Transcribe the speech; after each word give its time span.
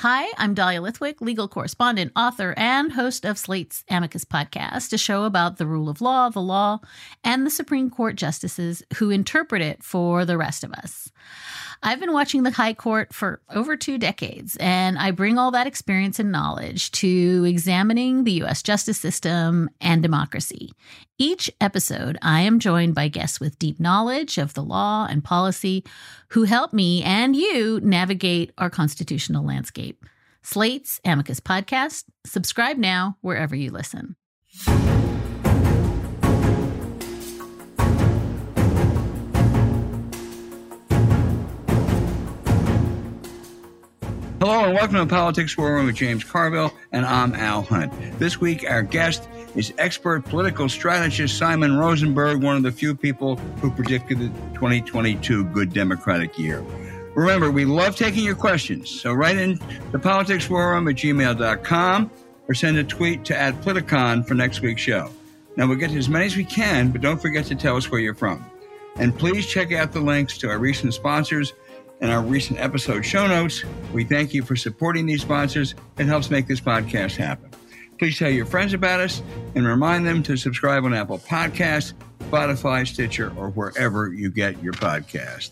Hi, 0.00 0.30
I'm 0.36 0.52
Dahlia 0.52 0.82
Lithwick, 0.82 1.22
legal 1.22 1.48
correspondent, 1.48 2.12
author, 2.14 2.52
and 2.58 2.92
host 2.92 3.24
of 3.24 3.38
Slate's 3.38 3.82
Amicus 3.88 4.26
podcast, 4.26 4.92
a 4.92 4.98
show 4.98 5.24
about 5.24 5.56
the 5.56 5.66
rule 5.66 5.88
of 5.88 6.02
law, 6.02 6.28
the 6.28 6.38
law, 6.38 6.80
and 7.24 7.46
the 7.46 7.50
Supreme 7.50 7.88
Court 7.88 8.14
justices 8.14 8.82
who 8.98 9.08
interpret 9.08 9.62
it 9.62 9.82
for 9.82 10.26
the 10.26 10.36
rest 10.36 10.64
of 10.64 10.72
us. 10.74 11.10
I've 11.82 12.00
been 12.00 12.12
watching 12.12 12.42
the 12.42 12.50
High 12.50 12.74
Court 12.74 13.14
for 13.14 13.40
over 13.54 13.76
two 13.76 13.96
decades, 13.96 14.56
and 14.60 14.98
I 14.98 15.12
bring 15.12 15.38
all 15.38 15.50
that 15.52 15.66
experience 15.66 16.18
and 16.18 16.32
knowledge 16.32 16.90
to 16.92 17.44
examining 17.46 18.24
the 18.24 18.32
U.S. 18.32 18.62
justice 18.62 18.98
system 18.98 19.70
and 19.80 20.02
democracy. 20.02 20.72
Each 21.18 21.50
episode, 21.60 22.18
I 22.20 22.40
am 22.40 22.58
joined 22.58 22.94
by 22.94 23.08
guests 23.08 23.40
with 23.40 23.58
deep 23.58 23.80
knowledge 23.80 24.36
of 24.36 24.54
the 24.54 24.62
law 24.62 25.06
and 25.08 25.24
policy 25.24 25.84
who 26.30 26.42
help 26.42 26.72
me 26.72 27.02
and 27.02 27.34
you 27.34 27.80
navigate 27.82 28.52
our 28.58 28.68
constitutional 28.68 29.44
landscape. 29.44 29.85
Slate's 30.42 31.00
Amicus 31.04 31.40
Podcast. 31.40 32.04
Subscribe 32.24 32.78
now 32.78 33.16
wherever 33.20 33.54
you 33.54 33.70
listen. 33.70 34.16
Hello 44.46 44.64
and 44.64 44.74
welcome 44.74 44.96
to 44.96 45.06
Politics 45.06 45.58
War 45.58 45.74
Room 45.74 45.86
with 45.86 45.96
James 45.96 46.22
Carville, 46.22 46.72
and 46.92 47.04
I'm 47.04 47.34
Al 47.34 47.62
Hunt. 47.62 47.92
This 48.20 48.40
week, 48.40 48.64
our 48.70 48.82
guest 48.82 49.28
is 49.56 49.72
expert 49.78 50.24
political 50.26 50.68
strategist 50.68 51.36
Simon 51.36 51.76
Rosenberg, 51.76 52.44
one 52.44 52.56
of 52.56 52.62
the 52.62 52.70
few 52.70 52.94
people 52.94 53.36
who 53.60 53.70
predicted 53.70 54.20
the 54.20 54.28
2022 54.54 55.46
good 55.46 55.72
Democratic 55.72 56.38
year. 56.38 56.62
Remember, 57.16 57.50
we 57.50 57.64
love 57.64 57.96
taking 57.96 58.22
your 58.24 58.34
questions, 58.34 58.90
so 58.90 59.14
write 59.14 59.38
in 59.38 59.56
to 59.56 59.98
politicswarroom 59.98 60.90
at 60.90 60.96
gmail.com 60.96 62.10
or 62.46 62.54
send 62.54 62.76
a 62.76 62.84
tweet 62.84 63.24
to 63.24 63.34
add 63.34 63.54
Politicon 63.62 64.28
for 64.28 64.34
next 64.34 64.60
week's 64.60 64.82
show. 64.82 65.10
Now, 65.56 65.66
we'll 65.66 65.78
get 65.78 65.90
to 65.92 65.96
as 65.96 66.10
many 66.10 66.26
as 66.26 66.36
we 66.36 66.44
can, 66.44 66.90
but 66.90 67.00
don't 67.00 67.20
forget 67.20 67.46
to 67.46 67.54
tell 67.54 67.74
us 67.74 67.90
where 67.90 68.00
you're 68.02 68.14
from. 68.14 68.44
And 68.96 69.18
please 69.18 69.46
check 69.46 69.72
out 69.72 69.92
the 69.92 70.00
links 70.00 70.36
to 70.38 70.50
our 70.50 70.58
recent 70.58 70.92
sponsors 70.92 71.54
and 72.02 72.10
our 72.10 72.20
recent 72.20 72.60
episode 72.60 73.00
show 73.00 73.26
notes. 73.26 73.64
We 73.94 74.04
thank 74.04 74.34
you 74.34 74.42
for 74.42 74.54
supporting 74.54 75.06
these 75.06 75.22
sponsors. 75.22 75.74
It 75.96 76.04
helps 76.04 76.30
make 76.30 76.46
this 76.46 76.60
podcast 76.60 77.16
happen. 77.16 77.50
Please 77.98 78.18
tell 78.18 78.28
your 78.28 78.44
friends 78.44 78.74
about 78.74 79.00
us 79.00 79.22
and 79.54 79.66
remind 79.66 80.06
them 80.06 80.22
to 80.24 80.36
subscribe 80.36 80.84
on 80.84 80.92
Apple 80.92 81.18
Podcasts, 81.20 81.94
Spotify, 82.24 82.86
Stitcher, 82.86 83.32
or 83.38 83.48
wherever 83.48 84.12
you 84.12 84.30
get 84.30 84.62
your 84.62 84.74
podcast. 84.74 85.48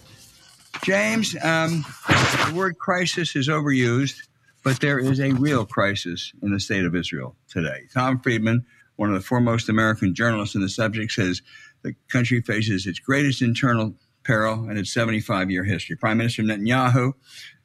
James, 0.83 1.37
um, 1.43 1.85
the 2.09 2.53
word 2.55 2.79
crisis 2.79 3.37
is 3.37 3.49
overused, 3.49 4.17
but 4.63 4.81
there 4.81 4.99
is 4.99 5.21
a 5.21 5.33
real 5.33 5.65
crisis 5.65 6.33
in 6.43 6.53
the 6.53 6.61
state 6.61 6.85
of 6.85 6.95
Israel 6.95 7.37
today. 7.49 7.83
Tom 7.93 8.21
Friedman, 8.21 8.65
one 8.97 9.09
of 9.09 9.15
the 9.15 9.27
foremost 9.27 9.69
American 9.69 10.15
journalists 10.15 10.55
in 10.55 10.61
the 10.61 10.69
subject, 10.69 11.13
says 11.13 11.43
the 11.83 11.95
country 12.09 12.41
faces 12.41 12.87
its 12.87 12.99
greatest 12.99 13.43
internal 13.43 13.95
peril 14.25 14.69
in 14.69 14.77
its 14.77 14.93
75 14.93 15.51
year 15.51 15.65
history. 15.65 15.97
Prime 15.97 16.19
Minister 16.19 16.43
Netanyahu, 16.43 17.13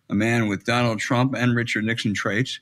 a 0.09 0.15
man 0.15 0.47
with 0.47 0.65
Donald 0.65 0.99
Trump 0.99 1.35
and 1.35 1.55
Richard 1.55 1.85
Nixon 1.85 2.13
traits, 2.13 2.59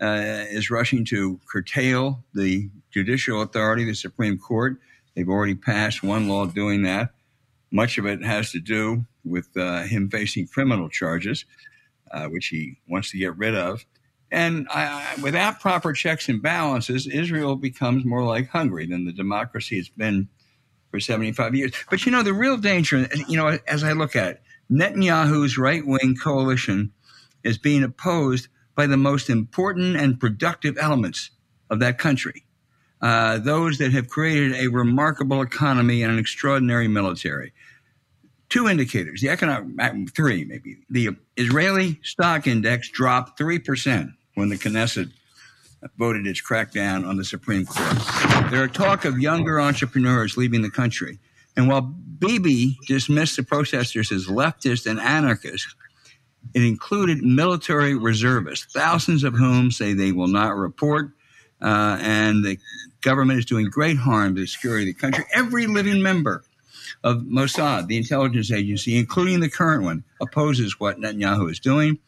uh, 0.00 0.44
is 0.50 0.70
rushing 0.70 1.04
to 1.06 1.40
curtail 1.50 2.24
the 2.34 2.70
judicial 2.90 3.42
authority, 3.42 3.84
the 3.84 3.94
Supreme 3.94 4.38
Court. 4.38 4.78
They've 5.14 5.28
already 5.28 5.54
passed 5.54 6.02
one 6.02 6.28
law 6.28 6.46
doing 6.46 6.82
that. 6.82 7.10
Much 7.70 7.98
of 7.98 8.06
it 8.06 8.24
has 8.24 8.52
to 8.52 8.60
do 8.60 9.04
with 9.24 9.48
uh, 9.56 9.82
him 9.82 10.10
facing 10.10 10.46
criminal 10.46 10.88
charges, 10.88 11.44
uh, 12.10 12.26
which 12.26 12.46
he 12.46 12.78
wants 12.88 13.10
to 13.10 13.18
get 13.18 13.36
rid 13.36 13.54
of. 13.54 13.84
And 14.30 14.68
without 15.22 15.60
proper 15.60 15.92
checks 15.92 16.28
and 16.28 16.42
balances, 16.42 17.06
Israel 17.06 17.56
becomes 17.56 18.04
more 18.04 18.24
like 18.24 18.48
Hungary 18.48 18.86
than 18.86 19.06
the 19.06 19.12
democracy 19.12 19.78
it's 19.78 19.88
been 19.88 20.28
for 20.90 21.00
75 21.00 21.54
years. 21.54 21.72
But 21.90 22.04
you 22.04 22.12
know, 22.12 22.22
the 22.22 22.34
real 22.34 22.56
danger, 22.56 23.08
you 23.26 23.36
know, 23.36 23.58
as 23.66 23.84
I 23.84 23.92
look 23.92 24.16
at 24.16 24.28
it, 24.28 24.42
Netanyahu's 24.70 25.56
right 25.56 25.86
wing 25.86 26.16
coalition 26.22 26.92
is 27.42 27.56
being 27.56 27.82
opposed 27.82 28.48
by 28.74 28.86
the 28.86 28.96
most 28.96 29.30
important 29.30 29.96
and 29.96 30.20
productive 30.20 30.76
elements 30.78 31.30
of 31.70 31.80
that 31.80 31.98
country. 31.98 32.44
Uh, 33.00 33.38
those 33.38 33.78
that 33.78 33.92
have 33.92 34.08
created 34.08 34.54
a 34.54 34.68
remarkable 34.68 35.40
economy 35.42 36.02
and 36.02 36.12
an 36.12 36.18
extraordinary 36.18 36.88
military. 36.88 37.52
Two 38.48 38.66
indicators, 38.66 39.20
the 39.20 39.28
economic, 39.28 40.14
three 40.14 40.44
maybe. 40.44 40.78
The 40.90 41.10
Israeli 41.36 42.00
stock 42.02 42.46
index 42.46 42.88
dropped 42.88 43.38
3% 43.38 44.12
when 44.34 44.48
the 44.48 44.56
Knesset 44.56 45.12
voted 45.96 46.26
its 46.26 46.42
crackdown 46.42 47.06
on 47.06 47.16
the 47.16 47.24
Supreme 47.24 47.66
Court. 47.66 48.50
There 48.50 48.62
are 48.62 48.68
talk 48.68 49.04
of 49.04 49.20
younger 49.20 49.60
entrepreneurs 49.60 50.36
leaving 50.36 50.62
the 50.62 50.70
country. 50.70 51.18
And 51.56 51.68
while 51.68 51.82
Bibi 51.82 52.78
dismissed 52.86 53.36
the 53.36 53.42
protesters 53.42 54.10
as 54.10 54.26
leftist 54.26 54.86
and 54.90 54.98
anarchist, 54.98 55.74
it 56.54 56.62
included 56.62 57.22
military 57.22 57.94
reservists, 57.94 58.72
thousands 58.72 59.24
of 59.24 59.34
whom 59.34 59.70
say 59.70 59.92
they 59.92 60.12
will 60.12 60.28
not 60.28 60.56
report, 60.56 61.10
uh, 61.60 61.98
and 62.00 62.44
the 62.44 62.58
government 63.00 63.38
is 63.38 63.44
doing 63.44 63.66
great 63.66 63.96
harm 63.96 64.34
to 64.34 64.42
the 64.42 64.46
security 64.46 64.90
of 64.90 64.96
the 64.96 65.00
country. 65.00 65.24
Every 65.34 65.66
living 65.66 66.02
member 66.02 66.44
of 67.04 67.18
Mossad, 67.22 67.86
the 67.86 67.96
intelligence 67.96 68.50
agency, 68.50 68.96
including 68.98 69.40
the 69.40 69.50
current 69.50 69.84
one, 69.84 70.04
opposes 70.20 70.80
what 70.80 70.98
Netanyahu 70.98 71.50
is 71.50 71.60
doing. 71.60 71.98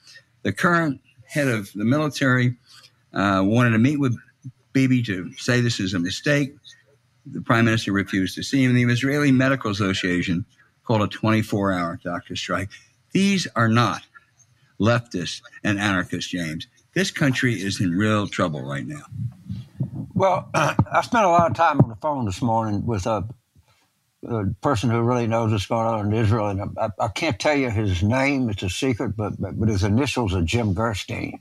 The 0.43 0.53
current 0.53 1.01
head 1.27 1.49
of 1.49 1.73
the 1.75 1.85
military 1.85 2.57
uh, 3.13 3.43
wanted 3.45 3.71
to 3.71 3.79
meet 3.79 3.99
with 3.99 4.17
Bibi 4.73 5.03
to 5.05 5.33
say 5.35 5.61
this 5.61 5.81
is 5.81 5.95
a 5.95 5.99
mistake. 5.99 6.55
The 7.27 7.41
prime 7.41 7.65
minister 7.65 7.93
refused 7.93 8.35
to 8.37 8.43
see 8.43 8.65
him. 8.65 8.75
The 8.75 8.85
Israeli 8.85 9.31
Medical 9.31 9.71
Association 9.71 10.45
called 10.85 11.03
a 11.03 11.09
24 11.09 11.73
hour 11.73 12.01
doctor 12.03 12.35
strike. 12.35 12.71
These 13.13 13.47
are 13.55 13.69
not 13.69 14.03
leftists 14.81 15.43
and 15.63 15.79
anarchists, 15.79 16.31
James. 16.31 16.67
This 16.95 17.11
country 17.11 17.55
is 17.55 17.81
in 17.81 17.93
real 17.93 18.27
trouble 18.27 18.63
right 18.63 18.87
now. 18.87 19.05
Well, 20.15 20.51
I 20.55 21.01
spent 21.03 21.25
a 21.25 21.29
lot 21.29 21.51
of 21.51 21.57
time 21.57 21.81
on 21.81 21.89
the 21.89 21.97
phone 21.97 22.27
this 22.27 22.43
morning 22.43 22.87
with 22.87 23.07
a, 23.07 23.29
a 24.29 24.45
person 24.61 24.91
who 24.91 25.01
really 25.01 25.27
knows 25.27 25.53
what's 25.53 25.67
going 25.67 25.87
on 25.87 26.07
in 26.07 26.13
Israel, 26.13 26.49
and 26.49 26.79
I, 26.79 26.91
I, 26.99 27.09
can't 27.09 27.39
tell 27.39 27.57
you 27.57 27.71
his 27.71 28.03
name; 28.03 28.51
it's 28.51 28.63
a 28.63 28.71
secret. 28.71 29.17
But 29.17 29.41
but, 29.41 29.59
but 29.59 29.69
his 29.69 29.85
initials 29.85 30.35
are 30.35 30.43
Jim 30.43 30.75
Gerstein. 30.75 31.41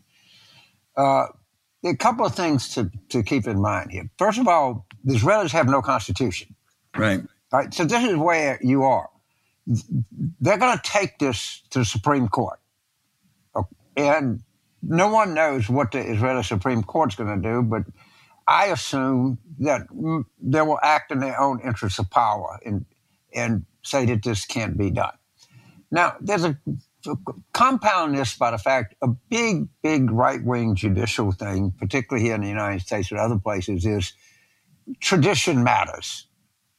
Uh, 0.95 1.27
a 1.83 1.95
couple 1.95 2.25
of 2.25 2.35
things 2.35 2.69
to, 2.75 2.91
to 3.09 3.23
keep 3.23 3.47
in 3.47 3.61
mind 3.61 3.91
here. 3.91 4.09
First 4.17 4.39
of 4.39 4.47
all, 4.47 4.85
the 5.03 5.15
Israelis 5.15 5.51
have 5.51 5.67
no 5.67 5.81
constitution. 5.81 6.55
Right. 6.95 7.21
Right. 7.51 7.73
So 7.73 7.85
this 7.85 8.03
is 8.03 8.17
where 8.17 8.59
you 8.61 8.83
are. 8.83 9.09
They're 9.65 10.57
going 10.57 10.77
to 10.77 10.83
take 10.83 11.19
this 11.19 11.61
to 11.71 11.79
the 11.79 11.85
Supreme 11.85 12.27
Court. 12.27 12.59
And 13.95 14.43
no 14.81 15.09
one 15.09 15.33
knows 15.33 15.69
what 15.69 15.91
the 15.91 15.99
Israeli 15.99 16.43
Supreme 16.43 16.83
Court's 16.83 17.15
going 17.15 17.41
to 17.41 17.49
do, 17.49 17.61
but 17.61 17.83
I 18.49 18.65
assume 18.67 19.37
that 19.59 19.83
they 20.41 20.61
will 20.61 20.79
act 20.81 21.11
in 21.11 21.19
their 21.19 21.39
own 21.39 21.61
interests 21.61 21.99
of 21.99 22.09
power 22.09 22.59
and, 22.65 22.83
and 23.33 23.65
say 23.83 24.05
that 24.07 24.23
this 24.23 24.45
can't 24.45 24.75
be 24.75 24.89
done. 24.89 25.13
Now, 25.91 26.15
there's 26.19 26.43
a 26.43 26.57
compound 27.53 28.17
this 28.17 28.35
by 28.35 28.49
the 28.49 28.57
fact 28.57 28.95
a 29.03 29.07
big, 29.07 29.67
big 29.83 30.09
right 30.09 30.43
wing 30.43 30.73
judicial 30.73 31.31
thing, 31.31 31.73
particularly 31.77 32.25
here 32.25 32.33
in 32.33 32.41
the 32.41 32.47
United 32.47 32.81
States 32.81 33.11
and 33.11 33.19
other 33.19 33.37
places, 33.37 33.85
is 33.85 34.13
tradition 34.99 35.63
matters. 35.63 36.25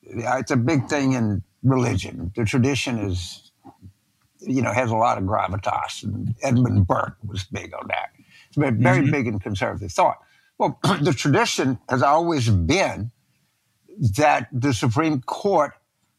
It's 0.03 0.51
a 0.51 0.57
big 0.57 0.89
thing 0.89 1.13
in 1.13 1.45
religion. 1.63 2.33
The 2.35 2.45
tradition 2.45 2.99
is, 2.99 3.53
you 4.41 4.61
know, 4.61 4.73
has 4.73 4.91
a 4.91 4.97
lot 4.97 5.19
of 5.19 5.25
gravitas. 5.25 6.03
And 6.03 6.35
Edmund 6.43 6.89
Burke 6.89 7.17
was 7.25 7.45
big 7.45 7.73
on 7.75 7.87
that. 7.89 8.11
It's 8.49 8.57
been 8.57 8.83
very 8.83 9.03
mm-hmm. 9.03 9.13
big 9.13 9.27
in 9.29 9.39
conservative 9.39 9.93
thought. 9.93 10.19
Well, 10.61 10.79
the 11.03 11.15
tradition 11.15 11.81
has 11.91 12.05
always 12.05 12.51
been 12.51 13.13
that 14.17 14.49
the 14.53 14.75
Supreme 14.75 15.23
Court 15.23 15.73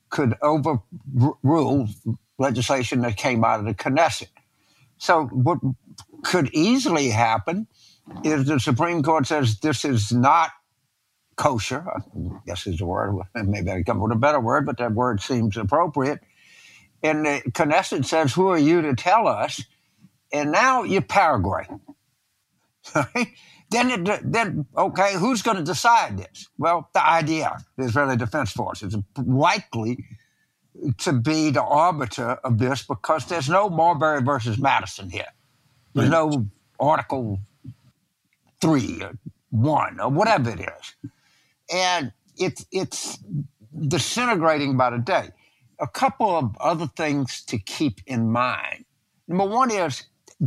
could 0.10 0.36
overrule 0.44 1.90
legislation 2.40 3.02
that 3.02 3.18
came 3.18 3.46
out 3.46 3.62
of 3.62 3.68
the 3.68 3.76
Knesset. 3.76 4.30
So, 5.00 5.28
what 5.28 5.60
could 6.24 6.50
easily 6.54 7.10
happen 7.10 7.68
is 8.24 8.46
the 8.48 8.60
Supreme 8.60 9.04
Court 9.04 9.28
says 9.28 9.60
this 9.60 9.86
is 9.86 10.12
not 10.12 10.52
kosher. 11.38 11.86
I 11.90 12.00
guess 12.48 12.68
is 12.68 12.80
the 12.80 12.88
word. 12.88 13.16
Maybe 13.36 13.72
I 13.72 13.84
come 13.84 13.98
up 13.98 14.04
with 14.10 14.18
a 14.18 14.20
better 14.20 14.42
word, 14.42 14.66
but 14.66 14.78
that 14.80 14.94
word 14.94 15.22
seems 15.22 15.58
appropriate. 15.58 16.22
And 17.04 17.26
the 17.26 17.42
Knesset 17.52 18.06
says, 18.06 18.34
"Who 18.34 18.50
are 18.50 18.60
you 18.60 18.82
to 18.84 18.96
tell 18.96 19.28
us?" 19.28 19.64
And 20.34 20.52
now 20.52 20.84
you're 20.84 21.02
Paraguay. 21.02 21.68
then, 23.72 24.08
it, 24.08 24.32
then 24.32 24.66
okay, 24.78 25.14
who's 25.16 25.42
going 25.42 25.58
to 25.58 25.64
decide 25.64 26.18
this? 26.18 26.50
Well, 26.58 26.90
the 26.94 27.00
IDF, 27.00 27.64
the 27.78 27.86
Israeli 27.86 28.18
Defense 28.18 28.52
Force, 28.52 28.84
is 28.84 28.98
likely 29.18 30.06
to 31.00 31.14
be 31.14 31.52
the 31.52 31.64
arbiter 31.64 32.32
of 32.44 32.58
this 32.58 32.84
because 32.84 33.26
there's 33.26 33.50
no 33.50 33.70
Marbury 33.70 34.22
versus 34.22 34.58
Madison 34.58 35.10
here. 35.10 35.28
There's 35.94 36.10
no 36.10 36.48
Article 36.80 37.40
3 38.62 39.04
or 39.04 39.14
1 39.52 40.00
or 40.00 40.10
whatever 40.10 40.50
it 40.50 40.60
is. 40.60 41.12
And 41.74 42.12
it's, 42.38 42.66
it's 42.72 43.20
disintegrating 43.88 44.78
by 44.78 44.90
the 44.90 44.98
day. 44.98 45.30
A 45.80 45.88
couple 45.88 46.36
of 46.36 46.56
other 46.60 46.88
things 46.88 47.44
to 47.46 47.58
keep 47.58 48.02
in 48.06 48.32
mind. 48.32 48.86
Number 49.28 49.46
one 49.46 49.72
is 49.72 50.04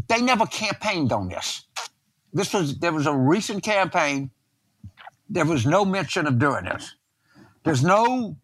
they 0.08 0.20
never 0.20 0.46
campaigned 0.46 1.12
on 1.12 1.28
this. 1.28 1.64
This 2.34 2.52
was 2.52 2.78
there 2.78 2.92
was 2.92 3.06
a 3.06 3.14
recent 3.14 3.62
campaign. 3.62 4.31
There 5.31 5.46
was 5.46 5.64
no 5.64 5.84
mention 5.84 6.26
of 6.26 6.38
doing 6.38 6.64
this. 6.64 6.96
There's 7.62 7.82
no. 7.82 8.36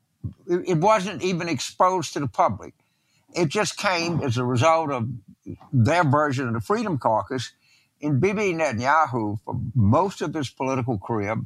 It 0.46 0.78
wasn't 0.78 1.22
even 1.22 1.48
exposed 1.48 2.12
to 2.12 2.20
the 2.20 2.28
public. 2.28 2.75
It 3.34 3.48
just 3.48 3.76
came 3.76 4.22
as 4.22 4.37
a 4.37 4.44
result 4.44 4.90
of 4.90 5.08
their 5.72 6.04
version 6.04 6.48
of 6.48 6.54
the 6.54 6.60
Freedom 6.60 6.98
Caucus. 6.98 7.52
And 8.02 8.20
Bibi 8.20 8.54
Netanyahu, 8.54 9.40
for 9.44 9.60
most 9.75 10.22
of 10.22 10.32
his 10.32 10.50
political 10.50 10.98
career, 10.98 11.37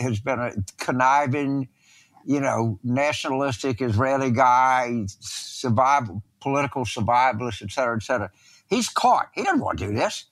has 0.00 0.18
been 0.20 0.40
a 0.40 0.52
conniving, 0.78 1.68
you 2.24 2.40
know, 2.40 2.78
nationalistic 2.82 3.80
Israeli 3.80 4.30
guy, 4.30 5.04
survival, 5.06 6.22
political 6.40 6.84
survivalist, 6.84 7.62
et 7.62 7.70
cetera, 7.70 7.96
et 7.96 8.02
cetera. 8.02 8.30
He's 8.68 8.88
caught. 8.88 9.28
He 9.34 9.42
doesn't 9.42 9.60
want 9.60 9.78
to 9.78 9.86
do 9.86 9.94
this. 9.94 10.24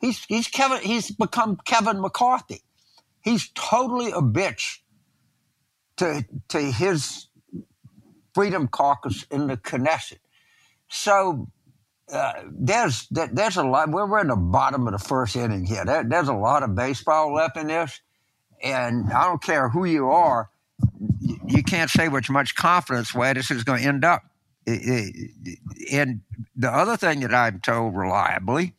He's 0.00 0.24
he's 0.24 0.48
Kevin. 0.48 0.80
He's 0.80 1.10
become 1.10 1.58
Kevin 1.64 2.00
McCarthy. 2.00 2.62
He's 3.20 3.50
totally 3.54 4.10
a 4.10 4.20
bitch 4.20 4.78
to 5.96 6.24
to 6.48 6.60
his 6.60 7.26
Freedom 8.34 8.68
Caucus 8.68 9.24
in 9.30 9.48
the 9.48 9.56
Knesset. 9.56 10.18
So 10.88 11.48
uh, 12.12 12.32
there's 12.50 13.08
there's 13.10 13.56
a 13.56 13.64
lot. 13.64 13.90
We're 13.90 14.20
in 14.20 14.28
the 14.28 14.36
bottom 14.36 14.86
of 14.86 14.92
the 14.92 14.98
first 14.98 15.36
inning 15.36 15.66
here. 15.66 15.84
There, 15.84 16.04
there's 16.04 16.28
a 16.28 16.34
lot 16.34 16.62
of 16.62 16.74
baseball 16.74 17.34
left 17.34 17.56
in 17.56 17.66
this, 17.66 18.00
and 18.62 19.12
I 19.12 19.24
don't 19.24 19.42
care 19.42 19.68
who 19.68 19.84
you 19.84 20.10
are, 20.10 20.48
you 21.46 21.62
can't 21.62 21.90
say 21.90 22.08
with 22.08 22.30
much 22.30 22.54
confidence 22.54 23.14
where 23.14 23.34
this 23.34 23.50
is 23.50 23.64
going 23.64 23.82
to 23.82 23.88
end 23.88 24.04
up. 24.04 24.22
And 24.66 26.20
the 26.54 26.70
other 26.70 26.96
thing 26.96 27.20
that 27.20 27.34
I'm 27.34 27.60
told 27.60 27.96
reliably 27.96 28.74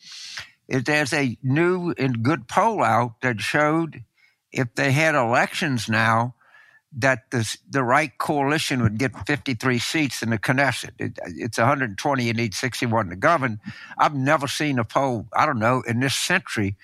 is 0.69 0.83
there's 0.83 1.11
a 1.13 1.37
new 1.43 1.93
and 1.97 2.23
good 2.23 2.47
poll 2.47 2.81
out 2.83 3.19
that 3.21 3.41
showed 3.41 4.03
if 4.51 4.73
they 4.75 4.91
had 4.91 5.15
elections 5.15 5.89
now, 5.89 6.35
that 6.97 7.29
the, 7.29 7.57
the 7.69 7.83
right 7.83 8.17
coalition 8.17 8.81
would 8.81 8.97
get 8.97 9.27
53 9.27 9.77
seats 9.77 10.23
in 10.23 10.31
the 10.31 10.39
Knesset. 10.39 10.91
It, 10.97 11.19
it's 11.25 11.57
120, 11.59 12.23
you 12.23 12.33
need 12.33 12.53
61 12.55 13.09
to 13.09 13.15
govern. 13.15 13.59
I've 13.97 14.15
never 14.15 14.47
seen 14.47 14.79
a 14.79 14.83
poll, 14.83 15.27
I 15.33 15.45
don't 15.45 15.59
know, 15.59 15.83
in 15.87 15.99
this 15.99 16.15
century 16.15 16.75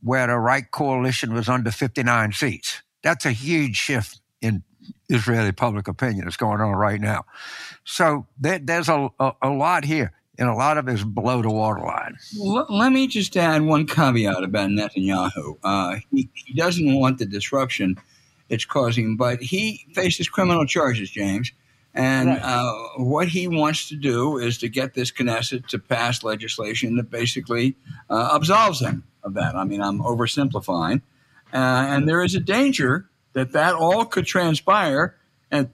where 0.00 0.28
the 0.28 0.38
right 0.38 0.70
coalition 0.70 1.34
was 1.34 1.48
under 1.48 1.72
59 1.72 2.32
seats. 2.32 2.82
That's 3.02 3.26
a 3.26 3.32
huge 3.32 3.76
shift 3.76 4.20
in 4.40 4.62
Israeli 5.08 5.52
public 5.52 5.88
opinion 5.88 6.26
that's 6.26 6.36
going 6.36 6.60
on 6.60 6.72
right 6.76 7.00
now. 7.00 7.24
So 7.82 8.26
there, 8.38 8.60
there's 8.60 8.88
a, 8.88 9.08
a, 9.18 9.32
a 9.42 9.50
lot 9.50 9.84
here 9.84 10.12
and 10.38 10.48
a 10.48 10.54
lot 10.54 10.78
of 10.78 10.88
it 10.88 10.94
is 10.94 11.04
below 11.04 11.42
the 11.42 11.50
waterline. 11.50 12.16
let 12.36 12.92
me 12.92 13.08
just 13.08 13.36
add 13.36 13.62
one 13.62 13.86
caveat 13.86 14.44
about 14.44 14.70
Netanyahu. 14.70 15.58
Uh, 15.64 15.96
he, 16.12 16.28
he, 16.32 16.54
doesn't 16.54 16.94
want 16.94 17.18
the 17.18 17.26
disruption 17.26 17.98
it's 18.48 18.64
causing, 18.64 19.16
but 19.16 19.42
he 19.42 19.86
faces 19.94 20.28
criminal 20.28 20.64
charges, 20.64 21.10
James. 21.10 21.52
And 21.92 22.28
right. 22.28 22.40
uh, 22.40 22.72
what 22.98 23.28
he 23.28 23.48
wants 23.48 23.88
to 23.88 23.96
do 23.96 24.38
is 24.38 24.58
to 24.58 24.68
get 24.68 24.94
this 24.94 25.10
Knesset 25.10 25.66
to 25.68 25.78
pass 25.78 26.22
legislation 26.22 26.96
that 26.96 27.10
basically 27.10 27.76
uh, 28.08 28.30
absolves 28.34 28.80
him 28.80 29.02
of 29.24 29.34
that. 29.34 29.56
I 29.56 29.64
mean, 29.64 29.82
I'm 29.82 29.98
oversimplifying. 29.98 31.02
Uh, 31.52 31.56
and 31.88 32.08
there 32.08 32.22
is 32.22 32.34
a 32.34 32.40
danger 32.40 33.08
that 33.32 33.52
that 33.52 33.74
all 33.74 34.04
could 34.04 34.26
transpire, 34.26 35.16
and 35.50 35.70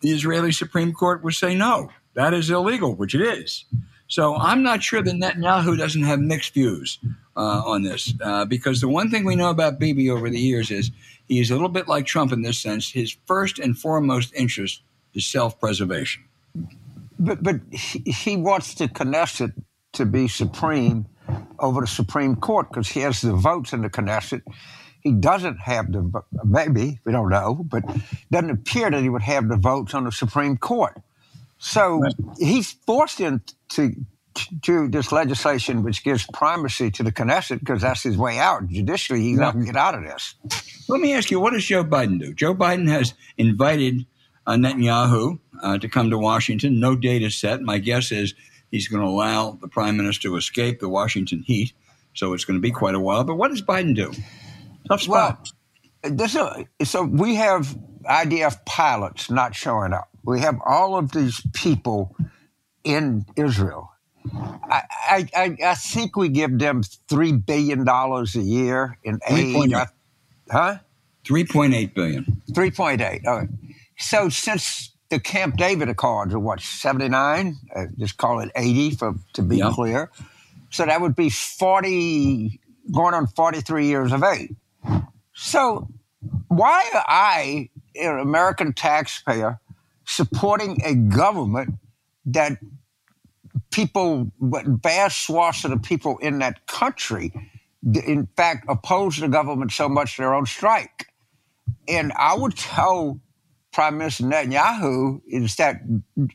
the 0.00 0.10
Israeli 0.10 0.52
Supreme 0.52 0.92
Court 0.92 1.22
would 1.22 1.34
say, 1.34 1.54
no, 1.54 1.90
that 2.14 2.34
is 2.34 2.50
illegal, 2.50 2.94
which 2.94 3.14
it 3.14 3.20
is. 3.20 3.64
So 4.12 4.36
I'm 4.36 4.62
not 4.62 4.82
sure 4.82 5.02
that 5.02 5.14
Netanyahu 5.14 5.78
doesn't 5.78 6.02
have 6.02 6.20
mixed 6.20 6.52
views 6.52 6.98
uh, 7.34 7.62
on 7.64 7.82
this, 7.82 8.12
uh, 8.20 8.44
because 8.44 8.82
the 8.82 8.88
one 8.88 9.08
thing 9.08 9.24
we 9.24 9.36
know 9.36 9.48
about 9.48 9.78
Bibi 9.78 10.10
over 10.10 10.28
the 10.28 10.38
years 10.38 10.70
is 10.70 10.90
he's 11.28 11.50
a 11.50 11.54
little 11.54 11.70
bit 11.70 11.88
like 11.88 12.04
Trump 12.04 12.30
in 12.30 12.42
this 12.42 12.58
sense. 12.58 12.90
His 12.90 13.16
first 13.24 13.58
and 13.58 13.78
foremost 13.78 14.34
interest 14.34 14.82
is 15.14 15.24
self-preservation. 15.24 16.24
But 17.18 17.42
but 17.42 17.60
he, 17.70 18.00
he 18.00 18.36
wants 18.36 18.74
the 18.74 18.86
Knesset 18.86 19.54
to 19.94 20.04
be 20.04 20.28
supreme 20.28 21.06
over 21.58 21.80
the 21.80 21.86
Supreme 21.86 22.36
Court 22.36 22.68
because 22.68 22.88
he 22.90 23.00
has 23.00 23.22
the 23.22 23.32
votes 23.32 23.72
in 23.72 23.80
the 23.80 23.88
Knesset. 23.88 24.42
He 25.00 25.12
doesn't 25.12 25.58
have 25.60 25.90
the 25.90 26.22
maybe 26.44 27.00
we 27.06 27.12
don't 27.12 27.30
know, 27.30 27.64
but 27.64 27.82
doesn't 28.30 28.50
appear 28.50 28.90
that 28.90 29.00
he 29.00 29.08
would 29.08 29.22
have 29.22 29.48
the 29.48 29.56
votes 29.56 29.94
on 29.94 30.04
the 30.04 30.12
Supreme 30.12 30.58
Court. 30.58 31.00
So 31.64 32.00
right. 32.00 32.12
he's 32.38 32.72
forced 32.72 33.20
into 33.20 33.94
to 34.62 34.88
this 34.88 35.12
legislation 35.12 35.84
which 35.84 36.02
gives 36.02 36.26
primacy 36.32 36.90
to 36.90 37.04
the 37.04 37.12
Knesset 37.12 37.60
because 37.60 37.82
that's 37.82 38.02
his 38.02 38.16
way 38.16 38.40
out. 38.40 38.66
Judicially, 38.66 39.20
he's 39.20 39.38
yeah. 39.38 39.44
not 39.44 39.54
going 39.54 39.66
to 39.66 39.72
get 39.72 39.78
out 39.78 39.94
of 39.94 40.02
this. 40.02 40.34
Let 40.88 41.00
me 41.00 41.14
ask 41.14 41.30
you, 41.30 41.38
what 41.38 41.52
does 41.52 41.64
Joe 41.64 41.84
Biden 41.84 42.18
do? 42.18 42.34
Joe 42.34 42.52
Biden 42.52 42.88
has 42.88 43.14
invited 43.38 44.04
uh, 44.44 44.54
Netanyahu 44.54 45.38
uh, 45.62 45.78
to 45.78 45.88
come 45.88 46.10
to 46.10 46.18
Washington. 46.18 46.80
No 46.80 46.96
date 46.96 47.22
is 47.22 47.36
set. 47.36 47.62
My 47.62 47.78
guess 47.78 48.10
is 48.10 48.34
he's 48.72 48.88
going 48.88 49.02
to 49.02 49.08
allow 49.08 49.52
the 49.60 49.68
prime 49.68 49.96
minister 49.96 50.30
to 50.30 50.36
escape 50.36 50.80
the 50.80 50.88
Washington 50.88 51.44
heat. 51.46 51.72
So 52.14 52.32
it's 52.32 52.44
going 52.44 52.58
to 52.58 52.62
be 52.62 52.72
quite 52.72 52.96
a 52.96 53.00
while. 53.00 53.22
But 53.22 53.36
what 53.36 53.52
does 53.52 53.62
Biden 53.62 53.94
do? 53.94 54.12
Tough 54.88 55.02
spot. 55.02 55.48
Well, 56.02 56.12
this, 56.12 56.34
uh, 56.34 56.64
so 56.82 57.04
we 57.04 57.36
have 57.36 57.78
IDF 58.04 58.64
pilots 58.64 59.30
not 59.30 59.54
showing 59.54 59.92
up 59.92 60.11
we 60.24 60.40
have 60.40 60.60
all 60.64 60.96
of 60.96 61.12
these 61.12 61.40
people 61.52 62.16
in 62.84 63.24
Israel. 63.36 63.90
I, 64.34 65.28
I, 65.34 65.56
I 65.64 65.74
think 65.74 66.16
we 66.16 66.28
give 66.28 66.58
them 66.58 66.82
three 67.08 67.32
billion 67.32 67.84
dollars 67.84 68.36
a 68.36 68.40
year 68.40 68.98
in 69.02 69.18
aid. 69.28 69.72
huh? 70.50 70.76
Three 71.24 71.44
point 71.44 71.74
eight 71.74 71.94
billion. 71.94 72.42
Three 72.54 72.70
point 72.70 73.00
eight. 73.00 73.22
So 73.98 74.28
since 74.28 74.92
the 75.10 75.18
Camp 75.20 75.56
David 75.56 75.88
Accords 75.88 76.34
are 76.34 76.38
what 76.38 76.60
seventy 76.60 77.08
nine, 77.08 77.56
uh, 77.74 77.86
just 77.98 78.16
call 78.16 78.40
it 78.40 78.50
eighty 78.56 78.90
for 78.90 79.14
to 79.34 79.42
be 79.42 79.58
yep. 79.58 79.72
clear. 79.72 80.10
So 80.70 80.86
that 80.86 81.00
would 81.00 81.16
be 81.16 81.28
forty, 81.28 82.60
going 82.92 83.14
on 83.14 83.26
forty 83.26 83.60
three 83.60 83.86
years 83.86 84.12
of 84.12 84.22
aid. 84.22 84.56
So 85.34 85.88
why 86.48 86.88
I, 86.94 87.70
an 87.96 88.18
American 88.20 88.72
taxpayer, 88.72 89.60
supporting 90.12 90.80
a 90.84 90.94
government 90.94 91.74
that 92.26 92.58
people, 93.70 94.30
vast 94.40 95.26
swaths 95.26 95.64
of 95.64 95.70
the 95.70 95.78
people 95.78 96.18
in 96.18 96.38
that 96.38 96.66
country, 96.66 97.32
in 97.82 98.28
fact, 98.36 98.66
oppose 98.68 99.18
the 99.18 99.28
government 99.28 99.72
so 99.72 99.88
much 99.88 100.16
they're 100.16 100.34
on 100.34 100.46
strike. 100.46 101.06
And 101.88 102.12
I 102.16 102.34
would 102.34 102.56
tell 102.56 103.20
Prime 103.72 103.98
Minister 103.98 104.24
Netanyahu 104.24 105.22
is 105.26 105.56
that 105.56 105.80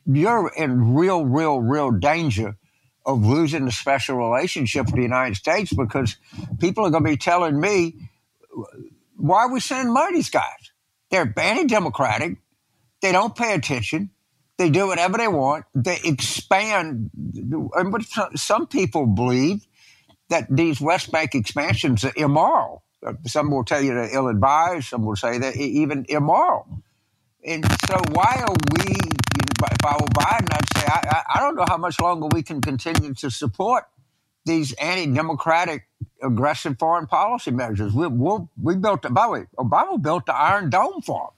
you're 0.05 0.51
in 0.57 0.95
real, 0.95 1.23
real, 1.25 1.59
real 1.59 1.91
danger 1.91 2.57
of 3.05 3.25
losing 3.25 3.65
the 3.65 3.71
special 3.71 4.17
relationship 4.17 4.87
with 4.87 4.95
the 4.95 5.01
United 5.01 5.35
States 5.35 5.71
because 5.71 6.17
people 6.59 6.85
are 6.85 6.89
going 6.89 7.03
to 7.03 7.09
be 7.09 7.17
telling 7.17 7.59
me, 7.59 8.09
why 9.15 9.43
are 9.43 9.53
we 9.53 9.59
sending 9.59 9.93
money 9.93 10.11
to 10.11 10.15
these 10.17 10.29
guys? 10.29 10.71
They're 11.09 11.33
anti-democratic. 11.37 12.37
They 13.01 13.11
don't 13.11 13.35
pay 13.35 13.53
attention. 13.53 14.11
They 14.57 14.69
do 14.69 14.87
whatever 14.87 15.17
they 15.17 15.27
want. 15.27 15.65
They 15.75 15.99
expand. 16.03 17.11
Some 18.35 18.67
people 18.67 19.05
believe 19.05 19.67
that 20.29 20.47
these 20.49 20.81
West 20.81 21.11
Bank 21.11 21.35
expansions 21.35 22.03
are 22.03 22.13
immoral. 22.15 22.83
Some 23.27 23.51
will 23.51 23.63
tell 23.63 23.81
you 23.81 23.93
they're 23.93 24.13
ill 24.15 24.27
advised. 24.27 24.87
Some 24.87 25.05
will 25.05 25.15
say 25.15 25.37
they're 25.37 25.55
even 25.55 26.05
immoral. 26.09 26.67
And 27.45 27.63
so, 27.87 28.01
why 28.11 28.43
are 28.45 28.55
we, 28.73 28.93
if 28.93 29.85
I 29.85 29.93
were 29.93 30.07
Biden, 30.07 30.47
I'd 30.51 30.77
say, 30.77 30.85
I, 30.87 31.23
I 31.35 31.39
don't 31.39 31.55
know 31.55 31.65
how 31.67 31.77
much 31.77 31.99
longer 32.01 32.27
we 32.27 32.43
can 32.43 32.59
continue 32.61 33.13
to 33.15 33.29
support 33.29 33.85
these 34.45 34.73
anti 34.73 35.05
democratic, 35.13 35.87
aggressive 36.21 36.77
foreign 36.79 37.05
policy 37.05 37.51
measures. 37.51 37.93
We, 37.93 38.07
we, 38.07 38.37
we 38.61 38.75
built, 38.75 39.03
by 39.13 39.27
the 39.27 39.31
way, 39.31 39.45
Obama 39.57 40.01
built 40.01 40.25
the 40.25 40.35
Iron 40.35 40.69
Dome 40.69 41.01
for 41.01 41.31
them 41.31 41.36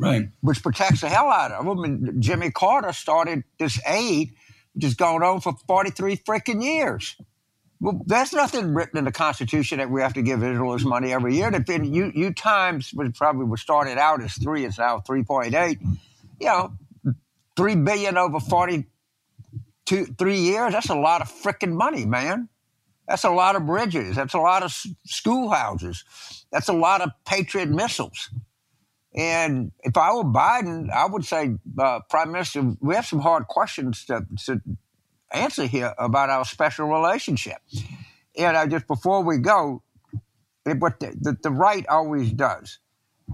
right? 0.00 0.28
Which 0.40 0.62
protects 0.62 1.02
the 1.02 1.08
hell 1.08 1.28
out 1.28 1.52
of 1.52 1.64
them. 1.64 1.84
And 1.84 2.22
Jimmy 2.22 2.50
Carter 2.50 2.92
started 2.92 3.44
this 3.58 3.80
aid, 3.86 4.32
which 4.74 4.84
has 4.84 4.94
gone 4.94 5.22
on 5.22 5.40
for 5.40 5.54
43 5.66 6.16
freaking 6.16 6.62
years. 6.62 7.16
Well, 7.80 8.00
there's 8.04 8.32
nothing 8.32 8.74
written 8.74 8.98
in 8.98 9.04
the 9.04 9.12
Constitution 9.12 9.78
that 9.78 9.90
we 9.90 10.02
have 10.02 10.12
to 10.14 10.22
give 10.22 10.42
Israel 10.42 10.72
this 10.72 10.84
money 10.84 11.12
every 11.12 11.34
year. 11.36 11.50
Been 11.60 11.84
you, 11.84 12.32
times 12.34 12.92
which 12.92 13.14
probably 13.14 13.46
was 13.46 13.62
started 13.62 13.96
out 13.96 14.22
as 14.22 14.34
three, 14.34 14.66
it's 14.66 14.78
now 14.78 14.98
3.8. 14.98 15.78
You 16.40 16.46
know, 16.46 16.72
three 17.56 17.76
billion 17.76 18.18
over 18.18 18.38
42, 18.38 20.06
three 20.18 20.38
years. 20.38 20.72
That's 20.72 20.90
a 20.90 20.94
lot 20.94 21.22
of 21.22 21.28
freaking 21.28 21.72
money, 21.72 22.04
man. 22.04 22.48
That's 23.08 23.24
a 23.24 23.30
lot 23.30 23.56
of 23.56 23.66
bridges. 23.66 24.14
That's 24.14 24.34
a 24.34 24.38
lot 24.38 24.62
of 24.62 24.72
schoolhouses. 25.06 26.04
That's 26.52 26.68
a 26.68 26.72
lot 26.72 27.00
of 27.00 27.10
Patriot 27.26 27.68
missiles. 27.68 28.30
And 29.14 29.72
if 29.80 29.96
I 29.96 30.14
were 30.14 30.24
Biden, 30.24 30.90
I 30.90 31.06
would 31.06 31.24
say, 31.24 31.56
uh, 31.78 32.00
Prime 32.08 32.32
Minister, 32.32 32.74
we 32.80 32.94
have 32.94 33.06
some 33.06 33.20
hard 33.20 33.48
questions 33.48 34.04
to, 34.06 34.24
to 34.46 34.60
answer 35.32 35.66
here 35.66 35.94
about 35.98 36.30
our 36.30 36.44
special 36.44 36.86
relationship. 36.86 37.58
And 38.36 38.56
I 38.56 38.66
just 38.66 38.86
before 38.86 39.22
we 39.22 39.38
go, 39.38 39.82
what 40.64 41.00
the, 41.00 41.16
the, 41.20 41.36
the 41.42 41.50
right 41.50 41.86
always 41.88 42.32
does, 42.32 42.78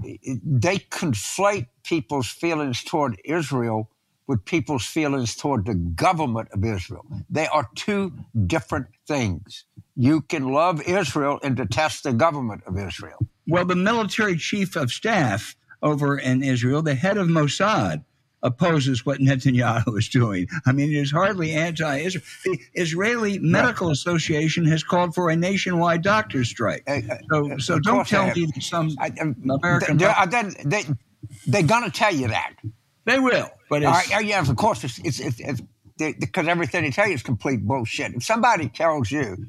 they 0.02 0.78
conflate 0.78 1.68
people's 1.84 2.28
feelings 2.28 2.82
toward 2.82 3.20
Israel 3.24 3.90
with 4.26 4.44
people's 4.44 4.86
feelings 4.86 5.36
toward 5.36 5.66
the 5.66 5.74
government 5.74 6.48
of 6.52 6.64
Israel. 6.64 7.06
They 7.30 7.46
are 7.46 7.68
two 7.74 8.12
different 8.46 8.88
things. 9.06 9.64
You 9.94 10.20
can 10.22 10.52
love 10.52 10.82
Israel 10.82 11.38
and 11.42 11.56
detest 11.56 12.02
the 12.02 12.12
government 12.12 12.62
of 12.66 12.76
Israel. 12.76 13.18
Well, 13.46 13.64
the 13.64 13.76
military 13.76 14.36
chief 14.36 14.74
of 14.74 14.90
staff 14.90 15.54
over 15.82 16.18
in 16.18 16.42
Israel, 16.42 16.82
the 16.82 16.94
head 16.94 17.16
of 17.16 17.28
Mossad, 17.28 18.04
opposes 18.42 19.04
what 19.04 19.18
Netanyahu 19.18 19.98
is 19.98 20.08
doing. 20.08 20.48
I 20.64 20.72
mean, 20.72 20.90
it 20.90 20.96
is 20.96 21.10
hardly 21.10 21.52
anti 21.52 21.98
Israel. 21.98 22.24
The 22.44 22.58
Israeli 22.74 23.38
Medical 23.38 23.90
Association 23.90 24.64
has 24.66 24.82
called 24.82 25.14
for 25.14 25.30
a 25.30 25.36
nationwide 25.36 26.02
doctor's 26.02 26.48
strike. 26.48 26.88
So, 27.30 27.58
so 27.58 27.78
don't 27.78 28.06
tell 28.06 28.32
me 28.34 28.46
that 28.46 28.62
some 28.62 28.90
I, 28.98 29.12
um, 29.20 29.36
American. 29.50 29.98
They, 29.98 30.12
they, 30.64 30.84
they, 31.46 31.60
are 31.60 31.62
going 31.62 31.84
to 31.84 31.90
tell 31.90 32.14
you 32.14 32.28
that. 32.28 32.54
They 33.04 33.18
will. 33.18 33.50
But 33.68 33.82
it's, 33.82 34.10
right, 34.10 34.24
yeah, 34.24 34.40
of 34.40 34.54
course, 34.56 34.84
it's, 34.84 34.98
it's, 34.98 35.20
it's, 35.20 35.40
it's 35.40 35.62
because 36.20 36.46
everything 36.46 36.84
they 36.84 36.90
tell 36.90 37.08
you 37.08 37.14
is 37.14 37.22
complete 37.22 37.66
bullshit. 37.66 38.14
If 38.14 38.22
somebody 38.22 38.68
tells 38.68 39.10
you 39.10 39.46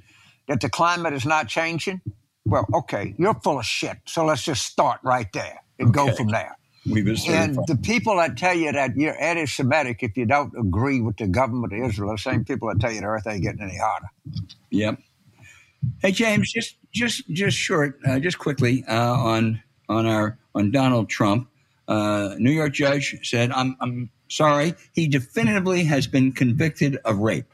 that 0.47 0.61
the 0.61 0.69
climate 0.69 1.13
is 1.13 1.25
not 1.25 1.47
changing, 1.47 2.01
well, 2.45 2.65
okay, 2.73 3.13
you're 3.17 3.35
full 3.35 3.59
of 3.59 3.65
shit. 3.65 3.97
So 4.05 4.25
let's 4.25 4.43
just 4.43 4.65
start 4.65 5.01
right 5.03 5.31
there 5.33 5.59
and 5.79 5.89
okay. 5.89 6.09
go 6.09 6.15
from 6.15 6.27
there. 6.29 6.57
We 6.89 7.03
were 7.03 7.15
saying 7.17 7.57
and 7.57 7.67
the 7.67 7.75
people 7.75 8.15
that 8.17 8.37
tell 8.37 8.55
you 8.55 8.71
that 8.71 8.95
you're 8.95 9.19
anti-Semitic 9.21 10.03
if 10.03 10.15
you 10.15 10.25
don't 10.25 10.53
agree 10.57 11.01
with 11.01 11.17
the 11.17 11.27
government 11.27 11.73
of 11.73 11.89
Israel, 11.89 12.11
the 12.11 12.17
same 12.17 12.45
people 12.45 12.69
that 12.69 12.79
tell 12.79 12.91
you 12.91 13.01
the 13.01 13.07
earth 13.07 13.27
ain't 13.27 13.43
getting 13.43 13.61
any 13.61 13.77
hotter. 13.77 14.07
Yep. 14.69 14.99
Hey 16.01 16.11
James, 16.11 16.51
just 16.51 16.75
just 16.93 17.27
just 17.29 17.57
short, 17.57 17.99
uh, 18.07 18.19
just 18.19 18.39
quickly 18.39 18.83
uh, 18.87 19.13
on 19.13 19.61
on 19.89 20.05
our 20.05 20.37
on 20.55 20.71
Donald 20.71 21.09
Trump. 21.09 21.49
Uh, 21.87 22.35
New 22.37 22.51
York 22.51 22.73
judge 22.73 23.17
said, 23.23 23.51
"I'm 23.51 23.75
I'm 23.79 24.09
sorry, 24.29 24.73
he 24.93 25.07
definitively 25.07 25.83
has 25.83 26.07
been 26.07 26.31
convicted 26.31 26.97
of 27.05 27.19
rape." 27.19 27.53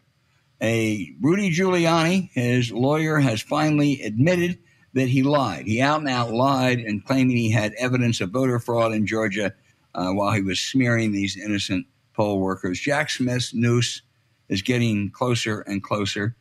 A 0.61 1.13
Rudy 1.21 1.51
Giuliani, 1.51 2.29
his 2.33 2.71
lawyer, 2.71 3.17
has 3.19 3.41
finally 3.41 4.01
admitted 4.01 4.57
that 4.93 5.09
he 5.09 5.23
lied. 5.23 5.65
He 5.65 5.81
out 5.81 5.99
and 5.99 6.09
out 6.09 6.31
lied 6.31 6.79
and 6.79 7.03
claiming 7.03 7.37
he 7.37 7.51
had 7.51 7.73
evidence 7.73 8.21
of 8.21 8.29
voter 8.29 8.59
fraud 8.59 8.93
in 8.93 9.05
Georgia 9.07 9.53
uh, 9.95 10.11
while 10.11 10.31
he 10.31 10.41
was 10.41 10.59
smearing 10.59 11.11
these 11.11 11.37
innocent 11.37 11.85
poll 12.13 12.39
workers. 12.39 12.79
Jack 12.79 13.09
Smith's 13.09 13.53
noose 13.53 14.01
is 14.49 14.61
getting 14.61 15.09
closer 15.11 15.61
and 15.61 15.83
closer. 15.83 16.35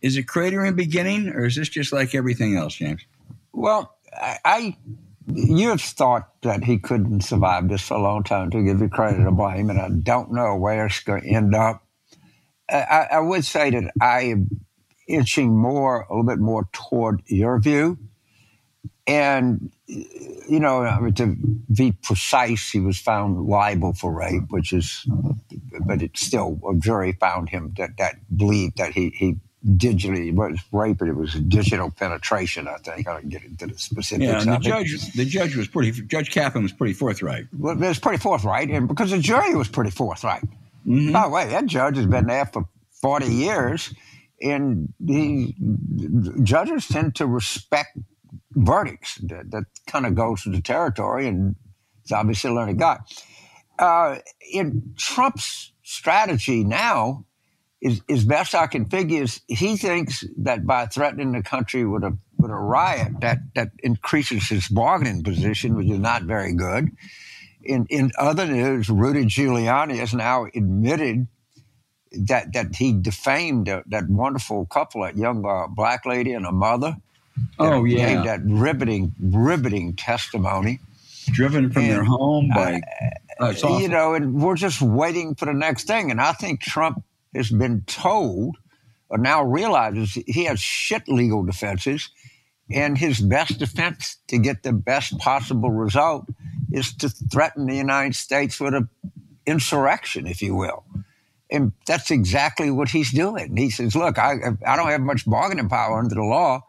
Is 0.00 0.16
it 0.16 0.26
cratering 0.26 0.74
beginning, 0.74 1.28
or 1.28 1.44
is 1.44 1.56
this 1.56 1.68
just 1.68 1.92
like 1.92 2.14
everything 2.14 2.56
else, 2.56 2.74
James? 2.74 3.02
Well, 3.52 3.96
I, 4.12 4.38
I 4.44 4.76
you 5.32 5.68
have 5.68 5.80
thought 5.80 6.28
that 6.42 6.64
he 6.64 6.78
couldn't 6.78 7.20
survive 7.20 7.68
this 7.68 7.82
for 7.82 7.94
a 7.94 8.02
long 8.02 8.24
time 8.24 8.50
to 8.50 8.62
give 8.62 8.80
you 8.80 8.88
credit 8.88 9.24
or 9.24 9.30
blame, 9.30 9.70
and 9.70 9.80
I 9.80 9.88
don't 9.90 10.32
know 10.32 10.56
where 10.56 10.86
it's 10.86 11.00
going 11.00 11.22
to 11.22 11.28
end 11.28 11.54
up. 11.54 11.84
I, 12.68 13.06
I 13.12 13.20
would 13.20 13.44
say 13.44 13.70
that 13.70 13.92
I 14.00 14.34
inching 15.06 15.56
more, 15.56 16.02
a 16.02 16.14
little 16.14 16.24
bit 16.24 16.38
more 16.38 16.68
toward 16.72 17.22
your 17.26 17.58
view. 17.58 17.98
And, 19.06 19.72
you 19.86 20.60
know, 20.60 21.10
to 21.16 21.36
be 21.74 21.92
precise, 21.92 22.70
he 22.70 22.78
was 22.78 22.98
found 22.98 23.46
liable 23.46 23.94
for 23.94 24.12
rape, 24.12 24.44
which 24.50 24.72
is, 24.72 25.04
but 25.86 26.02
it's 26.02 26.24
still, 26.24 26.60
a 26.68 26.74
jury 26.74 27.12
found 27.12 27.48
him 27.48 27.74
that, 27.78 27.96
that 27.98 28.16
believed 28.36 28.78
that 28.78 28.92
he, 28.92 29.10
he 29.10 29.36
digitally 29.76 30.34
was 30.34 30.58
rape, 30.72 30.98
but 30.98 31.08
it 31.08 31.16
was 31.16 31.34
digital 31.34 31.90
penetration. 31.90 32.68
I 32.68 32.76
think 32.78 33.08
I 33.08 33.14
don't 33.14 33.28
get 33.28 33.42
into 33.44 33.66
the 33.66 33.78
specifics. 33.78 34.24
Yeah, 34.24 34.40
and 34.40 34.52
the 34.52 34.58
judge, 34.58 35.12
the 35.14 35.24
judge 35.24 35.56
was 35.56 35.68
pretty. 35.68 35.92
Judge 36.02 36.30
Kaplan 36.30 36.62
was 36.64 36.72
pretty 36.72 36.94
forthright. 36.94 37.46
Well, 37.56 37.74
it 37.74 37.86
was 37.86 37.98
pretty 37.98 38.18
forthright, 38.18 38.70
and 38.70 38.88
because 38.88 39.10
the 39.10 39.18
jury 39.18 39.54
was 39.54 39.68
pretty 39.68 39.90
forthright. 39.90 40.42
Mm-hmm. 40.86 41.12
By 41.12 41.22
the 41.22 41.28
way, 41.28 41.48
that 41.48 41.66
judge 41.66 41.96
has 41.96 42.06
been 42.06 42.26
there 42.26 42.46
for 42.46 42.66
forty 42.90 43.32
years, 43.32 43.94
and 44.42 44.92
the 45.00 45.54
judges 46.42 46.88
tend 46.88 47.14
to 47.16 47.26
respect 47.26 47.96
verdicts. 48.52 49.16
That, 49.22 49.50
that 49.50 49.64
kind 49.86 50.06
of 50.06 50.14
goes 50.14 50.42
to 50.42 50.50
the 50.50 50.60
territory, 50.60 51.26
and 51.28 51.56
it's 52.02 52.12
obviously 52.12 52.50
learning 52.50 52.78
God. 52.78 53.00
Uh, 53.78 54.18
in 54.52 54.94
Trump's 54.96 55.72
strategy 55.82 56.64
now, 56.64 57.24
is, 57.82 58.00
is 58.08 58.24
best 58.24 58.54
I 58.54 58.68
can 58.68 58.84
figure 58.86 59.22
is 59.22 59.40
he 59.48 59.76
thinks 59.76 60.24
that 60.38 60.64
by 60.64 60.86
threatening 60.86 61.32
the 61.32 61.42
country 61.42 61.84
with 61.84 62.04
a 62.04 62.16
with 62.38 62.50
a 62.50 62.54
riot 62.54 63.20
that 63.20 63.38
that 63.54 63.70
increases 63.82 64.48
his 64.48 64.68
bargaining 64.68 65.22
position, 65.24 65.74
which 65.74 65.90
is 65.90 65.98
not 65.98 66.22
very 66.22 66.54
good. 66.54 66.90
In 67.64 67.86
in 67.90 68.12
other 68.18 68.46
news, 68.46 68.88
Rudy 68.88 69.24
Giuliani 69.24 69.96
has 69.96 70.14
now 70.14 70.46
admitted 70.54 71.26
that 72.14 72.52
that 72.52 72.76
he 72.76 72.92
defamed 72.92 73.66
that 73.66 74.08
wonderful 74.08 74.66
couple, 74.66 75.02
that 75.02 75.16
young 75.16 75.44
uh, 75.44 75.66
black 75.68 76.06
lady 76.06 76.32
and 76.32 76.46
a 76.46 76.52
mother. 76.52 76.96
Oh 77.58 77.84
yeah, 77.84 78.22
that 78.22 78.40
riveting 78.44 79.12
riveting 79.20 79.94
testimony. 79.94 80.80
Driven 81.26 81.70
from 81.70 81.82
and, 81.82 81.92
their 81.92 82.04
home 82.04 82.50
by. 82.54 82.80
Uh, 83.40 83.54
oh, 83.62 83.78
you 83.78 83.88
know, 83.88 84.14
and 84.14 84.42
we're 84.42 84.56
just 84.56 84.82
waiting 84.82 85.34
for 85.34 85.46
the 85.46 85.54
next 85.54 85.86
thing. 85.86 86.10
And 86.10 86.20
I 86.20 86.32
think 86.32 86.60
Trump 86.60 87.02
has 87.34 87.50
been 87.50 87.82
told 87.82 88.56
or 89.12 89.18
now 89.18 89.44
realizes 89.44 90.14
he 90.26 90.44
has 90.44 90.58
shit 90.58 91.06
legal 91.06 91.44
defenses. 91.44 92.08
And 92.70 92.96
his 92.96 93.20
best 93.20 93.58
defense 93.58 94.16
to 94.28 94.38
get 94.38 94.62
the 94.62 94.72
best 94.72 95.18
possible 95.18 95.70
result 95.70 96.24
is 96.72 96.94
to 96.96 97.10
threaten 97.10 97.66
the 97.66 97.76
United 97.76 98.14
States 98.14 98.58
with 98.58 98.72
an 98.72 98.88
insurrection, 99.44 100.26
if 100.26 100.40
you 100.40 100.54
will. 100.54 100.84
And 101.52 101.72
that's 101.86 102.10
exactly 102.10 102.70
what 102.70 102.88
he's 102.88 103.12
doing. 103.12 103.56
He 103.58 103.68
says, 103.68 103.94
Look, 103.94 104.18
I, 104.18 104.36
I 104.66 104.74
don't 104.74 104.88
have 104.88 105.02
much 105.02 105.28
bargaining 105.28 105.68
power 105.68 105.98
under 105.98 106.14
the 106.14 106.22
law, 106.22 106.62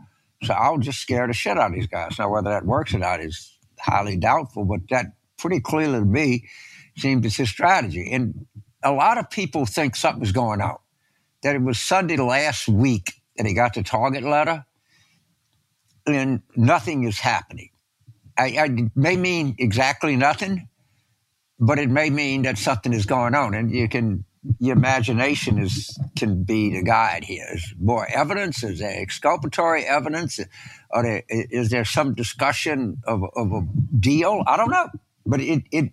so 0.43 0.53
I'll 0.53 0.77
just 0.77 0.99
scare 0.99 1.25
the 1.25 1.33
shit 1.33 1.57
out 1.57 1.71
of 1.71 1.75
these 1.75 1.87
guys. 1.87 2.19
Now, 2.19 2.29
whether 2.29 2.49
that 2.49 2.65
works 2.65 2.93
or 2.93 2.99
not 2.99 3.21
is 3.21 3.57
highly 3.79 4.17
doubtful, 4.17 4.65
but 4.65 4.81
that 4.89 5.05
pretty 5.37 5.61
clearly 5.61 5.99
to 5.99 6.05
me 6.05 6.49
seems 6.97 7.25
it's 7.25 7.37
his 7.37 7.49
strategy. 7.49 8.11
And 8.11 8.45
a 8.83 8.91
lot 8.91 9.17
of 9.17 9.29
people 9.29 9.65
think 9.65 9.95
something's 9.95 10.33
going 10.33 10.61
on. 10.61 10.77
That 11.43 11.55
it 11.55 11.61
was 11.61 11.79
Sunday 11.79 12.17
last 12.17 12.67
week 12.67 13.13
that 13.37 13.47
he 13.47 13.53
got 13.53 13.75
the 13.75 13.83
target 13.83 14.23
letter, 14.23 14.65
and 16.05 16.41
nothing 16.57 17.05
is 17.05 17.19
happening. 17.19 17.69
I, 18.37 18.57
I 18.59 18.89
may 18.95 19.15
mean 19.15 19.55
exactly 19.59 20.17
nothing, 20.17 20.67
but 21.57 21.79
it 21.79 21.89
may 21.89 22.09
mean 22.09 22.41
that 22.41 22.57
something 22.57 22.91
is 22.91 23.05
going 23.05 23.33
on, 23.33 23.53
and 23.53 23.71
you 23.71 23.87
can 23.87 24.25
your 24.59 24.75
imagination 24.75 25.57
is 25.59 25.97
can 26.17 26.43
be 26.43 26.73
the 26.73 26.83
guide 26.83 27.23
here. 27.23 27.45
Is 27.53 27.73
more 27.79 28.07
evidence? 28.09 28.63
Is 28.63 28.79
there 28.79 29.01
exculpatory 29.01 29.85
evidence? 29.85 30.39
Or 30.91 31.03
there, 31.03 31.23
is 31.29 31.69
there 31.69 31.85
some 31.85 32.13
discussion 32.13 32.97
of, 33.05 33.23
of 33.35 33.51
a 33.51 33.61
deal? 33.97 34.43
I 34.47 34.57
don't 34.57 34.71
know, 34.71 34.89
but 35.25 35.39
it 35.39 35.63
it 35.71 35.91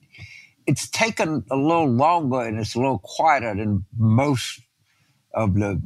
it's 0.67 0.89
taken 0.89 1.45
a 1.51 1.57
little 1.57 1.89
longer 1.89 2.43
and 2.43 2.59
it's 2.59 2.75
a 2.75 2.79
little 2.79 2.99
quieter 2.99 3.55
than 3.55 3.85
most 3.97 4.61
of 5.35 5.55
the 5.55 5.81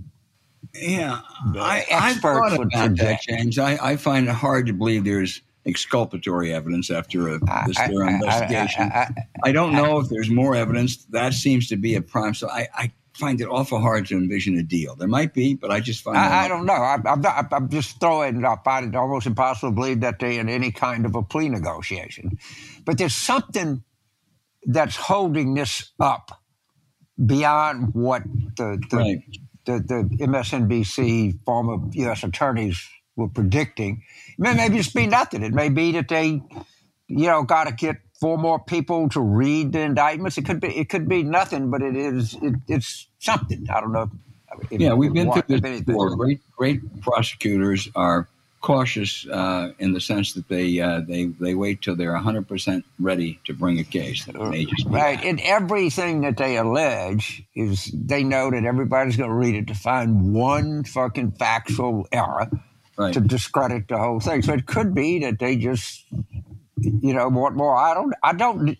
yeah 0.74 1.20
I, 1.56 1.84
experts 1.88 2.52
I 2.52 2.58
would 2.58 2.70
that, 2.70 3.20
James. 3.22 3.58
I, 3.58 3.78
I 3.80 3.96
find 3.96 4.26
it 4.26 4.32
hard 4.32 4.66
to 4.66 4.72
believe 4.72 5.04
there's 5.04 5.42
exculpatory 5.66 6.52
evidence 6.52 6.90
after 6.90 7.28
a, 7.28 7.38
this 7.66 7.78
I, 7.78 7.88
thorough 7.88 8.08
investigation. 8.08 8.90
I, 8.92 9.08
I, 9.42 9.52
don't 9.52 9.72
know 9.72 9.98
if 9.98 10.08
there's 10.08 10.30
more 10.30 10.54
evidence. 10.54 11.04
That 11.06 11.32
seems 11.32 11.68
to 11.68 11.76
be 11.76 11.94
a 11.94 12.02
prime. 12.02 12.34
So 12.34 12.48
I, 12.48 12.68
I 12.74 12.92
find 13.14 13.40
it 13.40 13.46
awful 13.46 13.80
hard 13.80 14.06
to 14.06 14.16
envision 14.16 14.58
a 14.58 14.62
deal. 14.62 14.96
There 14.96 15.08
might 15.08 15.32
be, 15.32 15.54
but 15.54 15.70
I 15.70 15.80
just 15.80 16.02
find 16.02 16.18
I, 16.18 16.44
I 16.44 16.48
don't 16.48 16.66
know. 16.66 16.74
I, 16.74 16.94
am 17.06 17.20
not, 17.20 17.52
I'm 17.52 17.68
just 17.68 18.00
throwing. 18.00 18.44
I 18.44 18.56
find 18.64 18.94
it 18.94 18.96
almost 18.96 19.26
impossible 19.26 19.70
to 19.70 19.74
believe 19.74 20.00
that 20.00 20.18
they're 20.18 20.40
in 20.40 20.48
any 20.48 20.70
kind 20.70 21.06
of 21.06 21.14
a 21.14 21.22
plea 21.22 21.48
negotiation. 21.48 22.38
But 22.84 22.98
there's 22.98 23.14
something 23.14 23.82
that's 24.66 24.96
holding 24.96 25.54
this 25.54 25.92
up 26.00 26.42
beyond 27.24 27.94
what 27.94 28.22
the 28.56 28.82
the, 28.90 28.96
right. 28.96 29.18
the, 29.64 29.78
the 29.78 30.24
MSNBC 30.26 31.38
former 31.44 31.88
U.S. 31.92 32.24
attorneys 32.24 32.88
were 33.16 33.28
predicting. 33.28 34.02
Maybe 34.38 34.78
it's 34.78 34.92
be 34.92 35.06
nothing. 35.06 35.42
It 35.42 35.52
may 35.52 35.68
be 35.68 35.92
that 35.92 36.08
they, 36.08 36.42
you 37.08 37.26
know, 37.26 37.42
got 37.42 37.64
to 37.64 37.72
get 37.72 37.96
four 38.20 38.38
more 38.38 38.58
people 38.58 39.08
to 39.10 39.20
read 39.20 39.72
the 39.72 39.80
indictments. 39.80 40.38
It 40.38 40.46
could 40.46 40.60
be 40.60 40.68
it 40.68 40.88
could 40.88 41.08
be 41.08 41.22
nothing, 41.22 41.70
but 41.70 41.82
it 41.82 41.96
is 41.96 42.34
it, 42.42 42.54
it's 42.68 43.08
something. 43.18 43.66
I 43.70 43.80
don't 43.80 43.92
know. 43.92 44.10
yeah, 44.70 44.94
we've 44.94 45.12
been 45.12 45.30
through 45.32 45.60
this 45.60 45.80
before. 45.82 46.16
Great, 46.16 46.40
great 46.56 47.02
prosecutors 47.02 47.88
are 47.94 48.28
cautious 48.60 49.26
uh, 49.28 49.72
in 49.78 49.92
the 49.92 50.00
sense 50.00 50.32
that 50.32 50.48
they 50.48 50.80
uh, 50.80 51.00
they 51.06 51.26
they 51.26 51.54
wait 51.54 51.82
till 51.82 51.96
they're 51.96 52.12
100 52.12 52.48
percent 52.48 52.84
ready 52.98 53.38
to 53.44 53.52
bring 53.52 53.78
a 53.78 53.84
case. 53.84 54.26
right, 54.86 55.22
and 55.22 55.38
everything 55.42 56.22
that 56.22 56.38
they 56.38 56.56
allege 56.56 57.42
is 57.54 57.90
they 57.92 58.24
know 58.24 58.50
that 58.50 58.64
everybody's 58.64 59.16
going 59.16 59.28
to 59.28 59.36
read 59.36 59.54
it 59.54 59.66
to 59.66 59.74
find 59.74 60.32
one 60.32 60.84
fucking 60.84 61.32
factual 61.32 62.08
error 62.10 62.48
right. 62.96 63.12
to 63.14 63.20
discredit 63.20 63.88
the 63.88 63.98
whole 63.98 64.20
thing. 64.20 64.42
So 64.42 64.52
it 64.54 64.66
could 64.66 64.94
be 64.94 65.20
that 65.20 65.38
they 65.38 65.56
just 65.56 66.04
you 66.80 67.14
know 67.14 67.28
want 67.28 67.56
more. 67.56 67.76
I 67.76 67.94
don't. 67.94 68.14
I 68.22 68.32
don't. 68.32 68.76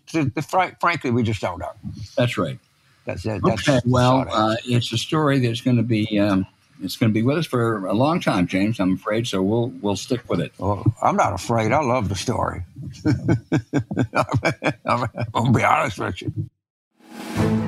Frankly, 0.79 1.11
we 1.11 1.23
just 1.23 1.41
don't 1.41 1.59
know. 1.59 1.71
That's 2.17 2.37
right. 2.37 2.59
That's 3.05 3.25
it. 3.25 3.41
That's 3.43 3.67
okay. 3.69 3.81
Well, 3.85 4.25
uh, 4.29 4.55
it's 4.65 4.91
a 4.91 4.97
story 4.97 5.39
that's 5.39 5.61
going 5.61 5.77
to 5.77 5.83
be 5.83 6.19
um, 6.19 6.45
it's 6.81 6.97
going 6.97 7.11
to 7.11 7.13
be 7.13 7.21
with 7.21 7.37
us 7.37 7.45
for 7.45 7.85
a 7.85 7.93
long 7.93 8.19
time, 8.19 8.47
James. 8.47 8.79
I'm 8.79 8.93
afraid. 8.93 9.27
So 9.27 9.41
we'll 9.41 9.69
we'll 9.81 9.95
stick 9.95 10.29
with 10.29 10.41
it. 10.41 10.53
Well, 10.57 10.93
I'm 11.01 11.15
not 11.15 11.33
afraid. 11.33 11.71
I 11.71 11.81
love 11.81 12.09
the 12.09 12.15
story. 12.15 12.63
I'm, 13.05 14.75
I'm 14.85 15.07
going 15.33 15.53
to 15.53 15.59
be 15.59 15.63
honest 15.63 15.99
with 15.99 16.21
you. 16.21 17.64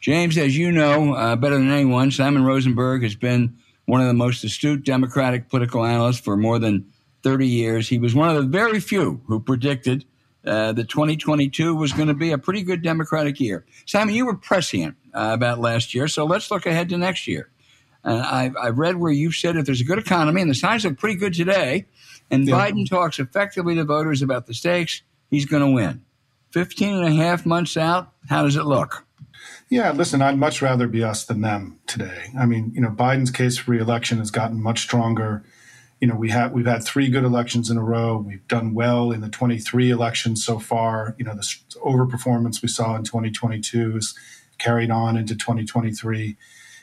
James, 0.00 0.38
as 0.38 0.56
you 0.56 0.72
know 0.72 1.14
uh, 1.14 1.36
better 1.36 1.56
than 1.56 1.70
anyone, 1.70 2.10
Simon 2.10 2.44
Rosenberg 2.44 3.02
has 3.02 3.14
been 3.14 3.56
one 3.84 4.00
of 4.00 4.06
the 4.06 4.14
most 4.14 4.42
astute 4.44 4.84
Democratic 4.84 5.48
political 5.48 5.84
analysts 5.84 6.20
for 6.20 6.36
more 6.36 6.58
than 6.58 6.86
30 7.22 7.46
years. 7.46 7.88
He 7.88 7.98
was 7.98 8.14
one 8.14 8.28
of 8.28 8.36
the 8.36 8.48
very 8.48 8.80
few 8.80 9.20
who 9.26 9.40
predicted 9.40 10.04
uh, 10.46 10.72
that 10.72 10.88
2022 10.88 11.74
was 11.74 11.92
going 11.92 12.08
to 12.08 12.14
be 12.14 12.32
a 12.32 12.38
pretty 12.38 12.62
good 12.62 12.82
Democratic 12.82 13.38
year. 13.40 13.66
Simon, 13.84 14.14
you 14.14 14.24
were 14.24 14.36
prescient 14.36 14.96
uh, 15.12 15.30
about 15.34 15.58
last 15.58 15.94
year, 15.94 16.08
so 16.08 16.24
let's 16.24 16.50
look 16.50 16.64
ahead 16.64 16.88
to 16.88 16.96
next 16.96 17.26
year. 17.26 17.50
Uh, 18.02 18.26
I've, 18.26 18.56
I've, 18.56 18.78
read 18.78 18.96
where 18.96 19.12
you've 19.12 19.34
said 19.34 19.56
if 19.56 19.66
there's 19.66 19.82
a 19.82 19.84
good 19.84 19.98
economy, 19.98 20.40
and 20.40 20.50
the 20.50 20.54
signs 20.54 20.86
look 20.86 20.96
pretty 20.96 21.16
good 21.16 21.34
today, 21.34 21.84
and 22.30 22.48
yeah. 22.48 22.54
Biden 22.54 22.88
talks 22.88 23.18
effectively 23.18 23.74
to 23.74 23.84
voters 23.84 24.22
about 24.22 24.46
the 24.46 24.54
stakes, 24.54 25.02
he's 25.28 25.44
going 25.44 25.62
to 25.62 25.70
win. 25.70 26.02
15 26.52 26.94
and 26.94 27.06
a 27.06 27.12
half 27.12 27.44
months 27.44 27.76
out, 27.76 28.12
how 28.30 28.44
does 28.44 28.56
it 28.56 28.64
look? 28.64 29.04
Yeah, 29.70 29.92
listen, 29.92 30.20
I'd 30.20 30.36
much 30.36 30.60
rather 30.60 30.88
be 30.88 31.04
us 31.04 31.24
than 31.24 31.42
them 31.42 31.78
today. 31.86 32.32
I 32.36 32.44
mean, 32.44 32.72
you 32.74 32.80
know, 32.80 32.90
Biden's 32.90 33.30
case 33.30 33.56
for 33.56 33.70
reelection 33.70 34.18
has 34.18 34.32
gotten 34.32 34.60
much 34.60 34.80
stronger. 34.80 35.44
You 36.00 36.08
know, 36.08 36.16
we 36.16 36.30
have 36.30 36.50
we've 36.50 36.66
had 36.66 36.82
three 36.82 37.08
good 37.08 37.22
elections 37.22 37.70
in 37.70 37.76
a 37.76 37.82
row. 37.82 38.18
We've 38.18 38.46
done 38.48 38.74
well 38.74 39.12
in 39.12 39.20
the 39.20 39.28
23 39.28 39.90
elections 39.90 40.44
so 40.44 40.58
far. 40.58 41.14
You 41.18 41.24
know, 41.24 41.34
the 41.34 41.46
overperformance 41.84 42.62
we 42.62 42.68
saw 42.68 42.96
in 42.96 43.04
2022 43.04 43.98
is 43.98 44.18
carried 44.58 44.90
on 44.90 45.16
into 45.16 45.36
2023. 45.36 46.36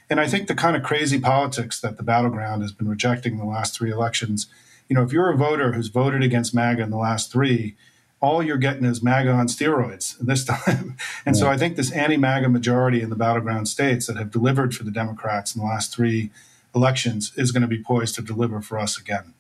And 0.10 0.22
I 0.22 0.28
think 0.28 0.48
the 0.48 0.56
kind 0.56 0.78
of 0.78 0.84
crazy 0.84 1.20
politics 1.20 1.82
that 1.82 1.98
the 1.98 2.04
battleground 2.04 2.62
has 2.62 2.72
been 2.72 2.88
rejecting 2.88 3.34
in 3.34 3.40
the 3.40 3.46
last 3.46 3.78
three 3.78 3.92
elections, 3.92 4.48
you 4.88 4.96
know, 4.96 5.04
if 5.04 5.12
you're 5.12 5.30
a 5.30 5.36
voter 5.36 5.74
who's 5.74 5.90
voted 5.90 6.24
against 6.24 6.56
MAGA 6.56 6.84
in 6.84 6.90
the 6.90 6.98
last 6.98 7.34
three, 7.34 7.76
all 8.20 8.42
you're 8.42 8.58
getting 8.58 8.86
is 8.86 9.04
MAGA 9.04 9.32
on 9.32 9.48
steroids 9.48 10.18
this 10.22 10.46
time. 10.46 10.98
and 11.26 11.36
yeah. 11.36 11.42
so 11.42 11.50
I 11.50 11.58
think 11.58 11.76
this 11.76 11.92
anti 11.92 12.18
MAGA 12.18 12.50
majority 12.50 13.02
in 13.02 13.10
the 13.10 13.16
battleground 13.16 13.68
states 13.68 14.08
that 14.08 14.18
have 14.18 14.32
delivered 14.32 14.76
for 14.76 14.84
the 14.84 14.92
Democrats 14.92 15.56
in 15.56 15.62
the 15.62 15.68
last 15.68 15.94
three 15.94 16.32
elections 16.76 17.32
is 17.36 17.52
going 17.52 17.62
to 17.62 17.68
be 17.68 17.82
poised 17.82 18.16
to 18.16 18.22
deliver 18.22 18.62
for 18.62 18.78
us 18.78 19.00
again. 19.00 19.34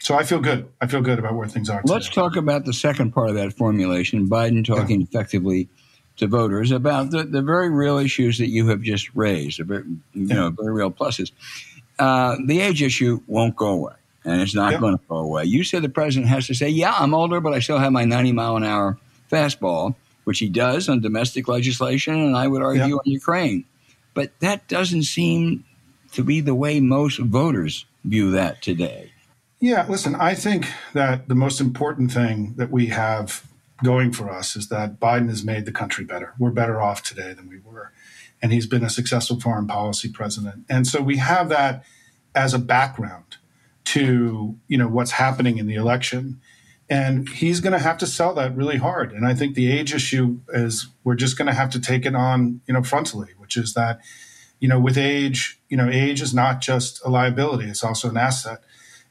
So 0.00 0.16
I 0.16 0.22
feel 0.22 0.40
good. 0.40 0.68
I 0.80 0.86
feel 0.86 1.00
good 1.00 1.18
about 1.18 1.34
where 1.34 1.48
things 1.48 1.70
are. 1.70 1.80
Let's 1.84 2.06
today. 2.06 2.20
talk 2.20 2.36
about 2.36 2.64
the 2.64 2.72
second 2.72 3.12
part 3.12 3.30
of 3.30 3.36
that 3.36 3.54
formulation 3.54 4.28
Biden 4.28 4.64
talking 4.64 5.00
yeah. 5.00 5.06
effectively 5.08 5.68
to 6.16 6.26
voters 6.26 6.70
about 6.70 7.10
the, 7.10 7.24
the 7.24 7.42
very 7.42 7.70
real 7.70 7.98
issues 7.98 8.38
that 8.38 8.48
you 8.48 8.68
have 8.68 8.82
just 8.82 9.12
raised, 9.14 9.58
the 9.58 9.64
very, 9.64 9.84
you 10.12 10.26
know, 10.26 10.50
very 10.50 10.72
real 10.72 10.90
pluses. 10.90 11.32
Uh, 11.98 12.36
the 12.46 12.60
age 12.60 12.82
issue 12.82 13.20
won't 13.26 13.56
go 13.56 13.68
away 13.68 13.94
and 14.24 14.40
it's 14.40 14.54
not 14.54 14.72
yep. 14.72 14.80
going 14.80 14.96
to 14.96 15.04
go 15.08 15.16
away. 15.16 15.44
You 15.44 15.64
said 15.64 15.82
the 15.82 15.88
president 15.88 16.28
has 16.30 16.46
to 16.46 16.54
say, 16.54 16.68
"Yeah, 16.68 16.94
I'm 16.96 17.14
older, 17.14 17.40
but 17.40 17.52
I 17.52 17.58
still 17.58 17.78
have 17.78 17.92
my 17.92 18.04
90 18.04 18.32
mile 18.32 18.56
an 18.56 18.64
hour 18.64 18.98
fastball," 19.30 19.94
which 20.24 20.38
he 20.38 20.48
does 20.48 20.88
on 20.88 21.00
domestic 21.00 21.48
legislation, 21.48 22.14
and 22.14 22.36
I 22.36 22.46
would 22.46 22.62
argue 22.62 22.94
yep. 22.94 23.00
on 23.06 23.12
Ukraine. 23.12 23.64
But 24.14 24.38
that 24.40 24.68
doesn't 24.68 25.02
seem 25.02 25.64
to 26.12 26.22
be 26.22 26.40
the 26.40 26.54
way 26.54 26.80
most 26.80 27.18
voters 27.18 27.84
view 28.04 28.30
that 28.32 28.62
today. 28.62 29.10
Yeah, 29.60 29.86
listen, 29.88 30.14
I 30.14 30.34
think 30.34 30.66
that 30.92 31.28
the 31.28 31.34
most 31.34 31.60
important 31.60 32.12
thing 32.12 32.54
that 32.56 32.70
we 32.70 32.86
have 32.86 33.46
going 33.82 34.12
for 34.12 34.30
us 34.30 34.56
is 34.56 34.68
that 34.68 35.00
Biden 35.00 35.28
has 35.28 35.44
made 35.44 35.64
the 35.64 35.72
country 35.72 36.04
better. 36.04 36.34
We're 36.38 36.50
better 36.50 36.80
off 36.80 37.02
today 37.02 37.32
than 37.32 37.48
we 37.48 37.58
were. 37.58 37.92
And 38.42 38.52
he's 38.52 38.66
been 38.66 38.84
a 38.84 38.90
successful 38.90 39.40
foreign 39.40 39.66
policy 39.66 40.08
president. 40.08 40.64
And 40.68 40.86
so 40.86 41.00
we 41.00 41.16
have 41.16 41.48
that 41.48 41.84
as 42.34 42.52
a 42.52 42.58
background 42.58 43.36
to 43.84 44.58
you 44.66 44.78
know 44.78 44.88
what's 44.88 45.12
happening 45.12 45.58
in 45.58 45.66
the 45.66 45.74
election. 45.74 46.40
And 46.90 47.26
he's 47.28 47.60
going 47.60 47.72
to 47.72 47.78
have 47.78 47.96
to 47.98 48.06
sell 48.06 48.34
that 48.34 48.54
really 48.56 48.76
hard. 48.76 49.12
And 49.12 49.26
i 49.26 49.34
think 49.34 49.54
the 49.54 49.70
age 49.70 49.94
issue 49.94 50.40
is 50.48 50.88
we're 51.02 51.14
just 51.14 51.38
going 51.38 51.46
to 51.46 51.54
have 51.54 51.70
to 51.70 51.80
take 51.80 52.06
it 52.06 52.14
on 52.14 52.60
you 52.66 52.74
know 52.74 52.80
frontally 52.80 53.30
which 53.38 53.56
is 53.56 53.74
that 53.74 54.00
you 54.60 54.68
know 54.68 54.80
with 54.80 54.98
age 54.98 55.60
you 55.68 55.76
know 55.76 55.88
age 55.90 56.20
is 56.20 56.34
not 56.34 56.60
just 56.60 57.04
a 57.04 57.08
liability 57.08 57.68
it's 57.68 57.84
also 57.84 58.08
an 58.08 58.16
asset. 58.16 58.62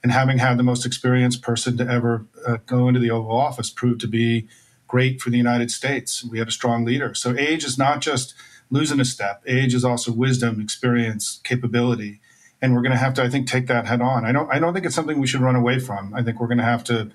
And 0.01 0.11
having 0.11 0.39
had 0.39 0.57
the 0.57 0.63
most 0.63 0.85
experienced 0.85 1.41
person 1.41 1.77
to 1.77 1.87
ever 1.87 2.25
uh, 2.45 2.57
go 2.65 2.89
into 2.89 2.99
the 2.99 3.09
oval 3.09 3.39
office 3.39 3.69
proved 3.69 4.01
to 4.01 4.07
be 4.07 4.47
great 4.87 5.21
for 5.21 5.29
the 5.29 5.37
united 5.37 5.71
states. 5.71 6.23
We 6.23 6.39
had 6.39 6.49
a 6.49 6.51
strong 6.51 6.83
leader. 6.83 7.13
So 7.13 7.35
age 7.37 7.63
is 7.63 7.77
not 7.77 8.01
just 8.01 8.33
losing 8.69 8.99
a 8.99 9.05
step. 9.05 9.43
Age 9.47 9.73
is 9.73 9.85
also 9.85 10.11
wisdom 10.11 10.59
experience 10.59 11.39
capability 11.43 12.19
and 12.63 12.73
we're 12.73 12.81
going 12.81 12.93
to 12.93 12.97
have 12.97 13.13
to, 13.15 13.21
I 13.21 13.29
think, 13.29 13.45
take 13.45 13.67
that 13.67 13.87
head 13.87 14.01
on. 14.01 14.23
I 14.23 14.31
don't, 14.31 14.49
I 14.49 14.57
don't 14.57 14.73
think 14.73 14.85
it's 14.85 14.95
something 14.95 15.19
we 15.19 15.27
should 15.27 15.41
run 15.41 15.57
away 15.57 15.79
from. 15.79 16.13
I 16.13 16.23
think 16.23 16.39
we're 16.39 16.47
going 16.47 16.59
to 16.59 16.63
have 16.63 16.85
to 16.85 17.11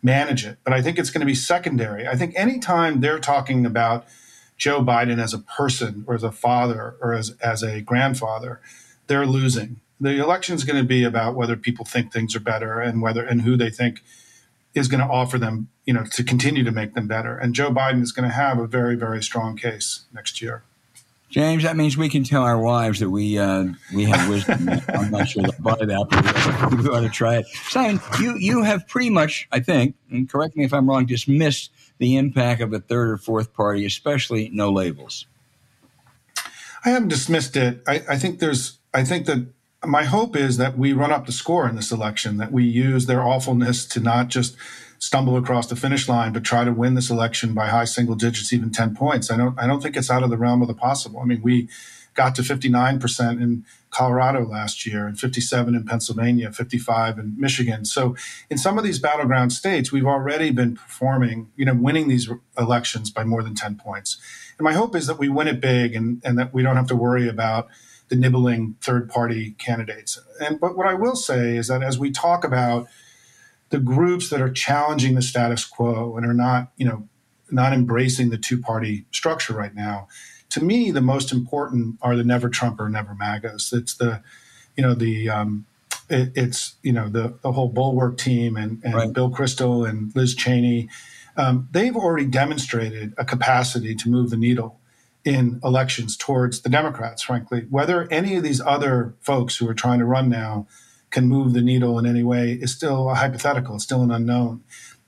manage 0.00 0.46
it, 0.46 0.58
but 0.62 0.72
I 0.72 0.80
think 0.80 0.96
it's 0.96 1.10
going 1.10 1.20
to 1.22 1.26
be 1.26 1.34
secondary. 1.34 2.06
I 2.06 2.14
think 2.14 2.34
anytime 2.36 3.00
they're 3.00 3.18
talking 3.18 3.66
about 3.66 4.06
Joe 4.56 4.80
Biden 4.80 5.20
as 5.20 5.34
a 5.34 5.40
person 5.40 6.04
or 6.06 6.14
as 6.14 6.22
a 6.22 6.30
father 6.30 6.94
or 7.00 7.14
as, 7.14 7.32
as 7.42 7.64
a 7.64 7.80
grandfather, 7.80 8.60
they're 9.08 9.26
losing. 9.26 9.80
The 10.00 10.22
election 10.22 10.54
is 10.54 10.62
going 10.62 10.80
to 10.80 10.86
be 10.86 11.02
about 11.02 11.34
whether 11.34 11.56
people 11.56 11.84
think 11.84 12.12
things 12.12 12.36
are 12.36 12.40
better 12.40 12.78
and 12.80 13.02
whether 13.02 13.24
and 13.24 13.42
who 13.42 13.56
they 13.56 13.70
think 13.70 14.04
is 14.72 14.86
going 14.86 15.00
to 15.00 15.12
offer 15.12 15.36
them, 15.36 15.68
you 15.84 15.92
know, 15.94 16.04
to 16.12 16.22
continue 16.22 16.62
to 16.62 16.72
make 16.72 16.94
them 16.94 17.08
better. 17.08 17.36
And 17.36 17.56
Joe 17.56 17.72
Biden 17.72 18.02
is 18.02 18.12
going 18.12 18.28
to 18.28 18.34
have 18.34 18.60
a 18.60 18.68
very, 18.68 18.94
very 18.94 19.22
strong 19.22 19.56
case 19.56 20.04
next 20.12 20.40
year. 20.40 20.62
James, 21.32 21.62
that 21.62 21.78
means 21.78 21.96
we 21.96 22.10
can 22.10 22.24
tell 22.24 22.42
our 22.42 22.60
wives 22.60 23.00
that 23.00 23.08
we 23.08 23.38
uh, 23.38 23.64
we 23.94 24.04
have 24.04 24.28
wisdom. 24.28 24.68
I'm 24.88 25.10
not 25.10 25.28
sure 25.28 25.42
they'll 25.42 25.52
buy 25.60 25.76
that, 25.76 26.06
but 26.70 26.78
we 26.78 26.88
ought 26.90 27.00
to 27.00 27.08
try 27.08 27.36
it. 27.36 27.46
Simon, 27.70 28.02
you 28.20 28.36
you 28.36 28.62
have 28.62 28.86
pretty 28.86 29.08
much, 29.08 29.48
I 29.50 29.60
think, 29.60 29.94
and 30.10 30.28
correct 30.28 30.56
me 30.56 30.64
if 30.64 30.74
I'm 30.74 30.86
wrong, 30.86 31.06
dismissed 31.06 31.70
the 31.96 32.18
impact 32.18 32.60
of 32.60 32.74
a 32.74 32.80
third 32.80 33.08
or 33.08 33.16
fourth 33.16 33.54
party, 33.54 33.86
especially 33.86 34.50
no 34.52 34.70
labels. 34.70 35.24
I 36.84 36.90
haven't 36.90 37.08
dismissed 37.08 37.56
it. 37.56 37.82
I, 37.86 38.02
I 38.10 38.18
think 38.18 38.38
there's. 38.38 38.78
I 38.92 39.02
think 39.02 39.24
that 39.24 39.46
my 39.86 40.04
hope 40.04 40.36
is 40.36 40.58
that 40.58 40.76
we 40.76 40.92
run 40.92 41.12
up 41.12 41.24
the 41.24 41.32
score 41.32 41.66
in 41.66 41.76
this 41.76 41.90
election. 41.90 42.36
That 42.36 42.52
we 42.52 42.64
use 42.64 43.06
their 43.06 43.22
awfulness 43.22 43.86
to 43.86 44.00
not 44.00 44.28
just 44.28 44.54
stumble 45.02 45.36
across 45.36 45.66
the 45.66 45.74
finish 45.74 46.08
line, 46.08 46.32
but 46.32 46.44
try 46.44 46.62
to 46.62 46.72
win 46.72 46.94
this 46.94 47.10
election 47.10 47.54
by 47.54 47.66
high 47.66 47.84
single 47.84 48.14
digits, 48.14 48.52
even 48.52 48.70
10 48.70 48.94
points. 48.94 49.32
I 49.32 49.36
don't, 49.36 49.58
I 49.58 49.66
don't 49.66 49.82
think 49.82 49.96
it's 49.96 50.08
out 50.08 50.22
of 50.22 50.30
the 50.30 50.38
realm 50.38 50.62
of 50.62 50.68
the 50.68 50.74
possible. 50.74 51.18
I 51.18 51.24
mean, 51.24 51.42
we 51.42 51.68
got 52.14 52.36
to 52.36 52.42
59% 52.42 53.42
in 53.42 53.64
Colorado 53.90 54.46
last 54.46 54.86
year 54.86 55.08
and 55.08 55.18
57 55.18 55.74
in 55.74 55.84
Pennsylvania, 55.84 56.52
55 56.52 57.18
in 57.18 57.34
Michigan. 57.36 57.84
So 57.84 58.14
in 58.48 58.58
some 58.58 58.78
of 58.78 58.84
these 58.84 59.00
battleground 59.00 59.52
states, 59.52 59.90
we've 59.90 60.06
already 60.06 60.52
been 60.52 60.76
performing, 60.76 61.50
you 61.56 61.64
know, 61.64 61.74
winning 61.74 62.06
these 62.06 62.30
elections 62.56 63.10
by 63.10 63.24
more 63.24 63.42
than 63.42 63.56
10 63.56 63.78
points. 63.78 64.18
And 64.56 64.64
my 64.64 64.72
hope 64.72 64.94
is 64.94 65.08
that 65.08 65.18
we 65.18 65.28
win 65.28 65.48
it 65.48 65.60
big 65.60 65.96
and, 65.96 66.22
and 66.24 66.38
that 66.38 66.54
we 66.54 66.62
don't 66.62 66.76
have 66.76 66.86
to 66.86 66.96
worry 66.96 67.28
about 67.28 67.66
the 68.08 68.14
nibbling 68.14 68.76
third 68.80 69.10
party 69.10 69.56
candidates. 69.58 70.16
And 70.40 70.60
but 70.60 70.76
what 70.76 70.86
I 70.86 70.94
will 70.94 71.16
say 71.16 71.56
is 71.56 71.66
that 71.66 71.82
as 71.82 71.98
we 71.98 72.12
talk 72.12 72.44
about 72.44 72.86
the 73.72 73.80
groups 73.80 74.30
that 74.30 74.40
are 74.40 74.52
challenging 74.52 75.16
the 75.16 75.22
status 75.22 75.64
quo 75.64 76.16
and 76.16 76.24
are 76.24 76.34
not, 76.34 76.70
you 76.76 76.86
know, 76.86 77.08
not 77.50 77.72
embracing 77.72 78.30
the 78.30 78.38
two 78.38 78.58
party 78.58 79.04
structure 79.10 79.54
right 79.54 79.74
now. 79.74 80.06
To 80.50 80.62
me, 80.62 80.92
the 80.92 81.00
most 81.00 81.32
important 81.32 81.96
are 82.00 82.14
the 82.14 82.24
never 82.24 82.48
Trump 82.48 82.78
or 82.78 82.88
never 82.88 83.14
MAGAs. 83.14 83.72
It's 83.72 83.94
the, 83.94 84.22
you 84.76 84.82
know, 84.84 84.94
the, 84.94 85.28
um, 85.28 85.66
it, 86.08 86.32
it's, 86.34 86.76
you 86.82 86.92
know, 86.92 87.08
the, 87.08 87.38
the 87.42 87.52
whole 87.52 87.68
Bulwark 87.68 88.18
team 88.18 88.56
and, 88.56 88.80
and 88.84 88.94
right. 88.94 89.12
Bill 89.12 89.30
Kristol 89.30 89.88
and 89.88 90.14
Liz 90.14 90.34
Cheney. 90.34 90.88
Um, 91.36 91.68
they've 91.72 91.96
already 91.96 92.26
demonstrated 92.26 93.14
a 93.16 93.24
capacity 93.24 93.94
to 93.96 94.08
move 94.08 94.30
the 94.30 94.36
needle. 94.36 94.78
in 95.24 95.60
elections 95.62 96.16
towards 96.16 96.60
the 96.62 96.68
Democrats, 96.68 97.22
frankly. 97.22 97.66
Whether 97.70 98.10
any 98.10 98.36
of 98.36 98.42
these 98.42 98.60
other 98.60 99.14
folks 99.20 99.56
who 99.56 99.68
are 99.68 99.74
trying 99.74 100.00
to 100.00 100.04
run 100.04 100.28
now 100.28 100.66
can 101.12 101.28
move 101.28 101.52
the 101.52 101.62
needle 101.62 101.98
in 101.98 102.06
any 102.06 102.24
way 102.24 102.52
is 102.52 102.72
still 102.72 103.08
a 103.08 103.14
hypothetical, 103.14 103.76
it's 103.76 103.84
still 103.84 104.02
an 104.02 104.10
unknown. 104.10 104.64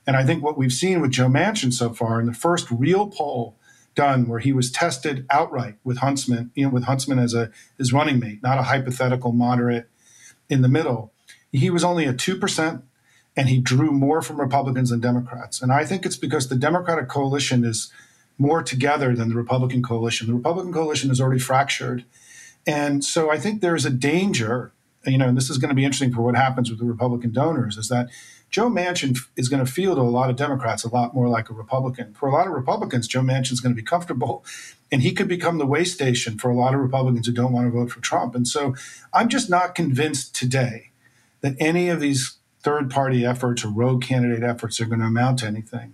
And 0.07 0.15
I 0.15 0.23
think 0.23 0.43
what 0.43 0.57
we've 0.57 0.71
seen 0.71 1.01
with 1.01 1.11
Joe 1.11 1.27
Manchin 1.27 1.73
so 1.73 1.91
far 1.91 2.19
in 2.19 2.27
the 2.27 2.33
first 2.33 2.69
real 2.71 3.07
poll 3.07 3.57
done 3.95 4.27
where 4.27 4.39
he 4.39 4.53
was 4.53 4.71
tested 4.71 5.25
outright 5.29 5.75
with 5.83 5.97
Huntsman, 5.97 6.51
you 6.53 6.65
know, 6.65 6.69
with 6.69 6.83
Huntsman 6.83 7.17
as 7.17 7.33
a 7.33 7.49
his 7.77 7.91
running 7.91 8.19
mate, 8.19 8.43
not 8.43 8.59
a 8.59 8.63
hypothetical 8.63 9.31
moderate 9.31 9.89
in 10.49 10.61
the 10.61 10.67
middle. 10.67 11.11
He 11.51 11.69
was 11.69 11.83
only 11.83 12.05
a 12.05 12.13
2% 12.13 12.83
and 13.37 13.49
he 13.49 13.59
drew 13.59 13.91
more 13.91 14.21
from 14.21 14.39
Republicans 14.39 14.89
than 14.89 14.99
Democrats. 14.99 15.61
And 15.61 15.71
I 15.71 15.85
think 15.85 16.05
it's 16.05 16.17
because 16.17 16.47
the 16.47 16.55
Democratic 16.55 17.09
coalition 17.09 17.63
is 17.63 17.91
more 18.37 18.61
together 18.61 19.15
than 19.15 19.29
the 19.29 19.35
Republican 19.35 19.81
coalition. 19.81 20.27
The 20.27 20.33
Republican 20.33 20.73
coalition 20.73 21.09
is 21.09 21.21
already 21.21 21.39
fractured. 21.39 22.05
And 22.67 23.03
so 23.03 23.31
I 23.31 23.37
think 23.37 23.61
there's 23.61 23.85
a 23.85 23.89
danger, 23.89 24.71
you 25.05 25.17
know, 25.17 25.27
and 25.27 25.37
this 25.37 25.49
is 25.49 25.57
going 25.57 25.69
to 25.69 25.75
be 25.75 25.85
interesting 25.85 26.13
for 26.13 26.21
what 26.21 26.35
happens 26.35 26.69
with 26.69 26.79
the 26.79 26.85
Republican 26.85 27.31
donors, 27.31 27.77
is 27.77 27.89
that 27.89 28.09
Joe 28.49 28.69
Manchin 28.69 29.17
is 29.35 29.49
going 29.49 29.63
to 29.63 29.71
feel 29.71 29.95
to 29.95 30.01
a 30.01 30.03
lot 30.03 30.29
of 30.29 30.35
Democrats 30.35 30.83
a 30.83 30.89
lot 30.89 31.13
more 31.13 31.27
like 31.27 31.49
a 31.49 31.53
Republican. 31.53 32.13
For 32.13 32.29
a 32.29 32.31
lot 32.31 32.47
of 32.47 32.53
Republicans, 32.53 33.07
Joe 33.07 33.21
Manchin 33.21 33.53
is 33.53 33.59
going 33.59 33.75
to 33.75 33.81
be 33.81 33.85
comfortable 33.85 34.45
and 34.91 35.01
he 35.01 35.13
could 35.13 35.27
become 35.27 35.57
the 35.57 35.65
way 35.65 35.83
station 35.83 36.37
for 36.37 36.49
a 36.49 36.55
lot 36.55 36.73
of 36.73 36.79
Republicans 36.79 37.27
who 37.27 37.33
don't 37.33 37.51
want 37.51 37.67
to 37.67 37.71
vote 37.71 37.91
for 37.91 37.99
Trump. 38.01 38.35
And 38.35 38.47
so 38.47 38.75
I'm 39.13 39.29
just 39.29 39.49
not 39.49 39.75
convinced 39.75 40.35
today 40.35 40.91
that 41.41 41.55
any 41.59 41.89
of 41.89 41.99
these 41.99 42.37
third 42.61 42.89
party 42.89 43.25
efforts 43.25 43.65
or 43.65 43.69
rogue 43.69 44.03
candidate 44.03 44.43
efforts 44.43 44.79
are 44.79 44.85
going 44.85 44.99
to 44.99 45.07
amount 45.07 45.39
to 45.39 45.47
anything. 45.47 45.93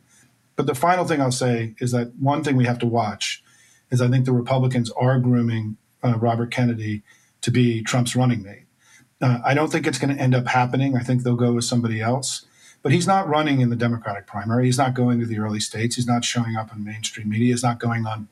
But 0.55 0.67
the 0.67 0.75
final 0.75 1.05
thing 1.05 1.21
I'll 1.21 1.31
say 1.31 1.75
is 1.79 1.91
that 1.91 2.13
one 2.19 2.43
thing 2.43 2.55
we 2.55 2.65
have 2.65 2.79
to 2.79 2.85
watch 2.85 3.43
is 3.89 4.01
I 4.01 4.09
think 4.09 4.25
the 4.25 4.33
Republicans 4.33 4.91
are 4.91 5.19
grooming 5.19 5.77
uh, 6.03 6.17
Robert 6.17 6.51
Kennedy 6.51 7.03
to 7.41 7.51
be 7.51 7.81
Trump's 7.81 8.15
running 8.15 8.43
mate. 8.43 8.65
Uh, 9.21 9.39
I 9.45 9.53
don't 9.53 9.71
think 9.71 9.85
it's 9.85 9.99
going 9.99 10.15
to 10.15 10.21
end 10.21 10.33
up 10.33 10.47
happening. 10.47 10.95
I 10.95 11.01
think 11.01 11.23
they'll 11.23 11.35
go 11.35 11.53
with 11.53 11.65
somebody 11.65 12.01
else. 12.01 12.45
But 12.83 12.91
he's 12.91 13.05
not 13.05 13.27
running 13.27 13.61
in 13.61 13.69
the 13.69 13.75
Democratic 13.75 14.25
primary. 14.25 14.65
He's 14.65 14.77
not 14.77 14.95
going 14.95 15.19
to 15.19 15.25
the 15.25 15.37
early 15.37 15.59
states. 15.59 15.95
He's 15.95 16.07
not 16.07 16.25
showing 16.25 16.55
up 16.55 16.73
in 16.75 16.83
mainstream 16.83 17.29
media. 17.29 17.53
He's 17.53 17.63
not 17.63 17.79
going 17.79 18.07
on, 18.07 18.27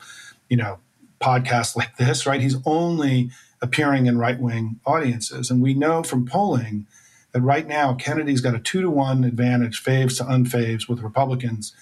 you 0.48 0.56
know, 0.56 0.80
podcasts 1.20 1.76
like 1.76 1.96
this, 1.96 2.26
right? 2.26 2.40
He's 2.40 2.56
only 2.64 3.30
appearing 3.62 4.06
in 4.06 4.18
right 4.18 4.40
wing 4.40 4.80
audiences. 4.84 5.50
And 5.50 5.62
we 5.62 5.74
know 5.74 6.02
from 6.02 6.26
polling 6.26 6.86
that 7.32 7.42
right 7.42 7.66
now 7.66 7.94
Kennedy's 7.94 8.40
got 8.40 8.54
a 8.54 8.58
two 8.58 8.80
to 8.80 8.90
one 8.90 9.24
advantage, 9.24 9.82
faves 9.82 10.18
to 10.18 10.24
unfaves 10.24 10.88
with 10.88 11.00
Republicans, 11.00 11.72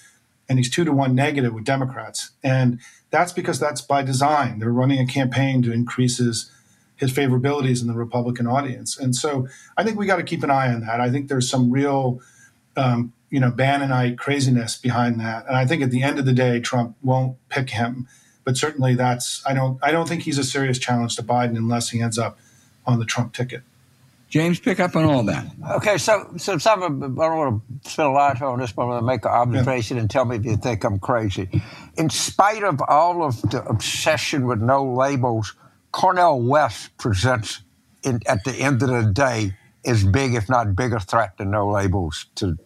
and 0.49 0.59
he's 0.59 0.71
two 0.71 0.85
to 0.85 0.93
one 0.93 1.15
negative 1.15 1.55
with 1.55 1.65
Democrats. 1.65 2.33
And 2.43 2.81
that's 3.11 3.33
because 3.33 3.59
that's 3.59 3.81
by 3.81 4.03
design. 4.03 4.59
They're 4.59 4.71
running 4.71 4.99
a 4.99 5.07
campaign 5.07 5.63
to 5.63 5.73
increase 5.73 6.19
his, 6.19 6.51
his 6.99 7.13
favorabilities 7.13 7.81
in 7.81 7.87
the 7.87 7.95
Republican 7.95 8.47
audience. 8.47 8.99
And 8.99 9.17
so 9.17 9.49
I 9.77 9.85
think 9.85 9.99
we 9.99 10.07
got 10.07 10.17
to 10.17 10.23
keep 10.23 10.43
an 10.43 10.51
eye 10.51 10.73
on 10.73 10.81
that. 10.81 11.01
I 11.01 11.11
think 11.11 11.29
there's 11.29 11.49
some 11.49 11.71
real 11.71 12.21
um, 12.77 13.13
you 13.31 13.41
know, 13.41 13.51
Bannonite 13.51 14.17
craziness 14.17 14.77
behind 14.77 15.21
that. 15.21 15.47
And 15.47 15.57
I 15.57 15.67
think 15.67 15.83
at 15.83 15.91
the 15.91 16.03
end 16.03 16.19
of 16.19 16.25
the 16.25 16.33
day, 16.33 16.61
Trump 16.61 16.97
won't 17.03 17.37
pick 17.49 17.71
him. 17.71 18.09
But 18.45 18.57
certainly, 18.57 18.95
that's 18.95 19.43
I 19.47 19.53
don't 19.53 19.79
I 19.83 19.91
don't 19.91 20.09
think 20.09 20.23
he's 20.23 20.39
a 20.39 20.45
serious 20.45 20.79
challenge 20.79 21.17
to 21.17 21.23
Biden 21.23 21.57
unless 21.57 21.91
he 21.91 22.01
ends 22.01 22.19
up 22.19 22.39
on 22.87 22.99
the 22.99 23.05
Trump 23.05 23.35
ticket. 23.35 23.63
James, 24.31 24.61
pick 24.61 24.79
up 24.81 24.95
on 24.97 25.05
all 25.05 25.23
that. 25.25 25.47
Okay, 25.73 25.99
so 25.99 26.33
so 26.39 26.57
some 26.57 26.83
of, 26.83 27.19
I 27.19 27.29
don't 27.29 27.37
want 27.37 27.63
to 27.85 27.91
spend 27.91 28.09
a 28.09 28.13
lot 28.13 28.33
of 28.33 28.39
time 28.39 28.49
on 28.49 28.61
this, 28.61 28.73
but 28.73 28.83
I'm 28.83 28.89
going 28.89 29.01
to 29.01 29.07
make 29.07 29.25
an 29.25 29.31
observation 29.31 29.97
yeah. 29.97 30.03
and 30.03 30.11
tell 30.11 30.25
me 30.25 30.37
if 30.37 30.45
you 30.47 30.57
think 30.57 30.85
I'm 30.85 30.99
crazy. 30.99 31.63
In 31.97 32.09
spite 32.09 32.63
of 32.63 32.81
all 32.89 33.23
of 33.23 33.41
the 33.43 33.63
obsession 33.65 34.47
with 34.47 34.61
no 34.61 34.85
labels, 34.85 35.55
Cornel 35.93 36.43
West 36.43 36.97
presents 36.99 37.63
in, 38.03 38.21
at 38.27 38.45
the 38.45 38.53
end 38.53 38.83
of 38.83 38.89
the 38.89 39.11
day 39.13 39.55
as 39.85 40.05
big, 40.05 40.35
if 40.35 40.49
not 40.49 40.77
bigger, 40.77 40.99
threat 40.99 41.37
than 41.39 41.51
no 41.51 41.69
labels 41.69 42.27
to 42.37 42.57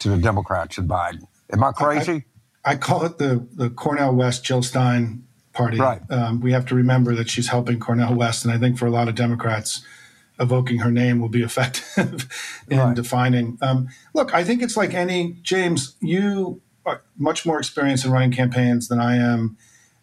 to 0.00 0.10
the 0.10 0.18
Democrats 0.18 0.76
and 0.78 0.88
Biden. 0.88 1.26
Am 1.50 1.64
I 1.64 1.72
crazy? 1.72 2.24
I, 2.64 2.72
I 2.72 2.76
call 2.76 3.04
it 3.04 3.18
the 3.18 3.46
the 3.52 3.70
Cornel 3.70 4.14
West 4.14 4.44
Jill 4.44 4.62
Stein 4.62 5.24
party. 5.52 5.78
Right. 5.78 6.02
Um, 6.10 6.40
we 6.40 6.52
have 6.52 6.66
to 6.66 6.74
remember 6.74 7.14
that 7.14 7.30
she's 7.30 7.48
helping 7.48 7.80
Cornel 7.80 8.14
West, 8.14 8.44
and 8.44 8.52
I 8.52 8.58
think 8.58 8.78
for 8.78 8.86
a 8.86 8.90
lot 8.90 9.08
of 9.08 9.14
Democrats, 9.14 9.84
evoking 10.38 10.80
her 10.80 10.90
name 10.90 11.20
will 11.20 11.28
be 11.28 11.42
effective 11.50 12.28
in 12.68 12.78
right. 12.78 12.94
defining. 12.94 13.58
Um, 13.60 13.88
look, 14.14 14.34
I 14.34 14.44
think 14.44 14.62
it's 14.62 14.76
like 14.76 14.94
any 14.94 15.38
James. 15.42 15.96
You 16.00 16.60
are 16.84 17.02
much 17.16 17.46
more 17.46 17.58
experienced 17.58 18.04
in 18.04 18.12
running 18.12 18.32
campaigns 18.32 18.88
than 18.88 19.00
I 19.00 19.16
am. 19.16 19.56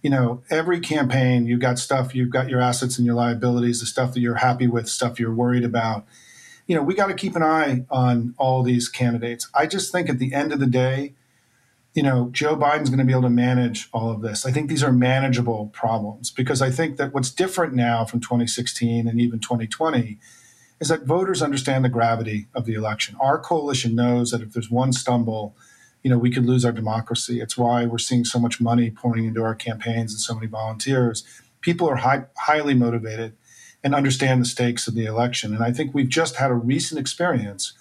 You 0.04 0.12
know, 0.12 0.44
every 0.52 0.80
campaign, 0.80 1.48
you've 1.48 1.62
got 1.62 1.80
stuff, 1.80 2.14
you've 2.14 2.30
got 2.30 2.50
your 2.50 2.62
assets 2.62 3.00
and 3.00 3.06
your 3.06 3.16
liabilities, 3.16 3.80
the 3.80 3.88
stuff 3.88 4.14
that 4.14 4.20
you're 4.20 4.36
happy 4.36 4.68
with, 4.68 4.88
stuff 4.88 5.20
you're 5.20 5.34
worried 5.34 5.64
about 5.64 6.06
you 6.68 6.76
know, 6.76 6.84
we 6.84 6.94
got 6.94 7.08
to 7.08 7.14
keep 7.14 7.36
an 7.36 7.44
eye 7.44 7.86
on 7.90 8.36
all 8.38 8.64
these 8.64 8.88
candidates. 8.88 9.50
I 9.54 9.66
just 9.66 9.92
think 9.92 10.10
at 10.10 10.20
the 10.20 10.34
end 10.34 10.54
of 10.54 10.60
the 10.60 10.68
day, 10.68 11.14
you 11.94 12.02
know, 12.02 12.30
Joe 12.32 12.56
Biden's 12.56 12.90
going 12.90 13.00
to 13.00 13.06
be 13.06 13.12
able 13.12 13.24
to 13.24 13.30
manage 13.30 13.90
all 13.94 14.10
of 14.10 14.22
this. 14.22 14.46
I 14.46 14.52
think 14.52 14.70
these 14.70 14.84
are 14.84 14.92
manageable 14.92 15.68
problems 15.74 16.32
because 16.32 16.62
I 16.62 16.72
think 16.72 16.98
that 16.98 17.14
what's 17.14 17.30
different 17.30 17.74
now 17.74 18.06
from 18.06 18.20
2016 18.20 19.08
and 19.08 19.20
even 19.22 19.40
2020 19.40 20.18
is 20.80 20.88
that 20.88 21.04
voters 21.04 21.42
understand 21.42 21.86
the 21.86 21.90
gravity 21.90 22.48
of 22.56 22.66
the 22.66 22.74
election. 22.74 23.16
Our 23.20 23.38
coalition 23.38 23.94
knows 23.94 24.32
that 24.32 24.42
if 24.42 24.54
there's 24.54 24.72
one 24.72 24.92
stumble, 24.92 25.56
you 26.04 26.10
know, 26.10 26.18
we 26.18 26.30
could 26.30 26.46
lose 26.46 26.66
our 26.66 26.72
democracy. 26.72 27.40
It's 27.40 27.58
why 27.58 27.86
we're 27.86 27.98
seeing 27.98 28.26
so 28.26 28.38
much 28.38 28.62
money 28.62 28.92
pouring 28.92 29.26
into 29.26 29.42
our 29.42 29.56
campaigns 29.56 30.12
and 30.12 30.20
so 30.20 30.36
many 30.36 30.48
volunteers. 30.48 31.24
People 31.62 31.90
are 31.90 31.96
high, 31.96 32.26
highly 32.38 32.74
motivated 32.74 33.34
and 33.84 33.96
understand 33.96 34.42
the 34.42 34.46
stakes 34.46 34.88
of 34.88 34.96
the 34.96 35.06
election. 35.06 35.54
And 35.54 35.64
I 35.64 35.72
think 35.72 35.94
we've 35.94 36.10
just 36.10 36.36
had 36.36 36.52
a 36.52 36.56
recent 36.56 37.00
experience 37.00 37.74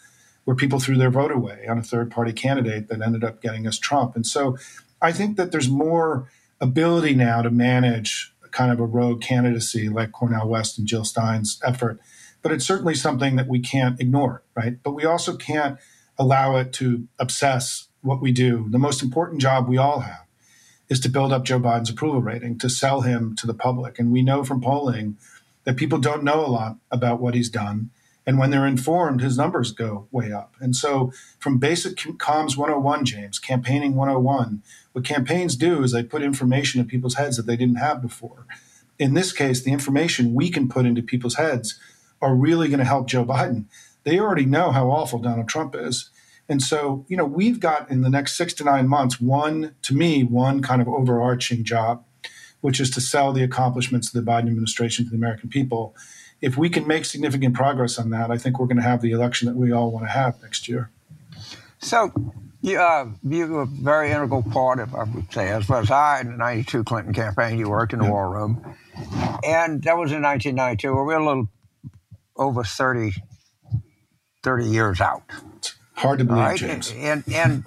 where 0.44 0.56
people 0.56 0.80
threw 0.80 0.96
their 0.96 1.11
vote 1.11 1.30
away 1.30 1.66
on 1.68 1.78
a 1.78 1.82
third 1.82 2.11
party 2.11 2.32
candidate 2.32 2.88
that 2.88 3.02
ended 3.02 3.22
up 3.24 3.40
getting 3.40 3.66
us 3.66 3.78
Trump. 3.78 4.16
And 4.16 4.26
so 4.26 4.56
I 5.00 5.12
think 5.12 5.37
that 5.37 5.52
there's 5.52 5.68
more 5.68 6.28
ability 6.61 7.14
now 7.14 7.42
to 7.42 7.50
manage 7.50 8.32
kind 8.50 8.70
of 8.70 8.78
a 8.78 8.87
rogue 8.87 9.20
candidacy 9.20 9.88
like 9.88 10.12
Cornel 10.12 10.48
West 10.48 10.78
and 10.78 10.87
Jill 10.87 11.04
Stein's 11.04 11.61
effort. 11.64 12.00
But 12.42 12.52
it's 12.52 12.66
certainly 12.66 12.94
something 12.94 13.37
that 13.37 13.48
we 13.48 13.61
can't 13.61 14.00
ignore, 14.00 14.42
right? 14.54 14.80
But 14.82 14.92
we 14.92 15.04
also 15.04 15.37
can't 15.37 15.78
allow 16.18 16.56
it 16.56 16.72
to 16.74 17.08
obsess 17.18 17.88
what 18.02 18.20
we 18.20 18.32
do. 18.32 18.66
The 18.70 18.78
most 18.78 19.02
important 19.02 19.40
job 19.40 19.68
we 19.68 19.78
all 19.78 20.00
have 20.00 20.26
is 20.88 21.00
to 21.00 21.08
build 21.08 21.32
up 21.32 21.44
Joe 21.44 21.58
Biden's 21.58 21.90
approval 21.90 22.20
rating, 22.20 22.58
to 22.58 22.68
sell 22.68 23.00
him 23.00 23.34
to 23.36 23.46
the 23.46 23.54
public. 23.54 23.98
And 23.98 24.12
we 24.12 24.22
know 24.22 24.44
from 24.44 24.60
polling 24.60 25.16
that 25.64 25.76
people 25.76 25.98
don't 25.98 26.24
know 26.24 26.44
a 26.44 26.48
lot 26.48 26.76
about 26.90 27.20
what 27.20 27.34
he's 27.34 27.48
done. 27.48 27.90
And 28.26 28.38
when 28.38 28.50
they're 28.50 28.66
informed, 28.66 29.20
his 29.20 29.36
numbers 29.36 29.72
go 29.72 30.06
way 30.12 30.32
up. 30.32 30.54
And 30.60 30.76
so, 30.76 31.12
from 31.38 31.58
basic 31.58 31.96
comms 31.96 32.56
101, 32.56 33.04
James, 33.04 33.38
campaigning 33.38 33.96
101, 33.96 34.62
what 34.92 35.04
campaigns 35.04 35.56
do 35.56 35.82
is 35.82 35.92
they 35.92 36.04
put 36.04 36.22
information 36.22 36.80
in 36.80 36.86
people's 36.86 37.14
heads 37.14 37.36
that 37.36 37.46
they 37.46 37.56
didn't 37.56 37.76
have 37.76 38.00
before. 38.00 38.46
In 38.98 39.14
this 39.14 39.32
case, 39.32 39.62
the 39.62 39.72
information 39.72 40.34
we 40.34 40.50
can 40.50 40.68
put 40.68 40.86
into 40.86 41.02
people's 41.02 41.34
heads 41.34 41.80
are 42.20 42.34
really 42.34 42.68
going 42.68 42.78
to 42.78 42.84
help 42.84 43.08
Joe 43.08 43.24
Biden. 43.24 43.64
They 44.04 44.18
already 44.18 44.46
know 44.46 44.70
how 44.70 44.90
awful 44.90 45.18
Donald 45.18 45.48
Trump 45.48 45.74
is. 45.74 46.10
And 46.48 46.62
so, 46.62 47.07
you 47.09 47.16
know, 47.16 47.24
we've 47.24 47.61
got 47.61 47.90
in 47.90 48.02
the 48.02 48.11
next 48.11 48.37
six 48.37 48.52
to 48.55 48.64
nine 48.64 48.88
months, 48.88 49.20
one, 49.20 49.74
to 49.83 49.94
me, 49.94 50.24
one 50.24 50.61
kind 50.61 50.83
of 50.83 50.88
overarching 50.88 51.64
job 51.64 52.05
which 52.62 52.81
is 52.81 52.90
to 52.90 53.00
sell 53.00 53.33
the 53.33 53.42
accomplishments 53.42 54.14
of 54.14 54.24
the 54.24 54.31
Biden 54.31 54.46
administration 54.46 55.05
to 55.05 55.11
the 55.11 55.16
American 55.16 55.50
people. 55.50 55.94
If 56.40 56.57
we 56.57 56.70
can 56.70 56.87
make 56.87 57.05
significant 57.05 57.55
progress 57.55 57.98
on 57.98 58.11
that, 58.11 58.31
I 58.31 58.38
think 58.38 58.59
we're 58.59 58.66
going 58.66 58.78
to 58.78 58.83
have 58.83 59.02
the 59.02 59.11
election 59.11 59.46
that 59.48 59.57
we 59.57 59.70
all 59.72 59.90
want 59.90 60.07
to 60.07 60.11
have 60.11 60.40
next 60.42 60.68
year. 60.68 60.90
So, 61.78 62.12
you, 62.62 62.78
uh, 62.78 63.11
you 63.24 63.48
were 63.48 63.62
a 63.62 63.66
very 63.66 64.12
integral 64.12 64.44
part 64.44 64.78
of, 64.78 64.94
I 64.94 65.02
would 65.02 65.33
say, 65.33 65.48
as 65.48 65.68
well 65.68 65.81
as 65.81 65.90
I 65.90 66.20
in 66.20 66.31
the 66.31 66.37
92 66.37 66.85
Clinton 66.85 67.12
campaign. 67.12 67.59
You 67.59 67.68
worked 67.68 67.92
in 67.92 67.98
the 67.98 68.09
war 68.09 68.31
room. 68.31 68.76
And 69.44 69.83
that 69.83 69.98
was 69.98 70.12
in 70.12 70.22
1992. 70.22 70.94
We're 70.94 71.16
a 71.16 71.24
little 71.24 71.48
over 72.37 72.62
30, 72.62 73.12
30 74.44 74.64
years 74.66 75.00
out. 75.00 75.22
Hard 76.02 76.18
to 76.18 76.24
believe, 76.24 76.42
right? 76.42 76.58
James. 76.58 76.92
And, 76.96 77.24
and, 77.32 77.64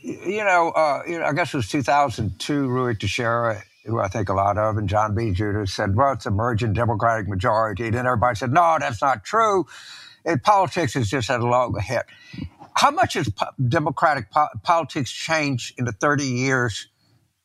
you, 0.00 0.44
know, 0.44 0.70
uh, 0.70 1.02
you 1.06 1.18
know, 1.18 1.26
I 1.26 1.32
guess 1.32 1.52
it 1.52 1.58
was 1.58 1.68
2002, 1.68 2.68
Ruy 2.68 2.98
Teixeira 2.98 3.62
who 3.84 4.00
I 4.00 4.08
think 4.08 4.28
a 4.28 4.34
lot 4.34 4.56
of, 4.56 4.76
and 4.76 4.88
John 4.88 5.14
B. 5.14 5.32
Judis 5.32 5.70
said, 5.70 5.94
well, 5.94 6.12
it's 6.12 6.26
emerging 6.26 6.72
Democratic 6.72 7.28
majority. 7.28 7.84
And 7.84 7.94
then 7.94 8.06
everybody 8.06 8.36
said, 8.36 8.52
no, 8.52 8.76
that's 8.80 9.02
not 9.02 9.24
true. 9.24 9.66
And 10.24 10.42
politics 10.42 10.94
has 10.94 11.10
just 11.10 11.28
had 11.28 11.40
a 11.40 11.46
long 11.46 11.78
hit. 11.80 12.04
How 12.74 12.90
much 12.90 13.14
has 13.14 13.28
po- 13.28 13.52
Democratic 13.68 14.30
po- 14.30 14.48
politics 14.62 15.10
changed 15.10 15.78
in 15.78 15.84
the 15.84 15.92
30 15.92 16.24
years, 16.24 16.88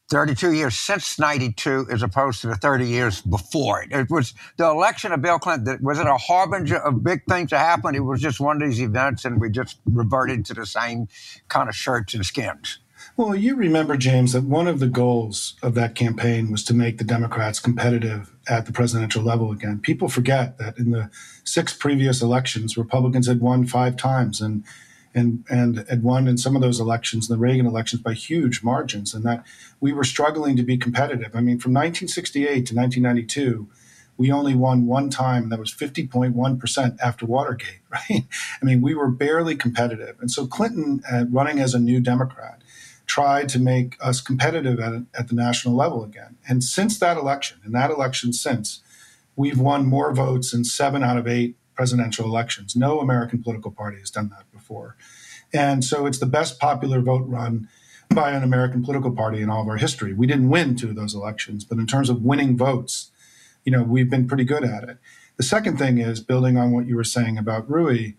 32 0.10 0.54
years 0.54 0.76
since 0.76 1.20
92 1.20 1.88
as 1.92 2.02
opposed 2.02 2.42
to 2.42 2.48
the 2.48 2.56
30 2.56 2.86
years 2.88 3.22
before 3.22 3.84
it? 3.84 3.92
It 3.92 4.10
was 4.10 4.34
the 4.58 4.66
election 4.66 5.12
of 5.12 5.22
Bill 5.22 5.40
Clinton. 5.40 5.80
Was 5.82 6.00
it 6.00 6.08
a 6.08 6.18
harbinger 6.18 6.78
of 6.78 7.04
big 7.04 7.24
things 7.26 7.52
to 7.52 7.58
happen? 7.58 7.96
It 7.96 8.00
was 8.00 8.22
just 8.22 8.40
one 8.40 8.62
of 8.62 8.68
these 8.68 8.82
events 8.82 9.26
and 9.26 9.40
we 9.40 9.50
just 9.50 9.78
reverted 9.86 10.46
to 10.46 10.54
the 10.54 10.66
same 10.66 11.08
kind 11.48 11.70
of 11.70 11.76
shirts 11.76 12.14
and 12.14 12.26
skins. 12.26 12.80
Well, 13.16 13.36
you 13.36 13.56
remember, 13.56 13.98
James, 13.98 14.34
that 14.34 14.44
one 14.44 14.68
of 14.68 14.80
the 14.80 14.88
goals 14.88 15.56
of 15.62 15.74
that 15.76 15.96
campaign 15.96 16.52
was 16.52 16.64
to 16.66 16.74
make 16.74 16.98
the 16.98 17.04
Democrats 17.04 17.60
competitive 17.60 18.32
at 18.48 18.66
the 18.66 18.72
presidential 18.72 19.24
level 19.24 19.52
again. 19.52 19.80
People 19.80 20.10
forget 20.10 20.58
that 20.58 20.78
in 20.78 20.92
the 20.92 21.10
six 21.44 21.74
previous 21.74 22.22
elections, 22.22 22.78
Republicans 22.78 23.28
had 23.28 23.42
won 23.42 23.66
five 23.66 23.96
times 23.96 24.42
and 24.42 24.64
and 25.20 25.44
and 25.50 25.86
had 25.90 26.04
won 26.04 26.28
in 26.28 26.38
some 26.38 26.56
of 26.56 26.62
those 26.62 26.80
elections, 26.80 27.28
the 27.28 27.38
Reagan 27.38 27.66
elections, 27.66 28.02
by 28.02 28.14
huge 28.14 28.64
margins, 28.64 29.14
and 29.14 29.24
that 29.26 29.44
we 29.80 29.94
were 29.94 30.04
struggling 30.04 30.56
to 30.58 30.64
be 30.64 30.78
competitive. 30.78 31.36
I 31.36 31.42
mean, 31.42 31.60
from 31.60 31.74
1968 31.74 32.66
to 32.66 32.76
1992, 32.76 33.68
we 34.20 34.32
only 34.32 34.54
won 34.54 34.86
one 34.86 35.10
time, 35.10 35.44
and 35.44 35.52
that 35.52 35.60
was 35.60 35.74
50.1% 35.74 36.98
after 37.02 37.26
Watergate, 37.26 37.80
right? 37.90 38.26
I 38.62 38.66
mean, 38.66 38.82
we 38.82 38.94
were 38.94 39.10
barely 39.10 39.56
competitive. 39.56 40.18
And 40.20 40.30
so 40.30 40.46
Clinton, 40.46 41.02
uh, 41.10 41.26
running 41.30 41.60
as 41.60 41.74
a 41.74 41.80
new 41.80 42.02
Democrat, 42.02 42.62
tried 43.06 43.50
to 43.50 43.60
make 43.60 43.98
us 44.02 44.20
competitive 44.20 44.80
at, 44.80 44.94
at 45.18 45.30
the 45.30 45.36
national 45.36 45.74
level 45.74 46.04
again. 46.04 46.38
And 46.48 46.64
since 46.64 47.00
that 47.00 47.18
election, 47.18 47.60
and 47.64 47.74
that 47.74 47.92
election 47.92 48.34
since, 48.34 48.82
we've 49.38 49.60
won 49.60 49.86
more 49.86 50.14
votes 50.14 50.54
in 50.54 50.66
seven 50.66 51.02
out 51.02 51.18
of 51.18 51.26
eight 51.26 51.56
presidential 51.74 52.26
elections. 52.26 52.76
No 52.76 53.00
American 53.00 53.42
political 53.42 53.72
party 53.72 54.00
has 54.00 54.12
done 54.12 54.30
that 54.30 54.44
before. 54.70 54.96
And 55.52 55.84
so 55.84 56.06
it's 56.06 56.20
the 56.20 56.28
best 56.28 56.60
popular 56.60 57.02
vote 57.02 57.26
run 57.28 57.68
by 58.14 58.32
an 58.32 58.44
American 58.44 58.84
political 58.84 59.12
party 59.12 59.42
in 59.42 59.50
all 59.50 59.64
of 59.64 59.68
our 59.68 59.78
history. 59.78 60.14
We 60.14 60.28
didn't 60.28 60.50
win 60.50 60.76
two 60.76 60.90
of 60.90 60.96
those 60.96 61.16
elections, 61.16 61.64
but 61.64 61.80
in 61.80 61.88
terms 61.88 62.10
of 62.10 62.24
winning 62.24 62.56
votes, 62.56 63.12
you 63.66 63.72
know, 63.72 63.84
we've 63.84 64.10
been 64.10 64.28
pretty 64.28 64.44
good 64.44 64.64
at 64.64 64.84
it. 64.84 64.98
The 65.38 65.44
second 65.44 65.78
thing 65.78 65.98
is 65.98 66.20
building 66.20 66.58
on 66.58 66.72
what 66.72 66.86
you 66.86 66.96
were 66.96 67.04
saying 67.04 67.38
about 67.38 67.70
Ruy 67.70 68.16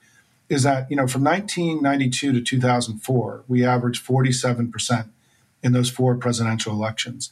is 0.48 0.64
that, 0.64 0.90
you 0.90 0.96
know, 0.96 1.06
from 1.06 1.22
1992 1.22 2.32
to 2.32 2.40
2004, 2.40 3.44
we 3.46 3.64
averaged 3.64 4.04
47% 4.04 5.08
in 5.62 5.72
those 5.72 5.90
four 5.90 6.16
presidential 6.16 6.72
elections. 6.72 7.30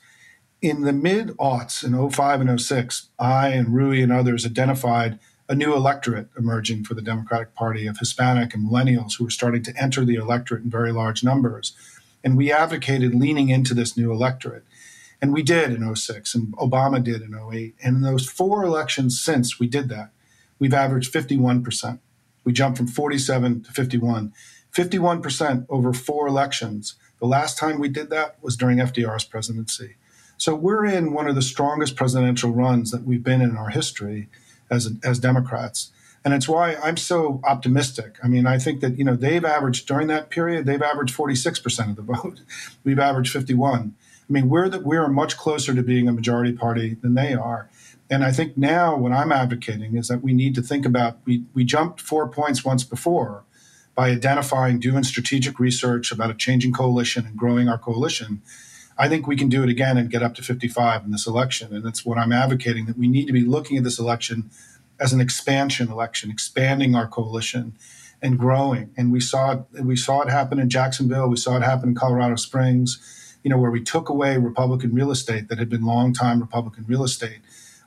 In 0.62 0.82
the 0.82 0.92
mid 0.92 1.28
aughts, 1.38 1.84
in 1.84 2.10
05 2.10 2.40
and 2.40 2.60
06, 2.60 3.08
I 3.18 3.48
and 3.48 3.68
Ruy 3.68 4.02
and 4.02 4.12
others 4.12 4.46
identified 4.46 5.18
a 5.48 5.54
new 5.54 5.74
electorate 5.74 6.28
emerging 6.36 6.84
for 6.84 6.94
the 6.94 7.02
Democratic 7.02 7.54
Party 7.54 7.86
of 7.86 7.98
Hispanic 7.98 8.54
and 8.54 8.68
millennials 8.68 9.16
who 9.16 9.24
were 9.24 9.30
starting 9.30 9.62
to 9.62 9.74
enter 9.82 10.04
the 10.04 10.16
electorate 10.16 10.62
in 10.62 10.70
very 10.70 10.92
large 10.92 11.24
numbers. 11.24 11.72
And 12.22 12.36
we 12.36 12.52
advocated 12.52 13.14
leaning 13.14 13.48
into 13.48 13.72
this 13.72 13.96
new 13.96 14.12
electorate. 14.12 14.64
And 15.22 15.32
we 15.32 15.42
did 15.42 15.72
in 15.72 15.96
06, 15.96 16.34
and 16.34 16.56
Obama 16.58 17.02
did 17.02 17.22
in 17.22 17.34
08. 17.34 17.74
And 17.82 17.96
in 17.96 18.02
those 18.02 18.28
four 18.28 18.62
elections 18.62 19.20
since 19.20 19.58
we 19.58 19.66
did 19.66 19.88
that, 19.88 20.10
we've 20.58 20.74
averaged 20.74 21.12
51%. 21.12 21.98
We 22.44 22.52
jumped 22.52 22.78
from 22.78 22.86
47 22.86 23.64
to 23.64 23.72
51. 23.72 24.32
51% 24.72 25.66
over 25.68 25.92
four 25.92 26.26
elections. 26.26 26.94
The 27.20 27.26
last 27.26 27.58
time 27.58 27.80
we 27.80 27.88
did 27.88 28.10
that 28.10 28.36
was 28.42 28.56
during 28.56 28.78
FDR's 28.78 29.24
presidency. 29.24 29.96
So 30.36 30.54
we're 30.54 30.84
in 30.84 31.12
one 31.12 31.26
of 31.26 31.34
the 31.34 31.42
strongest 31.42 31.96
presidential 31.96 32.52
runs 32.52 32.92
that 32.92 33.02
we've 33.02 33.24
been 33.24 33.40
in 33.40 33.56
our 33.56 33.70
history 33.70 34.28
as, 34.70 34.92
as 35.02 35.18
Democrats. 35.18 35.90
And 36.24 36.34
it's 36.34 36.48
why 36.48 36.74
I'm 36.76 36.96
so 36.96 37.40
optimistic. 37.44 38.16
I 38.22 38.28
mean, 38.28 38.46
I 38.46 38.58
think 38.58 38.80
that, 38.80 38.98
you 38.98 39.04
know, 39.04 39.14
they've 39.14 39.44
averaged 39.44 39.86
during 39.86 40.08
that 40.08 40.30
period, 40.30 40.66
they've 40.66 40.82
averaged 40.82 41.16
46% 41.16 41.90
of 41.90 41.96
the 41.96 42.02
vote. 42.14 42.40
We've 42.84 42.98
averaged 42.98 43.32
51. 43.32 43.94
I 44.28 44.32
mean, 44.32 44.48
we're 44.48 44.68
the, 44.68 44.80
we're 44.80 45.08
much 45.08 45.36
closer 45.36 45.74
to 45.74 45.82
being 45.82 46.08
a 46.08 46.12
majority 46.12 46.52
party 46.52 46.94
than 46.94 47.14
they 47.14 47.34
are. 47.34 47.70
And 48.10 48.24
I 48.24 48.32
think 48.32 48.56
now 48.56 48.96
what 48.96 49.12
I'm 49.12 49.32
advocating 49.32 49.96
is 49.96 50.08
that 50.08 50.22
we 50.22 50.32
need 50.32 50.54
to 50.54 50.62
think 50.62 50.86
about 50.86 51.18
we, 51.24 51.44
we 51.54 51.64
jumped 51.64 52.00
four 52.00 52.28
points 52.28 52.64
once 52.64 52.84
before 52.84 53.44
by 53.94 54.10
identifying, 54.10 54.78
doing 54.78 55.02
strategic 55.02 55.58
research 55.58 56.12
about 56.12 56.30
a 56.30 56.34
changing 56.34 56.72
coalition 56.72 57.26
and 57.26 57.36
growing 57.36 57.68
our 57.68 57.78
coalition. 57.78 58.42
I 58.98 59.08
think 59.08 59.26
we 59.26 59.36
can 59.36 59.48
do 59.48 59.62
it 59.62 59.68
again 59.68 59.96
and 59.96 60.10
get 60.10 60.22
up 60.22 60.34
to 60.34 60.42
55 60.42 61.04
in 61.04 61.12
this 61.12 61.26
election. 61.26 61.74
And 61.74 61.84
that's 61.84 62.04
what 62.04 62.18
I'm 62.18 62.32
advocating 62.32 62.86
that 62.86 62.98
we 62.98 63.08
need 63.08 63.26
to 63.26 63.32
be 63.32 63.44
looking 63.44 63.76
at 63.76 63.84
this 63.84 63.98
election 63.98 64.50
as 64.98 65.12
an 65.12 65.20
expansion 65.20 65.88
election, 65.90 66.30
expanding 66.30 66.94
our 66.94 67.06
coalition 67.06 67.74
and 68.20 68.38
growing. 68.38 68.90
And 68.96 69.12
we 69.12 69.20
saw 69.20 69.52
it, 69.52 69.84
we 69.84 69.94
saw 69.94 70.22
it 70.22 70.28
happen 70.28 70.58
in 70.58 70.68
Jacksonville, 70.68 71.28
we 71.28 71.36
saw 71.36 71.56
it 71.56 71.62
happen 71.62 71.90
in 71.90 71.94
Colorado 71.94 72.34
Springs, 72.34 72.98
you 73.44 73.50
know, 73.50 73.58
where 73.58 73.70
we 73.70 73.80
took 73.80 74.08
away 74.08 74.36
Republican 74.36 74.92
real 74.92 75.12
estate 75.12 75.48
that 75.48 75.58
had 75.58 75.68
been 75.68 75.84
long-time 75.84 76.40
Republican 76.40 76.84
real 76.88 77.04
estate 77.04 77.38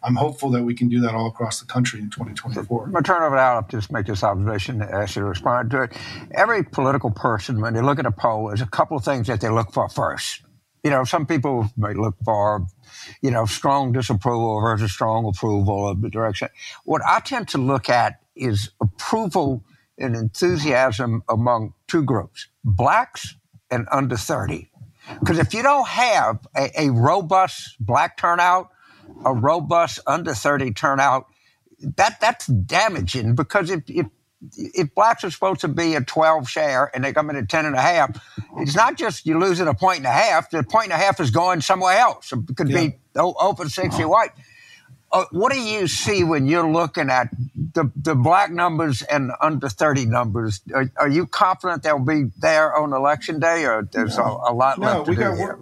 I'm 0.04 0.15
hopeful 0.15 0.50
that 0.52 0.63
we 0.63 0.74
can 0.74 0.89
do 0.89 1.00
that 1.02 1.13
all 1.13 1.28
across 1.28 1.60
the 1.60 1.65
country 1.65 2.00
in 2.00 2.10
2024. 2.10 2.86
I'm 2.86 2.91
going 2.91 3.04
to 3.04 3.08
turn 3.08 3.21
over 3.21 3.36
to 3.36 3.41
Al 3.41 3.63
to 3.63 3.69
just 3.69 3.91
make 3.91 4.08
this 4.08 4.24
observation, 4.24 4.82
and 4.82 4.89
ask 4.89 5.15
you 5.15 5.21
to 5.21 5.28
respond 5.28 5.69
to 5.71 5.84
it. 5.84 5.93
Every 6.32 6.63
political 6.63 7.12
person, 7.12 7.62
when 7.62 7.74
they 7.74 7.82
look 7.82 8.00
at 8.00 8.06
a 8.06 8.12
poll, 8.12 8.47
there's 8.47 8.62
a 8.62 8.65
couple 8.65 8.97
of 8.97 9.04
things 9.04 9.28
that 9.28 9.41
they 9.41 9.50
look 9.50 9.71
for 9.71 9.88
first. 9.89 10.41
You 10.84 10.89
know, 10.89 11.04
some 11.04 11.26
people 11.26 11.70
may 11.78 11.94
look 11.94 12.15
for, 12.26 12.65
you 13.22 13.30
know, 13.32 13.46
strong 13.46 13.91
disapproval 13.91 14.62
versus 14.62 14.91
strong 14.91 15.26
approval 15.28 15.88
of 15.88 16.02
the 16.02 16.10
direction. 16.10 16.50
What 16.86 17.02
I 17.08 17.20
tend 17.20 17.48
to 17.50 17.58
look 17.58 17.89
at 17.89 18.20
is 18.36 18.72
approval 18.82 19.63
and 19.98 20.15
enthusiasm 20.15 21.24
among 21.30 21.74
two 21.88 22.04
groups, 22.04 22.48
blacks 22.63 23.36
and 23.70 23.88
under 23.91 24.17
30. 24.17 24.72
Because 25.20 25.39
if 25.39 25.54
you 25.54 25.63
don't 25.63 25.88
have 25.88 26.39
a, 26.56 26.70
a 26.80 26.89
robust 26.91 27.76
black 27.80 28.17
turnout, 28.17 28.70
a 29.26 29.34
robust 29.34 30.00
under 30.08 30.34
30 30.34 30.74
turnout, 30.74 31.28
that 31.80 32.20
that's 32.20 32.48
damaging 32.48 33.36
because 33.36 33.70
if, 33.70 33.84
if 33.88 34.08
if 34.56 34.93
blacks 34.95 35.23
are 35.23 35.32
supposed 35.32 35.62
to 35.62 35.67
be 35.67 35.95
a 35.95 36.01
12 36.01 36.49
share 36.49 36.91
and 36.93 37.04
they 37.04 37.13
come 37.13 37.30
in 37.30 37.36
at 37.36 37.49
10 37.49 37.65
and 37.65 37.75
a 37.75 37.82
half, 37.82 38.17
it's 38.58 38.75
not 38.75 38.97
just 38.97 39.25
you 39.25 39.39
losing 39.39 39.67
a 39.67 39.73
point 39.73 39.99
and 39.99 40.08
a 40.08 40.12
half. 40.12 40.49
The 40.49 40.63
point 40.63 40.86
and 40.86 40.93
a 40.93 40.97
half 40.97 41.19
is 41.19 41.32
going 41.32 41.62
somewhere 41.62 41.97
else. 41.97 42.32
It 42.32 42.56
could 42.56 42.69
yeah. 42.69 42.88
be 42.88 42.95
open 43.15 43.69
60 43.69 44.04
white. 44.06 44.32
Uh, 45.12 45.25
what 45.32 45.51
do 45.51 45.60
you 45.60 45.88
see 45.88 46.23
when 46.23 46.47
you're 46.47 46.71
looking 46.71 47.10
at 47.10 47.27
the, 47.73 47.91
the 47.97 48.15
black 48.15 48.49
numbers 48.49 49.01
and 49.01 49.32
under 49.41 49.67
30 49.67 50.06
numbers? 50.06 50.62
Are, 50.73 50.89
are 50.95 51.10
you 51.10 51.27
confident 51.27 51.84
they'll 51.84 51.99
be 51.99 52.32
there 52.39 52.73
on 52.75 52.93
election 52.93 53.39
day 53.39 53.65
or 53.65 53.84
there's 53.91 54.17
no. 54.17 54.23
a, 54.23 54.51
a, 54.51 54.54
lot 54.54 54.80
no, 54.80 54.86
left 54.86 55.06
to 55.06 55.12
we 55.12 55.15
do 55.17 55.23
got, 55.23 55.38
here? 55.38 55.60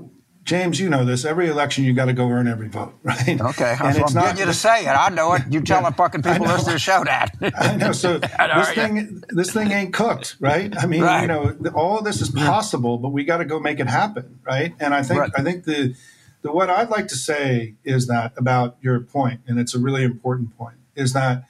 James, 0.49 0.79
you 0.79 0.89
know 0.89 1.05
this. 1.05 1.25
Every 1.25 1.47
election, 1.47 1.83
you 1.83 1.93
got 1.93 2.05
to 2.05 2.13
go 2.13 2.27
earn 2.27 2.47
every 2.47 2.69
vote, 2.69 2.95
right? 3.03 3.39
Okay, 3.39 3.77
and 3.79 3.95
it's 3.95 4.09
I'm 4.09 4.15
not, 4.15 4.23
getting 4.23 4.39
you 4.39 4.45
to 4.45 4.53
say 4.55 4.81
it. 4.81 4.89
I 4.89 5.09
know 5.09 5.33
it. 5.33 5.43
You 5.47 5.62
tell 5.62 5.83
yeah, 5.83 5.91
fucking 5.91 6.23
people 6.23 6.47
listening 6.47 6.65
to 6.65 6.71
the 6.71 6.79
show 6.79 7.03
that. 7.03 7.35
I 7.55 7.75
know. 7.75 7.91
So 7.91 8.17
this 8.17 8.71
thing, 8.71 9.23
this 9.29 9.53
thing 9.53 9.71
ain't 9.71 9.93
cooked, 9.93 10.38
right? 10.39 10.75
I 10.75 10.88
mean, 10.88 11.03
right. 11.03 11.21
you 11.21 11.27
know, 11.27 11.55
all 11.75 12.01
this 12.01 12.19
is 12.19 12.29
possible, 12.31 12.97
but 12.97 13.09
we 13.09 13.25
got 13.25 13.38
to 13.38 13.45
go 13.45 13.59
make 13.59 13.79
it 13.79 13.85
happen, 13.85 14.39
right? 14.43 14.73
And 14.79 14.95
I 14.95 15.03
think, 15.03 15.19
right. 15.19 15.31
I 15.38 15.43
think 15.43 15.65
the, 15.65 15.93
the 16.41 16.51
what 16.51 16.71
I'd 16.71 16.89
like 16.89 17.09
to 17.09 17.15
say 17.15 17.75
is 17.83 18.07
that 18.07 18.33
about 18.35 18.77
your 18.81 18.99
point, 19.01 19.41
and 19.45 19.59
it's 19.59 19.75
a 19.75 19.79
really 19.79 20.03
important 20.03 20.57
point, 20.57 20.77
is 20.95 21.13
that 21.13 21.43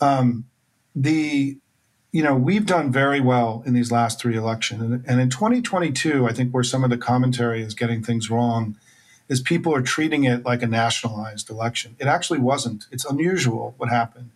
um, 0.00 0.46
the 0.94 1.58
you 2.12 2.22
know, 2.22 2.34
we've 2.34 2.66
done 2.66 2.90
very 2.90 3.20
well 3.20 3.62
in 3.64 3.72
these 3.72 3.92
last 3.92 4.20
three 4.20 4.36
elections. 4.36 4.82
And, 4.82 5.04
and, 5.06 5.20
in 5.20 5.30
2022, 5.30 6.26
I 6.26 6.32
think 6.32 6.52
where 6.52 6.64
some 6.64 6.82
of 6.82 6.90
the 6.90 6.98
commentary 6.98 7.62
is 7.62 7.74
getting 7.74 8.02
things 8.02 8.30
wrong 8.30 8.76
is 9.28 9.40
people 9.40 9.72
are 9.72 9.82
treating 9.82 10.24
it 10.24 10.44
like 10.44 10.60
a 10.60 10.66
nationalized 10.66 11.48
election. 11.50 11.94
It 12.00 12.08
actually 12.08 12.40
wasn't. 12.40 12.86
It's 12.90 13.04
unusual 13.04 13.74
what 13.76 13.88
happened. 13.88 14.30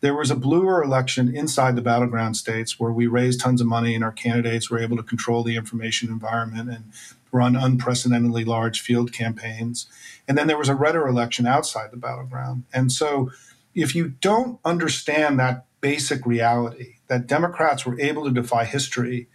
There 0.00 0.14
was 0.14 0.30
a 0.30 0.36
bluer 0.36 0.82
election 0.82 1.34
inside 1.34 1.76
the 1.76 1.82
battleground 1.82 2.36
states 2.36 2.80
where 2.80 2.90
we 2.90 3.06
raised 3.06 3.40
tons 3.40 3.60
of 3.60 3.68
money 3.68 3.94
and 3.94 4.02
our 4.02 4.10
candidates 4.10 4.68
were 4.68 4.80
able 4.80 4.96
to 4.96 5.02
control 5.02 5.44
the 5.44 5.56
information 5.56 6.08
environment 6.08 6.68
and 6.68 6.92
run 7.30 7.54
unprecedentedly 7.54 8.44
large 8.44 8.80
field 8.80 9.12
campaigns. 9.12 9.86
And 10.26 10.36
then 10.36 10.48
there 10.48 10.58
was 10.58 10.68
a 10.68 10.74
redder 10.74 11.06
election 11.06 11.46
outside 11.46 11.92
the 11.92 11.96
battleground. 11.96 12.64
And 12.72 12.90
so 12.90 13.30
if 13.74 13.94
you 13.94 14.08
don't 14.20 14.58
understand 14.64 15.38
that 15.38 15.66
basic 15.80 16.26
reality, 16.26 16.96
that 17.10 17.26
Democrats 17.26 17.84
were 17.84 18.00
able 18.00 18.24
to 18.24 18.30
defy 18.30 18.64
history 18.64 19.26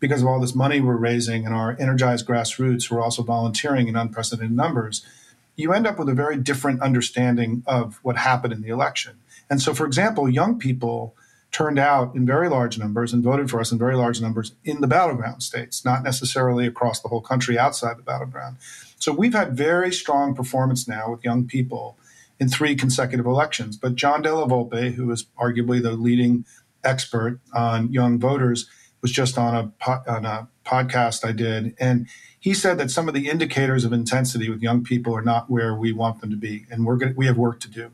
because 0.00 0.20
of 0.20 0.26
all 0.26 0.40
this 0.40 0.54
money 0.54 0.80
we're 0.80 0.96
raising 0.96 1.46
and 1.46 1.54
our 1.54 1.76
energized 1.78 2.26
grassroots 2.26 2.88
who 2.88 2.96
are 2.96 3.00
also 3.00 3.22
volunteering 3.22 3.86
in 3.86 3.94
unprecedented 3.94 4.50
numbers, 4.50 5.06
you 5.54 5.72
end 5.72 5.86
up 5.86 5.96
with 5.96 6.08
a 6.08 6.14
very 6.14 6.36
different 6.36 6.82
understanding 6.82 7.62
of 7.66 8.00
what 8.02 8.16
happened 8.16 8.52
in 8.52 8.62
the 8.62 8.68
election. 8.68 9.12
And 9.48 9.62
so, 9.62 9.72
for 9.74 9.86
example, 9.86 10.28
young 10.28 10.58
people 10.58 11.14
turned 11.52 11.78
out 11.78 12.16
in 12.16 12.26
very 12.26 12.48
large 12.48 12.78
numbers 12.78 13.12
and 13.12 13.22
voted 13.22 13.48
for 13.48 13.60
us 13.60 13.70
in 13.70 13.78
very 13.78 13.94
large 13.94 14.20
numbers 14.20 14.52
in 14.64 14.80
the 14.80 14.88
battleground 14.88 15.42
states, 15.44 15.84
not 15.84 16.02
necessarily 16.02 16.66
across 16.66 17.00
the 17.00 17.08
whole 17.08 17.20
country 17.20 17.56
outside 17.56 17.96
the 17.96 18.02
battleground. 18.02 18.56
So 18.98 19.12
we've 19.12 19.34
had 19.34 19.56
very 19.56 19.92
strong 19.92 20.34
performance 20.34 20.88
now 20.88 21.12
with 21.12 21.24
young 21.24 21.46
people 21.46 21.96
in 22.40 22.48
three 22.48 22.74
consecutive 22.74 23.26
elections. 23.26 23.76
But 23.76 23.94
John 23.94 24.22
Della 24.22 24.48
Volpe, 24.48 24.94
who 24.94 25.10
is 25.12 25.26
arguably 25.38 25.82
the 25.82 25.92
leading 25.92 26.46
expert 26.84 27.40
on 27.52 27.92
young 27.92 28.18
voters 28.18 28.68
was 29.02 29.10
just 29.12 29.38
on 29.38 29.54
a 29.54 29.68
po- 29.82 30.02
on 30.06 30.24
a 30.24 30.48
podcast 30.64 31.24
I 31.26 31.32
did, 31.32 31.74
and 31.80 32.06
he 32.38 32.54
said 32.54 32.78
that 32.78 32.90
some 32.90 33.08
of 33.08 33.14
the 33.14 33.28
indicators 33.28 33.84
of 33.84 33.92
intensity 33.92 34.48
with 34.50 34.62
young 34.62 34.82
people 34.84 35.14
are 35.16 35.22
not 35.22 35.50
where 35.50 35.74
we 35.74 35.92
want 35.92 36.20
them 36.20 36.30
to 36.30 36.36
be, 36.36 36.66
and 36.70 36.84
we're 36.86 36.96
going 36.96 37.14
we 37.16 37.26
have 37.26 37.36
work 37.38 37.60
to 37.60 37.68
do. 37.70 37.90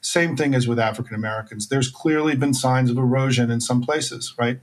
Same 0.00 0.36
thing 0.36 0.54
as 0.54 0.66
with 0.68 0.78
African 0.78 1.14
Americans. 1.14 1.68
There's 1.68 1.90
clearly 1.90 2.36
been 2.36 2.54
signs 2.54 2.90
of 2.90 2.96
erosion 2.98 3.50
in 3.50 3.60
some 3.60 3.82
places, 3.82 4.34
right? 4.38 4.60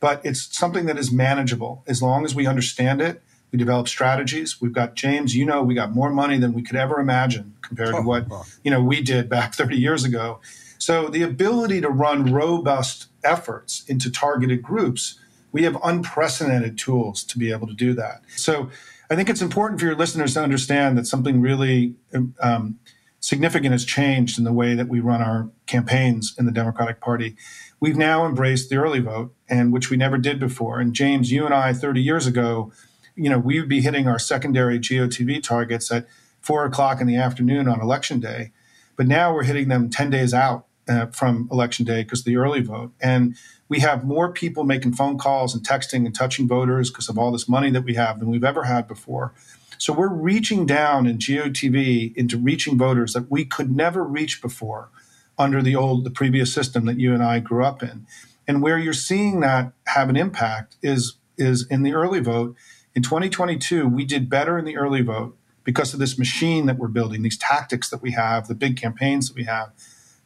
But 0.00 0.20
it's 0.24 0.56
something 0.56 0.86
that 0.86 0.98
is 0.98 1.10
manageable 1.10 1.82
as 1.86 2.02
long 2.02 2.24
as 2.24 2.34
we 2.34 2.46
understand 2.46 3.00
it, 3.00 3.22
We 3.52 3.58
develop 3.58 3.86
strategies. 3.88 4.60
We've 4.60 4.72
got 4.72 4.94
James. 4.96 5.36
You 5.36 5.46
know, 5.46 5.62
we 5.62 5.74
got 5.74 5.92
more 5.94 6.10
money 6.10 6.38
than 6.38 6.52
we 6.52 6.62
could 6.62 6.76
ever 6.76 6.98
imagine 7.00 7.54
compared 7.62 7.94
Oh, 7.94 7.98
to 8.00 8.06
what 8.06 8.28
wow. 8.28 8.44
you 8.64 8.70
know 8.70 8.82
we 8.82 9.00
did 9.00 9.28
back 9.28 9.54
30 9.60 9.76
years 9.76 10.04
ago. 10.04 10.40
So 10.78 11.08
the 11.08 11.22
ability 11.22 11.80
to 11.80 11.88
run 11.88 12.32
robust 12.32 13.06
efforts 13.24 13.84
into 13.88 14.10
targeted 14.10 14.62
groups, 14.62 15.18
we 15.52 15.62
have 15.62 15.78
unprecedented 15.84 16.76
tools 16.76 17.22
to 17.24 17.38
be 17.38 17.50
able 17.50 17.66
to 17.66 17.74
do 17.74 17.94
that. 17.94 18.22
So 18.36 18.70
I 19.10 19.16
think 19.16 19.28
it's 19.28 19.42
important 19.42 19.80
for 19.80 19.86
your 19.86 19.96
listeners 19.96 20.34
to 20.34 20.42
understand 20.42 20.98
that 20.98 21.06
something 21.06 21.40
really 21.40 21.94
um, 22.40 22.78
significant 23.20 23.72
has 23.72 23.84
changed 23.84 24.38
in 24.38 24.44
the 24.44 24.52
way 24.52 24.74
that 24.74 24.88
we 24.88 25.00
run 25.00 25.22
our 25.22 25.48
campaigns 25.66 26.34
in 26.38 26.46
the 26.46 26.52
Democratic 26.52 27.00
Party. 27.00 27.36
We've 27.80 27.96
now 27.96 28.26
embraced 28.26 28.68
the 28.68 28.76
early 28.76 29.00
vote, 29.00 29.34
and 29.48 29.72
which 29.72 29.90
we 29.90 29.96
never 29.96 30.18
did 30.18 30.40
before. 30.40 30.80
And 30.80 30.94
James, 30.94 31.30
you 31.30 31.44
and 31.44 31.54
I, 31.54 31.72
30 31.72 32.02
years 32.02 32.26
ago, 32.26 32.72
you 33.14 33.30
know, 33.30 33.38
we 33.38 33.60
would 33.60 33.68
be 33.68 33.80
hitting 33.80 34.08
our 34.08 34.18
secondary 34.18 34.78
GOTV 34.78 35.42
targets 35.42 35.92
at 35.92 36.06
four 36.40 36.64
o'clock 36.64 37.00
in 37.00 37.06
the 37.06 37.16
afternoon 37.16 37.68
on 37.68 37.80
election 37.80 38.20
day, 38.20 38.52
but 38.96 39.06
now 39.06 39.32
we're 39.32 39.44
hitting 39.44 39.68
them 39.68 39.88
10 39.88 40.10
days 40.10 40.34
out 40.34 40.66
uh, 40.88 41.06
from 41.06 41.48
election 41.50 41.84
day 41.84 42.02
because 42.02 42.24
the 42.24 42.36
early 42.36 42.60
vote. 42.60 42.92
And 43.00 43.36
we 43.68 43.80
have 43.80 44.04
more 44.04 44.32
people 44.32 44.64
making 44.64 44.94
phone 44.94 45.18
calls 45.18 45.54
and 45.54 45.66
texting 45.66 46.06
and 46.06 46.14
touching 46.14 46.46
voters 46.46 46.90
because 46.90 47.08
of 47.08 47.18
all 47.18 47.32
this 47.32 47.48
money 47.48 47.70
that 47.70 47.84
we 47.84 47.94
have 47.94 48.20
than 48.20 48.28
we've 48.28 48.44
ever 48.44 48.64
had 48.64 48.86
before. 48.86 49.32
So 49.78 49.92
we're 49.92 50.08
reaching 50.08 50.66
down 50.66 51.06
in 51.06 51.18
GOTV 51.18 52.14
into 52.16 52.38
reaching 52.38 52.78
voters 52.78 53.12
that 53.12 53.30
we 53.30 53.44
could 53.44 53.70
never 53.70 54.04
reach 54.04 54.40
before 54.40 54.90
under 55.38 55.62
the 55.62 55.74
old, 55.74 56.04
the 56.04 56.10
previous 56.10 56.52
system 56.52 56.86
that 56.86 56.98
you 56.98 57.12
and 57.12 57.22
I 57.22 57.40
grew 57.40 57.64
up 57.64 57.82
in. 57.82 58.06
And 58.46 58.62
where 58.62 58.78
you're 58.78 58.92
seeing 58.92 59.40
that 59.40 59.72
have 59.86 60.08
an 60.08 60.16
impact 60.16 60.76
is 60.82 61.16
is 61.36 61.66
in 61.68 61.82
the 61.82 61.94
early 61.94 62.20
vote. 62.20 62.54
In 62.94 63.02
2022, 63.02 63.88
we 63.88 64.04
did 64.04 64.30
better 64.30 64.56
in 64.56 64.64
the 64.64 64.76
early 64.76 65.02
vote 65.02 65.36
because 65.64 65.92
of 65.92 65.98
this 65.98 66.16
machine 66.16 66.66
that 66.66 66.78
we're 66.78 66.86
building, 66.86 67.22
these 67.22 67.38
tactics 67.38 67.90
that 67.90 68.02
we 68.02 68.12
have, 68.12 68.46
the 68.46 68.54
big 68.54 68.76
campaigns 68.76 69.28
that 69.28 69.34
we 69.34 69.44
have, 69.44 69.72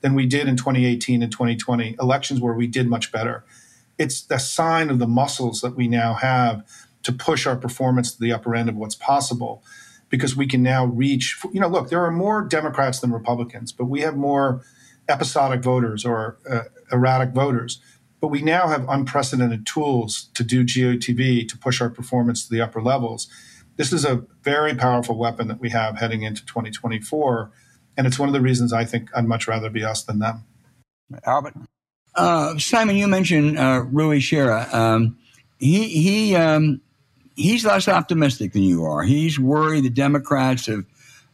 than 0.01 0.15
we 0.15 0.27
did 0.27 0.49
in 0.49 0.57
2018 0.57 1.23
and 1.23 1.33
2020 1.33 1.97
elections 2.01 2.41
where 2.41 2.55
we 2.55 2.67
did 2.67 2.89
much 2.89 3.11
better. 3.11 3.45
It's 3.99 4.21
the 4.23 4.39
sign 4.39 4.91
of 4.91 4.99
the 4.99 5.09
muscles 5.09 5.61
that 5.61 5.77
we 5.77 5.89
now 5.89 6.15
have 6.15 6.65
to 7.03 7.13
push 7.13 7.47
our 7.47 7.57
performance 7.57 8.13
to 8.13 8.21
the 8.21 8.33
upper 8.33 8.55
end 8.55 8.69
of 8.69 8.77
what's 8.77 8.95
possible 8.95 9.63
because 10.11 10.37
we 10.37 10.47
can 10.47 10.63
now 10.63 10.85
reach 10.85 11.39
you 11.53 11.61
know 11.61 11.69
look 11.69 11.91
there 11.91 12.05
are 12.05 12.11
more 12.11 12.43
democrats 12.43 13.01
than 13.01 13.13
republicans 13.13 13.73
but 13.73 13.87
we 13.87 14.01
have 14.01 14.17
more 14.17 14.63
episodic 15.09 15.63
voters 15.63 16.05
or 16.05 16.39
uh, 16.51 16.63
erratic 16.93 17.31
voters 17.31 17.81
but 18.21 18.29
we 18.29 18.43
now 18.43 18.69
have 18.69 18.87
unprecedented 18.89 19.67
tools 19.67 20.29
to 20.35 20.43
do 20.43 20.65
gotv 20.65 21.49
to 21.49 21.59
push 21.59 21.81
our 21.81 21.91
performance 21.91 22.47
to 22.47 22.53
the 22.53 22.61
upper 22.61 22.83
levels 22.83 23.29
this 23.77 23.93
is 23.93 24.05
a 24.05 24.25
very 24.43 24.75
powerful 24.75 25.17
weapon 25.17 25.49
that 25.49 25.61
we 25.61 25.71
have 25.71 25.99
heading 25.99 26.23
into 26.23 26.45
2024 26.45 27.51
and 27.99 28.07
it's 28.07 28.19
one 28.19 28.29
of 28.29 28.33
the 28.33 28.41
reasons 28.41 28.73
i 28.73 28.85
think 28.85 29.11
i'd 29.15 29.27
much 29.27 29.47
rather 29.47 29.69
be 29.69 29.85
us 29.85 30.03
than 30.05 30.19
them 30.19 30.45
Albert? 31.25 31.55
Uh, 32.15 32.59
Simon, 32.59 32.97
you 32.97 33.09
mentioned 33.09 33.59
uh, 33.59 33.85
Ruy 33.93 34.17
Teixeira. 34.17 34.69
Um, 34.73 35.17
he 35.59 35.89
he 35.89 36.37
um, 36.37 36.81
he's 37.37 37.65
less 37.65 37.89
optimistic 37.89 38.53
than 38.53 38.63
you 38.63 38.85
are. 38.85 39.03
He's 39.03 39.39
worried 39.39 39.85
the 39.85 39.91
Democrats 39.91 40.67
have 40.67 40.85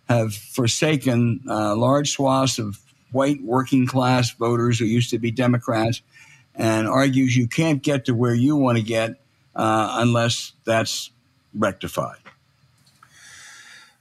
have 0.09 0.35
forsaken 0.35 1.41
uh, 1.49 1.75
large 1.77 2.11
swaths 2.11 2.59
of 2.59 2.79
white 3.13 3.43
working 3.43 3.87
class 3.87 4.31
voters 4.33 4.79
who 4.79 4.85
used 4.85 5.11
to 5.11 5.19
be 5.19 5.31
Democrats, 5.31 6.03
and 6.55 6.87
argues 6.87 7.37
you 7.37 7.49
can't 7.49 7.83
get 7.83 8.05
to 8.05 8.15
where 8.15 8.35
you 8.35 8.57
want 8.57 8.77
to 8.77 8.85
get 8.85 9.23
uh, 9.57 9.97
unless 9.99 10.53
that's 10.65 11.11
rectified. 11.55 12.19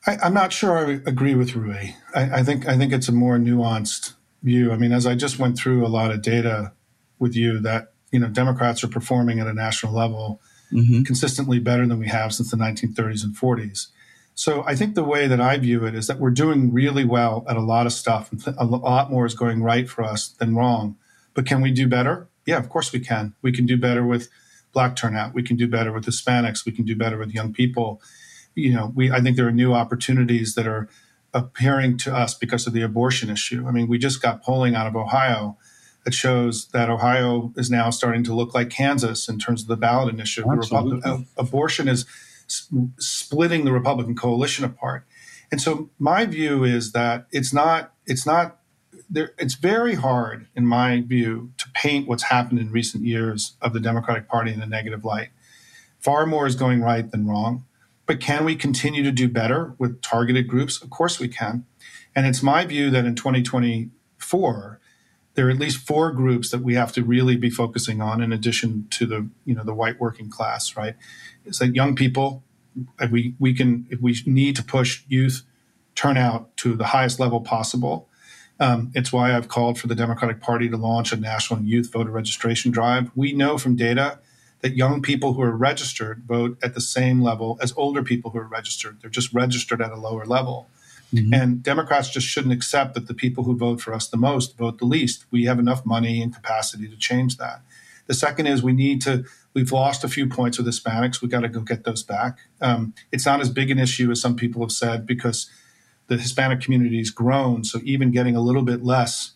I, 0.05 0.17
I'm 0.23 0.33
not 0.33 0.51
sure 0.51 0.77
I 0.77 0.91
agree 1.05 1.35
with 1.35 1.51
Ruy. 1.51 1.93
I, 2.13 2.39
I 2.39 2.43
think 2.43 2.67
I 2.67 2.77
think 2.77 2.91
it's 2.93 3.07
a 3.09 3.13
more 3.13 3.37
nuanced 3.37 4.13
view. 4.41 4.71
I 4.71 4.77
mean, 4.77 4.91
as 4.91 5.05
I 5.05 5.15
just 5.15 5.39
went 5.39 5.57
through 5.57 5.85
a 5.85 5.87
lot 5.87 6.11
of 6.11 6.21
data 6.21 6.73
with 7.19 7.35
you, 7.35 7.59
that 7.59 7.93
you 8.11 8.19
know 8.19 8.27
Democrats 8.27 8.83
are 8.83 8.89
performing 8.89 9.39
at 9.39 9.47
a 9.47 9.53
national 9.53 9.93
level 9.93 10.41
Mm-hmm. 10.71 11.03
consistently 11.03 11.59
better 11.59 11.85
than 11.85 11.99
we 11.99 12.07
have 12.07 12.33
since 12.33 12.49
the 12.49 12.57
1930s 12.57 13.23
and 13.23 13.35
40s. 13.35 13.89
So 14.33 14.63
I 14.65 14.75
think 14.75 14.95
the 14.95 15.03
way 15.03 15.27
that 15.27 15.39
I 15.39 15.57
view 15.57 15.85
it 15.85 15.93
is 15.93 16.07
that 16.07 16.17
we're 16.19 16.31
doing 16.31 16.73
really 16.73 17.05
well 17.05 17.45
at 17.47 17.55
a 17.57 17.61
lot 17.61 17.85
of 17.85 17.93
stuff. 17.93 18.31
and 18.31 18.43
A 18.57 18.65
lot 18.65 19.11
more 19.11 19.27
is 19.27 19.35
going 19.35 19.61
right 19.61 19.87
for 19.87 20.03
us 20.03 20.29
than 20.29 20.55
wrong. 20.55 20.95
But 21.35 21.45
can 21.45 21.61
we 21.61 21.69
do 21.71 21.87
better? 21.87 22.27
Yeah, 22.47 22.57
of 22.57 22.69
course 22.69 22.91
we 22.91 22.99
can. 23.01 23.35
We 23.43 23.51
can 23.51 23.67
do 23.67 23.77
better 23.77 24.03
with 24.03 24.29
black 24.71 24.95
turnout. 24.95 25.35
We 25.35 25.43
can 25.43 25.57
do 25.57 25.67
better 25.67 25.91
with 25.91 26.05
Hispanics. 26.05 26.65
We 26.65 26.71
can 26.71 26.85
do 26.85 26.95
better 26.95 27.19
with 27.19 27.35
young 27.35 27.53
people. 27.53 28.01
You 28.55 28.73
know, 28.73 28.91
we 28.95 29.11
I 29.11 29.21
think 29.21 29.37
there 29.37 29.47
are 29.47 29.51
new 29.51 29.73
opportunities 29.73 30.55
that 30.55 30.67
are 30.67 30.89
appearing 31.33 31.97
to 31.97 32.15
us 32.15 32.33
because 32.33 32.67
of 32.67 32.73
the 32.73 32.81
abortion 32.81 33.29
issue. 33.29 33.65
I 33.67 33.71
mean, 33.71 33.87
we 33.87 33.97
just 33.97 34.21
got 34.21 34.43
polling 34.43 34.75
out 34.75 34.87
of 34.87 34.95
Ohio 34.95 35.57
that 36.05 36.13
shows 36.13 36.67
that 36.67 36.89
Ohio 36.89 37.53
is 37.55 37.71
now 37.71 37.89
starting 37.89 38.23
to 38.25 38.33
look 38.33 38.53
like 38.53 38.69
Kansas 38.69 39.27
in 39.27 39.39
terms 39.39 39.61
of 39.61 39.67
the 39.67 39.77
ballot 39.77 40.13
initiative. 40.13 40.49
The 40.49 40.57
Absolutely. 40.57 40.95
Republic, 40.95 41.27
abortion 41.37 41.87
is 41.87 42.05
splitting 42.99 43.65
the 43.65 43.71
Republican 43.71 44.15
coalition 44.15 44.65
apart. 44.65 45.05
And 45.51 45.61
so 45.61 45.89
my 45.99 46.25
view 46.25 46.63
is 46.63 46.91
that 46.91 47.27
it's 47.31 47.53
not 47.53 47.93
it's 48.05 48.25
not 48.25 48.59
there 49.09 49.33
it's 49.37 49.53
very 49.53 49.95
hard 49.95 50.47
in 50.55 50.65
my 50.65 51.01
view 51.01 51.51
to 51.57 51.69
paint 51.73 52.07
what's 52.07 52.23
happened 52.23 52.59
in 52.59 52.71
recent 52.71 53.05
years 53.05 53.55
of 53.61 53.73
the 53.73 53.79
Democratic 53.79 54.27
Party 54.27 54.51
in 54.51 54.61
a 54.61 54.65
negative 54.65 55.05
light. 55.05 55.29
Far 55.99 56.25
more 56.25 56.45
is 56.45 56.55
going 56.55 56.81
right 56.81 57.09
than 57.09 57.27
wrong. 57.27 57.65
But 58.05 58.19
can 58.19 58.43
we 58.45 58.55
continue 58.55 59.03
to 59.03 59.11
do 59.11 59.29
better 59.29 59.75
with 59.77 60.01
targeted 60.01 60.47
groups? 60.47 60.81
Of 60.81 60.89
course 60.89 61.19
we 61.19 61.27
can. 61.27 61.65
And 62.15 62.25
it's 62.25 62.43
my 62.43 62.65
view 62.65 62.89
that 62.91 63.05
in 63.05 63.15
2024 63.15 64.79
there 65.35 65.47
are 65.47 65.49
at 65.49 65.57
least 65.57 65.77
four 65.77 66.11
groups 66.11 66.51
that 66.51 66.61
we 66.61 66.75
have 66.75 66.91
to 66.93 67.03
really 67.03 67.35
be 67.35 67.49
focusing 67.49 68.01
on 68.01 68.21
in 68.21 68.31
addition 68.31 68.87
to 68.91 69.05
the 69.05 69.29
you 69.45 69.55
know 69.55 69.63
the 69.63 69.73
white 69.73 69.99
working 69.99 70.29
class 70.29 70.75
right 70.75 70.95
it's 71.45 71.59
that 71.59 71.75
young 71.75 71.95
people 71.95 72.43
we 73.11 73.35
we 73.39 73.53
can 73.53 73.87
if 73.89 73.99
we 73.99 74.15
need 74.25 74.55
to 74.55 74.63
push 74.63 75.03
youth 75.07 75.43
turnout 75.95 76.55
to 76.57 76.75
the 76.75 76.87
highest 76.87 77.19
level 77.19 77.41
possible 77.41 78.09
um, 78.59 78.91
it's 78.93 79.11
why 79.11 79.35
i've 79.35 79.47
called 79.47 79.79
for 79.79 79.87
the 79.87 79.95
democratic 79.95 80.39
party 80.39 80.69
to 80.69 80.77
launch 80.77 81.11
a 81.11 81.17
national 81.17 81.61
youth 81.61 81.91
voter 81.91 82.11
registration 82.11 82.71
drive 82.71 83.11
we 83.15 83.33
know 83.33 83.57
from 83.57 83.75
data 83.75 84.19
that 84.63 84.75
young 84.75 85.01
people 85.01 85.33
who 85.33 85.43
are 85.43 85.55
registered 85.55 86.23
vote 86.25 86.57
at 86.63 86.73
the 86.73 86.81
same 86.81 87.21
level 87.21 87.59
as 87.61 87.73
older 87.77 88.01
people 88.01 88.31
who 88.31 88.39
are 88.39 88.47
registered 88.47 88.97
they're 89.01 89.09
just 89.09 89.31
registered 89.33 89.81
at 89.81 89.91
a 89.91 89.97
lower 89.97 90.25
level 90.25 90.67
and 91.31 91.61
Democrats 91.61 92.09
just 92.09 92.27
shouldn't 92.27 92.53
accept 92.53 92.95
that 92.95 93.07
the 93.07 93.13
people 93.13 93.43
who 93.43 93.55
vote 93.55 93.79
for 93.79 93.93
us 93.93 94.07
the 94.07 94.17
most 94.17 94.57
vote 94.57 94.79
the 94.79 94.85
least. 94.85 95.25
We 95.29 95.45
have 95.45 95.59
enough 95.59 95.85
money 95.85 96.21
and 96.23 96.33
capacity 96.33 96.87
to 96.87 96.97
change 96.97 97.37
that. 97.37 97.61
The 98.07 98.15
second 98.15 98.47
is 98.47 98.63
we 98.63 98.73
need 98.73 99.01
to, 99.03 99.23
we've 99.53 99.71
lost 99.71 100.03
a 100.03 100.07
few 100.07 100.27
points 100.27 100.57
with 100.57 100.67
Hispanics. 100.67 101.21
We've 101.21 101.31
got 101.31 101.41
to 101.41 101.49
go 101.49 101.61
get 101.61 101.83
those 101.83 102.03
back. 102.03 102.39
Um, 102.61 102.95
it's 103.11 103.25
not 103.25 103.41
as 103.41 103.49
big 103.49 103.69
an 103.69 103.77
issue 103.77 104.09
as 104.09 104.19
some 104.19 104.35
people 104.35 104.61
have 104.63 104.71
said 104.71 105.05
because 105.05 105.49
the 106.07 106.17
Hispanic 106.17 106.61
community 106.61 106.97
has 106.97 107.11
grown. 107.11 107.63
So 107.63 107.79
even 107.83 108.11
getting 108.11 108.35
a 108.35 108.41
little 108.41 108.63
bit 108.63 108.83
less 108.83 109.33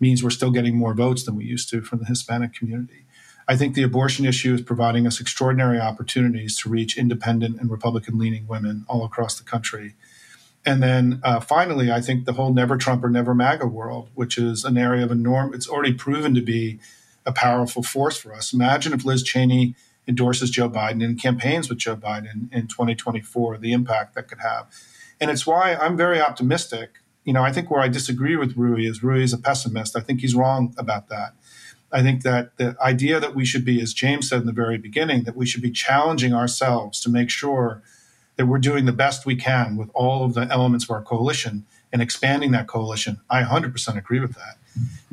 means 0.00 0.22
we're 0.22 0.30
still 0.30 0.50
getting 0.50 0.76
more 0.76 0.94
votes 0.94 1.24
than 1.24 1.36
we 1.36 1.44
used 1.44 1.68
to 1.70 1.82
from 1.82 1.98
the 1.98 2.06
Hispanic 2.06 2.54
community. 2.54 3.04
I 3.48 3.56
think 3.56 3.74
the 3.74 3.82
abortion 3.82 4.26
issue 4.26 4.54
is 4.54 4.60
providing 4.60 5.06
us 5.06 5.20
extraordinary 5.20 5.80
opportunities 5.80 6.56
to 6.58 6.68
reach 6.68 6.98
independent 6.98 7.58
and 7.58 7.70
Republican 7.70 8.18
leaning 8.18 8.46
women 8.46 8.84
all 8.88 9.04
across 9.06 9.38
the 9.38 9.44
country. 9.44 9.94
And 10.66 10.82
then 10.82 11.20
uh, 11.24 11.40
finally, 11.40 11.90
I 11.90 12.02
think 12.02 12.26
the 12.26 12.34
whole 12.34 12.52
never 12.52 12.76
Trump 12.76 13.02
or 13.02 13.08
never 13.08 13.34
MAGA 13.34 13.66
world, 13.66 14.10
which 14.14 14.36
is 14.36 14.64
an 14.64 14.76
area 14.76 15.02
of 15.02 15.10
enormous, 15.10 15.56
it's 15.56 15.68
already 15.68 15.94
proven 15.94 16.34
to 16.34 16.42
be 16.42 16.78
a 17.24 17.32
powerful 17.32 17.82
force 17.82 18.18
for 18.18 18.34
us. 18.34 18.52
Imagine 18.52 18.92
if 18.92 19.04
Liz 19.04 19.22
Cheney 19.22 19.74
endorses 20.06 20.50
Joe 20.50 20.68
Biden 20.68 21.02
and 21.02 21.20
campaigns 21.20 21.70
with 21.70 21.78
Joe 21.78 21.96
Biden 21.96 22.52
in 22.52 22.66
2024, 22.66 23.58
the 23.58 23.72
impact 23.72 24.14
that 24.14 24.28
could 24.28 24.40
have. 24.40 24.66
And 25.20 25.30
it's 25.30 25.46
why 25.46 25.74
I'm 25.74 25.96
very 25.96 26.20
optimistic. 26.20 26.98
You 27.24 27.32
know, 27.32 27.42
I 27.42 27.52
think 27.52 27.70
where 27.70 27.80
I 27.80 27.88
disagree 27.88 28.36
with 28.36 28.56
Ruy 28.56 28.88
is 28.88 29.00
Ruy 29.00 29.22
is 29.22 29.32
a 29.32 29.38
pessimist. 29.38 29.96
I 29.96 30.00
think 30.00 30.20
he's 30.20 30.34
wrong 30.34 30.74
about 30.78 31.08
that. 31.08 31.34
I 31.90 32.02
think 32.02 32.22
that 32.22 32.56
the 32.56 32.76
idea 32.80 33.18
that 33.20 33.34
we 33.34 33.44
should 33.44 33.64
be, 33.64 33.80
as 33.80 33.94
James 33.94 34.28
said 34.28 34.40
in 34.40 34.46
the 34.46 34.52
very 34.52 34.78
beginning, 34.78 35.24
that 35.24 35.36
we 35.36 35.46
should 35.46 35.62
be 35.62 35.70
challenging 35.70 36.34
ourselves 36.34 37.00
to 37.00 37.10
make 37.10 37.30
sure 37.30 37.82
that 38.36 38.46
we're 38.46 38.58
doing 38.58 38.84
the 38.84 38.92
best 38.92 39.26
we 39.26 39.36
can 39.36 39.76
with 39.76 39.90
all 39.94 40.24
of 40.24 40.34
the 40.34 40.42
elements 40.42 40.84
of 40.84 40.90
our 40.90 41.02
coalition 41.02 41.66
and 41.92 42.02
expanding 42.02 42.52
that 42.52 42.66
coalition. 42.66 43.20
I 43.30 43.42
100% 43.42 43.96
agree 43.96 44.20
with 44.20 44.34
that. 44.34 44.58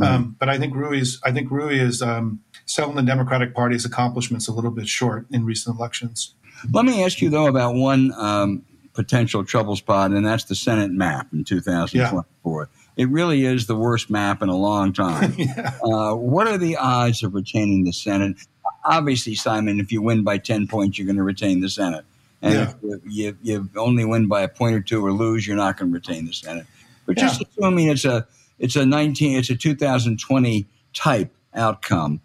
Um, 0.05 0.35
but 0.37 0.49
I 0.49 0.59
think 0.59 0.73
Ruy 0.73 0.99
is, 0.99 1.19
I 1.23 1.31
think 1.31 1.49
Ruy 1.49 1.79
is 1.79 2.01
um, 2.01 2.41
selling 2.65 2.95
the 2.95 3.01
Democratic 3.01 3.55
Party's 3.55 3.85
accomplishments 3.85 4.47
a 4.47 4.51
little 4.51 4.71
bit 4.71 4.87
short 4.87 5.25
in 5.31 5.45
recent 5.45 5.77
elections. 5.77 6.35
Let 6.71 6.85
me 6.85 7.03
ask 7.03 7.21
you 7.21 7.29
though 7.29 7.47
about 7.47 7.75
one 7.75 8.13
um, 8.13 8.63
potential 8.93 9.43
trouble 9.43 9.75
spot, 9.75 10.11
and 10.11 10.25
that's 10.25 10.45
the 10.45 10.55
Senate 10.55 10.91
map 10.91 11.27
in 11.33 11.43
2024. 11.43 12.69
It 12.97 13.09
really 13.09 13.45
is 13.45 13.67
the 13.67 13.75
worst 13.75 14.09
map 14.09 14.41
in 14.41 14.49
a 14.49 14.55
long 14.55 14.93
time. 14.93 15.33
yeah. 15.37 15.77
uh, 15.83 16.15
what 16.15 16.47
are 16.47 16.57
the 16.57 16.77
odds 16.77 17.23
of 17.23 17.33
retaining 17.33 17.83
the 17.83 17.91
Senate? 17.91 18.37
Obviously, 18.85 19.35
Simon, 19.35 19.79
if 19.79 19.91
you 19.91 20.01
win 20.01 20.23
by 20.23 20.37
10 20.37 20.67
points, 20.67 20.97
you're 20.97 21.05
going 21.05 21.17
to 21.17 21.23
retain 21.23 21.61
the 21.61 21.69
Senate. 21.69 22.05
And 22.41 22.53
yeah. 22.53 22.73
if 22.83 23.01
you, 23.05 23.37
you 23.41 23.69
only 23.75 24.05
win 24.05 24.27
by 24.27 24.41
a 24.41 24.47
point 24.47 24.75
or 24.75 24.81
two 24.81 25.05
or 25.05 25.11
lose, 25.11 25.47
you're 25.47 25.57
not 25.57 25.77
going 25.77 25.91
to 25.91 25.93
retain 25.93 26.25
the 26.25 26.33
Senate. 26.33 26.65
But 27.05 27.17
just 27.17 27.41
yeah. 27.41 27.47
assuming 27.49 27.87
it's 27.87 28.05
a 28.05 28.27
it's 28.57 28.75
a 28.75 28.85
19 28.85 29.37
it's 29.37 29.49
a 29.49 29.55
2020 29.55 30.65
type 30.93 31.31
outcome, 31.53 32.21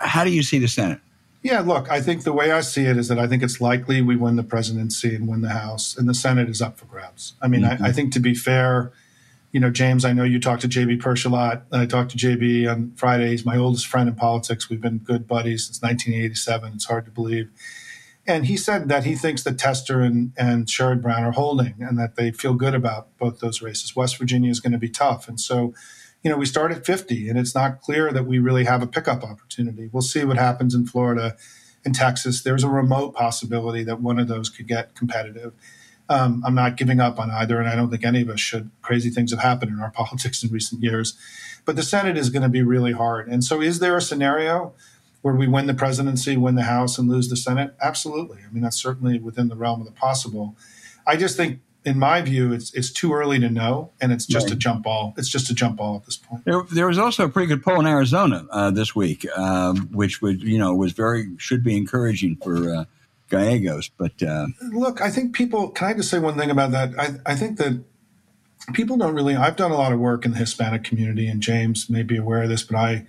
how 0.00 0.24
do 0.24 0.30
you 0.30 0.42
see 0.42 0.58
the 0.58 0.68
Senate? 0.68 1.00
Yeah, 1.42 1.60
look, 1.60 1.90
I 1.90 2.02
think 2.02 2.24
the 2.24 2.32
way 2.32 2.52
I 2.52 2.60
see 2.60 2.84
it 2.84 2.98
is 2.98 3.08
that 3.08 3.18
I 3.18 3.26
think 3.26 3.42
it's 3.42 3.60
likely 3.60 4.02
we 4.02 4.14
win 4.14 4.36
the 4.36 4.42
presidency 4.42 5.14
and 5.14 5.26
win 5.26 5.40
the 5.40 5.48
House, 5.50 5.96
and 5.96 6.06
the 6.08 6.14
Senate 6.14 6.50
is 6.50 6.60
up 6.60 6.78
for 6.78 6.84
grabs. 6.84 7.32
I 7.40 7.48
mean, 7.48 7.62
mm-hmm. 7.62 7.82
I, 7.82 7.88
I, 7.88 7.92
think 7.92 8.12
to 8.12 8.20
be 8.20 8.34
fair, 8.34 8.92
you 9.52 9.58
know, 9.58 9.70
James, 9.70 10.04
I 10.04 10.12
know 10.12 10.22
you 10.22 10.38
talked 10.38 10.62
to 10.62 10.68
JB 10.68 11.00
Poersch 11.02 11.26
a 11.26 11.28
lot. 11.28 11.64
I 11.72 11.86
talked 11.86 12.12
to 12.12 12.16
JB 12.16 12.70
on 12.70 12.92
Fridays, 12.96 13.44
my 13.44 13.56
oldest 13.56 13.86
friend 13.86 14.08
in 14.08 14.14
politics. 14.14 14.70
We've 14.70 14.80
been 14.80 14.98
good 14.98 15.26
buddies 15.26 15.66
since 15.66 15.82
1987. 15.82 16.74
It's 16.74 16.84
hard 16.84 17.04
to 17.06 17.10
believe. 17.10 17.50
And 18.26 18.46
he 18.46 18.56
said 18.56 18.88
that 18.88 19.04
he 19.04 19.16
thinks 19.16 19.42
that 19.42 19.58
Tester 19.58 20.02
and, 20.02 20.32
and 20.36 20.66
Sherrod 20.66 21.02
Brown 21.02 21.24
are 21.24 21.32
holding 21.32 21.74
and 21.80 21.98
that 21.98 22.14
they 22.14 22.30
feel 22.30 22.54
good 22.54 22.74
about 22.74 23.16
both 23.18 23.40
those 23.40 23.60
races. 23.60 23.96
West 23.96 24.18
Virginia 24.18 24.50
is 24.50 24.60
going 24.60 24.72
to 24.72 24.78
be 24.78 24.88
tough. 24.88 25.26
And 25.26 25.40
so, 25.40 25.74
you 26.22 26.30
know, 26.30 26.36
we 26.36 26.46
start 26.46 26.70
at 26.70 26.86
50 26.86 27.28
and 27.28 27.38
it's 27.38 27.54
not 27.54 27.80
clear 27.80 28.12
that 28.12 28.26
we 28.26 28.38
really 28.38 28.64
have 28.64 28.82
a 28.82 28.86
pickup 28.86 29.24
opportunity. 29.24 29.88
We'll 29.90 30.02
see 30.02 30.24
what 30.24 30.36
happens 30.36 30.76
in 30.76 30.86
Florida 30.86 31.36
and 31.84 31.92
Texas. 31.94 32.42
There's 32.42 32.62
a 32.62 32.68
remote 32.68 33.14
possibility 33.14 33.82
that 33.84 34.00
one 34.00 34.20
of 34.20 34.28
those 34.28 34.48
could 34.48 34.68
get 34.68 34.94
competitive. 34.94 35.54
Um, 36.10 36.42
I'm 36.44 36.56
not 36.56 36.76
giving 36.76 36.98
up 36.98 37.20
on 37.20 37.30
either, 37.30 37.60
and 37.60 37.68
I 37.68 37.76
don't 37.76 37.88
think 37.88 38.04
any 38.04 38.20
of 38.20 38.28
us 38.28 38.40
should. 38.40 38.70
Crazy 38.82 39.10
things 39.10 39.30
have 39.30 39.40
happened 39.40 39.70
in 39.70 39.80
our 39.80 39.90
politics 39.94 40.42
in 40.42 40.50
recent 40.50 40.82
years. 40.82 41.16
But 41.64 41.76
the 41.76 41.84
Senate 41.84 42.18
is 42.18 42.30
going 42.30 42.42
to 42.42 42.48
be 42.48 42.62
really 42.62 42.92
hard. 42.92 43.28
And 43.28 43.44
so, 43.44 43.60
is 43.60 43.78
there 43.78 43.96
a 43.96 44.02
scenario 44.02 44.72
where 45.22 45.34
we 45.34 45.46
win 45.46 45.66
the 45.66 45.74
presidency, 45.74 46.36
win 46.36 46.56
the 46.56 46.64
House, 46.64 46.98
and 46.98 47.08
lose 47.08 47.28
the 47.28 47.36
Senate? 47.36 47.74
Absolutely. 47.80 48.38
I 48.38 48.52
mean, 48.52 48.62
that's 48.62 48.80
certainly 48.80 49.20
within 49.20 49.48
the 49.48 49.56
realm 49.56 49.80
of 49.80 49.86
the 49.86 49.92
possible. 49.92 50.56
I 51.06 51.16
just 51.16 51.36
think, 51.36 51.60
in 51.84 51.96
my 51.96 52.22
view, 52.22 52.52
it's 52.52 52.74
it's 52.74 52.90
too 52.90 53.12
early 53.12 53.38
to 53.38 53.48
know, 53.48 53.92
and 54.00 54.10
it's 54.10 54.26
just 54.26 54.46
right. 54.46 54.54
a 54.54 54.56
jump 54.56 54.82
ball. 54.82 55.14
It's 55.16 55.28
just 55.28 55.48
a 55.48 55.54
jump 55.54 55.76
ball 55.76 55.96
at 55.96 56.06
this 56.06 56.16
point. 56.16 56.44
There, 56.44 56.62
there 56.72 56.88
was 56.88 56.98
also 56.98 57.26
a 57.26 57.28
pretty 57.28 57.46
good 57.46 57.62
poll 57.62 57.78
in 57.78 57.86
Arizona 57.86 58.46
uh, 58.50 58.70
this 58.72 58.96
week, 58.96 59.26
um, 59.36 59.88
which 59.92 60.20
would 60.20 60.42
you 60.42 60.58
know 60.58 60.74
was 60.74 60.92
very 60.92 61.28
should 61.38 61.62
be 61.62 61.76
encouraging 61.76 62.36
for. 62.42 62.74
Uh, 62.74 62.84
Gallegos. 63.30 63.88
But 63.88 64.22
uh, 64.22 64.48
look, 64.72 65.00
I 65.00 65.08
think 65.08 65.34
people. 65.34 65.70
Can 65.70 65.88
I 65.88 65.94
just 65.94 66.10
say 66.10 66.18
one 66.18 66.36
thing 66.36 66.50
about 66.50 66.72
that? 66.72 66.90
I, 66.98 67.32
I 67.32 67.34
think 67.34 67.56
that 67.58 67.82
people 68.74 68.98
don't 68.98 69.14
really. 69.14 69.36
I've 69.36 69.56
done 69.56 69.70
a 69.70 69.76
lot 69.76 69.92
of 69.92 69.98
work 69.98 70.26
in 70.26 70.32
the 70.32 70.38
Hispanic 70.38 70.84
community, 70.84 71.26
and 71.28 71.40
James 71.40 71.88
may 71.88 72.02
be 72.02 72.16
aware 72.16 72.42
of 72.42 72.50
this, 72.50 72.62
but 72.62 72.76
I, 72.76 73.06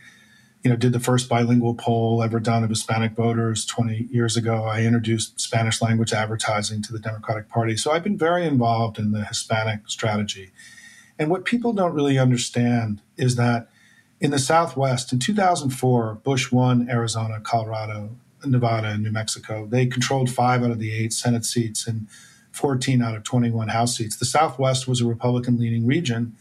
you 0.64 0.70
know, 0.70 0.78
did 0.78 0.94
the 0.94 1.00
first 1.00 1.28
bilingual 1.28 1.74
poll 1.74 2.24
ever 2.24 2.40
done 2.40 2.64
of 2.64 2.70
Hispanic 2.70 3.14
voters 3.14 3.66
20 3.66 4.08
years 4.12 4.38
ago. 4.38 4.64
I 4.64 4.84
introduced 4.84 5.42
Spanish 5.42 5.82
language 5.82 6.14
advertising 6.14 6.82
to 6.84 6.94
the 6.94 7.00
Democratic 7.00 7.50
Party, 7.50 7.76
so 7.76 7.92
I've 7.92 8.04
been 8.04 8.18
very 8.18 8.46
involved 8.46 8.98
in 8.98 9.12
the 9.12 9.26
Hispanic 9.26 9.90
strategy. 9.90 10.52
And 11.20 11.30
what 11.30 11.46
people 11.46 11.74
don't 11.74 11.94
really 11.94 12.18
understand 12.18 13.02
is 13.18 13.36
that 13.36 13.68
in 14.20 14.32
the 14.32 14.40
Southwest, 14.40 15.12
in 15.12 15.20
2004, 15.20 16.16
Bush 16.24 16.52
won 16.52 16.88
Arizona, 16.90 17.40
Colorado, 17.40 18.16
Nevada 18.46 18.90
and 18.90 19.04
New 19.04 19.12
Mexico. 19.12 19.68
They 19.68 19.86
controlled 19.86 20.30
five 20.30 20.64
out 20.64 20.72
of 20.72 20.80
the 20.80 20.94
eight 20.94 21.14
Senate 21.14 21.46
seats 21.46 21.88
and 21.88 22.08
14 22.52 23.02
out 23.02 23.16
of 23.16 23.24
21 23.24 23.70
House 23.70 23.96
seats. 23.96 24.18
The 24.18 24.26
Southwest 24.26 24.88
was 24.88 25.02
a 25.02 25.06
Republican 25.06 25.58
leaning 25.58 25.86
region. 25.86 26.36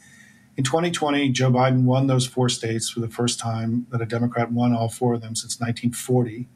In 0.56 0.64
2020, 0.64 1.30
Joe 1.30 1.50
Biden 1.50 1.84
won 1.84 2.06
those 2.06 2.26
four 2.26 2.48
states 2.48 2.90
for 2.90 3.00
the 3.00 3.08
first 3.08 3.38
time 3.38 3.86
that 3.90 4.02
a 4.02 4.06
Democrat 4.06 4.52
won 4.52 4.74
all 4.74 4.88
four 4.88 5.14
of 5.14 5.22
them 5.22 5.34
since 5.34 5.60
1940. 5.60 6.48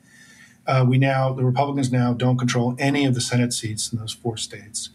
Uh, 0.66 0.84
we 0.88 0.99
now, 0.99 1.32
the 1.32 1.45
Republicans 1.45 1.92
now 1.92 2.12
don't 2.12 2.38
control 2.38 2.74
any 2.78 3.05
of 3.05 3.14
the 3.14 3.20
Senate 3.20 3.53
seats 3.53 3.92
in 3.92 3.99
those 3.99 4.12
four 4.12 4.36
states. 4.36 4.90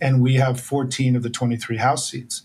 And 0.00 0.20
we 0.20 0.34
have 0.34 0.60
14 0.60 1.16
of 1.16 1.22
the 1.22 1.30
23 1.30 1.78
House 1.78 2.10
seats. 2.10 2.42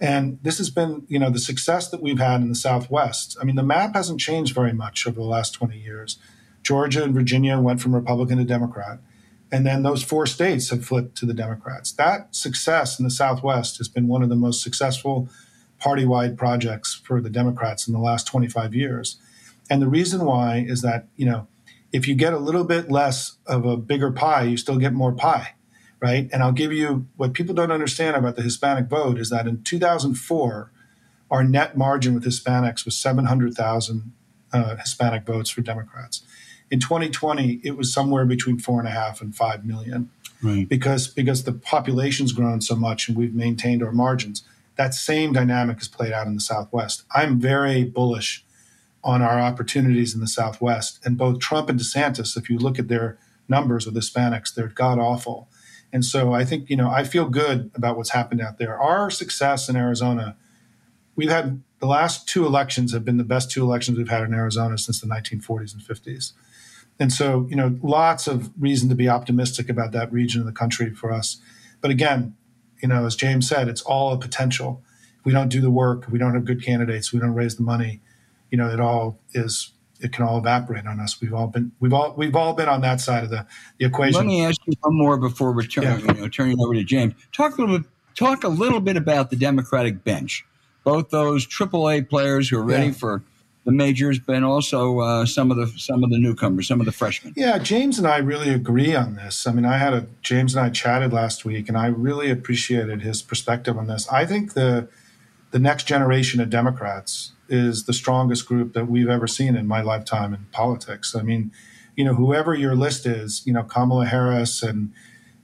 And 0.00 0.38
this 0.42 0.58
has 0.58 0.70
been, 0.70 1.04
you 1.08 1.18
know, 1.18 1.30
the 1.30 1.38
success 1.38 1.88
that 1.90 2.02
we've 2.02 2.18
had 2.18 2.40
in 2.40 2.48
the 2.48 2.56
Southwest. 2.56 3.36
I 3.40 3.44
mean, 3.44 3.56
the 3.56 3.62
map 3.62 3.94
hasn't 3.94 4.20
changed 4.20 4.54
very 4.54 4.72
much 4.72 5.06
over 5.06 5.14
the 5.14 5.26
last 5.26 5.52
20 5.52 5.78
years. 5.78 6.18
Georgia 6.62 7.02
and 7.02 7.14
Virginia 7.14 7.58
went 7.58 7.80
from 7.80 7.94
Republican 7.94 8.38
to 8.38 8.44
Democrat. 8.44 8.98
And 9.50 9.66
then 9.66 9.82
those 9.82 10.02
four 10.02 10.26
states 10.26 10.70
have 10.70 10.84
flipped 10.84 11.16
to 11.18 11.26
the 11.26 11.34
Democrats. 11.34 11.92
That 11.92 12.34
success 12.34 12.98
in 12.98 13.04
the 13.04 13.10
Southwest 13.10 13.76
has 13.78 13.88
been 13.88 14.08
one 14.08 14.22
of 14.22 14.30
the 14.30 14.36
most 14.36 14.62
successful 14.62 15.28
party 15.78 16.06
wide 16.06 16.38
projects 16.38 16.94
for 16.94 17.20
the 17.20 17.28
Democrats 17.28 17.86
in 17.86 17.92
the 17.92 18.00
last 18.00 18.26
25 18.26 18.74
years. 18.74 19.18
And 19.68 19.82
the 19.82 19.88
reason 19.88 20.24
why 20.24 20.64
is 20.66 20.80
that, 20.82 21.06
you 21.16 21.26
know, 21.26 21.48
if 21.92 22.08
you 22.08 22.14
get 22.14 22.32
a 22.32 22.38
little 22.38 22.64
bit 22.64 22.90
less 22.90 23.36
of 23.46 23.66
a 23.66 23.76
bigger 23.76 24.10
pie, 24.10 24.44
you 24.44 24.56
still 24.56 24.78
get 24.78 24.94
more 24.94 25.12
pie, 25.12 25.54
right? 26.00 26.30
And 26.32 26.42
I'll 26.42 26.52
give 26.52 26.72
you 26.72 27.06
what 27.16 27.34
people 27.34 27.54
don't 27.54 27.72
understand 27.72 28.16
about 28.16 28.36
the 28.36 28.42
Hispanic 28.42 28.86
vote 28.86 29.18
is 29.18 29.28
that 29.28 29.46
in 29.46 29.62
2004, 29.62 30.72
our 31.30 31.44
net 31.44 31.76
margin 31.76 32.14
with 32.14 32.24
Hispanics 32.24 32.84
was 32.84 32.96
700,000 32.96 34.12
uh, 34.52 34.76
Hispanic 34.76 35.24
votes 35.24 35.50
for 35.50 35.60
Democrats. 35.60 36.22
In 36.72 36.80
2020, 36.80 37.60
it 37.62 37.76
was 37.76 37.92
somewhere 37.92 38.24
between 38.24 38.58
four 38.58 38.78
and 38.78 38.88
a 38.88 38.92
half 38.92 39.20
and 39.20 39.36
five 39.36 39.64
million, 39.66 40.10
right. 40.42 40.66
because 40.66 41.06
because 41.06 41.44
the 41.44 41.52
population's 41.52 42.32
grown 42.32 42.62
so 42.62 42.74
much 42.74 43.08
and 43.08 43.16
we've 43.16 43.34
maintained 43.34 43.82
our 43.82 43.92
margins. 43.92 44.42
That 44.76 44.94
same 44.94 45.34
dynamic 45.34 45.82
is 45.82 45.88
played 45.88 46.12
out 46.12 46.26
in 46.26 46.34
the 46.34 46.40
Southwest. 46.40 47.02
I'm 47.14 47.38
very 47.38 47.84
bullish 47.84 48.42
on 49.04 49.20
our 49.20 49.38
opportunities 49.38 50.14
in 50.14 50.20
the 50.20 50.26
Southwest, 50.26 50.98
and 51.04 51.18
both 51.18 51.40
Trump 51.40 51.68
and 51.68 51.78
DeSantis, 51.78 52.38
if 52.38 52.48
you 52.48 52.58
look 52.58 52.78
at 52.78 52.88
their 52.88 53.18
numbers 53.48 53.84
with 53.84 53.94
Hispanics, 53.94 54.54
they're 54.54 54.68
god 54.68 54.98
awful. 54.98 55.48
And 55.92 56.04
so 56.04 56.32
I 56.32 56.46
think, 56.46 56.70
you 56.70 56.76
know, 56.76 56.88
I 56.88 57.04
feel 57.04 57.28
good 57.28 57.70
about 57.74 57.98
what's 57.98 58.10
happened 58.10 58.40
out 58.40 58.56
there. 58.56 58.80
Our 58.80 59.10
success 59.10 59.68
in 59.68 59.76
Arizona, 59.76 60.36
we've 61.16 61.28
had 61.28 61.62
the 61.80 61.86
last 61.86 62.26
two 62.26 62.46
elections 62.46 62.92
have 62.92 63.04
been 63.04 63.18
the 63.18 63.24
best 63.24 63.50
two 63.50 63.62
elections 63.62 63.98
we've 63.98 64.08
had 64.08 64.22
in 64.22 64.32
Arizona 64.32 64.78
since 64.78 65.00
the 65.00 65.06
1940s 65.06 65.74
and 65.74 65.82
50s. 65.82 66.32
And 66.98 67.12
so, 67.12 67.46
you 67.48 67.56
know, 67.56 67.78
lots 67.82 68.26
of 68.26 68.50
reason 68.58 68.88
to 68.88 68.94
be 68.94 69.08
optimistic 69.08 69.68
about 69.68 69.92
that 69.92 70.12
region 70.12 70.40
of 70.40 70.46
the 70.46 70.52
country 70.52 70.90
for 70.90 71.12
us. 71.12 71.38
But 71.80 71.90
again, 71.90 72.36
you 72.80 72.88
know, 72.88 73.06
as 73.06 73.16
James 73.16 73.48
said, 73.48 73.68
it's 73.68 73.82
all 73.82 74.12
a 74.12 74.18
potential. 74.18 74.82
If 75.18 75.24
we 75.24 75.32
don't 75.32 75.48
do 75.48 75.60
the 75.60 75.70
work, 75.70 76.06
we 76.10 76.18
don't 76.18 76.34
have 76.34 76.44
good 76.44 76.64
candidates, 76.64 77.12
we 77.12 77.18
don't 77.18 77.34
raise 77.34 77.56
the 77.56 77.62
money, 77.62 78.00
you 78.50 78.58
know, 78.58 78.68
it 78.68 78.78
all 78.78 79.18
is 79.32 79.72
it 80.02 80.12
can 80.12 80.24
all 80.24 80.36
evaporate 80.38 80.86
on 80.86 81.00
us. 81.00 81.20
We've 81.20 81.32
all 81.32 81.46
been 81.46 81.72
we've 81.80 81.92
all 81.92 82.14
we've 82.16 82.36
all 82.36 82.52
been 82.52 82.68
on 82.68 82.80
that 82.82 83.00
side 83.00 83.24
of 83.24 83.30
the, 83.30 83.46
the 83.78 83.86
equation. 83.86 84.18
Let 84.18 84.26
me 84.26 84.44
ask 84.44 84.60
you 84.66 84.74
one 84.80 84.96
more 84.96 85.16
before 85.16 85.52
returning 85.52 86.04
yeah. 86.04 86.14
you 86.14 86.20
know, 86.20 86.28
turning 86.28 86.60
over 86.60 86.74
to 86.74 86.84
James. 86.84 87.14
Talk 87.32 87.56
a 87.56 87.60
little 87.60 87.78
bit 87.78 87.88
talk 88.14 88.44
a 88.44 88.48
little 88.48 88.80
bit 88.80 88.96
about 88.96 89.30
the 89.30 89.36
Democratic 89.36 90.04
bench. 90.04 90.44
Both 90.84 91.10
those 91.10 91.46
AAA 91.46 92.10
players 92.10 92.48
who 92.48 92.58
are 92.58 92.62
ready 92.62 92.86
yeah. 92.86 92.92
for 92.92 93.22
the 93.64 93.72
majors, 93.72 94.18
but 94.18 94.42
also 94.42 95.00
uh, 95.00 95.26
some 95.26 95.50
of 95.50 95.56
the 95.56 95.66
some 95.78 96.02
of 96.02 96.10
the 96.10 96.18
newcomers, 96.18 96.66
some 96.66 96.80
of 96.80 96.86
the 96.86 96.92
freshmen. 96.92 97.32
Yeah, 97.36 97.58
James 97.58 97.98
and 97.98 98.06
I 98.06 98.18
really 98.18 98.50
agree 98.50 98.94
on 98.94 99.14
this. 99.14 99.46
I 99.46 99.52
mean, 99.52 99.64
I 99.64 99.78
had 99.78 99.94
a 99.94 100.06
James 100.22 100.54
and 100.54 100.64
I 100.64 100.70
chatted 100.70 101.12
last 101.12 101.44
week, 101.44 101.68
and 101.68 101.78
I 101.78 101.86
really 101.86 102.30
appreciated 102.30 103.02
his 103.02 103.22
perspective 103.22 103.78
on 103.78 103.86
this. 103.86 104.08
I 104.10 104.26
think 104.26 104.54
the 104.54 104.88
the 105.52 105.58
next 105.58 105.84
generation 105.84 106.40
of 106.40 106.50
Democrats 106.50 107.32
is 107.48 107.84
the 107.84 107.92
strongest 107.92 108.46
group 108.46 108.72
that 108.72 108.86
we've 108.86 109.08
ever 109.08 109.26
seen 109.26 109.54
in 109.54 109.66
my 109.66 109.82
lifetime 109.82 110.32
in 110.32 110.46
politics. 110.50 111.14
I 111.14 111.22
mean, 111.22 111.52
you 111.94 112.04
know, 112.04 112.14
whoever 112.14 112.54
your 112.54 112.74
list 112.74 113.04
is, 113.06 113.42
you 113.46 113.52
know, 113.52 113.62
Kamala 113.62 114.06
Harris 114.06 114.62
and 114.62 114.92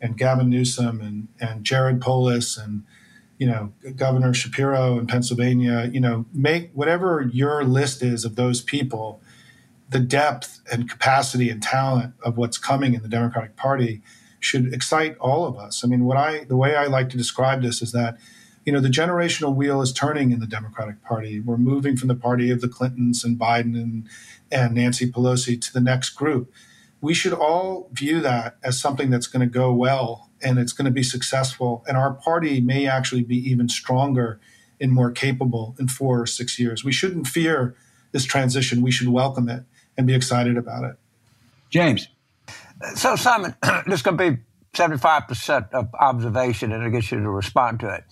and 0.00 0.16
Gavin 0.16 0.50
Newsom 0.50 1.00
and 1.00 1.28
and 1.40 1.64
Jared 1.64 2.00
Polis 2.00 2.56
and 2.56 2.82
you 3.39 3.47
know, 3.47 3.72
Governor 3.95 4.34
Shapiro 4.34 4.99
in 4.99 5.07
Pennsylvania, 5.07 5.89
you 5.93 6.01
know, 6.01 6.26
make 6.32 6.70
whatever 6.74 7.28
your 7.32 7.64
list 7.64 8.03
is 8.03 8.24
of 8.24 8.34
those 8.34 8.61
people, 8.61 9.20
the 9.89 10.01
depth 10.01 10.61
and 10.70 10.91
capacity 10.91 11.49
and 11.49 11.62
talent 11.62 12.14
of 12.22 12.36
what's 12.36 12.59
coming 12.59 12.95
in 12.95 13.03
the 13.03 13.09
Democratic 13.09 13.57
Party 13.57 14.03
should 14.41 14.72
excite 14.72 15.16
all 15.18 15.47
of 15.47 15.57
us. 15.57 15.84
I 15.84 15.89
mean, 15.89 16.05
what 16.05 16.16
I 16.16 16.45
the 16.45 16.57
way 16.57 16.76
I 16.76 16.86
like 16.86 17.09
to 17.11 17.16
describe 17.16 17.62
this 17.62 17.80
is 17.80 17.93
that, 17.93 18.18
you 18.64 18.72
know, 18.72 18.80
the 18.80 18.89
generational 18.89 19.55
wheel 19.55 19.80
is 19.80 19.93
turning 19.93 20.32
in 20.32 20.41
the 20.41 20.47
Democratic 20.47 21.03
Party. 21.03 21.41
We're 21.41 21.57
moving 21.57 21.97
from 21.97 22.09
the 22.09 22.14
party 22.14 22.51
of 22.51 22.61
the 22.61 22.68
Clintons 22.68 23.24
and 23.24 23.39
Biden 23.39 23.74
and 23.80 24.09
and 24.51 24.74
Nancy 24.74 25.11
Pelosi 25.11 25.61
to 25.61 25.72
the 25.72 25.80
next 25.80 26.11
group. 26.11 26.53
We 27.01 27.14
should 27.14 27.32
all 27.32 27.89
view 27.93 28.20
that 28.20 28.57
as 28.64 28.80
something 28.80 29.11
that's 29.11 29.28
going 29.28 29.49
to 29.49 29.53
go 29.53 29.72
well 29.72 30.27
and 30.43 30.59
it's 30.59 30.72
going 30.72 30.86
to 30.86 30.91
be 30.91 31.03
successful. 31.03 31.84
And 31.86 31.97
our 31.97 32.14
party 32.14 32.61
may 32.61 32.86
actually 32.86 33.22
be 33.22 33.36
even 33.51 33.68
stronger 33.68 34.41
and 34.80 34.93
more 34.93 35.11
capable 35.11 35.74
in 35.78 35.89
four 35.89 36.22
or 36.22 36.26
six 36.26 36.59
years. 36.59 36.84
We 36.84 36.93
shouldn't 36.93 37.26
fear 37.26 37.74
this 38.12 38.24
transition. 38.24 38.82
We 38.82 38.91
should 38.91 39.09
welcome 39.09 39.49
it 39.49 39.64
and 39.97 40.07
be 40.07 40.14
excited 40.14 40.57
about 40.57 40.84
it. 40.84 40.97
James. 41.70 42.09
So, 42.95 43.16
Simon, 43.16 43.55
this 43.86 43.97
is 43.97 44.03
going 44.03 44.16
to 44.16 44.30
be 44.30 44.39
75% 44.74 45.72
of 45.72 45.89
observation, 45.95 46.72
and 46.72 46.84
I 46.84 46.89
get 46.91 47.11
you 47.11 47.20
to 47.20 47.30
respond 47.30 47.80
to 47.80 47.93
it. 47.95 48.05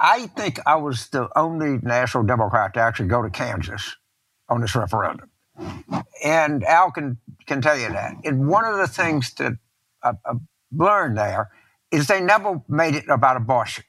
I 0.00 0.26
think 0.28 0.58
I 0.66 0.76
was 0.76 1.08
the 1.08 1.28
only 1.36 1.78
national 1.82 2.24
Democrat 2.24 2.74
to 2.74 2.80
actually 2.80 3.08
go 3.08 3.22
to 3.22 3.30
Kansas 3.30 3.96
on 4.48 4.60
this 4.60 4.74
referendum. 4.74 5.30
And 6.24 6.64
Al 6.64 6.90
can, 6.90 7.18
can 7.46 7.60
tell 7.60 7.78
you 7.78 7.88
that. 7.88 8.14
And 8.24 8.48
one 8.48 8.64
of 8.64 8.78
the 8.78 8.88
things 8.88 9.34
that 9.34 9.52
learned 10.72 11.16
there 11.16 11.50
is 11.94 12.08
they 12.08 12.20
never 12.20 12.60
made 12.68 12.94
it 12.94 13.08
about 13.08 13.36
abortion. 13.36 13.84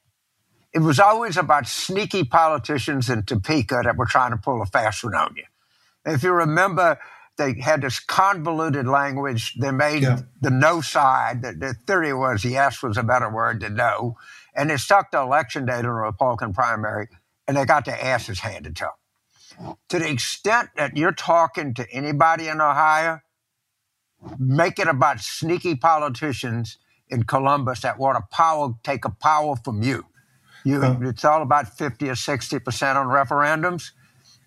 It 0.73 0.79
was 0.79 0.99
always 0.99 1.37
about 1.37 1.67
sneaky 1.67 2.23
politicians 2.23 3.09
in 3.09 3.23
Topeka 3.23 3.81
that 3.83 3.97
were 3.97 4.05
trying 4.05 4.31
to 4.31 4.37
pull 4.37 4.61
a 4.61 4.65
fast 4.65 5.03
one 5.03 5.15
on 5.15 5.33
you. 5.35 5.43
If 6.05 6.21
you 6.21 6.31
remember, 6.31 6.99
they 7.37 7.53
had 7.59 7.81
this 7.81 7.99
convoluted 7.99 8.87
language. 8.87 9.55
They 9.55 9.71
made 9.71 10.03
yeah. 10.03 10.21
the 10.41 10.51
no 10.51 10.81
side. 10.81 11.41
The, 11.41 11.53
the, 11.53 11.73
theory 11.87 12.13
was 12.13 12.45
yes 12.45 12.83
was 12.83 12.97
a 12.97 13.03
better 13.03 13.29
word 13.29 13.61
than 13.61 13.75
no. 13.75 14.17
And 14.53 14.69
they 14.69 14.77
stuck 14.77 15.11
the 15.11 15.19
election 15.19 15.65
date 15.65 15.79
in 15.79 15.85
a 15.85 15.93
Republican 15.93 16.53
primary, 16.53 17.07
and 17.47 17.57
they 17.57 17.65
got 17.65 17.85
their 17.85 18.01
asses 18.01 18.39
handed 18.39 18.75
to 18.77 18.91
them. 19.57 19.75
To 19.89 19.99
the 19.99 20.09
extent 20.09 20.69
that 20.75 20.95
you're 20.95 21.11
talking 21.13 21.73
to 21.73 21.89
anybody 21.91 22.47
in 22.47 22.61
Ohio, 22.61 23.21
make 24.37 24.79
it 24.79 24.87
about 24.87 25.21
sneaky 25.21 25.75
politicians 25.75 26.77
in 27.09 27.23
Columbus 27.23 27.81
that 27.81 27.97
want 27.99 28.17
to 28.17 28.23
power 28.35 28.73
take 28.83 29.05
a 29.05 29.09
power 29.09 29.55
from 29.55 29.81
you. 29.83 30.05
You, 30.63 30.81
it's 31.03 31.23
all 31.23 31.43
about 31.43 31.77
50 31.77 32.09
or 32.09 32.15
60 32.15 32.59
percent 32.59 32.97
on 32.97 33.07
referendums. 33.07 33.91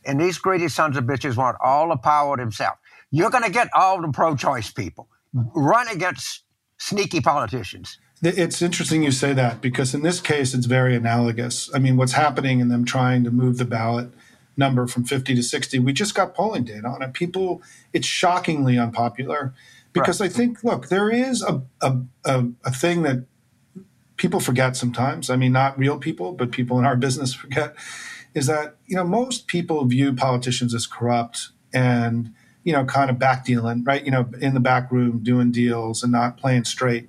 And 0.05 0.21
these 0.21 0.39
greedy 0.39 0.69
sons 0.69 0.97
of 0.97 1.05
bitches 1.05 1.37
want 1.37 1.57
all 1.63 1.89
the 1.89 1.97
power 1.97 2.37
themselves. 2.37 2.79
You're 3.11 3.31
going 3.31 3.45
to 3.45 3.51
get 3.51 3.69
all 3.75 4.01
the 4.01 4.09
pro 4.09 4.35
choice 4.37 4.71
people. 4.71 5.09
Run 5.33 5.89
against 5.89 6.43
sneaky 6.79 7.21
politicians. 7.21 7.99
It's 8.23 8.63
interesting 8.63 9.05
you 9.05 9.13
say 9.13 9.33
that 9.35 9.61
because 9.61 9.95
in 9.95 10.03
this 10.03 10.21
case, 10.21 10.55
it's 10.55 10.67
very 10.67 10.97
analogous. 10.97 11.71
I 11.73 11.79
mean, 11.79 11.97
what's 11.97 12.13
happening 12.13 12.59
in 12.59 12.69
them 12.69 12.85
trying 12.85 13.23
to 13.25 13.31
move 13.31 13.59
the 13.59 13.65
ballot 13.65 14.11
number 14.57 14.89
from 14.89 15.05
50 15.05 15.37
to 15.37 15.43
60, 15.43 15.79
we 15.79 15.93
just 15.93 16.15
got 16.15 16.35
polling 16.35 16.65
data 16.65 16.87
on 16.89 17.01
it. 17.01 17.15
People, 17.15 17.63
it's 17.93 18.07
shockingly 18.07 18.77
unpopular 18.77 19.55
because 20.01 20.21
right. 20.21 20.31
I 20.31 20.33
think, 20.33 20.63
look, 20.65 20.89
there 20.89 21.11
is 21.11 21.43
a, 21.43 21.63
a, 21.81 21.99
a, 22.25 22.47
a 22.65 22.73
thing 22.73 23.03
that 23.03 23.27
people 24.17 24.41
forget 24.41 24.77
sometimes. 24.77 25.31
I 25.31 25.37
mean, 25.37 25.53
not 25.53 25.79
real 25.79 25.99
people, 25.99 26.33
but 26.33 26.51
people 26.51 26.79
in 26.79 26.85
our 26.85 26.97
business 26.97 27.35
forget 27.35 27.75
is 28.35 28.47
that, 28.47 28.77
you 28.87 28.97
know, 28.97 29.05
most 29.05 29.47
people 29.47 29.85
view 29.85 30.13
politicians 30.13 30.75
as 30.75 30.87
corrupt 30.87 31.49
and, 31.73 32.33
you 32.65 32.73
know, 32.73 32.85
kind 32.85 33.11
of 33.11 33.19
back 33.19 33.45
dealing, 33.45 33.85
right? 33.85 34.05
You 34.05 34.11
know, 34.11 34.29
in 34.41 34.55
the 34.55 34.61
back 34.61 34.91
room 34.93 35.21
doing 35.23 35.51
deals 35.53 36.03
and 36.03 36.13
not 36.13 36.37
playing 36.37 36.65
straight. 36.65 37.09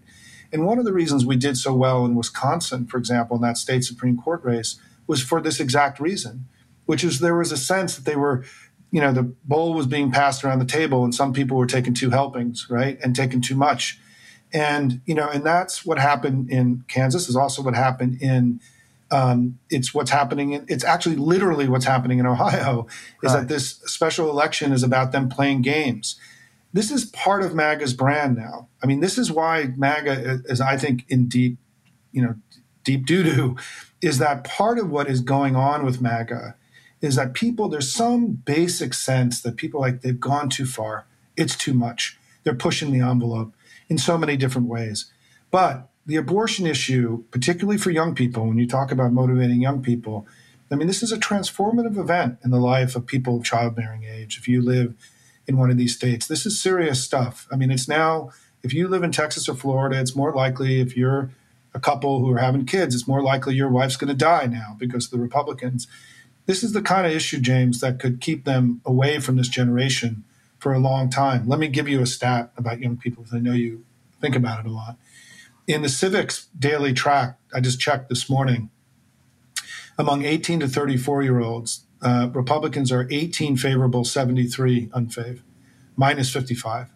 And 0.52 0.66
one 0.66 0.80
of 0.80 0.86
the 0.86 0.94
reasons 0.94 1.26
we 1.26 1.36
did 1.36 1.58
so 1.58 1.74
well 1.74 2.06
in 2.06 2.16
Wisconsin, 2.16 2.88
for 2.88 2.98
example, 2.98 3.36
in 3.36 3.42
that 3.44 3.58
state 3.58 3.84
Supreme 3.84 4.18
Court 4.18 4.44
race, 4.44 4.80
was 5.06 5.22
for 5.22 5.42
this 5.42 5.60
exact 5.60 6.00
reason, 6.00 6.46
which 6.86 7.04
is 7.04 7.20
there 7.20 7.36
was 7.36 7.52
a 7.52 7.58
sense 7.58 7.96
that 7.96 8.06
they 8.06 8.16
were, 8.16 8.44
you 8.92 9.02
know, 9.02 9.12
the 9.12 9.24
bowl 9.24 9.74
was 9.74 9.88
being 9.88 10.12
passed 10.12 10.44
around 10.44 10.60
the 10.60 10.66
table 10.66 11.04
and 11.04 11.14
some 11.14 11.34
people 11.34 11.58
were 11.58 11.68
taking 11.68 11.94
two 11.94 12.10
helpings, 12.10 12.68
right? 12.70 12.98
And 13.04 13.16
taking 13.16 13.42
too 13.42 13.56
much. 13.56 14.00
And, 14.52 15.02
you 15.06 15.14
know, 15.14 15.30
and 15.30 15.46
that's 15.46 15.86
what 15.86 16.00
happened 16.00 16.50
in 16.50 16.84
Kansas, 16.88 17.30
is 17.30 17.36
also 17.36 17.62
what 17.62 17.76
happened 17.76 18.22
in 18.22 18.60
um, 19.12 19.60
it's 19.70 19.94
what's 19.94 20.12
happening. 20.12 20.54
In, 20.54 20.66
it's 20.68 20.84
actually 20.84 21.16
literally 21.16 21.68
what's 21.68 21.86
happening 21.86 22.20
in 22.20 22.26
Ohio. 22.26 22.88
Is 23.24 23.34
right. 23.34 23.42
that 23.42 23.48
this 23.48 23.82
special 23.86 24.30
election 24.30 24.72
is 24.72 24.84
about 24.84 25.12
them 25.12 25.30
playing 25.30 25.62
games. 25.62 26.20
This 26.74 26.92
is 26.92 27.06
part 27.06 27.42
of 27.42 27.56
MAGA's 27.56 27.94
brand 27.94 28.38
now. 28.38 28.68
I 28.84 28.86
mean, 28.86 29.00
this 29.00 29.18
is 29.18 29.32
why 29.32 29.74
MAGA 29.76 30.44
is, 30.46 30.62
I 30.62 30.78
think, 30.78 31.06
in 31.10 31.28
deep, 31.28 31.58
you 32.12 32.22
know, 32.22 32.36
deep 32.84 33.08
doo 33.08 33.24
doo, 33.24 33.56
is 34.02 34.20
that 34.20 34.44
part 34.44 34.78
of 34.78 34.90
what 34.92 35.10
is 35.10 35.22
going 35.22 35.56
on 35.56 35.84
with 35.84 36.02
MAGA 36.02 36.56
is 37.02 37.16
that 37.16 37.34
people 37.34 37.70
there's 37.70 37.92
some 37.92 38.28
basic 38.28 38.94
sense 38.94 39.42
that 39.42 39.56
people 39.56 39.80
like 39.80 40.02
they've 40.02 40.20
gone 40.20 40.50
too 40.50 40.66
far. 40.66 41.06
It's 41.38 41.56
too 41.56 41.74
much. 41.74 42.18
They're 42.44 42.54
pushing 42.54 42.92
the 42.92 43.06
envelope 43.06 43.54
in 43.88 43.98
so 43.98 44.18
many 44.18 44.38
different 44.38 44.68
ways. 44.68 45.12
But 45.52 45.90
the 46.06 46.16
abortion 46.16 46.66
issue, 46.66 47.24
particularly 47.32 47.78
for 47.78 47.92
young 47.92 48.16
people, 48.16 48.48
when 48.48 48.58
you 48.58 48.68
talk 48.68 48.92
about 48.92 49.14
motivating 49.14 49.62
young 49.62 49.82
people, 49.82 50.28
I 50.72 50.76
mean, 50.76 50.88
this 50.88 51.02
is 51.02 51.12
a 51.12 51.18
transformative 51.18 51.98
event 51.98 52.40
in 52.44 52.52
the 52.52 52.60
life 52.60 52.96
of 52.96 53.06
people 53.06 53.38
of 53.38 53.44
childbearing 53.44 54.04
age. 54.04 54.38
If 54.38 54.48
you 54.48 54.62
live 54.62 54.94
in 55.48 55.58
one 55.58 55.72
of 55.72 55.78
these 55.78 55.96
states, 55.96 56.28
this 56.28 56.46
is 56.46 56.62
serious 56.62 57.04
stuff. 57.04 57.48
I 57.52 57.56
mean, 57.56 57.72
it's 57.72 57.88
now, 57.88 58.32
if 58.62 58.74
you 58.74 58.88
live 58.88 59.04
in 59.04 59.12
Texas 59.12 59.50
or 59.50 59.56
Florida, 59.56 60.00
it's 60.00 60.16
more 60.16 60.34
likely 60.34 60.80
if 60.80 60.96
you're 60.96 61.32
a 61.74 61.80
couple 61.80 62.20
who 62.20 62.32
are 62.32 62.40
having 62.40 62.66
kids, 62.66 62.94
it's 62.94 63.08
more 63.08 63.24
likely 63.24 63.56
your 63.56 63.70
wife's 63.70 63.96
going 63.96 64.10
to 64.10 64.14
die 64.14 64.46
now 64.46 64.76
because 64.78 65.06
of 65.06 65.12
the 65.12 65.20
Republicans. 65.20 65.88
This 66.50 66.64
is 66.64 66.74
the 66.74 66.82
kind 66.82 67.06
of 67.06 67.14
issue, 67.14 67.40
James, 67.40 67.80
that 67.80 68.00
could 68.00 68.20
keep 68.20 68.44
them 68.44 68.82
away 68.84 69.20
from 69.20 69.36
this 69.36 69.48
generation 69.48 70.24
for 70.58 70.74
a 70.74 70.80
long 70.80 71.10
time. 71.10 71.48
Let 71.48 71.60
me 71.60 71.68
give 71.68 71.88
you 71.88 72.02
a 72.02 72.08
stat 72.08 72.52
about 72.58 72.80
young 72.80 72.98
people 72.98 73.24
because 73.24 73.38
I 73.38 73.40
know 73.40 73.54
you 73.54 73.86
think 74.20 74.36
about 74.36 74.66
it 74.66 74.66
a 74.66 74.74
lot 74.74 74.98
in 75.70 75.84
the 75.84 75.88
Civiqs 75.88 76.48
daily 76.58 76.94
track, 76.94 77.38
I 77.54 77.60
just 77.60 77.80
checked 77.80 78.10
this 78.10 78.28
morning, 78.28 78.72
among 80.00 80.26
18 80.26 80.62
to 80.62 80.68
34 80.68 81.22
year 81.22 81.40
olds, 81.40 81.86
uh, 82.02 82.30
Republicans 82.34 82.92
are 82.92 83.08
18 83.12 83.56
favorable, 83.56 84.04
73 84.04 84.88
unfav, 84.88 85.42
minus 85.96 86.32
55. 86.32 86.88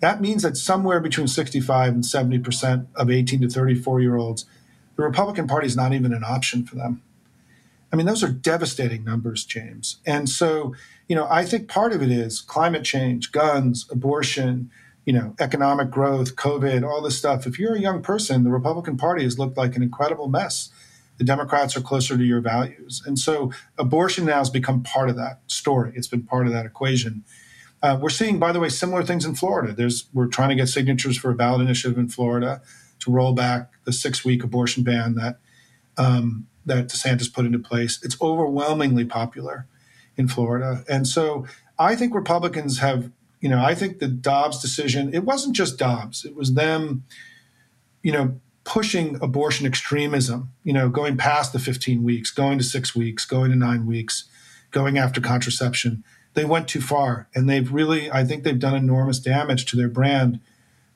That 0.00 0.22
means 0.22 0.42
that 0.42 0.56
somewhere 0.56 1.00
between 1.00 1.28
65 1.28 1.92
and 1.92 2.04
70% 2.04 2.86
of 2.94 3.10
18 3.10 3.42
to 3.42 3.48
34 3.50 4.00
year 4.00 4.16
olds, 4.16 4.46
the 4.96 5.02
Republican 5.02 5.46
Party 5.46 5.66
is 5.66 5.76
not 5.76 5.92
even 5.92 6.14
an 6.14 6.24
option 6.24 6.64
for 6.64 6.76
them. 6.76 7.02
I 7.92 7.96
mean, 7.96 8.06
those 8.06 8.22
are 8.22 8.28
devastating 8.28 9.04
numbers, 9.04 9.44
James. 9.44 9.98
And 10.04 10.28
so, 10.28 10.74
you 11.08 11.14
know, 11.14 11.26
I 11.30 11.44
think 11.44 11.68
part 11.68 11.92
of 11.92 12.02
it 12.02 12.10
is 12.10 12.40
climate 12.40 12.84
change, 12.84 13.32
guns, 13.32 13.86
abortion, 13.90 14.70
you 15.04 15.12
know, 15.12 15.34
economic 15.38 15.90
growth, 15.90 16.34
COVID, 16.34 16.86
all 16.86 17.00
this 17.00 17.16
stuff. 17.16 17.46
If 17.46 17.58
you're 17.58 17.74
a 17.74 17.80
young 17.80 18.02
person, 18.02 18.42
the 18.42 18.50
Republican 18.50 18.96
Party 18.96 19.22
has 19.22 19.38
looked 19.38 19.56
like 19.56 19.76
an 19.76 19.82
incredible 19.82 20.28
mess. 20.28 20.70
The 21.18 21.24
Democrats 21.24 21.76
are 21.76 21.80
closer 21.80 22.16
to 22.18 22.24
your 22.24 22.40
values. 22.40 23.02
And 23.06 23.18
so 23.18 23.52
abortion 23.78 24.26
now 24.26 24.38
has 24.38 24.50
become 24.50 24.82
part 24.82 25.08
of 25.08 25.16
that 25.16 25.40
story. 25.46 25.92
It's 25.94 26.08
been 26.08 26.24
part 26.24 26.46
of 26.46 26.52
that 26.52 26.66
equation. 26.66 27.24
Uh, 27.82 27.96
we're 28.00 28.10
seeing, 28.10 28.38
by 28.38 28.52
the 28.52 28.58
way, 28.58 28.68
similar 28.68 29.04
things 29.04 29.24
in 29.24 29.34
Florida. 29.34 29.72
There's 29.72 30.06
we're 30.12 30.26
trying 30.26 30.48
to 30.48 30.54
get 30.56 30.68
signatures 30.68 31.16
for 31.16 31.30
a 31.30 31.34
ballot 31.34 31.60
initiative 31.60 31.98
in 31.98 32.08
Florida 32.08 32.60
to 33.00 33.10
roll 33.10 33.32
back 33.32 33.72
the 33.84 33.92
six-week 33.92 34.42
abortion 34.42 34.82
ban 34.82 35.14
that 35.14 35.38
um, 35.96 36.48
that 36.66 36.88
DeSantis 36.88 37.32
put 37.32 37.46
into 37.46 37.58
place. 37.58 37.98
It's 38.02 38.20
overwhelmingly 38.20 39.04
popular 39.04 39.66
in 40.16 40.28
Florida, 40.28 40.84
and 40.88 41.06
so 41.06 41.46
I 41.78 41.94
think 41.96 42.14
Republicans 42.14 42.78
have 42.78 43.10
you 43.40 43.48
know, 43.48 43.62
I 43.62 43.74
think 43.74 43.98
the 43.98 44.08
Dobbs 44.08 44.60
decision, 44.60 45.12
it 45.14 45.24
wasn't 45.24 45.54
just 45.54 45.78
Dobbs, 45.78 46.24
it 46.24 46.34
was 46.34 46.54
them, 46.54 47.04
you 48.02 48.12
know, 48.12 48.40
pushing 48.64 49.22
abortion 49.22 49.66
extremism, 49.66 50.50
you 50.64 50.72
know, 50.72 50.88
going 50.88 51.16
past 51.16 51.52
the 51.52 51.58
15 51.58 52.02
weeks, 52.02 52.30
going 52.30 52.58
to 52.58 52.64
six 52.64 52.96
weeks, 52.96 53.24
going 53.24 53.50
to 53.50 53.56
nine 53.56 53.86
weeks, 53.86 54.24
going 54.72 54.98
after 54.98 55.20
contraception. 55.20 56.02
They 56.34 56.44
went 56.44 56.66
too 56.66 56.80
far. 56.80 57.28
And 57.34 57.48
they've 57.48 57.70
really, 57.70 58.10
I 58.10 58.24
think 58.24 58.42
they've 58.42 58.58
done 58.58 58.74
enormous 58.74 59.20
damage 59.20 59.66
to 59.66 59.76
their 59.76 59.88
brand 59.88 60.40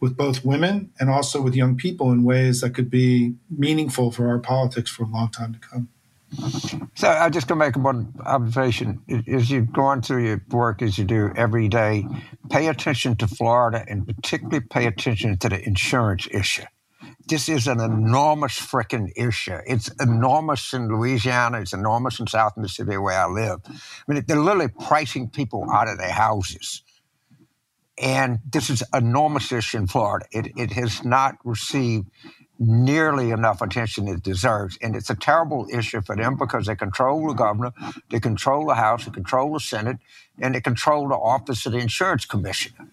with 0.01 0.16
both 0.16 0.44
women 0.44 0.90
and 0.98 1.11
also 1.11 1.40
with 1.40 1.55
young 1.55 1.76
people 1.76 2.11
in 2.11 2.24
ways 2.24 2.62
that 2.62 2.70
could 2.70 2.90
be 2.90 3.34
meaningful 3.51 4.11
for 4.11 4.28
our 4.28 4.38
politics 4.38 4.90
for 4.90 5.05
a 5.05 5.07
long 5.07 5.30
time 5.30 5.53
to 5.53 5.59
come. 5.59 5.88
So 6.94 7.09
I 7.09 7.28
just 7.28 7.48
going 7.48 7.59
to 7.59 7.66
make 7.66 7.76
one 7.76 8.14
observation. 8.24 9.03
As 9.28 9.51
you 9.51 9.62
go 9.62 9.82
on 9.82 10.01
through 10.01 10.24
your 10.26 10.40
work 10.51 10.80
as 10.80 10.96
you 10.96 11.05
do 11.05 11.32
every 11.36 11.68
day, 11.68 12.07
pay 12.51 12.68
attention 12.68 13.16
to 13.16 13.26
Florida 13.26 13.84
and 13.88 14.07
particularly 14.07 14.61
pay 14.61 14.86
attention 14.86 15.36
to 15.38 15.48
the 15.48 15.61
insurance 15.66 16.28
issue. 16.30 16.64
This 17.26 17.48
is 17.48 17.66
an 17.66 17.80
enormous 17.80 18.59
freaking 18.61 19.11
issue. 19.16 19.59
It's 19.66 19.88
enormous 20.01 20.72
in 20.72 20.88
Louisiana. 20.88 21.61
It's 21.61 21.72
enormous 21.72 22.18
in 22.18 22.26
South 22.26 22.57
Mississippi, 22.57 22.96
where 22.96 23.20
I 23.20 23.26
live. 23.26 23.61
I 23.66 23.72
mean, 24.12 24.24
they're 24.26 24.36
literally 24.36 24.68
pricing 24.68 25.28
people 25.28 25.68
out 25.70 25.88
of 25.88 25.98
their 25.98 26.12
houses. 26.12 26.82
And 28.01 28.38
this 28.51 28.70
is 28.70 28.82
enormous 28.94 29.53
issue 29.53 29.76
in 29.76 29.86
Florida. 29.86 30.26
It, 30.32 30.53
it 30.57 30.72
has 30.72 31.05
not 31.05 31.36
received 31.44 32.09
nearly 32.59 33.30
enough 33.30 33.61
attention 33.62 34.09
it 34.09 34.22
deserves. 34.22 34.78
And 34.82 34.96
it's 34.96 35.11
a 35.11 35.14
terrible 35.14 35.66
issue 35.72 36.01
for 36.03 36.16
them 36.16 36.36
because 36.36 36.66
they 36.66 36.76
control 36.76 37.28
the 37.28 37.34
governor, 37.34 37.72
they 38.11 38.20
control 38.20 38.66
the 38.66 38.74
House, 38.74 39.05
they 39.05 39.11
control 39.11 39.53
the 39.53 39.61
Senate, 39.61 39.98
and 40.38 40.55
they 40.55 40.61
control 40.61 41.09
the 41.09 41.14
office 41.14 41.64
of 41.66 41.72
the 41.72 41.78
insurance 41.78 42.24
commissioner. 42.24 42.88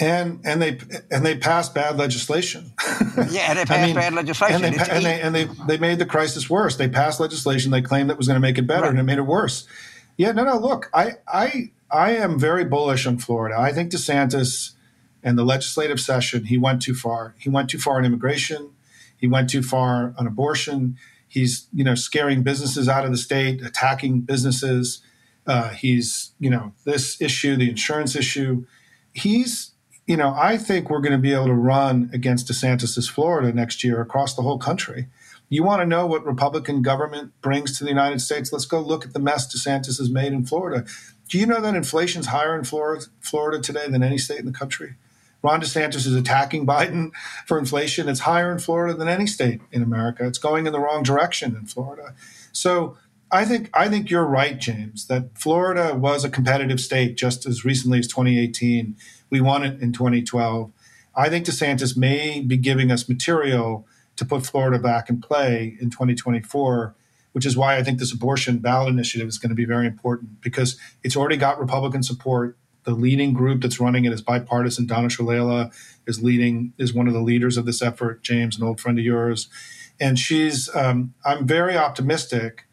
And 0.00 0.40
and 0.44 0.60
they 0.60 0.80
and 1.08 1.24
they 1.24 1.36
passed 1.36 1.72
bad 1.72 1.98
legislation. 1.98 2.72
yeah, 3.30 3.50
and 3.50 3.58
they 3.58 3.64
passed 3.64 3.70
I 3.70 3.86
mean, 3.86 3.94
bad 3.94 4.12
legislation. 4.12 4.64
And, 4.64 4.74
they, 4.74 4.90
and, 4.90 5.04
they, 5.04 5.20
and 5.20 5.34
they 5.34 5.44
they 5.68 5.78
made 5.78 6.00
the 6.00 6.06
crisis 6.06 6.50
worse. 6.50 6.74
They 6.74 6.88
passed 6.88 7.20
legislation 7.20 7.70
they 7.70 7.82
claimed 7.82 8.10
that 8.10 8.18
was 8.18 8.26
going 8.26 8.34
to 8.34 8.40
make 8.40 8.58
it 8.58 8.66
better, 8.66 8.82
right. 8.82 8.90
and 8.90 8.98
it 8.98 9.04
made 9.04 9.18
it 9.18 9.26
worse. 9.26 9.68
Yeah, 10.16 10.32
no, 10.32 10.42
no. 10.42 10.58
Look, 10.58 10.90
I 10.92 11.12
I 11.28 11.70
I 11.90 12.12
am 12.12 12.38
very 12.38 12.64
bullish 12.64 13.06
on 13.06 13.18
Florida. 13.18 13.58
I 13.58 13.72
think 13.72 13.90
DeSantis 13.90 14.72
and 15.22 15.38
the 15.38 15.44
legislative 15.44 16.00
session 16.00 16.44
he 16.44 16.58
went 16.58 16.82
too 16.82 16.94
far. 16.94 17.34
He 17.38 17.48
went 17.48 17.70
too 17.70 17.78
far 17.78 17.96
on 17.96 18.04
immigration. 18.04 18.70
He 19.16 19.26
went 19.26 19.50
too 19.50 19.62
far 19.62 20.14
on 20.18 20.26
abortion. 20.26 20.96
He's 21.26 21.66
you 21.72 21.84
know 21.84 21.94
scaring 21.94 22.42
businesses 22.42 22.88
out 22.88 23.04
of 23.04 23.10
the 23.10 23.16
state, 23.16 23.62
attacking 23.62 24.20
businesses. 24.22 25.02
Uh, 25.46 25.70
he's 25.70 26.32
you 26.38 26.50
know 26.50 26.72
this 26.84 27.20
issue, 27.20 27.56
the 27.56 27.70
insurance 27.70 28.14
issue. 28.14 28.64
He's 29.12 29.72
you 30.08 30.16
know, 30.16 30.34
I 30.34 30.56
think 30.56 30.88
we're 30.88 31.02
going 31.02 31.12
to 31.12 31.18
be 31.18 31.34
able 31.34 31.48
to 31.48 31.54
run 31.54 32.08
against 32.14 32.48
DeSantis's 32.48 33.10
Florida 33.10 33.52
next 33.52 33.84
year 33.84 34.00
across 34.00 34.34
the 34.34 34.40
whole 34.40 34.58
country. 34.58 35.06
You 35.50 35.62
want 35.62 35.82
to 35.82 35.86
know 35.86 36.06
what 36.06 36.24
Republican 36.24 36.80
government 36.80 37.32
brings 37.42 37.76
to 37.76 37.84
the 37.84 37.90
United 37.90 38.20
States? 38.22 38.50
Let's 38.50 38.64
go 38.64 38.80
look 38.80 39.04
at 39.04 39.12
the 39.12 39.18
mess 39.18 39.54
DeSantis 39.54 39.98
has 39.98 40.08
made 40.10 40.32
in 40.32 40.46
Florida. 40.46 40.86
Do 41.28 41.38
you 41.38 41.46
know 41.46 41.60
that 41.60 41.74
inflation's 41.74 42.26
higher 42.26 42.58
in 42.58 42.64
Florida, 42.64 43.06
Florida 43.20 43.60
today 43.60 43.88
than 43.88 44.02
any 44.02 44.18
state 44.18 44.40
in 44.40 44.46
the 44.46 44.52
country? 44.52 44.94
Ron 45.42 45.60
DeSantis 45.60 46.06
is 46.06 46.14
attacking 46.14 46.66
Biden 46.66 47.12
for 47.46 47.58
inflation. 47.58 48.08
It's 48.08 48.20
higher 48.20 48.50
in 48.50 48.58
Florida 48.58 48.94
than 48.94 49.08
any 49.08 49.26
state 49.26 49.60
in 49.70 49.82
America. 49.82 50.26
It's 50.26 50.38
going 50.38 50.66
in 50.66 50.72
the 50.72 50.80
wrong 50.80 51.02
direction 51.02 51.54
in 51.54 51.66
Florida. 51.66 52.14
So 52.52 52.96
I 53.30 53.44
think 53.44 53.70
I 53.74 53.88
think 53.88 54.10
you're 54.10 54.24
right, 54.24 54.58
James, 54.58 55.06
that 55.06 55.36
Florida 55.38 55.94
was 55.94 56.24
a 56.24 56.30
competitive 56.30 56.80
state 56.80 57.16
just 57.16 57.46
as 57.46 57.64
recently 57.64 57.98
as 57.98 58.08
2018. 58.08 58.96
We 59.30 59.40
won 59.40 59.64
it 59.64 59.80
in 59.82 59.92
2012. 59.92 60.72
I 61.14 61.28
think 61.28 61.44
DeSantis 61.44 61.96
may 61.96 62.40
be 62.40 62.56
giving 62.56 62.90
us 62.90 63.08
material 63.08 63.86
to 64.16 64.24
put 64.24 64.46
Florida 64.46 64.78
back 64.78 65.10
in 65.10 65.20
play 65.20 65.76
in 65.80 65.90
2024, 65.90 66.94
which 67.32 67.46
is 67.46 67.56
why 67.56 67.76
I 67.76 67.82
think 67.82 67.98
this 67.98 68.12
abortion 68.12 68.58
ballot 68.58 68.88
initiative 68.88 69.28
is 69.28 69.38
going 69.38 69.50
to 69.50 69.54
be 69.54 69.64
very 69.64 69.86
important 69.86 70.40
because 70.40 70.78
it's 71.02 71.16
already 71.16 71.36
got 71.36 71.58
Republican 71.58 72.02
support. 72.02 72.56
The 72.84 72.94
leading 72.94 73.32
group 73.32 73.60
that's 73.60 73.80
running 73.80 74.04
it 74.06 74.12
is 74.12 74.22
bipartisan. 74.22 74.86
Donna 74.86 75.08
Shalala 75.08 75.72
is 76.06 76.22
leading 76.22 76.72
is 76.78 76.94
one 76.94 77.06
of 77.06 77.12
the 77.12 77.20
leaders 77.20 77.56
of 77.56 77.66
this 77.66 77.82
effort. 77.82 78.22
James, 78.22 78.56
an 78.56 78.64
old 78.64 78.80
friend 78.80 78.98
of 78.98 79.04
yours, 79.04 79.48
and 80.00 80.18
she's. 80.18 80.74
Um, 80.74 81.14
I'm 81.24 81.46
very 81.46 81.76
optimistic 81.76 82.64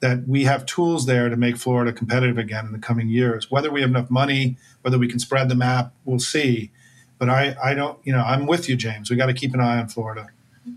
that 0.00 0.26
we 0.28 0.44
have 0.44 0.64
tools 0.64 1.06
there 1.06 1.28
to 1.28 1.36
make 1.36 1.56
Florida 1.56 1.92
competitive 1.92 2.38
again 2.38 2.66
in 2.66 2.72
the 2.72 2.78
coming 2.78 3.08
years. 3.08 3.50
Whether 3.50 3.70
we 3.70 3.80
have 3.80 3.90
enough 3.90 4.10
money, 4.10 4.56
whether 4.82 4.98
we 4.98 5.08
can 5.08 5.18
spread 5.18 5.48
the 5.48 5.54
map, 5.54 5.92
we'll 6.04 6.20
see. 6.20 6.70
But 7.18 7.28
I, 7.28 7.56
I 7.62 7.74
don't, 7.74 7.98
you 8.04 8.12
know, 8.12 8.22
I'm 8.22 8.46
with 8.46 8.68
you, 8.68 8.76
James. 8.76 9.10
We 9.10 9.16
got 9.16 9.26
to 9.26 9.34
keep 9.34 9.54
an 9.54 9.60
eye 9.60 9.78
on 9.78 9.88
Florida. 9.88 10.28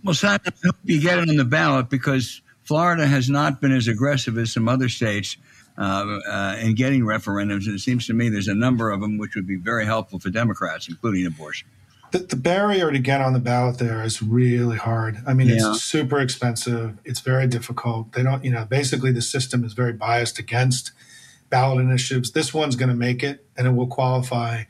Well, 0.03 0.15
Simon, 0.15 0.41
I 0.47 0.51
hope 0.65 0.75
you 0.85 0.99
get 0.99 1.19
it 1.19 1.29
on 1.29 1.35
the 1.35 1.45
ballot 1.45 1.89
because 1.89 2.41
Florida 2.71 3.05
has 3.05 3.29
not 3.29 3.59
been 3.59 3.73
as 3.73 3.89
aggressive 3.89 4.37
as 4.37 4.53
some 4.53 4.69
other 4.69 4.87
states 4.87 5.35
uh, 5.77 6.19
uh, 6.25 6.55
in 6.61 6.73
getting 6.73 7.01
referendums. 7.01 7.65
And 7.65 7.75
it 7.75 7.79
seems 7.79 8.07
to 8.07 8.13
me 8.13 8.29
there's 8.29 8.47
a 8.47 8.55
number 8.55 8.91
of 8.91 9.01
them 9.01 9.17
which 9.17 9.35
would 9.35 9.45
be 9.45 9.57
very 9.57 9.83
helpful 9.83 10.19
for 10.19 10.29
Democrats, 10.29 10.87
including 10.87 11.25
abortion. 11.25 11.67
The, 12.11 12.19
the 12.19 12.37
barrier 12.37 12.89
to 12.89 12.99
get 12.99 13.19
on 13.19 13.33
the 13.33 13.39
ballot 13.39 13.77
there 13.77 14.01
is 14.03 14.21
really 14.21 14.77
hard. 14.77 15.17
I 15.27 15.33
mean, 15.33 15.49
yeah. 15.49 15.71
it's 15.71 15.83
super 15.83 16.21
expensive. 16.21 16.97
It's 17.03 17.19
very 17.19 17.45
difficult. 17.45 18.13
They 18.13 18.23
don't, 18.23 18.41
you 18.45 18.51
know, 18.51 18.63
basically 18.63 19.11
the 19.11 19.21
system 19.21 19.65
is 19.65 19.73
very 19.73 19.91
biased 19.91 20.39
against 20.39 20.93
ballot 21.49 21.83
initiatives. 21.83 22.31
This 22.31 22.53
one's 22.53 22.77
going 22.77 22.87
to 22.87 22.95
make 22.95 23.21
it 23.21 23.45
and 23.57 23.67
it 23.67 23.71
will 23.71 23.87
qualify. 23.87 24.63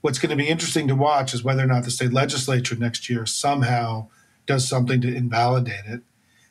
What's 0.00 0.18
going 0.18 0.30
to 0.30 0.36
be 0.36 0.48
interesting 0.48 0.88
to 0.88 0.96
watch 0.96 1.32
is 1.32 1.44
whether 1.44 1.62
or 1.62 1.68
not 1.68 1.84
the 1.84 1.92
state 1.92 2.12
legislature 2.12 2.74
next 2.74 3.08
year 3.08 3.24
somehow 3.26 4.08
does 4.44 4.66
something 4.66 5.00
to 5.02 5.14
invalidate 5.14 5.84
it 5.86 6.02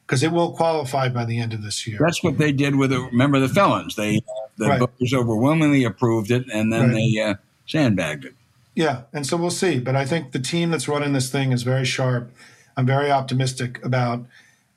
because 0.06 0.24
it 0.24 0.32
will 0.32 0.51
qualify 0.51 1.10
by 1.10 1.26
the 1.26 1.39
end 1.39 1.54
of 1.54 1.64
this 1.64 1.88
year. 1.88 1.97
That's 1.99 2.24
what 2.24 2.38
they 2.38 2.51
did 2.51 2.76
with, 2.76 2.89
the, 2.89 2.99
remember, 3.01 3.39
the 3.39 3.49
felons. 3.49 3.95
They 3.95 4.22
the 4.58 4.68
right. 4.68 4.80
voters 4.80 5.14
overwhelmingly 5.14 5.84
approved 5.84 6.32
it, 6.32 6.45
and 6.51 6.72
then 6.72 6.89
right. 6.89 6.93
they 6.93 7.22
uh, 7.22 7.36
sandbagged 7.66 8.26
it. 8.26 8.36
Yeah, 8.76 9.04
and 9.14 9.26
so 9.26 9.38
we'll 9.38 9.51
see. 9.51 9.80
But 9.80 9.95
I 9.95 10.06
think 10.06 10.32
the 10.32 10.39
team 10.39 10.72
that's 10.72 10.88
running 10.88 11.14
this 11.14 11.32
thing 11.32 11.51
is 11.51 11.64
very 11.64 11.86
sharp. 11.86 12.32
I'm 12.76 12.86
very 12.86 13.12
optimistic 13.12 13.84
about. 13.84 14.26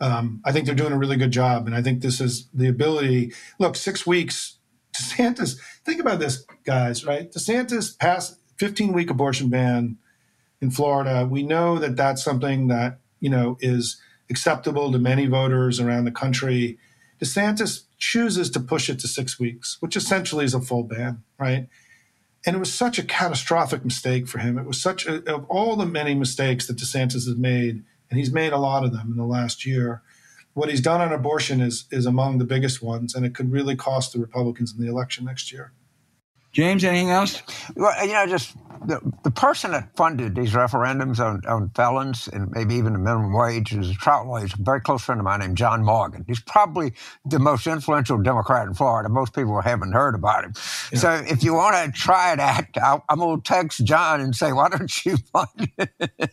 Um, 0.00 0.42
I 0.44 0.52
think 0.52 0.66
they're 0.66 0.74
doing 0.74 0.92
a 0.92 0.98
really 0.98 1.16
good 1.16 1.30
job, 1.30 1.66
and 1.66 1.74
I 1.74 1.82
think 1.82 2.02
this 2.02 2.20
is 2.20 2.48
the 2.52 2.68
ability. 2.68 3.32
Look, 3.58 3.76
six 3.76 4.06
weeks. 4.06 4.54
DeSantis. 4.92 5.58
Think 5.84 6.00
about 6.00 6.20
this, 6.20 6.46
guys. 6.64 7.04
Right? 7.04 7.30
DeSantis 7.30 7.98
passed 7.98 8.38
15 8.56 8.92
week 8.92 9.10
abortion 9.10 9.50
ban 9.50 9.98
in 10.60 10.70
Florida. 10.70 11.26
We 11.30 11.42
know 11.42 11.78
that 11.78 11.96
that's 11.96 12.22
something 12.22 12.68
that 12.68 12.98
you 13.20 13.30
know 13.30 13.56
is 13.60 14.00
acceptable 14.30 14.92
to 14.92 14.98
many 14.98 15.26
voters 15.26 15.80
around 15.80 16.04
the 16.04 16.10
country. 16.10 16.78
DeSantis 17.20 17.84
chooses 17.98 18.50
to 18.50 18.60
push 18.60 18.90
it 18.90 18.98
to 19.00 19.08
six 19.08 19.38
weeks, 19.38 19.78
which 19.80 19.96
essentially 19.96 20.44
is 20.44 20.54
a 20.54 20.60
full 20.60 20.82
ban, 20.82 21.22
right? 21.38 21.68
And 22.44 22.54
it 22.54 22.58
was 22.58 22.72
such 22.72 22.98
a 22.98 23.02
catastrophic 23.04 23.84
mistake 23.84 24.28
for 24.28 24.38
him. 24.38 24.58
It 24.58 24.66
was 24.66 24.80
such 24.80 25.06
a, 25.06 25.22
of 25.32 25.44
all 25.48 25.76
the 25.76 25.86
many 25.86 26.14
mistakes 26.14 26.66
that 26.66 26.76
DeSantis 26.76 27.26
has 27.26 27.36
made, 27.36 27.82
and 28.10 28.18
he's 28.18 28.32
made 28.32 28.52
a 28.52 28.58
lot 28.58 28.84
of 28.84 28.92
them 28.92 29.08
in 29.10 29.16
the 29.16 29.24
last 29.24 29.66
year. 29.66 30.02
What 30.54 30.68
he's 30.68 30.80
done 30.80 31.00
on 31.00 31.12
abortion 31.12 31.60
is 31.60 31.86
is 31.90 32.06
among 32.06 32.38
the 32.38 32.44
biggest 32.44 32.82
ones, 32.82 33.14
and 33.14 33.26
it 33.26 33.34
could 33.34 33.52
really 33.52 33.76
cost 33.76 34.12
the 34.12 34.20
Republicans 34.20 34.72
in 34.72 34.82
the 34.82 34.90
election 34.90 35.24
next 35.24 35.52
year. 35.52 35.72
James, 36.56 36.84
anything 36.84 37.10
else? 37.10 37.42
Well, 37.76 38.06
you 38.06 38.14
know, 38.14 38.26
just 38.26 38.56
the, 38.86 38.98
the 39.24 39.30
person 39.30 39.72
that 39.72 39.94
funded 39.94 40.34
these 40.34 40.52
referendums 40.52 41.20
on, 41.20 41.44
on 41.46 41.68
felons 41.74 42.28
and 42.28 42.50
maybe 42.50 42.76
even 42.76 42.94
the 42.94 42.98
minimum 42.98 43.34
wage 43.34 43.74
is 43.74 43.90
a 43.90 44.10
a 44.10 44.48
very 44.60 44.80
close 44.80 45.02
friend 45.02 45.20
of 45.20 45.24
mine 45.26 45.40
named 45.40 45.58
John 45.58 45.84
Morgan. 45.84 46.24
He's 46.26 46.40
probably 46.40 46.94
the 47.26 47.38
most 47.38 47.66
influential 47.66 48.16
Democrat 48.22 48.66
in 48.66 48.72
Florida. 48.72 49.10
Most 49.10 49.34
people 49.34 49.60
haven't 49.60 49.92
heard 49.92 50.14
about 50.14 50.44
him. 50.44 50.54
Yeah. 50.92 50.98
So 50.98 51.12
if 51.26 51.44
you 51.44 51.52
want 51.52 51.94
to 51.94 52.00
try 52.00 52.32
it 52.32 52.40
out, 52.40 52.64
i 52.82 52.98
am 53.10 53.18
going 53.18 53.42
to 53.42 53.46
text 53.46 53.84
John 53.84 54.22
and 54.22 54.34
say, 54.34 54.54
why 54.54 54.70
don't 54.70 55.04
you 55.04 55.18
fund 55.18 55.70
it? 55.76 56.30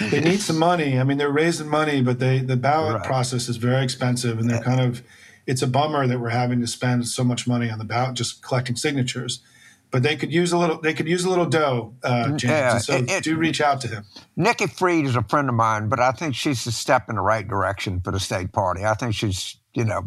they 0.10 0.20
need 0.20 0.40
some 0.40 0.58
money. 0.58 0.98
I 0.98 1.04
mean, 1.04 1.16
they're 1.16 1.32
raising 1.32 1.70
money, 1.70 2.02
but 2.02 2.18
they 2.18 2.40
the 2.40 2.58
ballot 2.58 2.96
right. 2.96 3.06
process 3.06 3.48
is 3.48 3.56
very 3.56 3.82
expensive, 3.82 4.38
and 4.38 4.50
they're 4.50 4.62
kind 4.62 4.82
of 4.82 5.02
it's 5.46 5.62
a 5.62 5.66
bummer 5.66 6.06
that 6.06 6.20
we're 6.20 6.30
having 6.30 6.60
to 6.60 6.66
spend 6.66 7.06
so 7.08 7.24
much 7.24 7.46
money 7.46 7.70
on 7.70 7.78
the 7.78 7.84
ballot 7.84 8.14
just 8.14 8.42
collecting 8.42 8.76
signatures. 8.76 9.40
But 9.92 10.02
they 10.02 10.16
could 10.16 10.32
use 10.32 10.52
a 10.52 10.58
little. 10.58 10.80
They 10.80 10.92
could 10.92 11.06
use 11.06 11.24
a 11.24 11.30
little 11.30 11.46
dough, 11.46 11.94
uh, 12.02 12.30
James. 12.30 12.42
Yeah, 12.42 12.78
so 12.78 12.96
it, 12.96 13.22
do 13.22 13.36
reach 13.36 13.60
out 13.60 13.80
to 13.82 13.88
him. 13.88 14.04
Nikki 14.34 14.66
Fried 14.66 15.04
is 15.04 15.14
a 15.14 15.22
friend 15.22 15.48
of 15.48 15.54
mine, 15.54 15.88
but 15.88 16.00
I 16.00 16.10
think 16.10 16.34
she's 16.34 16.66
a 16.66 16.72
step 16.72 17.08
in 17.08 17.14
the 17.14 17.22
right 17.22 17.46
direction 17.46 18.00
for 18.00 18.10
the 18.10 18.18
state 18.18 18.50
party. 18.52 18.84
I 18.84 18.94
think 18.94 19.14
she's, 19.14 19.56
you 19.74 19.84
know, 19.84 20.02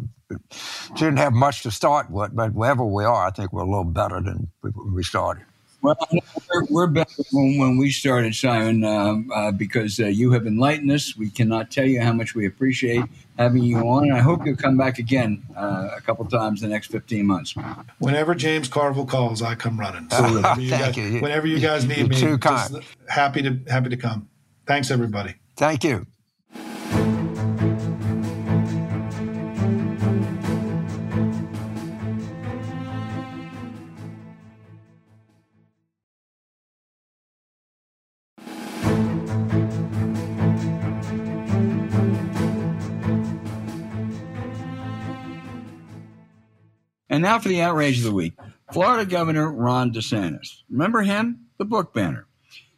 she 0.60 1.04
didn't 1.04 1.16
have 1.16 1.32
much 1.32 1.62
to 1.62 1.70
start 1.70 2.10
with, 2.10 2.36
but 2.36 2.52
wherever 2.52 2.84
we 2.84 3.04
are, 3.04 3.26
I 3.26 3.30
think 3.30 3.54
we're 3.54 3.62
a 3.62 3.68
little 3.68 3.84
better 3.84 4.20
than 4.20 4.48
we 4.94 5.02
started. 5.02 5.44
Well, 5.82 5.96
we're, 6.12 6.64
we're 6.68 6.86
better 6.86 7.22
when, 7.32 7.58
when 7.58 7.76
we 7.78 7.90
started, 7.90 8.34
Simon, 8.34 8.84
uh, 8.84 9.34
uh, 9.34 9.50
because 9.52 9.98
uh, 9.98 10.06
you 10.06 10.32
have 10.32 10.46
enlightened 10.46 10.90
us. 10.90 11.16
We 11.16 11.30
cannot 11.30 11.70
tell 11.70 11.86
you 11.86 12.00
how 12.00 12.12
much 12.12 12.34
we 12.34 12.46
appreciate 12.46 13.04
having 13.38 13.62
you 13.62 13.78
on. 13.78 14.04
And 14.04 14.14
I 14.14 14.20
hope 14.20 14.44
you'll 14.44 14.56
come 14.56 14.76
back 14.76 14.98
again 14.98 15.42
uh, 15.56 15.90
a 15.96 16.00
couple 16.02 16.24
times 16.26 16.62
in 16.62 16.68
the 16.68 16.74
next 16.74 16.88
15 16.88 17.26
months. 17.26 17.54
Whenever 17.98 18.34
James 18.34 18.68
Carville 18.68 19.06
calls, 19.06 19.42
I 19.42 19.54
come 19.54 19.80
running. 19.80 20.08
So 20.20 20.22
whenever, 20.24 20.60
you 20.60 20.70
guys, 20.70 20.96
you. 20.96 21.20
whenever 21.20 21.46
you 21.46 21.60
guys 21.60 21.86
need 21.86 22.12
You're 22.14 22.36
me, 22.36 22.80
happy 23.08 23.42
to 23.42 23.58
happy 23.68 23.88
to 23.88 23.96
come. 23.96 24.28
Thanks, 24.66 24.90
everybody. 24.90 25.34
Thank 25.56 25.84
you. 25.84 26.06
And 47.20 47.26
now 47.26 47.38
for 47.38 47.48
the 47.48 47.60
outrage 47.60 47.98
of 47.98 48.04
the 48.04 48.14
week. 48.14 48.32
Florida 48.72 49.04
Governor 49.04 49.52
Ron 49.52 49.92
DeSantis. 49.92 50.62
Remember 50.70 51.02
him? 51.02 51.48
The 51.58 51.66
book 51.66 51.92
banner. 51.92 52.26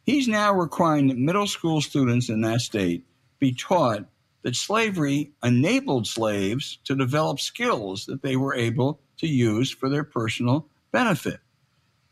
He's 0.05 0.27
now 0.27 0.51
requiring 0.51 1.07
that 1.07 1.17
middle 1.17 1.47
school 1.47 1.79
students 1.79 2.27
in 2.27 2.41
that 2.41 2.59
state 2.59 3.05
be 3.39 3.53
taught 3.53 4.03
that 4.41 4.57
slavery 4.57 5.31
enabled 5.41 6.07
slaves 6.07 6.79
to 6.83 6.93
develop 6.93 7.39
skills 7.39 8.05
that 8.07 8.21
they 8.21 8.35
were 8.35 8.53
able 8.53 8.99
to 9.19 9.27
use 9.27 9.71
for 9.71 9.87
their 9.87 10.03
personal 10.03 10.67
benefit. 10.91 11.39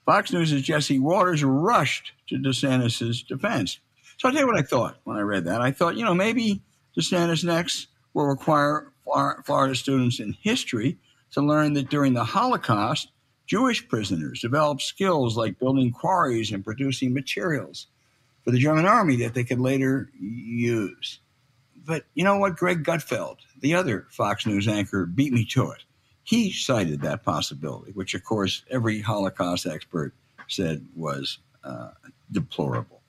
Fox 0.06 0.32
News' 0.32 0.62
Jesse 0.62 1.00
Watters 1.00 1.44
rushed 1.44 2.14
to 2.30 2.38
DeSantis' 2.38 3.28
defense. 3.28 3.80
So 4.20 4.30
I'll 4.30 4.34
tell 4.34 4.44
you 4.44 4.48
what 4.48 4.58
I 4.58 4.62
thought 4.62 5.00
when 5.04 5.18
I 5.18 5.22
read 5.22 5.44
that. 5.48 5.60
I 5.60 5.72
thought, 5.72 5.98
you 5.98 6.06
know, 6.06 6.16
maybe 6.16 6.62
DeSantis 6.98 7.44
next 7.44 7.88
will 8.14 8.28
require 8.28 8.94
Florida 9.44 9.76
students 9.76 10.22
in 10.22 10.32
history 10.42 10.98
to 11.32 11.42
learn 11.42 11.74
that 11.74 11.90
during 11.90 12.14
the 12.14 12.24
Holocaust, 12.24 13.10
Jewish 13.48 13.88
prisoners 13.88 14.42
developed 14.42 14.82
skills 14.82 15.36
like 15.36 15.60
building 15.60 15.92
quarries 15.92 16.52
and 16.52 16.64
producing 16.64 17.14
materials 17.14 17.88
for 18.44 18.52
the 18.52 18.60
German 18.60 18.86
army 18.86 19.18
that 19.18 19.34
they 19.34 19.44
could 19.44 19.60
later 19.60 20.10
use. 20.20 21.20
But 21.86 22.06
you 22.14 22.24
know 22.24 22.38
what? 22.38 22.58
Greg 22.58 22.84
Gutfeld, 22.84 23.38
the 23.60 23.74
other 23.74 24.08
Fox 24.10 24.46
News 24.46 24.68
anchor, 24.68 25.06
beat 25.06 25.34
me 25.34 25.46
to 25.52 25.72
it. 25.72 25.84
He 26.24 26.52
cited 26.52 27.02
that 27.02 27.24
possibility, 27.24 27.92
which, 27.92 28.14
of 28.14 28.24
course, 28.24 28.64
every 28.70 29.02
Holocaust 29.02 29.66
expert 29.66 30.14
said 30.48 30.86
was 30.96 31.40
uh, 31.64 31.92
deplorable. 32.32 33.02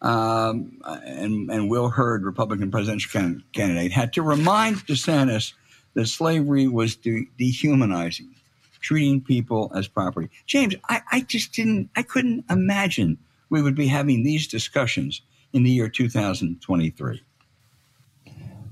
Um, 0.00 0.80
and, 0.84 1.50
and 1.50 1.70
Will 1.70 1.88
Hurd, 1.88 2.24
Republican 2.24 2.70
presidential 2.70 3.40
candidate, 3.52 3.92
had 3.92 4.12
to 4.14 4.22
remind 4.22 4.86
DeSantis 4.86 5.54
that 5.98 6.06
slavery 6.06 6.68
was 6.68 6.94
de- 6.94 7.26
dehumanizing, 7.38 8.32
treating 8.80 9.20
people 9.20 9.72
as 9.74 9.88
property. 9.88 10.28
James, 10.46 10.76
I, 10.88 11.02
I 11.10 11.20
just 11.22 11.52
didn't, 11.52 11.90
I 11.96 12.04
couldn't 12.04 12.44
imagine 12.48 13.18
we 13.50 13.62
would 13.62 13.74
be 13.74 13.88
having 13.88 14.22
these 14.22 14.46
discussions 14.46 15.22
in 15.52 15.64
the 15.64 15.70
year 15.70 15.88
2023? 15.88 17.20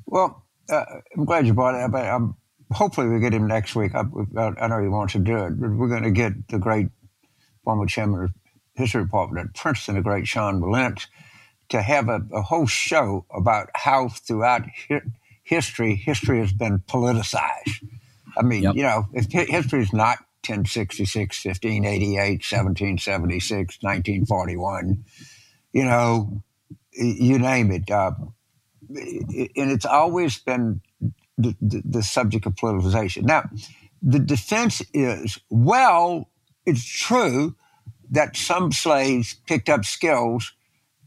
Well, 0.06 0.44
uh, 0.70 0.84
I'm 1.16 1.24
glad 1.24 1.48
you 1.48 1.54
brought 1.54 1.74
it 1.74 1.82
up. 1.82 1.94
I'm, 1.94 2.36
hopefully, 2.70 3.08
we 3.08 3.18
get 3.18 3.34
him 3.34 3.48
next 3.48 3.74
week. 3.74 3.96
I, 3.96 4.04
I, 4.38 4.68
know 4.68 4.80
he 4.80 4.86
wants 4.86 5.14
to 5.14 5.18
do 5.18 5.36
it, 5.46 5.60
but 5.60 5.70
we're 5.70 5.88
going 5.88 6.04
to 6.04 6.12
get 6.12 6.46
the 6.46 6.60
great 6.60 6.90
former 7.64 7.86
chairman 7.86 8.22
of 8.22 8.30
history 8.76 9.02
department 9.02 9.48
at 9.48 9.54
Princeton, 9.56 9.96
the 9.96 10.02
great 10.02 10.28
Sean 10.28 10.60
Wilentz, 10.60 11.06
to 11.70 11.82
have 11.82 12.08
a, 12.08 12.20
a 12.32 12.42
whole 12.42 12.68
show 12.68 13.26
about 13.34 13.70
how 13.74 14.10
throughout 14.10 14.62
history, 15.46 15.94
history 15.94 16.40
has 16.40 16.52
been 16.52 16.80
politicized. 16.80 17.86
I 18.36 18.42
mean, 18.42 18.64
yep. 18.64 18.74
you 18.74 18.82
know, 18.82 19.06
if 19.12 19.30
history 19.30 19.80
is 19.80 19.92
not 19.92 20.18
1066, 20.46 21.44
1588, 21.44 22.18
1776, 22.18 23.78
1941, 23.80 25.04
you 25.72 25.84
know, 25.84 26.42
you 26.92 27.38
name 27.38 27.70
it. 27.70 27.88
Uh, 27.88 28.12
and 28.88 29.70
it's 29.70 29.86
always 29.86 30.38
been 30.38 30.80
the, 31.38 31.54
the, 31.60 31.82
the, 31.84 32.02
subject 32.02 32.44
of 32.46 32.54
politicization. 32.54 33.22
Now, 33.22 33.48
the 34.02 34.18
defense 34.18 34.82
is 34.92 35.38
well, 35.48 36.28
it's 36.64 36.84
true 36.84 37.54
that 38.10 38.36
some 38.36 38.72
slaves 38.72 39.34
picked 39.46 39.68
up 39.68 39.84
skills 39.84 40.55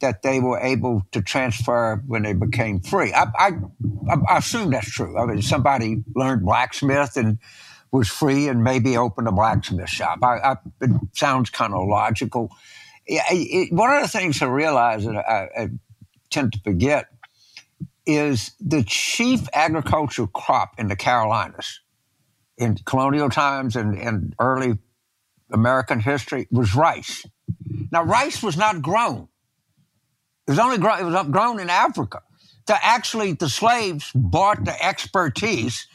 that 0.02 0.22
they 0.22 0.39
were 0.39 0.60
able 0.60 1.04
to 1.12 1.22
transfer 1.22 2.02
when 2.08 2.24
they 2.24 2.34
became 2.34 2.80
free. 2.80 3.14
I, 3.14 3.28
I, 3.38 3.52
I 4.30 4.38
assume 4.38 4.72
that's 4.72 4.89
true. 4.89 5.18
I 5.18 5.26
mean, 5.26 5.41
somebody 5.41 6.04
learned 6.16 6.45
blacksmith 6.45 7.18
and 7.18 7.39
was 7.91 8.08
free 8.08 8.47
and 8.47 8.64
maybe 8.64 8.97
opened 8.97 9.28
a 9.28 9.32
blacksmith 9.32 9.89
shop. 9.89 10.20
I, 10.24 10.38
I, 10.38 10.56
it 10.82 10.91
sounds 11.14 11.50
kind 11.50 11.74
of 11.74 11.88
logical. 11.88 12.52
It, 13.06 13.22
it, 13.30 13.74
one 13.74 13.91
of 13.91 14.02
the 14.02 14.08
things 14.08 14.41
I 14.41 14.45
realize 14.45 15.06
that 15.06 15.16
I, 15.18 15.50
I 15.58 15.70
tend 16.30 16.54
to 16.54 16.60
forget 16.60 17.08
is 18.06 18.52
the 18.60 18.84
chief 18.84 19.47
agricultural 19.54 20.28
crop 20.28 20.80
in 20.80 20.88
the 20.88 20.95
Carolinas 20.95 21.82
in 22.58 22.76
colonial 22.86 23.30
times 23.30 23.76
and, 23.76 23.97
and 23.97 24.36
early 24.39 24.78
American 25.52 26.00
history 26.00 26.47
was 26.52 26.76
rice. 26.76 27.26
Now, 27.91 28.04
rice 28.04 28.43
was 28.43 28.58
not 28.58 28.82
grown. 28.82 29.28
It 30.50 30.54
was 30.54 30.60
only 30.60 30.80
grown, 30.80 31.00
it 31.00 31.04
was 31.04 31.28
grown 31.28 31.60
in 31.60 31.70
Africa. 31.70 32.24
To 32.66 32.78
actually, 32.84 33.34
the 33.34 33.50
slaves 33.50 34.12
bought 34.16 34.66
the 34.66 34.84
expertise 34.84 35.86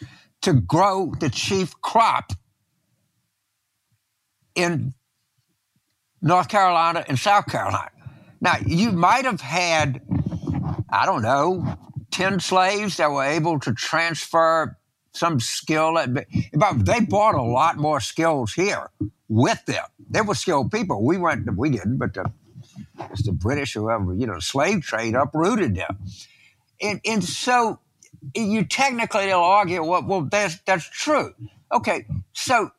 to 0.42 0.52
grow 0.52 1.12
the 1.18 1.28
chief 1.28 1.74
crop 1.80 2.30
in 4.55 4.94
North 6.22 6.46
Carolina 6.46 7.05
and 7.09 7.18
South 7.18 7.46
Carolina. 7.46 7.90
Now, 8.40 8.55
you 8.64 8.92
might 8.92 9.24
have 9.24 9.40
had, 9.40 10.00
I 10.88 11.05
don't 11.05 11.22
know, 11.22 11.76
10 12.12 12.38
slaves 12.38 12.98
that 12.98 13.11
were 13.11 13.24
able 13.24 13.59
to 13.59 13.74
transfer 13.74 14.78
some 15.14 15.40
skill. 15.40 15.98
But 16.52 16.86
they 16.86 17.00
brought 17.00 17.34
a 17.34 17.42
lot 17.42 17.76
more 17.76 17.98
skills 17.98 18.52
here 18.52 18.88
with 19.28 19.64
them. 19.66 19.84
They 20.11 20.20
were 20.20 20.36
skilled 20.36 20.70
people. 20.70 21.05
We 21.05 21.16
weren't, 21.16 21.57
we 21.57 21.70
didn't, 21.70 21.98
but 21.98 22.14
the, 22.14 22.32
it's 23.11 23.22
the 23.25 23.33
British, 23.33 23.75
whoever, 23.75 24.14
you 24.14 24.27
know, 24.27 24.39
slave 24.39 24.83
trade 24.83 25.14
uprooted 25.14 25.75
them. 25.75 25.99
And, 26.81 27.01
and 27.05 27.25
so 27.25 27.81
you 28.35 28.64
technically 28.64 29.27
they'll 29.27 29.39
argue, 29.41 29.83
well, 29.83 30.05
well, 30.07 30.22
that's 30.22 30.59
that's 30.66 30.89
true. 30.89 31.35
Okay, 31.72 32.07
so 32.33 32.70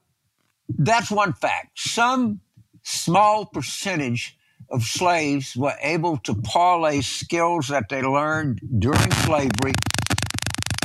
that's 0.70 1.12
one 1.12 1.34
fact. 1.34 1.78
Some 1.78 2.41
small 2.84 3.46
percentage 3.46 4.38
of 4.70 4.84
slaves 4.84 5.56
were 5.56 5.76
able 5.82 6.18
to 6.18 6.34
parlay 6.36 7.02
skills 7.02 7.68
that 7.68 7.89
they 7.89 8.02
learned 8.02 8.60
during 8.80 9.12
slavery 9.12 9.74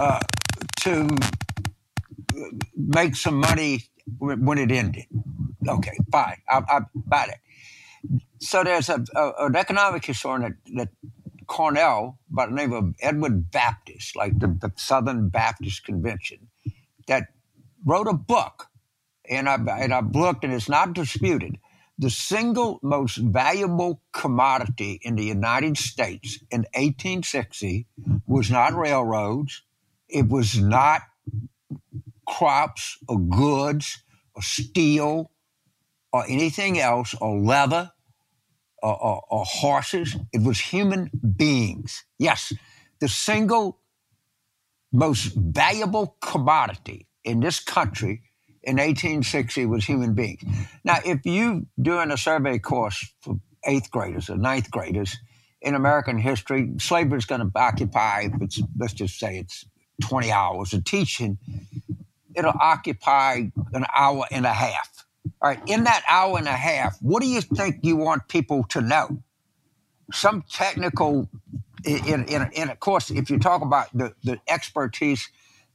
uh, 0.01 0.21
to 0.81 1.09
make 2.77 3.17
some 3.17 3.37
money 3.37 3.85
when 4.19 4.59
it 4.59 4.71
ended. 4.71 5.05
Okay, 5.67 5.97
fine, 6.11 6.37
I, 6.49 6.63
I 6.69 6.81
got 7.09 7.29
it. 7.29 7.37
So 8.41 8.65
there's 8.65 8.89
a, 8.89 9.05
a, 9.15 9.47
an 9.47 9.57
economic 9.57 10.05
historian 10.05 10.45
at, 10.45 10.75
that 10.77 10.89
Cornell 11.47 12.19
by 12.31 12.47
the 12.47 12.53
name 12.53 12.73
of 12.73 12.95
Edward 13.01 13.51
Baptist, 13.51 14.17
like 14.17 14.39
the, 14.39 14.47
the 14.47 14.73
Southern 14.77 15.29
Baptist 15.29 15.85
Convention, 15.85 16.49
that 17.07 17.29
wrote 17.85 18.07
a 18.07 18.15
book, 18.15 18.69
and 19.29 19.49
I 19.49 19.57
and 19.57 19.93
I've 19.93 20.15
looked, 20.15 20.45
and 20.45 20.55
it's 20.55 20.69
not 20.69 20.95
disputed. 20.95 21.59
The 21.99 22.09
single 22.09 22.79
most 22.83 23.17
valuable 23.17 24.01
commodity 24.13 25.01
in 25.03 25.17
the 25.17 25.25
United 25.25 25.77
States 25.77 26.39
in 26.51 26.61
1860 26.75 27.87
was 28.27 28.51
not 28.51 28.73
railroads, 28.75 29.63
it 30.09 30.29
was 30.29 30.59
not 30.59 31.03
crops 32.27 32.97
or 33.09 33.19
goods 33.19 34.03
or 34.35 34.43
steel 34.43 35.31
or 36.13 36.25
anything 36.29 36.79
else 36.79 37.15
or 37.21 37.39
leather 37.39 37.91
or, 38.83 39.03
or, 39.03 39.25
or 39.31 39.45
horses. 39.45 40.17
It 40.33 40.43
was 40.43 40.59
human 40.59 41.11
beings. 41.37 42.05
Yes, 42.19 42.53
the 43.01 43.09
single 43.09 43.81
most 44.93 45.33
valuable 45.35 46.17
commodity 46.21 47.07
in 47.25 47.41
this 47.41 47.61
country 47.61 48.23
in 48.63 48.77
1860 48.77 49.67
was 49.67 49.85
human 49.85 50.15
beings. 50.15 50.43
Now, 50.85 50.99
if 51.05 51.25
you 51.25 51.67
doing 51.81 52.11
a 52.11 52.17
survey 52.17 52.59
course 52.59 53.13
for 53.21 53.41
eighth 53.67 53.91
graders 53.91 54.29
or 54.29 54.37
ninth 54.37 54.71
graders 54.71 55.17
in 55.63 55.75
American 55.75 56.19
history, 56.19 56.73
slavery 56.79 57.19
is 57.19 57.25
going 57.25 57.41
to 57.41 57.51
occupy, 57.55 58.29
let's 58.79 58.95
just 58.95 59.19
say 59.19 59.39
it's 59.39 59.65
20 60.03 60.33
hours 60.33 60.73
of 60.73 60.85
teaching, 60.85 61.39
it'll 62.35 62.53
occupy 62.61 63.51
an 63.73 63.87
hour 63.95 64.25
and 64.31 64.47
a 64.47 64.53
half. 64.53 65.07
All 65.43 65.51
right, 65.51 65.61
in 65.67 65.85
that 65.85 66.03
hour 66.09 66.39
and 66.39 66.49
a 66.49 66.53
half, 66.53 66.99
what 67.01 67.23
do 67.23 67.29
you 67.29 67.41
think 67.41 67.79
you 67.83 67.97
want 67.97 68.29
people 68.29 68.65
to 68.71 68.81
know? 68.81 69.23
Some 70.13 70.45
technical, 70.51 71.31
in, 71.85 72.25
in, 72.27 72.51
in 72.53 72.71
of 72.71 72.81
course, 72.81 73.11
if 73.11 73.31
you 73.31 73.39
talk 73.39 73.63
about 73.63 73.89
the, 73.95 74.15
the 74.25 74.41
expertise 74.49 75.29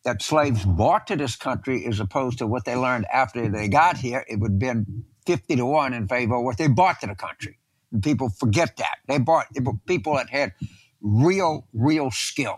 that 0.05 0.21
slaves 0.21 0.65
brought 0.65 1.07
to 1.07 1.17
this 1.17 1.35
country 1.35 1.85
as 1.87 1.99
opposed 1.99 2.39
to 2.39 2.47
what 2.47 2.65
they 2.65 2.75
learned 2.75 3.05
after 3.13 3.49
they 3.49 3.69
got 3.69 3.97
here, 3.97 4.25
it 4.29 4.39
would 4.39 4.53
have 4.53 4.59
been 4.59 5.05
50 5.27 5.57
to 5.57 5.65
1 5.65 5.93
in 5.93 6.07
favor 6.07 6.35
of 6.35 6.43
what 6.43 6.57
they 6.57 6.67
brought 6.67 7.01
to 7.01 7.07
the 7.07 7.15
country. 7.15 7.59
And 7.91 8.03
people 8.03 8.29
forget 8.29 8.77
that. 8.77 8.97
They 9.07 9.19
brought 9.19 9.47
people 9.87 10.15
that 10.15 10.29
had 10.29 10.53
real, 11.01 11.67
real 11.73 12.11
skill. 12.11 12.57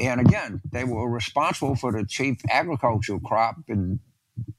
And 0.00 0.20
again, 0.20 0.62
they 0.72 0.84
were 0.84 1.10
responsible 1.10 1.76
for 1.76 1.92
the 1.92 2.04
chief 2.06 2.38
agricultural 2.50 3.20
crop 3.20 3.56
in 3.68 4.00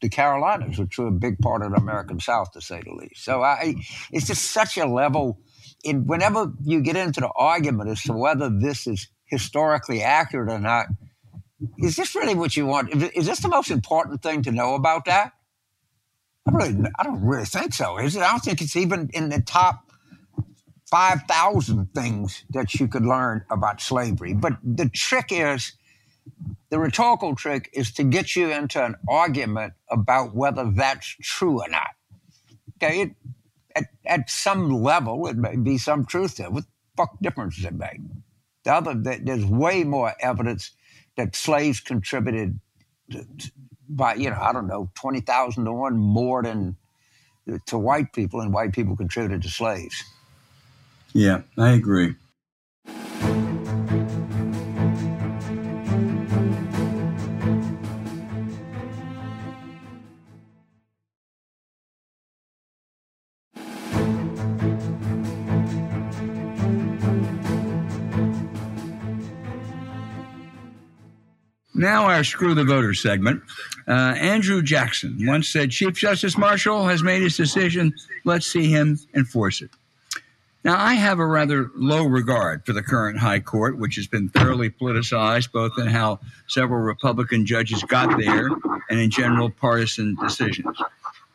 the 0.01 0.09
Carolinas, 0.09 0.77
which 0.77 0.97
were 0.97 1.07
a 1.07 1.11
big 1.11 1.39
part 1.39 1.61
of 1.61 1.71
the 1.71 1.77
American 1.77 2.19
South, 2.19 2.51
to 2.51 2.61
say 2.61 2.81
the 2.83 2.93
least. 2.93 3.23
So 3.23 3.43
I, 3.43 3.57
mm-hmm. 3.65 4.15
it's 4.15 4.27
just 4.27 4.51
such 4.51 4.77
a 4.77 4.85
level. 4.85 5.39
In 5.83 6.07
whenever 6.07 6.51
you 6.63 6.81
get 6.81 6.95
into 6.95 7.19
the 7.21 7.31
argument 7.35 7.89
as 7.89 8.03
to 8.03 8.13
whether 8.13 8.49
this 8.49 8.87
is 8.87 9.09
historically 9.25 10.01
accurate 10.01 10.49
or 10.49 10.59
not, 10.59 10.87
is 11.77 11.95
this 11.95 12.15
really 12.15 12.35
what 12.35 12.55
you 12.55 12.65
want? 12.65 12.93
Is 13.15 13.25
this 13.25 13.39
the 13.39 13.49
most 13.49 13.71
important 13.71 14.21
thing 14.21 14.43
to 14.43 14.51
know 14.51 14.75
about 14.75 15.05
that? 15.05 15.33
I 16.47 16.51
really, 16.51 16.77
I 16.99 17.03
don't 17.03 17.21
really 17.25 17.45
think 17.45 17.73
so. 17.73 17.97
Is 17.97 18.15
it? 18.15 18.21
I 18.21 18.31
don't 18.31 18.39
think 18.41 18.61
it's 18.61 18.75
even 18.75 19.09
in 19.13 19.29
the 19.29 19.41
top 19.41 19.91
five 20.89 21.23
thousand 21.27 21.93
things 21.95 22.43
that 22.49 22.75
you 22.75 22.87
could 22.87 23.05
learn 23.05 23.45
about 23.49 23.81
slavery. 23.81 24.33
But 24.33 24.53
the 24.63 24.89
trick 24.89 25.27
is 25.31 25.73
the 26.69 26.79
rhetorical 26.79 27.35
trick 27.35 27.69
is 27.73 27.91
to 27.93 28.03
get 28.03 28.35
you 28.35 28.51
into 28.51 28.83
an 28.83 28.95
argument 29.07 29.73
about 29.89 30.33
whether 30.33 30.71
that's 30.71 31.15
true 31.21 31.61
or 31.61 31.69
not. 31.69 31.91
Okay, 32.77 33.01
it, 33.01 33.11
at, 33.75 33.85
at 34.05 34.29
some 34.29 34.71
level, 34.71 35.27
it 35.27 35.37
may 35.37 35.55
be 35.55 35.77
some 35.77 36.05
truth 36.05 36.37
there. 36.37 36.49
What 36.49 36.65
fuck 36.97 37.17
difference 37.21 37.57
does 37.57 37.65
it 37.65 37.75
make? 37.75 37.99
The 38.63 38.73
other, 38.73 38.93
there's 38.95 39.45
way 39.45 39.83
more 39.83 40.13
evidence 40.19 40.71
that 41.15 41.35
slaves 41.35 41.79
contributed 41.79 42.59
by, 43.89 44.15
you 44.15 44.29
know, 44.29 44.39
I 44.39 44.53
don't 44.53 44.67
know, 44.67 44.89
20,000 44.95 45.65
to 45.65 45.71
one 45.71 45.97
more 45.97 46.41
than 46.41 46.75
to 47.65 47.77
white 47.77 48.13
people, 48.13 48.39
and 48.39 48.53
white 48.53 48.73
people 48.73 48.95
contributed 48.95 49.41
to 49.43 49.49
slaves. 49.49 50.03
Yeah, 51.13 51.41
I 51.57 51.71
agree. 51.71 52.15
Now, 71.83 72.05
our 72.05 72.23
Screw 72.23 72.53
the 72.53 72.63
Voter 72.63 72.93
segment. 72.93 73.43
Uh, 73.89 74.15
Andrew 74.17 74.61
Jackson 74.61 75.17
once 75.27 75.49
said 75.49 75.69
Chief 75.71 75.93
Justice 75.93 76.37
Marshall 76.37 76.87
has 76.87 77.03
made 77.03 77.21
his 77.21 77.35
decision. 77.35 77.93
Let's 78.23 78.45
see 78.45 78.69
him 78.69 78.97
enforce 79.13 79.61
it. 79.61 79.69
Now, 80.63 80.79
I 80.79 80.93
have 80.93 81.19
a 81.19 81.25
rather 81.25 81.71
low 81.75 82.05
regard 82.05 82.65
for 82.65 82.71
the 82.71 82.81
current 82.81 83.19
High 83.19 83.41
Court, 83.41 83.77
which 83.77 83.97
has 83.97 84.07
been 84.07 84.29
thoroughly 84.29 84.69
politicized, 84.69 85.51
both 85.51 85.73
in 85.77 85.87
how 85.87 86.21
several 86.47 86.79
Republican 86.79 87.45
judges 87.45 87.83
got 87.83 88.17
there 88.17 88.47
and 88.89 88.97
in 88.97 89.09
general 89.09 89.49
partisan 89.49 90.15
decisions. 90.21 90.77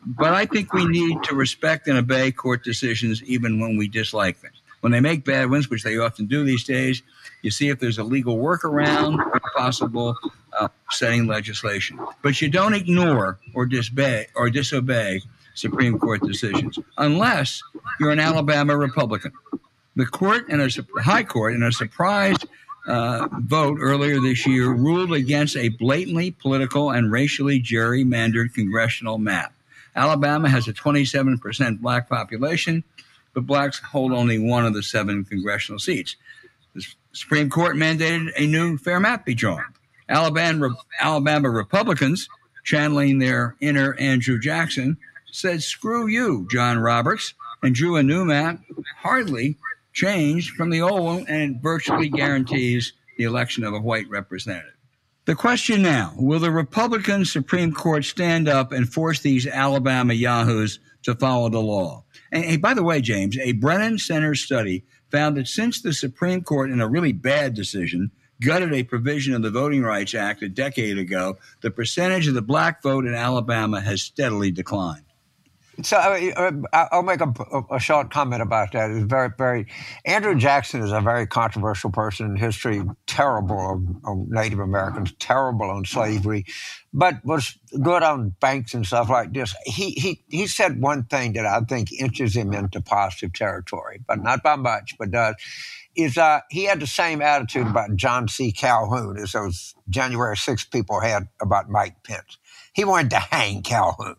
But 0.03 0.33
I 0.33 0.47
think 0.47 0.73
we 0.73 0.87
need 0.87 1.21
to 1.25 1.35
respect 1.35 1.87
and 1.87 1.95
obey 1.95 2.31
court 2.31 2.63
decisions 2.63 3.21
even 3.21 3.59
when 3.59 3.77
we 3.77 3.87
dislike 3.87 4.41
them. 4.41 4.51
When 4.81 4.91
they 4.91 4.99
make 4.99 5.25
bad 5.25 5.51
ones, 5.51 5.69
which 5.69 5.83
they 5.83 5.99
often 5.99 6.25
do 6.25 6.43
these 6.43 6.63
days, 6.63 7.03
you 7.41 7.51
see 7.51 7.69
if 7.69 7.79
there's 7.79 7.97
a 7.97 8.03
legal 8.03 8.37
workaround 8.37 9.17
or 9.19 9.39
possible 9.55 10.17
uh, 10.59 10.67
setting 10.91 11.27
legislation. 11.27 11.99
But 12.21 12.41
you 12.41 12.49
don't 12.49 12.73
ignore 12.73 13.39
or 13.53 13.65
disobey 13.65 14.27
or 14.35 14.49
disobey 14.49 15.21
Supreme 15.55 15.99
Court 15.99 16.21
decisions 16.21 16.79
unless 16.97 17.61
you're 17.99 18.11
an 18.11 18.19
Alabama 18.19 18.77
Republican. 18.77 19.31
The 19.95 20.05
court 20.05 20.45
and 20.49 20.61
a 20.61 21.01
high 21.01 21.23
court 21.23 21.53
in 21.53 21.63
a 21.63 21.71
surprise 21.71 22.37
uh, 22.87 23.27
vote 23.41 23.77
earlier 23.81 24.19
this 24.21 24.47
year 24.47 24.69
ruled 24.69 25.13
against 25.13 25.57
a 25.57 25.69
blatantly 25.69 26.31
political 26.31 26.91
and 26.91 27.11
racially 27.11 27.61
gerrymandered 27.61 28.53
congressional 28.53 29.17
map. 29.17 29.53
Alabama 29.95 30.47
has 30.49 30.67
a 30.67 30.73
27% 30.73 31.81
black 31.81 32.07
population, 32.07 32.83
but 33.33 33.45
blacks 33.45 33.79
hold 33.79 34.13
only 34.13 34.39
one 34.39 34.65
of 34.65 34.73
the 34.73 34.83
seven 34.83 35.25
congressional 35.25 35.79
seats. 35.79 36.15
Supreme 37.13 37.49
Court 37.49 37.75
mandated 37.75 38.31
a 38.37 38.45
new 38.45 38.77
fair 38.77 38.99
map 38.99 39.25
be 39.25 39.33
drawn. 39.33 39.63
Alabama, 40.07 40.75
Alabama 40.99 41.49
Republicans, 41.49 42.27
channeling 42.63 43.19
their 43.19 43.55
inner 43.61 43.95
Andrew 43.95 44.39
Jackson, 44.39 44.97
said, 45.31 45.63
Screw 45.63 46.07
you, 46.07 46.47
John 46.51 46.79
Roberts, 46.79 47.33
and 47.61 47.75
drew 47.75 47.95
a 47.95 48.03
new 48.03 48.25
map, 48.25 48.59
hardly 48.97 49.57
changed 49.93 50.55
from 50.55 50.69
the 50.69 50.81
old 50.81 51.03
one, 51.03 51.25
and 51.27 51.61
virtually 51.61 52.09
guarantees 52.09 52.93
the 53.17 53.23
election 53.25 53.63
of 53.63 53.73
a 53.73 53.79
white 53.79 54.09
representative. 54.09 54.73
The 55.25 55.35
question 55.35 55.83
now 55.83 56.13
will 56.17 56.39
the 56.39 56.51
Republican 56.51 57.25
Supreme 57.25 57.71
Court 57.71 58.03
stand 58.03 58.47
up 58.47 58.71
and 58.71 58.91
force 58.91 59.19
these 59.19 59.45
Alabama 59.45 60.13
yahoos 60.13 60.79
to 61.03 61.13
follow 61.13 61.49
the 61.49 61.59
law? 61.59 62.03
And, 62.31 62.45
and 62.45 62.61
by 62.61 62.73
the 62.73 62.83
way, 62.83 63.01
James, 63.01 63.37
a 63.37 63.51
Brennan 63.51 63.99
Center 63.99 64.33
study 64.33 64.85
found 65.11 65.37
that 65.37 65.47
since 65.47 65.81
the 65.81 65.93
Supreme 65.93 66.43
Court, 66.43 66.71
in 66.71 66.81
a 66.81 66.87
really 66.87 67.13
bad 67.13 67.53
decision, 67.53 68.11
gutted 68.41 68.73
a 68.73 68.83
provision 68.83 69.33
of 69.33 69.41
the 69.41 69.51
Voting 69.51 69.83
Rights 69.83 70.13
Act 70.13 70.43
a 70.43 70.49
decade 70.49 70.97
ago, 70.97 71.37
the 71.61 71.71
percentage 71.71 72.27
of 72.27 72.35
the 72.35 72.41
black 72.41 72.81
vote 72.81 73.05
in 73.05 73.13
Alabama 73.13 73.81
has 73.81 74.01
steadily 74.01 74.51
declined. 74.51 75.03
So 75.83 75.97
uh, 75.97 76.51
I'll 76.91 77.03
make 77.03 77.21
a, 77.21 77.33
a, 77.71 77.79
short 77.79 78.11
comment 78.11 78.41
about 78.41 78.71
that. 78.73 78.91
It's 78.91 79.05
very, 79.05 79.29
very. 79.37 79.67
Andrew 80.03 80.35
Jackson 80.35 80.81
is 80.81 80.91
a 80.91 80.99
very 80.99 81.27
controversial 81.27 81.91
person 81.91 82.25
in 82.25 82.35
history. 82.35 82.83
Terrible 83.07 83.57
on, 83.57 84.01
on, 84.03 84.27
Native 84.29 84.59
Americans, 84.59 85.13
terrible 85.19 85.69
on 85.69 85.85
slavery, 85.85 86.45
but 86.93 87.23
was 87.23 87.57
good 87.81 88.03
on 88.03 88.35
banks 88.39 88.73
and 88.73 88.85
stuff 88.85 89.09
like 89.09 89.31
this. 89.33 89.55
He 89.65 89.91
he 89.91 90.23
he 90.27 90.47
said 90.47 90.81
one 90.81 91.03
thing 91.03 91.33
that 91.33 91.45
I 91.45 91.61
think 91.61 91.91
inches 91.91 92.35
him 92.35 92.53
into 92.53 92.81
positive 92.81 93.33
territory, 93.33 94.01
but 94.07 94.21
not 94.21 94.43
by 94.43 94.55
much, 94.55 94.95
but 94.97 95.11
does. 95.11 95.35
Is 95.95 96.17
uh, 96.17 96.41
he 96.49 96.65
had 96.65 96.79
the 96.79 96.87
same 96.87 97.21
attitude 97.21 97.67
about 97.67 97.95
John 97.95 98.27
C. 98.27 98.51
Calhoun 98.51 99.17
as 99.17 99.31
those 99.31 99.75
January 99.89 100.37
6 100.37 100.65
people 100.65 101.01
had 101.01 101.27
about 101.41 101.69
Mike 101.69 102.03
Pence. 102.03 102.37
He 102.73 102.85
wanted 102.85 103.09
to 103.11 103.19
hang 103.19 103.63
Calhoun. 103.63 104.15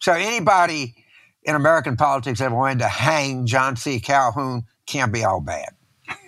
So 0.00 0.12
anybody 0.12 0.99
in 1.44 1.54
American 1.54 1.96
politics 1.96 2.40
that 2.40 2.50
wanted 2.50 2.80
to 2.80 2.88
hang 2.88 3.46
John 3.46 3.76
C. 3.76 4.00
Calhoun 4.00 4.64
can't 4.86 5.12
be 5.12 5.24
all 5.24 5.40
bad. 5.40 5.70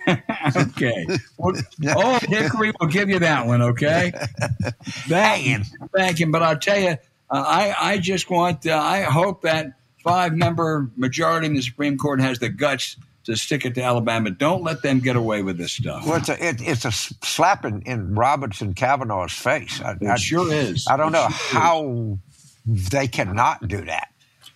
okay. 0.55 1.05
Well, 1.37 1.55
oh, 1.87 2.19
Hickory 2.23 2.73
will 2.79 2.87
give 2.87 3.09
you 3.09 3.19
that 3.19 3.45
one, 3.45 3.61
okay? 3.61 4.11
Thank 4.83 5.45
you. 5.45 5.59
Thank 5.95 6.19
you. 6.19 6.31
But 6.31 6.43
I'll 6.43 6.57
tell 6.57 6.79
you, 6.79 6.89
uh, 6.89 6.95
I, 7.29 7.75
I 7.79 7.97
just 7.97 8.29
want, 8.29 8.65
uh, 8.65 8.77
I 8.77 9.01
hope 9.01 9.41
that 9.43 9.73
five 10.03 10.33
member 10.33 10.89
majority 10.95 11.47
in 11.47 11.53
the 11.53 11.61
Supreme 11.61 11.97
Court 11.97 12.19
has 12.19 12.39
the 12.39 12.49
guts 12.49 12.97
to 13.25 13.35
stick 13.37 13.65
it 13.65 13.75
to 13.75 13.81
Alabama. 13.81 14.29
Don't 14.29 14.63
let 14.63 14.81
them 14.81 14.99
get 14.99 15.15
away 15.15 15.43
with 15.43 15.57
this 15.57 15.71
stuff. 15.71 16.05
Well, 16.05 16.17
it's 16.17 16.29
a, 16.29 16.45
it, 16.45 16.61
it's 16.61 16.85
a 16.85 16.91
slap 16.91 17.63
in, 17.63 17.81
in 17.83 18.13
Roberts 18.15 18.61
and 18.61 18.75
Kavanaugh's 18.75 19.33
face. 19.33 19.81
I, 19.81 19.93
it 19.93 20.03
I, 20.07 20.15
sure 20.15 20.51
is. 20.51 20.85
I 20.89 20.97
don't 20.97 21.09
it 21.09 21.11
know 21.13 21.29
sure 21.29 21.59
how 21.59 22.17
is. 22.67 22.89
they 22.89 23.07
cannot 23.07 23.65
do 23.67 23.85
that. 23.85 24.09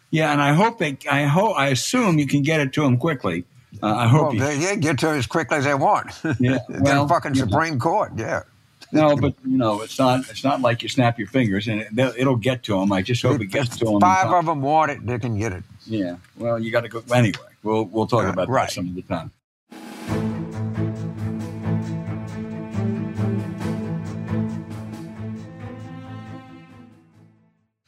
Yeah, 0.09 0.31
and 0.31 0.41
I 0.41 0.53
hope 0.53 0.79
they. 0.79 0.97
I 1.09 1.23
hope. 1.23 1.57
I 1.57 1.67
assume 1.67 2.17
you 2.19 2.27
can 2.27 2.41
get 2.41 2.59
it 2.61 2.73
to 2.73 2.81
them 2.83 2.97
quickly. 2.97 3.43
Uh, 3.83 3.93
I 3.93 4.07
hope 4.07 4.33
well, 4.33 4.53
you 4.53 4.67
they, 4.67 4.77
get 4.77 4.99
to 4.99 5.13
it 5.13 5.17
as 5.17 5.27
quickly 5.27 5.57
as 5.57 5.65
they 5.65 5.73
want. 5.73 6.11
Yeah, 6.39 6.59
well, 6.69 7.07
fucking 7.07 7.35
Supreme. 7.35 7.79
Court. 7.79 8.13
Yeah. 8.15 8.43
No, 8.93 9.17
but 9.17 9.33
you 9.45 9.57
know, 9.57 9.81
it's 9.81 9.99
not. 9.99 10.29
It's 10.29 10.43
not 10.43 10.61
like 10.61 10.81
you 10.81 10.89
snap 10.89 11.19
your 11.19 11.27
fingers 11.27 11.67
and 11.67 11.81
it, 11.81 12.15
it'll 12.17 12.37
get 12.37 12.63
to 12.63 12.79
them. 12.79 12.91
I 12.91 13.01
just 13.01 13.21
hope 13.21 13.35
it, 13.35 13.43
it 13.43 13.45
gets 13.47 13.77
to 13.79 13.85
them. 13.85 13.99
Five 13.99 14.31
of 14.31 14.45
them 14.45 14.61
want 14.61 14.91
it; 14.91 15.05
they 15.05 15.19
can 15.19 15.37
get 15.37 15.51
it. 15.51 15.63
Yeah. 15.85 16.15
Well, 16.37 16.57
you 16.57 16.71
got 16.71 16.81
to 16.81 16.89
go 16.89 17.03
anyway. 17.13 17.39
We'll 17.63 17.85
we'll 17.85 18.07
talk 18.07 18.25
uh, 18.25 18.29
about 18.29 18.47
right. 18.47 18.69
that 18.69 18.73
some 18.73 18.87
of 18.87 18.95
the 18.95 19.01
time. 19.01 19.31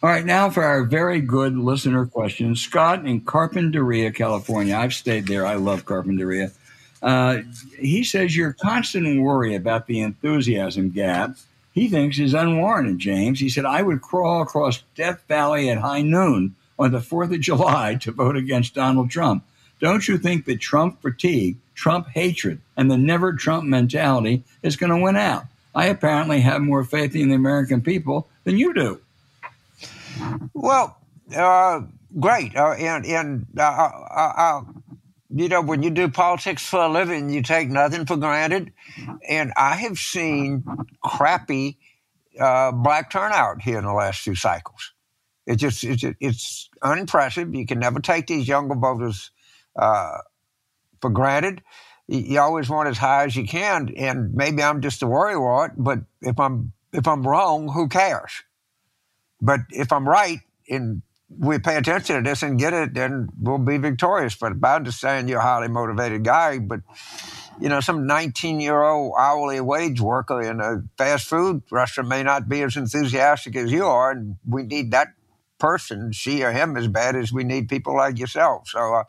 All 0.02 0.10
right, 0.10 0.26
now 0.26 0.50
for 0.50 0.64
our 0.64 0.84
very 0.84 1.20
good 1.20 1.58
listener 1.58 2.06
question. 2.06 2.56
Scott 2.56 3.06
in 3.06 3.22
Carpinteria, 3.22 4.16
California. 4.16 4.76
I've 4.76 4.94
stayed 4.94 5.28
there. 5.28 5.46
I 5.46 5.56
love 5.56 5.86
Carpinteria. 5.86 6.54
Uh, 7.02 7.40
he 7.78 8.04
says 8.04 8.36
your 8.36 8.54
constant 8.54 9.22
worry 9.22 9.56
about 9.56 9.88
the 9.88 10.00
enthusiasm 10.00 10.90
gap 10.92 11.36
he 11.80 11.88
thinks 11.88 12.20
is 12.20 12.34
unwarranted, 12.34 13.00
James. 13.00 13.40
He 13.40 13.50
said, 13.50 13.66
I 13.66 13.82
would 13.82 14.02
crawl 14.02 14.42
across 14.42 14.84
Death 14.96 15.24
Valley 15.28 15.70
at 15.70 15.78
high 15.78 16.02
noon 16.02 16.56
on 16.78 16.92
the 16.92 17.00
4th 17.00 17.34
of 17.34 17.40
July 17.42 17.96
to 18.02 18.12
vote 18.12 18.36
against 18.36 18.76
Donald 18.76 19.10
Trump. 19.10 19.46
Don't 19.80 20.08
you 20.08 20.18
think 20.18 20.46
that 20.46 20.60
Trump 20.60 21.02
fatigue, 21.02 21.58
Trump 21.76 22.10
hatred, 22.10 22.60
and 22.76 22.92
the 22.92 22.98
never 22.98 23.32
Trump 23.34 23.64
mentality 23.64 24.44
is 24.62 24.76
going 24.76 24.92
to 24.92 25.02
win 25.02 25.16
out? 25.16 25.46
I 25.74 25.86
apparently 25.86 26.42
have 26.42 26.62
more 26.62 26.84
faith 26.84 27.16
in 27.16 27.30
the 27.30 27.36
American 27.36 27.82
people 27.82 28.28
than 28.44 28.58
you 28.58 28.74
do. 28.74 29.00
Well, 30.54 30.98
uh, 31.36 31.82
great. 32.20 32.56
Uh, 32.56 32.72
and 32.72 33.06
and 33.06 33.46
uh, 33.58 33.62
uh, 33.62 34.34
uh, 34.38 34.62
you 35.30 35.48
know, 35.48 35.62
when 35.62 35.84
you 35.84 35.90
do 35.92 36.10
politics 36.10 36.66
for 36.66 36.82
a 36.82 36.90
living, 36.90 37.30
you 37.30 37.42
take 37.42 37.70
nothing 37.70 38.06
for 38.06 38.18
granted. 38.18 38.74
And 39.28 39.54
I 39.56 39.76
have 39.76 39.98
seen 39.98 40.64
crappy 41.04 41.78
uh, 42.40 42.72
black 42.72 43.12
turnout 43.12 43.62
here 43.62 43.78
in 43.78 43.86
the 43.86 43.94
last 43.94 44.24
two 44.24 44.36
cycles. 44.36 44.94
It 45.46 45.58
just 45.58 45.84
it's, 45.84 46.04
it's 46.20 46.70
unimpressive. 46.82 47.54
You 47.54 47.66
can 47.66 47.80
never 47.80 48.00
take 48.00 48.28
these 48.28 48.48
younger 48.48 48.76
voters 48.76 49.32
for 49.76 51.10
granted. 51.10 51.64
You 52.08 52.40
always 52.40 52.70
want 52.70 52.90
as 52.90 52.98
high 52.98 53.26
as 53.26 53.36
you 53.36 53.46
can, 53.46 53.94
and 53.96 54.34
maybe 54.34 54.64
I'm 54.64 54.82
just 54.82 55.04
a 55.04 55.06
worrywart. 55.06 55.74
But 55.78 56.00
if 56.22 56.40
I'm 56.40 56.74
if 56.92 57.08
I'm 57.08 57.26
wrong, 57.28 57.70
who 57.70 57.88
cares? 57.88 58.32
But 59.42 59.62
if 59.72 59.92
I'm 59.92 60.08
right 60.08 60.40
and 60.70 61.02
we 61.30 61.60
pay 61.60 61.78
attention 61.78 62.18
to 62.18 62.30
this 62.30 62.44
and 62.44 62.60
get 62.60 62.74
it, 62.74 62.94
then 62.94 63.30
we'll 63.40 63.60
be 63.60 63.78
victorious. 63.78 64.36
But 64.36 64.54
I 64.64 64.76
understand 64.76 65.30
you're 65.30 65.40
a 65.40 65.44
highly 65.44 65.68
motivated 65.68 66.24
guy, 66.24 66.60
but 66.60 66.82
you 67.60 67.68
know, 67.70 67.82
some 67.82 68.08
19 68.08 68.60
year 68.60 68.82
old 68.82 69.14
hourly 69.20 69.60
wage 69.60 70.00
worker 70.00 70.42
in 70.42 70.62
a 70.62 70.84
fast 70.98 71.28
food 71.28 71.62
restaurant 71.72 72.10
may 72.10 72.24
not 72.24 72.48
be 72.48 72.62
as 72.62 72.78
enthusiastic 72.78 73.56
as 73.56 73.72
you 73.72 73.86
are, 73.86 74.12
and 74.12 74.38
we 74.48 74.64
need 74.64 74.92
that 74.92 75.10
person, 75.60 76.12
she 76.12 76.44
or 76.44 76.52
him, 76.52 76.78
as 76.78 76.88
bad 76.88 77.16
as 77.16 77.32
we 77.32 77.44
need 77.44 77.70
people 77.70 77.96
like 77.96 78.18
yourself. 78.18 78.70
So 78.70 78.80
uh, 78.80 79.04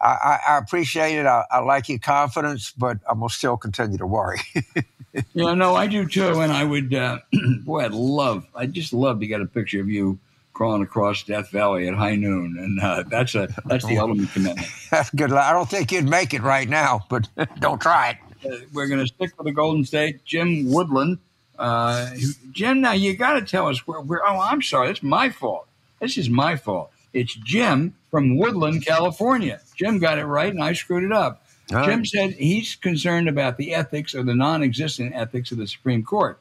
I, 0.00 0.38
I, 0.48 0.58
appreciate 0.58 1.18
it. 1.18 1.26
I, 1.26 1.44
I, 1.50 1.58
like 1.60 1.88
your 1.88 1.98
confidence, 1.98 2.72
but 2.72 2.98
I'm 3.08 3.18
gonna 3.20 3.28
still 3.28 3.56
continue 3.56 3.98
to 3.98 4.06
worry. 4.06 4.40
yeah, 5.34 5.54
no, 5.54 5.74
I 5.74 5.86
do 5.86 6.06
too. 6.06 6.40
And 6.40 6.52
I 6.52 6.64
would, 6.64 6.94
uh, 6.94 7.18
boy, 7.64 7.84
I'd 7.84 7.92
love, 7.92 8.46
I'd 8.54 8.72
just 8.72 8.92
love 8.92 9.20
to 9.20 9.26
get 9.26 9.40
a 9.40 9.46
picture 9.46 9.80
of 9.80 9.88
you 9.88 10.18
crawling 10.54 10.82
across 10.82 11.22
Death 11.24 11.50
Valley 11.50 11.86
at 11.88 11.94
high 11.94 12.16
noon, 12.16 12.56
and 12.58 12.80
uh, 12.80 13.02
that's 13.08 13.34
a 13.34 13.48
that's 13.66 13.84
the 13.86 13.98
ultimate 13.98 14.32
commitment. 14.32 14.66
That's 14.90 15.10
good. 15.10 15.32
I 15.32 15.52
don't 15.52 15.68
think 15.68 15.90
you'd 15.90 16.08
make 16.08 16.32
it 16.32 16.42
right 16.42 16.68
now, 16.68 17.04
but 17.10 17.28
don't 17.58 17.80
try 17.80 18.10
it. 18.10 18.48
Uh, 18.48 18.58
we're 18.72 18.86
going 18.86 19.00
to 19.00 19.06
stick 19.06 19.36
with 19.36 19.46
the 19.46 19.52
Golden 19.52 19.84
State. 19.84 20.24
Jim 20.24 20.70
Woodland. 20.70 21.18
Uh, 21.58 22.10
Jim, 22.52 22.80
now 22.80 22.92
you 22.92 23.16
got 23.16 23.34
to 23.34 23.42
tell 23.42 23.68
us 23.68 23.86
where, 23.86 24.00
where. 24.00 24.26
Oh, 24.26 24.40
I'm 24.40 24.62
sorry. 24.62 24.90
It's 24.90 25.02
my 25.02 25.30
fault. 25.30 25.66
This 26.00 26.18
is 26.18 26.28
my 26.28 26.56
fault. 26.56 26.90
It's 27.12 27.34
Jim 27.34 27.94
from 28.10 28.36
Woodland, 28.36 28.84
California. 28.84 29.60
Jim 29.76 29.98
got 29.98 30.18
it 30.18 30.24
right, 30.24 30.52
and 30.52 30.62
I 30.62 30.72
screwed 30.72 31.04
it 31.04 31.12
up. 31.12 31.44
All 31.72 31.84
Jim 31.84 32.04
said 32.04 32.32
he's 32.32 32.74
concerned 32.74 33.28
about 33.28 33.56
the 33.56 33.74
ethics 33.74 34.14
or 34.14 34.22
the 34.22 34.34
non 34.34 34.62
existent 34.62 35.14
ethics 35.14 35.52
of 35.52 35.58
the 35.58 35.66
Supreme 35.66 36.02
Court. 36.02 36.38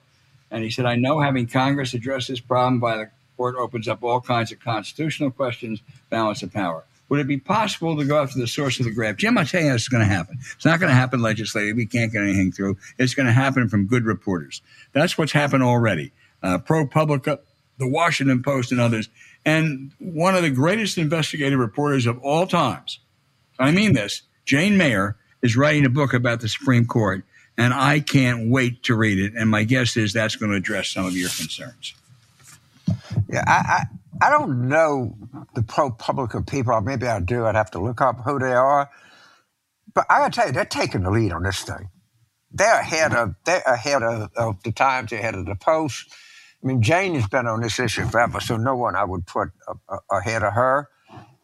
And 0.51 0.64
he 0.64 0.70
said, 0.70 0.86
I 0.86 0.95
know 0.95 1.20
having 1.20 1.47
Congress 1.47 1.93
address 1.93 2.28
this 2.28 2.39
problem 2.39 2.80
by 2.80 2.97
the 2.97 3.09
court 3.38 3.55
opens 3.57 3.88
up 3.88 4.03
all 4.03 4.22
kinds 4.22 4.51
of 4.51 4.59
constitutional 4.59 5.32
questions, 5.32 5.82
balance 6.09 6.43
of 6.43 6.53
power. 6.53 6.84
Would 7.14 7.20
it 7.20 7.28
be 7.28 7.38
possible 7.38 7.95
to 7.95 8.03
go 8.03 8.24
after 8.24 8.39
the 8.39 8.47
source 8.47 8.80
of 8.80 8.88
the 8.88 8.91
graft? 8.91 9.20
Jim, 9.20 9.38
I'll 9.38 9.45
tell 9.45 9.61
you 9.61 9.70
how 9.70 9.76
it's 9.76 9.88
going 9.88 10.01
to 10.01 10.11
happen. 10.11 10.39
It's 10.55 10.66
not 10.66 10.80
going 10.80 10.89
to 10.89 10.95
happen 10.95 11.22
legislatively. 11.22 11.74
We 11.74 11.86
can't 11.86 12.11
get 12.11 12.24
anything 12.24 12.51
through. 12.51 12.76
It's 12.97 13.14
going 13.14 13.28
to 13.28 13.32
happen 13.32 13.70
from 13.70 13.86
good 13.86 14.03
reporters. 14.03 14.64
That's 14.93 15.16
what's 15.16 15.32
happened 15.32 15.61
already. 15.61 16.11
Uh, 16.41 16.57
ProPublica, 16.57 17.38
the 17.78 17.88
Washington 17.88 18.41
Post, 18.41 18.72
and 18.72 18.82
others. 18.82 19.09
And 19.45 19.91
one 19.99 20.34
of 20.34 20.41
the 20.41 20.49
greatest 20.49 20.97
investigative 20.97 21.59
reporters 21.59 22.07
of 22.07 22.18
all 22.24 22.47
times, 22.47 22.97
I 23.59 23.70
mean 23.70 23.93
this, 23.93 24.24
Jane 24.45 24.76
Mayer, 24.76 25.16
is 25.43 25.55
writing 25.55 25.86
a 25.86 25.89
book 25.89 26.16
about 26.16 26.41
the 26.41 26.49
Supreme 26.49 26.88
Court. 26.88 27.24
And 27.59 27.76
I 27.76 27.99
can't 27.99 28.49
wait 28.49 28.82
to 28.86 28.95
read 28.95 29.20
it. 29.20 29.34
And 29.38 29.51
my 29.51 29.66
guess 29.66 29.97
is 29.97 30.14
that's 30.14 30.36
going 30.36 30.49
to 30.49 30.57
address 30.57 30.89
some 30.89 31.05
of 31.05 31.16
your 31.16 31.30
concerns. 31.30 31.93
Yeah, 33.30 33.43
I, 33.45 33.84
I 34.22 34.30
don't 34.32 34.68
know 34.70 35.16
the 35.55 35.61
ProPublica 35.61 36.47
people. 36.49 36.80
Maybe 36.82 37.07
I 37.07 37.20
do. 37.22 37.45
I'd 37.45 37.55
have 37.55 37.72
to 37.72 37.80
look 37.80 38.01
up 38.01 38.22
who 38.26 38.39
they 38.39 38.53
are. 38.53 38.89
But 39.93 40.05
I 40.09 40.20
got 40.20 40.34
to 40.34 40.38
tell 40.39 40.47
you, 40.47 40.53
they're 40.53 40.66
taking 40.66 41.03
the 41.03 41.11
lead 41.11 41.34
on 41.34 41.43
this 41.43 41.61
thing. 41.64 41.89
They're 42.51 42.80
ahead 42.82 43.14
of 43.16 43.36
they're 43.45 43.64
ahead 43.66 44.03
of, 44.03 44.32
of 44.38 44.64
the 44.64 44.72
times. 44.74 45.11
They're 45.11 45.20
ahead 45.20 45.36
of 45.36 45.45
the 45.45 45.55
Post. 45.55 46.14
I 46.64 46.68
mean, 46.68 46.82
Jane 46.82 47.16
has 47.16 47.28
been 47.28 47.47
on 47.47 47.61
this 47.61 47.80
issue 47.80 48.07
forever, 48.07 48.39
so 48.41 48.57
no 48.57 48.76
one 48.76 48.95
I 48.95 49.05
would 49.05 49.28
put 49.28 49.49
ahead 50.11 50.43
of 50.43 50.53
her. 50.53 50.89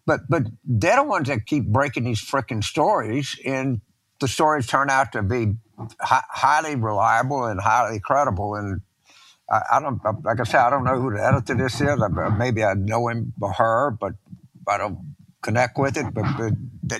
But 0.06 0.22
but 0.30 0.44
they're 0.66 0.98
the 0.98 1.04
ones 1.04 1.30
that 1.30 1.46
keep 1.48 1.68
breaking 1.68 2.06
these 2.06 2.22
freaking 2.22 2.64
stories, 2.64 3.40
and 3.46 3.82
the 4.20 4.28
stories 4.28 4.68
turn 4.68 4.90
out 4.90 5.14
to 5.14 5.24
be 5.24 5.56
hi- 6.02 6.24
highly 6.30 6.76
reliable 6.76 7.46
and 7.46 7.62
highly 7.62 8.00
credible. 8.00 8.56
And 8.56 8.82
I, 9.52 9.62
I, 9.74 9.80
don't, 9.80 10.00
like 10.24 10.40
I 10.40 10.44
said, 10.44 10.62
I 10.62 10.70
don't 10.70 10.84
know 10.84 11.00
who 11.00 11.12
the 11.12 11.26
editor 11.26 11.56
this 11.56 11.82
is. 11.82 12.02
I, 12.02 12.08
maybe 12.30 12.64
I 12.64 12.74
know 12.74 13.08
him 13.08 13.34
or 13.42 13.52
her, 13.54 13.92
but 13.92 14.14
I 14.68 14.78
don't 14.78 15.16
connect 15.42 15.78
with 15.78 15.98
it. 15.98 16.14
But, 16.14 16.26
but 16.38 16.54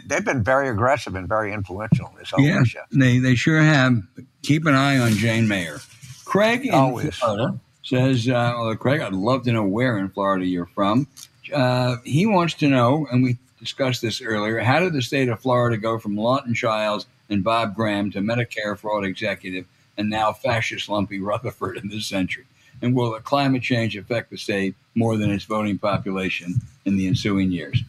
they've 0.08 0.26
been 0.26 0.44
very 0.44 0.70
aggressive 0.70 1.16
and 1.16 1.28
very 1.28 1.54
influential 1.54 2.10
in 2.10 2.18
this 2.18 2.32
whole 2.32 2.44
yeah, 2.44 2.62
issue. 2.62 2.80
They 2.92 3.20
they 3.20 3.36
sure 3.36 3.62
have. 3.62 4.02
Keep 4.42 4.66
an 4.68 4.74
eye 4.74 4.98
on 4.98 5.12
Jane 5.12 5.48
Mayer. 5.48 5.80
Craig 6.26 6.66
in 6.66 6.74
Always. 6.74 7.16
Florida 7.16 7.60
says, 7.84 8.30
uh, 8.30 8.54
well, 8.56 8.76
Craig, 8.76 9.02
I'd 9.02 9.14
love 9.14 9.44
to 9.44 9.52
know 9.52 9.64
where 9.64 9.98
in 9.98 10.10
Florida 10.10 10.46
you're 10.46 10.68
from. 10.68 11.08
Uh, 11.54 11.98
he 12.04 12.26
wants 12.26 12.54
to 12.56 12.68
know, 12.68 13.08
and 13.12 13.24
we 13.24 13.38
discussed 13.60 14.02
this 14.02 14.22
earlier, 14.22 14.60
how 14.60 14.80
did 14.80 14.94
the 14.94 15.02
state 15.02 15.28
of 15.28 15.40
Florida 15.40 15.78
go 15.78 15.98
from 15.98 16.16
Lawton 16.16 16.54
Chiles 16.54 17.08
and 17.30 17.44
Bob 17.44 17.76
Graham 17.76 18.12
to 18.12 18.20
Medicare 18.20 18.78
fraud 18.78 19.04
executive 19.06 19.66
and 20.00 20.10
now 20.10 20.32
fascist 20.32 20.88
lumpy 20.88 21.20
Rutherford 21.20 21.78
in 21.78 21.90
this 21.90 22.08
century? 22.08 22.46
And 22.82 22.96
will 22.96 23.12
the 23.12 23.20
climate 23.20 23.62
change 23.62 23.98
affect 23.98 24.30
the 24.30 24.38
state 24.38 24.74
more 24.96 25.18
than 25.18 25.30
its 25.30 25.44
voting 25.44 25.78
population 25.78 26.62
in 26.86 26.96
the 26.96 27.06
ensuing 27.06 27.52
years? 27.52 27.84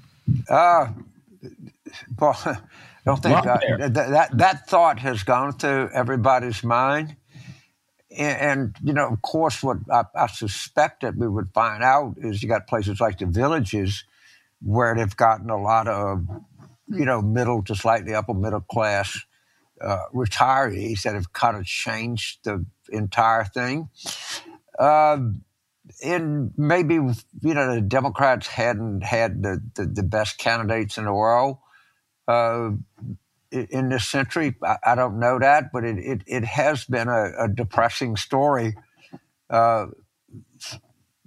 Uh, 0.49 0.89
well, 2.19 2.37
I 2.45 2.59
don't 3.07 3.23
think 3.23 3.45
that, 3.45 3.95
that, 3.95 4.11
that, 4.11 4.39
that 4.39 4.69
thought 4.69 4.99
has 4.99 5.23
gone 5.23 5.53
through 5.53 5.91
everybody's 5.95 6.65
mind. 6.65 7.15
And, 8.11 8.41
and, 8.41 8.77
you 8.83 8.93
know, 8.93 9.07
of 9.07 9.23
course, 9.23 9.63
what 9.63 9.79
I, 9.91 10.03
I 10.17 10.27
suspect 10.27 11.03
that 11.03 11.17
we 11.17 11.29
would 11.29 11.51
find 11.55 11.85
out 11.85 12.17
is 12.19 12.43
you 12.43 12.49
got 12.49 12.67
places 12.67 13.01
like 13.01 13.19
the 13.19 13.27
villages 13.27 14.03
where 14.61 14.97
they've 14.97 15.17
gotten 15.17 15.49
a 15.49 15.57
lot 15.57 15.87
of, 15.87 16.27
you 16.89 17.05
know, 17.05 17.23
middle 17.23 17.63
to 17.63 17.77
slightly 17.77 18.13
upper 18.15 18.35
middle 18.35 18.63
class 18.63 19.25
uh, 19.81 20.05
retirees 20.15 21.03
that 21.03 21.15
have 21.15 21.33
kind 21.33 21.57
of 21.57 21.65
changed 21.65 22.41
the 22.45 22.65
entire 22.91 23.45
thing. 23.45 23.89
Uh, 24.79 25.19
and 26.05 26.53
maybe 26.57 26.95
you 26.95 27.15
know 27.43 27.75
the 27.75 27.81
Democrats 27.81 28.47
hadn't 28.47 29.03
had 29.03 29.43
the, 29.43 29.61
the, 29.75 29.87
the 29.87 30.03
best 30.03 30.39
candidates 30.39 30.99
in 30.99 31.05
the 31.05 31.13
world 31.13 31.59
uh, 32.29 32.71
in 33.51 33.89
this 33.89 34.07
century. 34.07 34.55
I, 34.63 34.77
I, 34.85 34.95
don't 34.95 35.19
know 35.19 35.39
that, 35.39 35.73
but 35.73 35.85
it, 35.85 35.99
it, 35.99 36.23
it 36.27 36.45
has 36.45 36.85
been 36.85 37.09
a, 37.09 37.45
a 37.45 37.49
depressing 37.49 38.17
story 38.17 38.77
uh, 39.49 39.87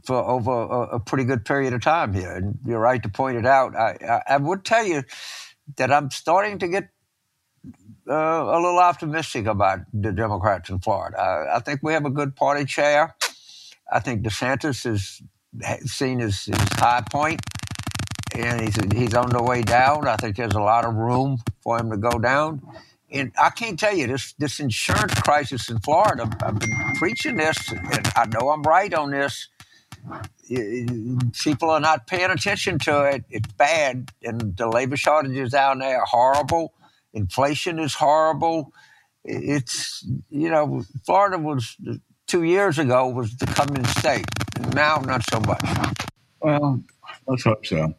for 0.05 0.15
over 0.15 0.51
a, 0.51 0.95
a, 0.95 0.99
pretty 0.99 1.25
good 1.25 1.45
period 1.45 1.73
of 1.73 1.81
time 1.81 2.13
here. 2.13 2.31
And 2.31 2.59
you're 2.65 2.79
right 2.79 3.01
to 3.03 3.09
point 3.09 3.37
it 3.37 3.45
out. 3.45 3.75
I, 3.75 3.97
I, 4.01 4.35
I 4.35 4.37
would 4.37 4.63
tell 4.63 4.85
you 4.85 5.03
that 5.77 5.91
I'm 5.91 6.11
starting 6.11 6.59
to 6.59 6.67
get 6.67 6.89
uh, 8.09 8.13
a 8.13 8.59
little 8.59 8.79
optimistic 8.79 9.45
about 9.45 9.79
the 9.93 10.11
Democrats 10.11 10.69
in 10.69 10.79
Florida. 10.79 11.17
I, 11.19 11.57
I, 11.57 11.59
think 11.59 11.81
we 11.83 11.93
have 11.93 12.05
a 12.05 12.09
good 12.09 12.35
party 12.35 12.65
chair. 12.65 13.15
I 13.91 13.99
think 13.99 14.23
DeSantis 14.23 14.85
is 14.85 15.21
seen 15.85 16.19
as 16.21 16.45
his 16.45 16.57
high 16.73 17.03
point, 17.09 17.41
and 18.35 18.61
he's 18.61 18.75
he's 18.93 19.13
on 19.13 19.29
the 19.29 19.41
way 19.41 19.61
down. 19.61 20.07
I 20.07 20.15
think 20.17 20.35
there's 20.35 20.55
a 20.55 20.61
lot 20.61 20.85
of 20.85 20.95
room 20.95 21.37
for 21.61 21.79
him 21.79 21.91
to 21.91 21.97
go 21.97 22.19
down. 22.19 22.61
And 23.11 23.31
I 23.41 23.51
can't 23.51 23.79
tell 23.79 23.95
you 23.95 24.07
this 24.07 24.33
this 24.33 24.59
insurance 24.59 25.13
crisis 25.21 25.69
in 25.69 25.79
Florida. 25.79 26.29
I've 26.43 26.59
been 26.59 26.75
preaching 26.95 27.37
this, 27.37 27.71
and 27.71 28.11
I 28.15 28.25
know 28.25 28.49
I'm 28.49 28.63
right 28.63 28.93
on 28.93 29.11
this. 29.11 29.49
People 31.41 31.69
are 31.69 31.79
not 31.79 32.07
paying 32.07 32.31
attention 32.31 32.79
to 32.79 33.03
it. 33.03 33.23
It's 33.29 33.53
bad, 33.53 34.11
and 34.23 34.57
the 34.57 34.67
labor 34.67 34.97
shortages 34.97 35.51
down 35.51 35.79
there 35.79 36.01
are 36.01 36.05
horrible. 36.05 36.73
Inflation 37.13 37.79
is 37.79 37.93
horrible. 37.93 38.73
It's 39.23 40.05
you 40.29 40.49
know 40.49 40.83
Florida 41.05 41.37
was 41.37 41.77
two 42.27 42.43
years 42.43 42.79
ago 42.79 43.07
was 43.07 43.35
the 43.37 43.45
coming 43.45 43.85
state. 43.85 44.25
Now, 44.73 44.97
not 44.97 45.23
so 45.29 45.39
much. 45.41 45.63
Well, 46.41 46.81
let's 47.27 47.43
hope 47.43 47.65
so. 47.65 47.93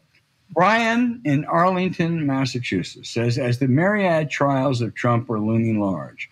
Brian 0.51 1.21
in 1.25 1.45
Arlington, 1.45 2.25
Massachusetts 2.25 3.09
says, 3.09 3.37
as 3.37 3.59
the 3.59 3.67
myriad 3.67 4.29
trials 4.29 4.81
of 4.81 4.93
Trump 4.93 5.29
are 5.29 5.39
looming 5.39 5.79
large, 5.79 6.29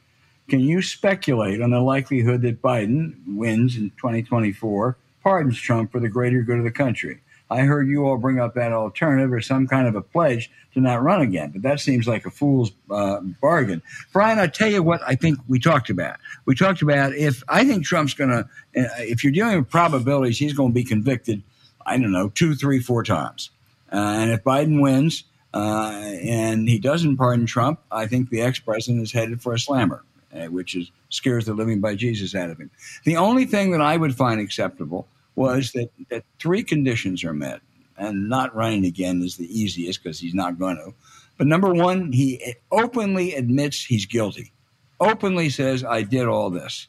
can 0.48 0.60
you 0.60 0.82
speculate 0.82 1.62
on 1.62 1.72
the 1.72 1.80
likelihood 1.80 2.42
that 2.44 2.62
Biden 2.62 3.16
wins 3.28 3.76
in 3.76 3.90
2024, 3.92 4.98
pardons 5.24 5.60
Trump 5.60 5.92
for 5.92 6.00
the 6.00 6.10
greater 6.10 6.42
good 6.42 6.60
of 6.60 6.64
the 6.64 6.72
country? 6.72 7.22
I 7.54 7.62
heard 7.62 7.88
you 7.88 8.08
all 8.08 8.18
bring 8.18 8.40
up 8.40 8.56
that 8.56 8.72
alternative 8.72 9.32
or 9.32 9.40
some 9.40 9.68
kind 9.68 9.88
of 9.88 9.96
a 9.96 10.02
pledge 10.02 10.50
to 10.74 10.82
not 10.82 11.04
run 11.04 11.22
again, 11.22 11.52
but 11.52 11.62
that 11.62 11.80
seems 11.80 12.08
like 12.08 12.26
a 12.26 12.32
fool's 12.32 12.72
uh, 12.90 13.20
bargain. 13.42 13.84
Brian, 14.12 14.40
I'll 14.40 14.50
tell 14.50 14.70
you 14.70 14.82
what 14.82 15.02
I 15.06 15.14
think 15.14 15.38
we 15.48 15.60
talked 15.60 15.92
about. 15.92 16.18
We 16.46 16.56
talked 16.56 16.82
about 16.82 17.14
if 17.14 17.44
I 17.48 17.64
think 17.64 17.86
Trump's 17.86 18.16
going 18.16 18.32
to, 18.32 18.40
uh, 18.40 18.90
if 18.98 19.24
you're 19.24 19.34
dealing 19.34 19.60
with 19.60 19.70
probabilities, 19.70 20.40
he's 20.40 20.54
going 20.54 20.72
to 20.72 20.74
be 20.74 20.84
convicted, 20.84 21.44
I 21.86 22.00
don't 22.00 22.12
know, 22.12 22.30
two, 22.30 22.56
three, 22.56 22.80
four 22.80 23.04
times. 23.04 23.52
Uh, 23.92 23.98
and 23.98 24.32
if 24.32 24.44
Biden 24.44 24.82
wins 24.82 25.24
uh, 25.54 25.92
and 26.24 26.68
he 26.68 26.80
doesn't 26.80 27.18
pardon 27.18 27.46
Trump, 27.46 27.80
I 27.92 28.08
think 28.08 28.32
the 28.32 28.42
ex 28.42 28.58
president 28.58 29.04
is 29.04 29.12
headed 29.12 29.44
for 29.44 29.54
a 29.54 29.60
slammer. 29.60 30.04
Uh, 30.34 30.48
which 30.48 30.74
is 30.74 30.90
scares 31.10 31.46
the 31.46 31.54
living 31.54 31.80
by 31.80 31.94
Jesus 31.94 32.34
out 32.34 32.50
of 32.50 32.58
him. 32.58 32.72
The 33.04 33.18
only 33.18 33.46
thing 33.46 33.70
that 33.70 33.82
I 33.82 33.96
would 33.96 34.16
find 34.16 34.42
acceptable 34.42 35.08
was 35.36 35.72
that, 35.74 35.90
that 36.10 36.24
three 36.40 36.64
conditions 36.64 37.24
are 37.24 37.34
met, 37.34 37.62
and 37.98 38.30
not 38.30 38.56
running 38.56 38.86
again 38.86 39.22
is 39.22 39.38
the 39.38 39.48
easiest 39.48 40.04
because 40.04 40.20
he's 40.20 40.34
not 40.34 40.60
going 40.60 40.78
to. 40.78 40.94
But 41.38 41.48
number 41.48 41.74
one, 41.74 42.12
he 42.12 42.56
openly 42.72 43.34
admits 43.34 43.84
he's 43.84 44.06
guilty, 44.06 44.52
openly 45.00 45.50
says, 45.50 45.84
I 45.84 46.04
did 46.04 46.28
all 46.28 46.50
this, 46.50 46.88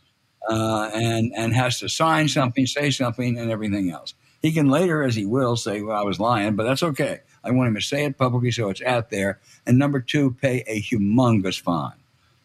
uh, 0.48 0.90
and, 0.92 1.32
and 1.34 1.54
has 1.54 1.80
to 1.80 1.88
sign 1.88 2.28
something, 2.28 2.66
say 2.66 2.90
something, 2.90 3.38
and 3.38 3.50
everything 3.50 3.90
else. 3.90 4.14
He 4.42 4.52
can 4.52 4.68
later, 4.68 5.02
as 5.02 5.14
he 5.14 5.24
will, 5.24 5.56
say, 5.56 5.80
Well, 5.80 5.96
I 5.96 6.02
was 6.02 6.20
lying, 6.20 6.54
but 6.54 6.64
that's 6.64 6.82
okay. 6.82 7.20
I 7.42 7.50
want 7.50 7.68
him 7.68 7.74
to 7.76 7.80
say 7.80 8.04
it 8.04 8.18
publicly 8.18 8.50
so 8.50 8.68
it's 8.68 8.82
out 8.82 9.08
there. 9.08 9.40
And 9.66 9.78
number 9.78 10.00
two, 10.00 10.32
pay 10.32 10.62
a 10.66 10.82
humongous 10.82 11.58
fine. 11.58 11.96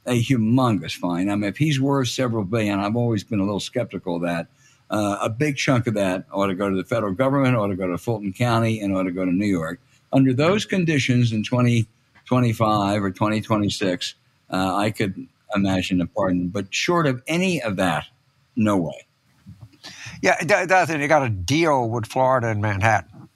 A 0.06 0.22
humongous 0.22 0.94
fine. 0.94 1.30
I 1.30 1.36
mean, 1.36 1.50
if 1.50 1.58
he's 1.58 1.80
worth 1.80 2.08
several 2.08 2.46
billion, 2.46 2.80
I've 2.80 2.96
always 2.96 3.26
been 3.26 3.40
a 3.40 3.44
little 3.44 3.60
skeptical 3.60 4.16
of 4.16 4.22
that 4.22 4.48
uh, 4.90 5.18
a 5.22 5.30
big 5.30 5.58
chunk 5.58 5.88
of 5.88 5.94
that 5.94 6.26
ought 6.32 6.48
to 6.48 6.56
go 6.56 6.70
to 6.70 6.76
the 6.76 6.84
federal 6.84 7.14
government, 7.14 7.56
ought 7.56 7.68
to 7.68 7.76
go 7.76 7.88
to 7.88 7.98
Fulton 7.98 8.34
County, 8.34 8.80
and 8.80 8.96
ought 8.96 9.04
to 9.04 9.12
go 9.12 9.26
to 9.26 9.32
New 9.32 9.48
York. 9.48 9.80
Under 10.12 10.34
those 10.34 10.66
conditions 10.66 11.32
in 11.32 11.44
2025 11.44 13.04
or 13.04 13.12
2026, 13.12 14.16
uh, 14.52 14.76
I 14.76 14.90
could 14.92 15.28
imagine 15.54 16.02
a 16.02 16.08
pardon. 16.08 16.48
But 16.48 16.74
short 16.74 17.06
of 17.06 17.22
any 17.28 17.62
of 17.62 17.76
that, 17.76 18.06
no 18.56 18.78
way. 18.78 19.06
Yeah, 20.22 20.36
thing, 20.86 21.02
you 21.02 21.08
got 21.08 21.20
to 21.20 21.30
deal 21.30 21.90
with 21.90 22.06
Florida 22.06 22.48
and 22.48 22.62
Manhattan. 22.62 23.30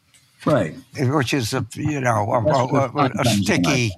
Right. 0.46 0.76
Which 0.98 1.34
is, 1.34 1.54
a, 1.54 1.66
you 1.76 2.02
know, 2.02 2.30
a, 2.32 2.40
a, 2.42 3.12
a 3.20 3.26
sticky 3.26 3.94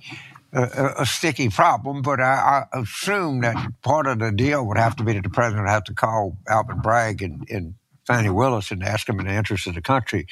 a, 0.56 0.94
a, 1.00 1.06
sticky 1.06 1.50
problem, 1.50 2.02
but 2.02 2.20
I, 2.22 2.66
I, 2.74 2.80
assume 2.80 3.42
that 3.42 3.82
part 3.82 4.08
of 4.08 4.20
the 4.20 4.32
deal 4.32 4.66
would 4.66 4.78
have 4.78 4.96
to 4.96 5.04
be 5.04 5.14
that 5.14 5.24
the 5.24 5.30
president 5.30 5.66
would 5.66 5.72
have 5.72 5.84
to 5.86 5.94
call 5.94 6.38
Alvin 6.48 6.80
Bragg 6.80 7.22
and, 7.22 7.46
and 7.50 7.76
Fani 8.06 8.30
Willis 8.30 8.72
and 8.72 8.84
ask 8.84 9.08
them 9.08 9.20
in 9.20 9.28
the 9.28 9.34
interest 9.34 9.68
of 9.68 9.76
the 9.76 9.82
country, 9.82 10.28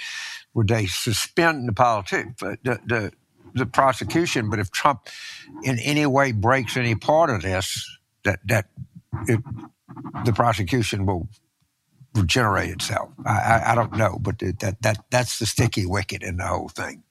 would 0.53 0.69
they 0.69 0.86
suspend 0.86 1.67
the 1.67 1.74
politics, 1.74 2.41
uh, 2.41 2.55
the, 2.63 2.80
the, 2.86 3.11
the 3.53 3.65
prosecution? 3.65 4.49
But 4.49 4.59
if 4.59 4.71
Trump 4.71 5.07
in 5.63 5.78
any 5.80 6.05
way 6.05 6.32
breaks 6.32 6.78
any 6.78 6.95
part 6.95 7.30
of 7.30 7.41
this, 7.41 7.89
that 8.24 8.39
that 8.45 8.67
it, 9.28 9.41
the 10.24 10.34
prosecution 10.34 11.05
will 11.05 11.28
regenerate 12.15 12.69
itself. 12.69 13.09
I, 13.26 13.32
I, 13.32 13.71
I 13.71 13.76
don't 13.76 13.93
know, 13.93 14.17
but 14.21 14.39
that 14.39 14.78
that 14.82 15.03
that's 15.09 15.39
the 15.39 15.45
sticky 15.45 15.86
wicket 15.86 16.24
in 16.24 16.38
the 16.38 16.47
whole 16.47 16.69
thing. 16.69 17.03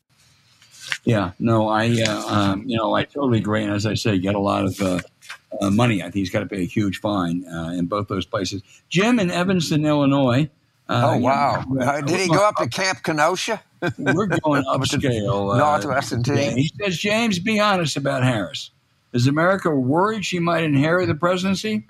Yeah, 1.05 1.33
no, 1.39 1.69
I, 1.69 1.91
uh, 2.03 2.25
um, 2.27 2.65
you 2.67 2.77
know, 2.77 2.95
I 2.95 3.05
totally 3.05 3.39
agree. 3.39 3.63
And 3.63 3.73
as 3.73 3.87
I 3.87 3.95
say, 3.95 4.19
get 4.19 4.35
a 4.35 4.41
lot 4.41 4.65
of 4.65 4.81
uh, 4.81 5.01
uh, 5.61 5.71
money. 5.71 6.01
I 6.01 6.05
think 6.07 6.17
he's 6.17 6.31
got 6.31 6.41
to 6.41 6.47
pay 6.47 6.63
a 6.63 6.67
huge 6.67 7.01
fine 7.01 7.47
uh, 7.49 7.75
in 7.77 7.87
both 7.87 8.09
those 8.09 8.27
places. 8.27 8.63
Jim 8.89 9.19
in 9.19 9.31
Evanston, 9.31 9.85
Illinois. 9.85 10.49
Uh, 10.89 11.13
oh 11.15 11.19
wow! 11.19 11.65
Uh, 11.81 12.01
did 12.01 12.21
he 12.21 12.29
go 12.29 12.47
up 12.47 12.57
to 12.57 12.69
Camp 12.69 13.03
Kenosha? 13.03 13.63
we're 13.99 14.27
going 14.27 14.65
upscale. 14.69 15.57
Northwestern 15.57 16.23
team. 16.23 16.57
He 16.57 16.73
says, 16.81 16.99
James, 16.99 17.39
be 17.39 17.59
honest 17.59 17.97
about 17.97 18.25
Harris. 18.25 18.71
Is 19.13 19.27
America 19.27 19.71
worried 19.71 20.25
she 20.25 20.39
might 20.39 20.65
inherit 20.65 21.07
the 21.07 21.15
presidency? 21.15 21.87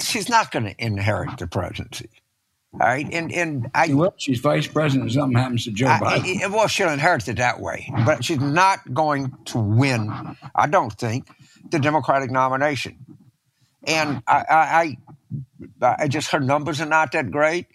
She's 0.00 0.28
not 0.28 0.50
going 0.52 0.64
to 0.64 0.74
inherit 0.78 1.38
the 1.38 1.46
presidency. 1.46 2.08
All 2.74 2.80
right, 2.80 3.06
and 3.12 3.30
and 3.30 3.70
I 3.74 3.92
well, 3.92 4.14
she's 4.16 4.40
vice 4.40 4.66
president. 4.66 5.10
If 5.10 5.14
something 5.14 5.36
happens 5.36 5.64
to 5.64 5.72
Joe 5.72 5.88
Biden. 5.88 6.42
I, 6.42 6.46
well, 6.46 6.68
she'll 6.68 6.88
inherit 6.88 7.28
it 7.28 7.36
that 7.36 7.60
way, 7.60 7.92
but 8.06 8.24
she's 8.24 8.40
not 8.40 8.94
going 8.94 9.32
to 9.46 9.58
win. 9.58 10.36
I 10.54 10.68
don't 10.68 10.92
think 10.92 11.28
the 11.70 11.78
Democratic 11.78 12.30
nomination. 12.30 12.96
And 13.84 14.22
I, 14.26 14.96
I, 15.82 15.94
I 15.98 16.08
just 16.08 16.30
her 16.30 16.40
numbers 16.40 16.80
are 16.80 16.86
not 16.86 17.12
that 17.12 17.30
great. 17.30 17.66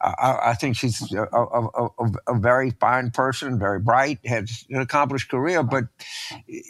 I, 0.00 0.50
I 0.50 0.54
think 0.54 0.76
she's 0.76 1.12
a, 1.12 1.22
a, 1.22 1.88
a, 1.98 2.12
a, 2.28 2.38
very 2.38 2.70
fine 2.70 3.10
person, 3.10 3.58
very 3.58 3.78
bright, 3.78 4.18
has 4.26 4.66
an 4.68 4.80
accomplished 4.80 5.30
career, 5.30 5.62
but 5.62 5.84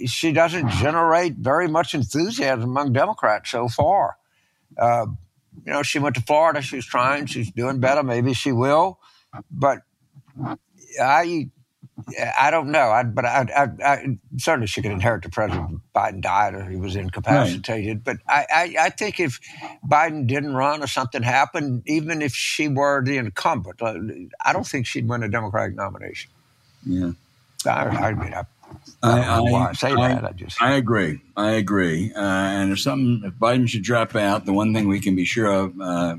she 0.06 0.32
doesn't 0.32 0.70
generate 0.70 1.34
very 1.34 1.66
much 1.66 1.94
enthusiasm 1.94 2.62
among 2.62 2.92
Democrats 2.92 3.50
so 3.50 3.68
far. 3.68 4.18
Uh, 4.78 5.06
you 5.64 5.72
know, 5.72 5.82
she 5.82 5.98
went 5.98 6.14
to 6.16 6.22
Florida. 6.22 6.62
She's 6.62 6.86
trying. 6.86 7.26
She's 7.26 7.50
doing 7.50 7.80
better. 7.80 8.02
Maybe 8.02 8.34
she 8.34 8.52
will. 8.52 8.98
But 9.50 9.82
I, 11.00 11.50
I 12.38 12.50
don't 12.50 12.70
know. 12.70 12.90
I, 12.90 13.04
but 13.04 13.24
I, 13.24 13.46
I, 13.56 13.84
I, 13.84 14.18
certainly 14.36 14.66
she 14.66 14.82
could 14.82 14.90
inherit 14.90 15.22
the 15.22 15.30
president. 15.30 15.80
Biden 15.94 16.20
died 16.20 16.54
or 16.54 16.68
he 16.68 16.76
was 16.76 16.96
incapacitated. 16.96 17.98
Right. 17.98 18.04
But 18.04 18.16
I, 18.28 18.46
I, 18.52 18.76
I, 18.86 18.90
think 18.90 19.20
if 19.20 19.40
Biden 19.88 20.26
didn't 20.26 20.54
run 20.54 20.82
or 20.82 20.86
something 20.86 21.22
happened, 21.22 21.82
even 21.86 22.20
if 22.20 22.34
she 22.34 22.68
were 22.68 23.02
the 23.04 23.16
incumbent, 23.16 23.80
uh, 23.80 23.94
I 24.44 24.52
don't 24.52 24.66
think 24.66 24.86
she'd 24.86 25.08
win 25.08 25.22
a 25.22 25.28
Democratic 25.28 25.76
nomination. 25.76 26.30
Yeah. 26.84 27.12
I, 27.66 27.70
I 27.70 28.14
mean, 28.14 28.34
I, 28.34 28.44
I, 29.02 29.20
I, 29.20 29.40
I 29.40 29.72
say 29.72 29.92
I, 29.92 30.08
that. 30.14 30.24
I 30.24 30.32
just 30.32 30.60
I 30.62 30.74
agree. 30.74 31.20
I 31.36 31.52
agree. 31.52 32.12
Uh, 32.14 32.20
and 32.20 32.72
if 32.72 32.80
something, 32.80 33.22
if 33.26 33.34
Biden 33.34 33.68
should 33.68 33.82
drop 33.82 34.14
out, 34.16 34.46
the 34.46 34.52
one 34.52 34.72
thing 34.72 34.88
we 34.88 35.00
can 35.00 35.14
be 35.14 35.24
sure 35.24 35.46
of, 35.46 35.80
uh, 35.80 36.16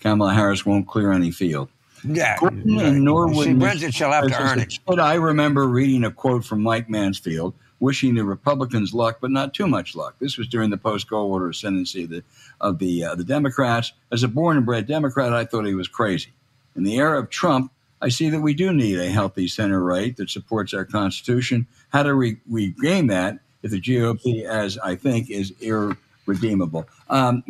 Kamala 0.00 0.34
Harris 0.34 0.64
won't 0.64 0.86
clear 0.86 1.12
any 1.12 1.30
field. 1.30 1.68
Yeah, 2.04 2.36
Gordon 2.38 2.78
and 2.78 3.04
Norwood. 3.04 3.48
It. 3.48 3.94
She'll 3.94 4.12
have 4.12 4.28
to 4.28 4.40
earn 4.40 4.60
it. 4.60 4.78
But 4.86 5.00
I 5.00 5.14
remember 5.14 5.66
reading 5.66 6.04
a 6.04 6.12
quote 6.12 6.44
from 6.44 6.62
Mike 6.62 6.88
Mansfield, 6.88 7.54
wishing 7.80 8.14
the 8.14 8.24
Republicans 8.24 8.94
luck, 8.94 9.18
but 9.20 9.32
not 9.32 9.52
too 9.52 9.66
much 9.66 9.96
luck. 9.96 10.14
This 10.20 10.38
was 10.38 10.46
during 10.46 10.70
the 10.70 10.76
post-Goldwater 10.76 11.50
ascendancy 11.50 12.04
of 12.04 12.10
the 12.10 12.22
of 12.60 12.78
the, 12.78 13.04
uh, 13.04 13.14
the 13.16 13.24
Democrats. 13.24 13.92
As 14.12 14.22
a 14.22 14.28
born 14.28 14.56
and 14.56 14.64
bred 14.64 14.86
Democrat, 14.86 15.32
I 15.32 15.44
thought 15.44 15.64
he 15.64 15.74
was 15.74 15.88
crazy. 15.88 16.30
In 16.76 16.84
the 16.84 16.96
era 16.96 17.18
of 17.18 17.30
Trump, 17.30 17.72
I 18.00 18.08
see 18.10 18.30
that 18.30 18.40
we 18.40 18.54
do 18.54 18.72
need 18.72 18.98
a 18.98 19.10
healthy 19.10 19.48
center 19.48 19.82
right 19.82 20.16
that 20.16 20.30
supports 20.30 20.72
our 20.72 20.84
Constitution. 20.84 21.66
How 21.90 22.02
do 22.02 22.16
we 22.16 22.38
regain 22.48 23.08
that 23.08 23.40
if 23.62 23.70
the 23.70 23.80
GOP, 23.80 24.44
as 24.44 24.78
I 24.78 24.94
think, 24.94 25.30
is 25.30 25.52
irredeemable? 25.60 26.86
Um, 27.10 27.42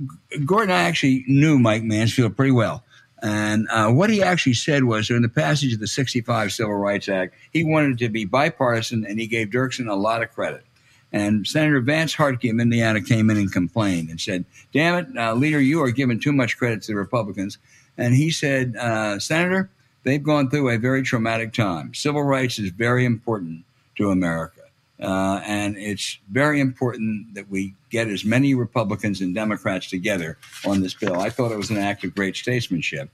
Gordon, 0.44 0.70
I 0.70 0.82
actually 0.82 1.24
knew 1.26 1.58
Mike 1.58 1.82
Mansfield 1.82 2.36
pretty 2.36 2.52
well. 2.52 2.82
And 3.20 3.66
uh, 3.70 3.90
what 3.90 4.10
he 4.10 4.22
actually 4.22 4.54
said 4.54 4.84
was 4.84 5.08
during 5.08 5.22
the 5.22 5.28
passage 5.28 5.74
of 5.74 5.80
the 5.80 5.88
65 5.88 6.52
Civil 6.52 6.74
Rights 6.74 7.08
Act, 7.08 7.34
he 7.52 7.64
wanted 7.64 7.98
to 7.98 8.08
be 8.08 8.24
bipartisan 8.24 9.04
and 9.04 9.18
he 9.18 9.26
gave 9.26 9.48
Dirksen 9.48 9.90
a 9.90 9.96
lot 9.96 10.22
of 10.22 10.30
credit. 10.30 10.64
And 11.12 11.46
Senator 11.46 11.80
Vance 11.80 12.14
Hartke 12.14 12.50
of 12.50 12.60
Indiana 12.60 13.00
came 13.00 13.30
in 13.30 13.38
and 13.38 13.52
complained 13.52 14.10
and 14.10 14.20
said, 14.20 14.44
Damn 14.72 14.98
it, 14.98 15.18
uh, 15.18 15.34
leader, 15.34 15.60
you 15.60 15.82
are 15.82 15.90
giving 15.90 16.20
too 16.20 16.32
much 16.32 16.58
credit 16.58 16.82
to 16.82 16.92
the 16.92 16.96
Republicans. 16.96 17.58
And 17.96 18.14
he 18.14 18.30
said, 18.30 18.76
uh, 18.76 19.18
Senator, 19.18 19.70
they've 20.08 20.22
gone 20.22 20.50
through 20.50 20.70
a 20.70 20.78
very 20.78 21.02
traumatic 21.02 21.52
time. 21.52 21.94
Civil 21.94 22.22
rights 22.22 22.58
is 22.58 22.70
very 22.70 23.04
important 23.04 23.64
to 23.96 24.10
America. 24.10 24.62
Uh, 25.00 25.40
and 25.44 25.76
it's 25.76 26.18
very 26.30 26.60
important 26.60 27.34
that 27.34 27.48
we 27.48 27.74
get 27.90 28.08
as 28.08 28.24
many 28.24 28.54
Republicans 28.54 29.20
and 29.20 29.34
Democrats 29.34 29.88
together 29.88 30.36
on 30.66 30.80
this 30.80 30.94
bill. 30.94 31.20
I 31.20 31.30
thought 31.30 31.52
it 31.52 31.56
was 31.56 31.70
an 31.70 31.76
act 31.76 32.02
of 32.04 32.14
great 32.14 32.34
statesmanship. 32.34 33.08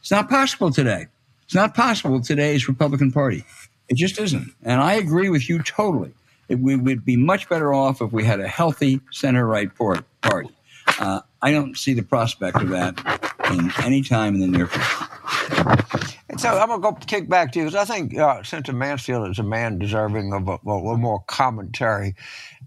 It's 0.00 0.10
not 0.10 0.28
possible 0.28 0.70
today. 0.70 1.06
It's 1.44 1.54
not 1.54 1.74
possible 1.74 2.20
today's 2.20 2.68
Republican 2.68 3.10
Party. 3.10 3.44
It 3.88 3.96
just 3.96 4.20
isn't. 4.20 4.54
And 4.62 4.80
I 4.80 4.94
agree 4.94 5.30
with 5.30 5.48
you 5.48 5.62
totally. 5.62 6.12
It, 6.48 6.58
we 6.58 6.76
would 6.76 7.04
be 7.04 7.16
much 7.16 7.48
better 7.48 7.72
off 7.72 8.02
if 8.02 8.12
we 8.12 8.24
had 8.24 8.40
a 8.40 8.48
healthy 8.48 9.00
center 9.10 9.46
right 9.46 9.70
party. 9.74 10.50
Uh, 10.98 11.20
I 11.42 11.52
don't 11.52 11.76
see 11.76 11.94
the 11.94 12.02
prospect 12.02 12.60
of 12.60 12.68
that 12.68 12.98
in 13.50 13.72
any 13.82 14.02
time 14.02 14.34
in 14.34 14.40
the 14.40 14.46
near 14.46 14.66
future. 14.66 16.19
And 16.30 16.40
so 16.40 16.48
I'm 16.48 16.68
going 16.68 16.80
to 16.80 16.90
go 16.92 17.06
kick 17.06 17.28
back 17.28 17.50
to 17.52 17.58
you 17.58 17.64
because 17.64 17.90
I 17.90 17.92
think 17.92 18.16
uh, 18.16 18.44
Senator 18.44 18.72
Mansfield 18.72 19.28
is 19.28 19.40
a 19.40 19.42
man 19.42 19.80
deserving 19.80 20.32
of 20.32 20.46
a, 20.48 20.58
a 20.64 20.74
little 20.74 20.96
more 20.96 21.24
commentary. 21.26 22.14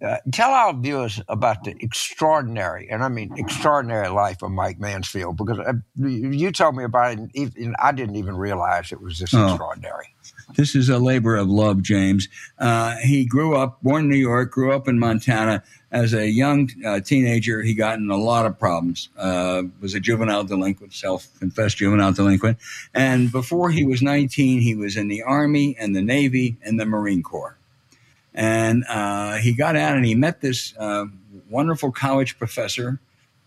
Uh, 0.05 0.17
tell 0.33 0.51
our 0.51 0.73
viewers 0.73 1.21
about 1.29 1.63
the 1.63 1.73
extraordinary, 1.79 2.89
and 2.89 3.01
I 3.05 3.07
mean 3.07 3.31
extraordinary 3.37 4.09
life 4.09 4.41
of 4.41 4.51
Mike 4.51 4.81
Mansfield 4.81 5.37
because 5.37 5.59
uh, 5.59 5.73
you 5.95 6.51
told 6.51 6.75
me 6.75 6.83
about 6.83 7.17
it, 7.33 7.55
and 7.55 7.75
I 7.79 7.93
didn't 7.93 8.17
even 8.17 8.35
realize 8.35 8.91
it 8.91 8.99
was 8.99 9.19
this 9.19 9.33
oh. 9.33 9.45
extraordinary. 9.47 10.13
This 10.55 10.75
is 10.75 10.89
a 10.89 10.99
labor 10.99 11.37
of 11.37 11.47
love, 11.47 11.81
James. 11.81 12.27
Uh, 12.59 12.97
he 12.97 13.25
grew 13.25 13.55
up, 13.55 13.81
born 13.81 14.03
in 14.03 14.09
New 14.09 14.17
York, 14.17 14.51
grew 14.51 14.73
up 14.73 14.89
in 14.89 14.99
Montana. 14.99 15.63
As 15.93 16.13
a 16.13 16.27
young 16.27 16.69
uh, 16.83 16.99
teenager, 17.01 17.61
he 17.61 17.75
got 17.75 17.99
in 17.99 18.09
a 18.09 18.17
lot 18.17 18.47
of 18.47 18.57
problems. 18.57 19.09
Uh, 19.15 19.63
was 19.79 19.93
a 19.93 19.99
juvenile 19.99 20.43
delinquent, 20.43 20.91
self-confessed 20.91 21.77
juvenile 21.77 22.11
delinquent, 22.11 22.57
and 22.93 23.31
before 23.31 23.69
he 23.69 23.85
was 23.85 24.01
19, 24.01 24.61
he 24.61 24.75
was 24.75 24.97
in 24.97 25.07
the 25.07 25.21
Army 25.21 25.75
and 25.79 25.95
the 25.95 26.01
Navy 26.01 26.57
and 26.63 26.79
the 26.79 26.85
Marine 26.85 27.21
Corps. 27.21 27.57
And 28.33 28.83
uh, 28.89 29.35
he 29.35 29.53
got 29.53 29.75
out 29.75 29.95
and 29.95 30.03
he 30.03 30.15
met 30.15 30.41
this 30.41 30.73
uh, 30.79 31.05
wonderful 31.47 31.91
college 31.91 32.39
professor, 32.39 32.99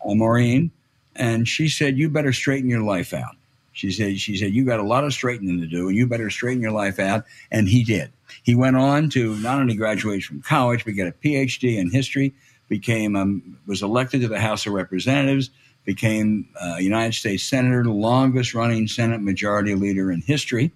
Maureen, 0.05 0.71
and 1.17 1.49
she 1.49 1.69
said, 1.69 1.99
"You 1.99 2.09
better 2.09 2.33
straighten 2.33 2.71
your 2.71 2.83
life 2.83 3.13
out." 3.13 3.35
She 3.77 3.91
said, 3.91 4.19
she 4.19 4.39
said, 4.39 4.55
you 4.55 4.65
got 4.65 4.81
a 4.81 4.85
lot 4.85 5.05
of 5.05 5.13
straightening 5.13 5.61
to 5.61 5.67
do 5.67 5.89
and 5.89 5.97
you 5.97 6.07
better 6.07 6.31
straighten 6.31 6.63
your 6.63 6.71
life 6.71 6.99
out. 6.99 7.27
And 7.51 7.69
he 7.69 7.85
did. 7.85 8.11
He 8.47 8.55
went 8.55 8.77
on 8.77 9.11
to 9.11 9.35
not 9.41 9.59
only 9.59 9.75
graduate 9.75 10.23
from 10.23 10.41
college, 10.41 10.85
but 10.85 10.95
get 10.95 11.09
a 11.09 11.11
PhD 11.11 11.79
in 11.79 11.91
history, 11.91 12.33
became, 12.69 13.17
um, 13.17 13.59
was 13.67 13.83
elected 13.83 14.21
to 14.21 14.29
the 14.29 14.39
House 14.39 14.67
of 14.67 14.73
Representatives, 14.73 15.51
became 15.85 16.49
uh, 16.63 16.77
United 16.77 17.15
States 17.15 17.43
Senator, 17.43 17.83
the 17.83 17.91
longest 17.91 18.55
running 18.55 18.87
Senate 18.87 19.21
majority 19.21 19.75
leader 19.75 20.13
in 20.13 20.21
history. 20.21 20.71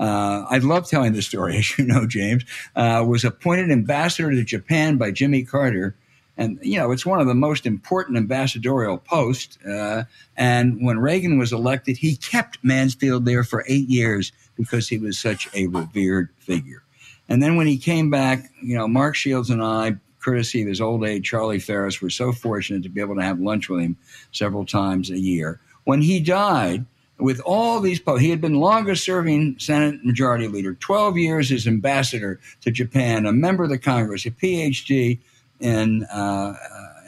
Uh, 0.00 0.46
I 0.50 0.58
love 0.58 0.88
telling 0.88 1.12
this 1.12 1.28
story, 1.28 1.56
as 1.58 1.78
you 1.78 1.84
know, 1.84 2.08
James, 2.08 2.44
uh, 2.74 3.04
was 3.06 3.24
appointed 3.24 3.70
ambassador 3.70 4.32
to 4.32 4.42
Japan 4.42 4.96
by 4.96 5.12
Jimmy 5.12 5.44
Carter 5.44 5.94
and, 6.36 6.58
you 6.60 6.76
know, 6.76 6.90
it's 6.90 7.06
one 7.06 7.20
of 7.20 7.26
the 7.26 7.34
most 7.34 7.64
important 7.64 8.18
ambassadorial 8.18 8.98
posts. 8.98 9.58
Uh, 9.64 10.04
and 10.36 10.84
when 10.84 10.98
Reagan 10.98 11.38
was 11.38 11.52
elected, 11.52 11.96
he 11.96 12.16
kept 12.16 12.58
Mansfield 12.62 13.24
there 13.24 13.42
for 13.42 13.64
eight 13.68 13.88
years 13.88 14.32
because 14.56 14.88
he 14.88 14.98
was 14.98 15.18
such 15.18 15.48
a 15.54 15.66
revered 15.68 16.28
figure. 16.38 16.82
And 17.28 17.42
then 17.42 17.56
when 17.56 17.66
he 17.66 17.78
came 17.78 18.10
back, 18.10 18.50
you 18.62 18.76
know, 18.76 18.86
Mark 18.86 19.16
Shields 19.16 19.50
and 19.50 19.62
I, 19.62 19.96
courtesy 20.20 20.62
of 20.62 20.68
his 20.68 20.80
old 20.80 21.04
age, 21.04 21.28
Charlie 21.28 21.58
Ferris, 21.58 22.00
were 22.00 22.10
so 22.10 22.32
fortunate 22.32 22.82
to 22.82 22.88
be 22.88 23.00
able 23.00 23.16
to 23.16 23.22
have 23.22 23.40
lunch 23.40 23.68
with 23.68 23.80
him 23.80 23.96
several 24.32 24.64
times 24.64 25.10
a 25.10 25.18
year. 25.18 25.60
When 25.84 26.02
he 26.02 26.20
died, 26.20 26.84
with 27.18 27.40
all 27.40 27.80
these 27.80 28.00
he 28.18 28.30
had 28.30 28.40
been 28.40 28.54
longest 28.60 29.04
serving 29.04 29.58
Senate 29.58 30.04
Majority 30.04 30.48
Leader, 30.48 30.74
12 30.74 31.16
years 31.16 31.52
as 31.52 31.66
ambassador 31.66 32.40
to 32.60 32.70
Japan, 32.70 33.24
a 33.24 33.32
member 33.32 33.64
of 33.64 33.70
the 33.70 33.78
Congress, 33.78 34.26
a 34.26 34.30
PhD, 34.30 35.18
in 35.60 36.04
uh, 36.04 36.54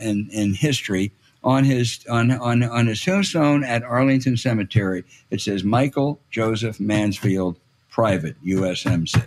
in, 0.01 0.29
in 0.33 0.55
history. 0.55 1.13
On 1.45 1.65
his 1.65 2.05
on, 2.11 2.33
on 2.33 2.65
on 2.65 2.89
his 2.89 3.01
tombstone 3.01 3.63
at 3.63 3.85
Arlington 3.85 4.37
Cemetery, 4.37 5.05
it 5.31 5.41
says 5.41 5.63
Michael 5.63 6.21
Joseph 6.31 6.81
Mansfield, 6.81 7.59
Private 7.91 8.43
USMC. 8.45 9.25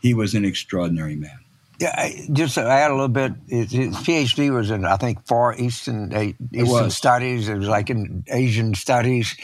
He 0.00 0.14
was 0.14 0.34
an 0.34 0.44
extraordinary 0.44 1.16
man. 1.16 1.38
Yeah, 1.80 1.94
I, 1.96 2.28
just 2.32 2.54
to 2.54 2.62
add 2.62 2.90
a 2.90 2.94
little 2.94 3.08
bit, 3.08 3.32
his, 3.48 3.70
his, 3.70 3.94
PhD 3.96 4.52
was 4.52 4.72
in 4.72 4.84
I 4.84 4.96
think 4.96 5.24
Far 5.26 5.54
Eastern 5.54 6.12
Eastern 6.52 6.90
Studies. 6.90 7.48
It 7.48 7.56
was 7.56 7.68
like 7.68 7.88
in 7.88 8.24
Asian 8.28 8.74
Studies, 8.74 9.36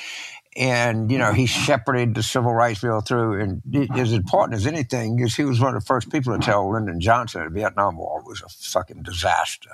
and, 0.56 1.10
you 1.10 1.18
know, 1.18 1.32
he 1.32 1.46
shepherded 1.46 2.14
the 2.14 2.22
civil 2.22 2.52
rights 2.54 2.80
bill 2.80 3.00
through. 3.00 3.40
And 3.40 3.90
as 3.96 4.12
important 4.12 4.56
as 4.56 4.66
anything 4.66 5.18
is 5.18 5.34
he 5.34 5.44
was 5.44 5.60
one 5.60 5.74
of 5.74 5.82
the 5.82 5.86
first 5.86 6.10
people 6.12 6.36
to 6.36 6.44
tell 6.44 6.70
Lyndon 6.70 7.00
Johnson 7.00 7.42
the 7.42 7.50
Vietnam 7.50 7.96
War 7.96 8.22
was 8.24 8.40
a 8.40 8.48
fucking 8.48 9.02
disaster. 9.02 9.70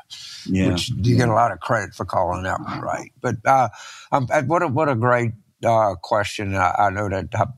Yeah. 0.46 0.72
Which 0.72 0.88
you 0.88 1.16
get 1.16 1.28
a 1.28 1.34
lot 1.34 1.52
of 1.52 1.60
credit 1.60 1.94
for 1.94 2.06
calling 2.06 2.44
that 2.44 2.60
right. 2.82 3.12
But 3.20 3.36
uh, 3.44 3.68
um, 4.10 4.26
what, 4.46 4.62
a, 4.62 4.68
what 4.68 4.88
a 4.88 4.94
great 4.94 5.32
uh, 5.64 5.96
question. 5.96 6.56
I, 6.56 6.74
I 6.78 6.90
know 6.90 7.10
that 7.10 7.28
how 7.34 7.52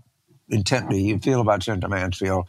intently 0.49 1.01
you 1.01 1.19
feel 1.21 1.41
about 1.41 1.63
Senator 1.63 1.89
Mansfield. 1.89 2.49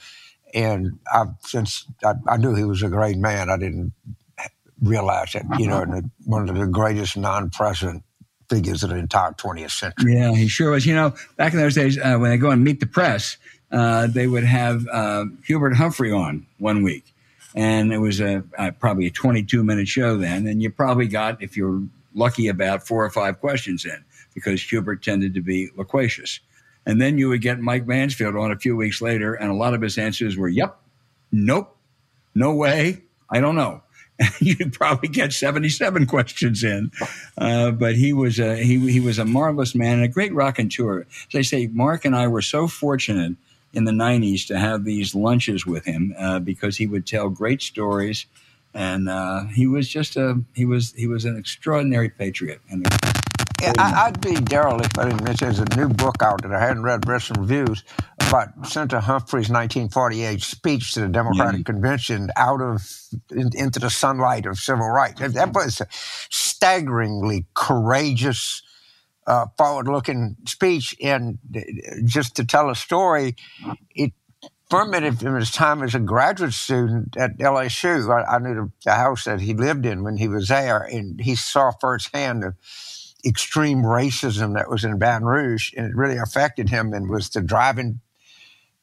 And 0.54 1.00
I've, 1.14 1.30
since 1.42 1.86
I, 2.04 2.14
I 2.28 2.38
knew 2.38 2.56
he 2.56 2.64
was 2.64 2.84
a 2.84 2.90
great 2.90 3.18
man, 3.18 3.50
I 3.50 3.58
didn't 3.58 3.94
realize 4.82 5.34
that, 5.34 5.46
you 5.60 5.68
know, 5.68 5.84
one 6.26 6.50
of 6.50 6.56
the 6.56 6.68
greatest 6.68 7.18
non 7.18 7.50
president 7.50 8.04
figures 8.50 8.84
of 8.84 8.90
the 8.92 8.98
entire 8.98 9.32
20th 9.32 9.72
century. 9.72 10.16
Yeah, 10.16 10.34
he 10.34 10.48
sure 10.48 10.72
was. 10.72 10.86
You 10.86 10.96
know, 10.96 11.14
back 11.38 11.54
in 11.54 11.60
those 11.60 11.76
days, 11.76 11.98
uh, 11.98 12.18
when 12.18 12.30
they 12.30 12.38
go 12.38 12.52
and 12.52 12.64
meet 12.64 12.80
the 12.80 12.86
press, 12.86 13.38
uh, 13.72 14.08
they 14.08 14.28
would 14.28 14.44
have 14.44 14.88
uh, 14.92 15.26
Hubert 15.46 15.76
Humphrey 15.76 16.12
on 16.12 16.46
one 16.60 16.84
week. 16.84 17.14
And 17.56 17.94
it 17.94 18.00
was 18.00 18.20
a, 18.20 18.44
a, 18.58 18.72
probably 18.72 19.08
a 19.08 19.12
22 19.12 19.64
minute 19.64 19.88
show 19.88 20.18
then. 20.18 20.48
And 20.48 20.62
you 20.62 20.70
probably 20.70 21.08
got, 21.08 21.42
if 21.42 21.56
you're 21.58 21.82
lucky, 22.14 22.48
about 22.48 22.86
four 22.86 23.04
or 23.04 23.10
five 23.10 23.40
questions 23.40 23.86
in 23.86 24.04
because 24.34 24.62
Hubert 24.62 25.04
tended 25.04 25.34
to 25.36 25.42
be 25.42 25.70
loquacious. 25.76 26.40
And 26.86 27.02
then 27.02 27.18
you 27.18 27.30
would 27.30 27.42
get 27.42 27.60
Mike 27.60 27.88
Mansfield 27.88 28.36
on 28.36 28.52
a 28.52 28.58
few 28.58 28.76
weeks 28.76 29.02
later, 29.02 29.34
and 29.34 29.50
a 29.50 29.56
lot 29.56 29.74
of 29.74 29.82
his 29.82 29.98
answers 29.98 30.36
were, 30.36 30.50
yep, 30.50 30.78
nope, 31.32 31.76
no 32.36 32.54
way, 32.54 33.04
I 33.30 33.40
don't 33.40 33.56
know. 33.56 33.82
you'd 34.40 34.74
probably 34.74 35.10
get 35.10 35.34
77 35.34 36.06
questions 36.06 36.64
in. 36.64 36.92
Uh, 37.38 37.72
but 37.72 37.96
he 37.96 38.14
was 38.14 38.40
a 38.40 38.58
he, 38.58 38.92
he 38.92 39.00
was 39.00 39.18
a 39.18 39.26
marvelous 39.26 39.74
man 39.74 39.96
and 39.96 40.06
a 40.06 40.08
great 40.08 40.34
raconteur. 40.34 41.08
As 41.30 41.36
I 41.36 41.42
say, 41.42 41.68
Mark 41.68 42.06
and 42.06 42.16
I 42.16 42.28
were 42.28 42.42
so 42.42 42.68
fortunate 42.68 43.36
in 43.74 43.86
the 43.86 43.92
90s 43.92 44.46
to 44.48 44.60
have 44.60 44.84
these 44.84 45.16
lunches 45.16 45.66
with 45.66 45.86
him 45.86 46.14
uh, 46.20 46.40
because 46.40 46.78
he 46.78 46.86
would 46.86 47.08
tell 47.08 47.30
great 47.30 47.62
stories 47.62 48.28
and 48.74 49.08
uh, 49.08 49.46
he 49.46 49.68
was 49.68 49.88
just 49.88 50.16
a 50.16 50.42
he 50.54 50.66
was 50.66 50.94
he 50.94 51.08
was 51.08 51.26
an 51.26 51.38
extraordinary 51.38 52.10
patriot 52.10 52.62
and 52.70 52.86
I, 53.78 54.10
would 54.10 54.22
be 54.22 54.36
derelict 54.36 54.94
if 54.94 55.00
I 55.00 55.10
didn't 55.10 55.24
mention 55.24 55.48
there's 55.48 55.60
a 55.60 55.78
new 55.78 55.90
book 55.90 56.22
out 56.22 56.42
that 56.42 56.54
I 56.54 56.60
hadn't 56.60 56.84
read, 56.84 57.08
read 57.08 57.22
some 57.22 57.42
reviews 57.42 57.84
about 58.20 58.50
Senator 58.68 59.00
Humphrey's 59.00 59.50
1948 59.50 60.42
speech 60.42 60.94
to 60.94 61.02
the 61.02 61.08
Democratic 61.08 61.66
Convention 61.66 62.30
out 62.36 62.62
of 62.62 62.90
in, 63.32 63.52
into 63.56 63.80
the 63.80 63.90
sunlight 63.90 64.46
of 64.46 64.58
civil 64.58 64.88
rights. 64.88 65.22
That 65.34 65.54
was 65.54 65.82
a 65.82 65.88
staggeringly 65.92 67.46
courageous, 67.54 68.62
uh, 69.28 69.48
forward-looking 69.58 70.38
speech, 70.46 70.96
and 71.02 71.38
just 72.06 72.36
to 72.38 72.46
tell 72.46 72.70
a 72.70 72.76
story, 72.76 73.36
it 73.96 74.14
fermented 74.70 75.22
in 75.22 75.36
his 75.36 75.52
time 75.52 75.84
as 75.84 75.94
a 75.94 76.00
graduate 76.00 76.54
student 76.54 77.16
at 77.16 77.38
LSU. 77.38 78.10
I, 78.10 78.36
I 78.36 78.40
knew 78.40 78.56
the, 78.56 78.72
the, 78.86 78.96
house 78.96 79.26
that 79.26 79.40
he 79.40 79.54
lived 79.54 79.86
in 79.86 80.04
when 80.04 80.18
he 80.18 80.28
was 80.28 80.48
there, 80.48 80.80
and 80.80 81.22
he 81.22 81.36
saw 81.36 81.72
firsthand 81.80 82.42
the 82.42 82.56
extreme 83.26 83.84
racism 83.84 84.56
that 84.56 84.70
was 84.70 84.84
in 84.84 84.98
Baton 84.98 85.26
Rouge, 85.26 85.72
and 85.76 85.86
it 85.86 85.96
really 85.96 86.18
affected 86.18 86.70
him 86.70 86.94
and 86.94 87.10
was 87.10 87.30
the 87.30 87.42
driving 87.42 88.00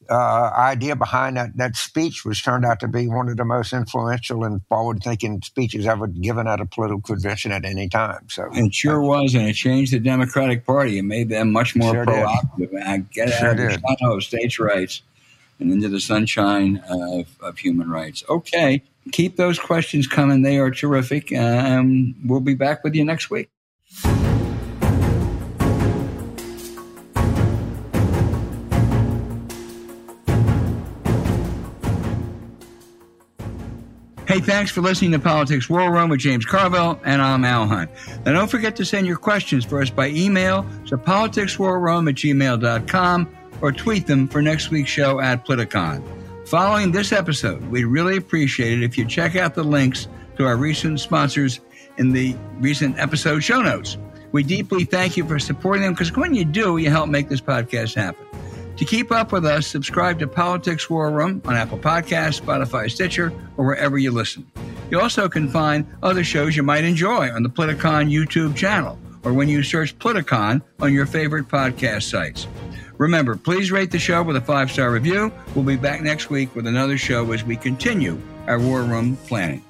uh, 0.09 0.51
idea 0.57 0.95
behind 0.95 1.37
that, 1.37 1.55
that 1.55 1.75
speech, 1.75 2.25
which 2.25 2.43
turned 2.43 2.65
out 2.65 2.79
to 2.79 2.87
be 2.87 3.07
one 3.07 3.29
of 3.29 3.37
the 3.37 3.45
most 3.45 3.71
influential 3.71 4.43
and 4.43 4.61
forward 4.67 5.01
thinking 5.03 5.41
speeches 5.41 5.85
ever 5.87 6.07
given 6.07 6.47
at 6.47 6.59
a 6.59 6.65
political 6.65 7.01
convention 7.01 7.51
at 7.51 7.63
any 7.63 7.87
time. 7.87 8.27
So 8.29 8.49
It 8.51 8.73
sure 8.73 9.01
uh, 9.01 9.07
was, 9.07 9.35
and 9.35 9.47
it 9.47 9.53
changed 9.53 9.93
the 9.93 9.99
Democratic 9.99 10.65
Party. 10.65 10.97
It 10.97 11.03
made 11.03 11.29
them 11.29 11.51
much 11.51 11.75
more 11.75 11.93
sure 11.93 12.05
proactive. 12.05 12.69
and 12.83 13.09
Get 13.11 13.29
sure 13.29 13.49
out 13.49 13.59
of 13.59 13.65
the 13.65 13.71
shadow 13.71 14.15
of 14.15 14.23
states' 14.23 14.59
rights 14.59 15.01
and 15.59 15.71
into 15.71 15.87
the 15.87 15.99
sunshine 15.99 16.83
of, 16.89 17.27
of 17.39 17.59
human 17.59 17.89
rights. 17.89 18.23
Okay, 18.27 18.83
keep 19.11 19.37
those 19.37 19.59
questions 19.59 20.07
coming. 20.07 20.41
They 20.41 20.57
are 20.57 20.71
terrific. 20.71 21.33
Um, 21.33 22.15
we'll 22.25 22.39
be 22.41 22.55
back 22.55 22.83
with 22.83 22.95
you 22.95 23.05
next 23.05 23.29
week. 23.29 23.49
Hey, 34.31 34.39
thanks 34.39 34.71
for 34.71 34.79
listening 34.79 35.11
to 35.11 35.19
Politics 35.19 35.69
War 35.69 35.91
Room 35.91 36.09
with 36.09 36.21
James 36.21 36.45
Carville, 36.45 36.97
and 37.03 37.21
I'm 37.21 37.43
Al 37.43 37.67
Hunt. 37.67 37.91
Now, 38.25 38.31
don't 38.31 38.47
forget 38.47 38.77
to 38.77 38.85
send 38.85 39.05
your 39.05 39.17
questions 39.17 39.65
for 39.65 39.81
us 39.81 39.89
by 39.89 40.07
email 40.07 40.65
to 40.85 40.97
politicswarroom 40.97 42.07
at 42.07 42.15
gmail.com 42.15 43.37
or 43.59 43.73
tweet 43.73 44.07
them 44.07 44.29
for 44.29 44.41
next 44.41 44.71
week's 44.71 44.89
show 44.89 45.19
at 45.19 45.45
Politicon. 45.45 46.01
Following 46.47 46.93
this 46.93 47.11
episode, 47.11 47.61
we'd 47.63 47.83
really 47.83 48.15
appreciate 48.15 48.81
it 48.81 48.85
if 48.85 48.97
you 48.97 49.03
check 49.03 49.35
out 49.35 49.53
the 49.53 49.65
links 49.65 50.07
to 50.37 50.45
our 50.45 50.55
recent 50.55 51.01
sponsors 51.01 51.59
in 51.97 52.13
the 52.13 52.33
recent 52.59 52.97
episode 52.99 53.41
show 53.41 53.61
notes. 53.61 53.97
We 54.31 54.43
deeply 54.43 54.85
thank 54.85 55.17
you 55.17 55.27
for 55.27 55.39
supporting 55.39 55.83
them 55.83 55.91
because 55.91 56.15
when 56.15 56.33
you 56.33 56.45
do, 56.45 56.77
you 56.77 56.89
help 56.89 57.09
make 57.09 57.27
this 57.27 57.41
podcast 57.41 57.95
happen. 57.95 58.30
To 58.77 58.85
keep 58.85 59.11
up 59.11 59.31
with 59.31 59.45
us, 59.45 59.67
subscribe 59.67 60.17
to 60.19 60.27
Politics 60.27 60.89
War 60.89 61.11
Room 61.11 61.41
on 61.45 61.55
Apple 61.55 61.77
Podcasts, 61.77 62.41
Spotify, 62.41 62.89
Stitcher, 62.89 63.31
or 63.57 63.65
wherever 63.65 63.97
you 63.97 64.11
listen. 64.11 64.49
You 64.89 64.99
also 64.99 65.29
can 65.29 65.49
find 65.49 65.85
other 66.01 66.23
shows 66.23 66.55
you 66.55 66.63
might 66.63 66.83
enjoy 66.83 67.29
on 67.31 67.43
the 67.43 67.49
Politicon 67.49 68.11
YouTube 68.11 68.55
channel 68.55 68.97
or 69.23 69.33
when 69.33 69.49
you 69.49 69.63
search 69.63 69.97
Politicon 69.99 70.61
on 70.79 70.93
your 70.93 71.05
favorite 71.05 71.47
podcast 71.47 72.09
sites. 72.09 72.47
Remember, 72.97 73.35
please 73.35 73.71
rate 73.71 73.91
the 73.91 73.99
show 73.99 74.21
with 74.21 74.35
a 74.35 74.41
five 74.41 74.71
star 74.71 74.91
review. 74.91 75.31
We'll 75.55 75.65
be 75.65 75.75
back 75.75 76.01
next 76.01 76.29
week 76.29 76.55
with 76.55 76.67
another 76.67 76.97
show 76.97 77.31
as 77.31 77.43
we 77.43 77.55
continue 77.55 78.21
our 78.47 78.59
War 78.59 78.83
Room 78.83 79.15
planning. 79.27 79.63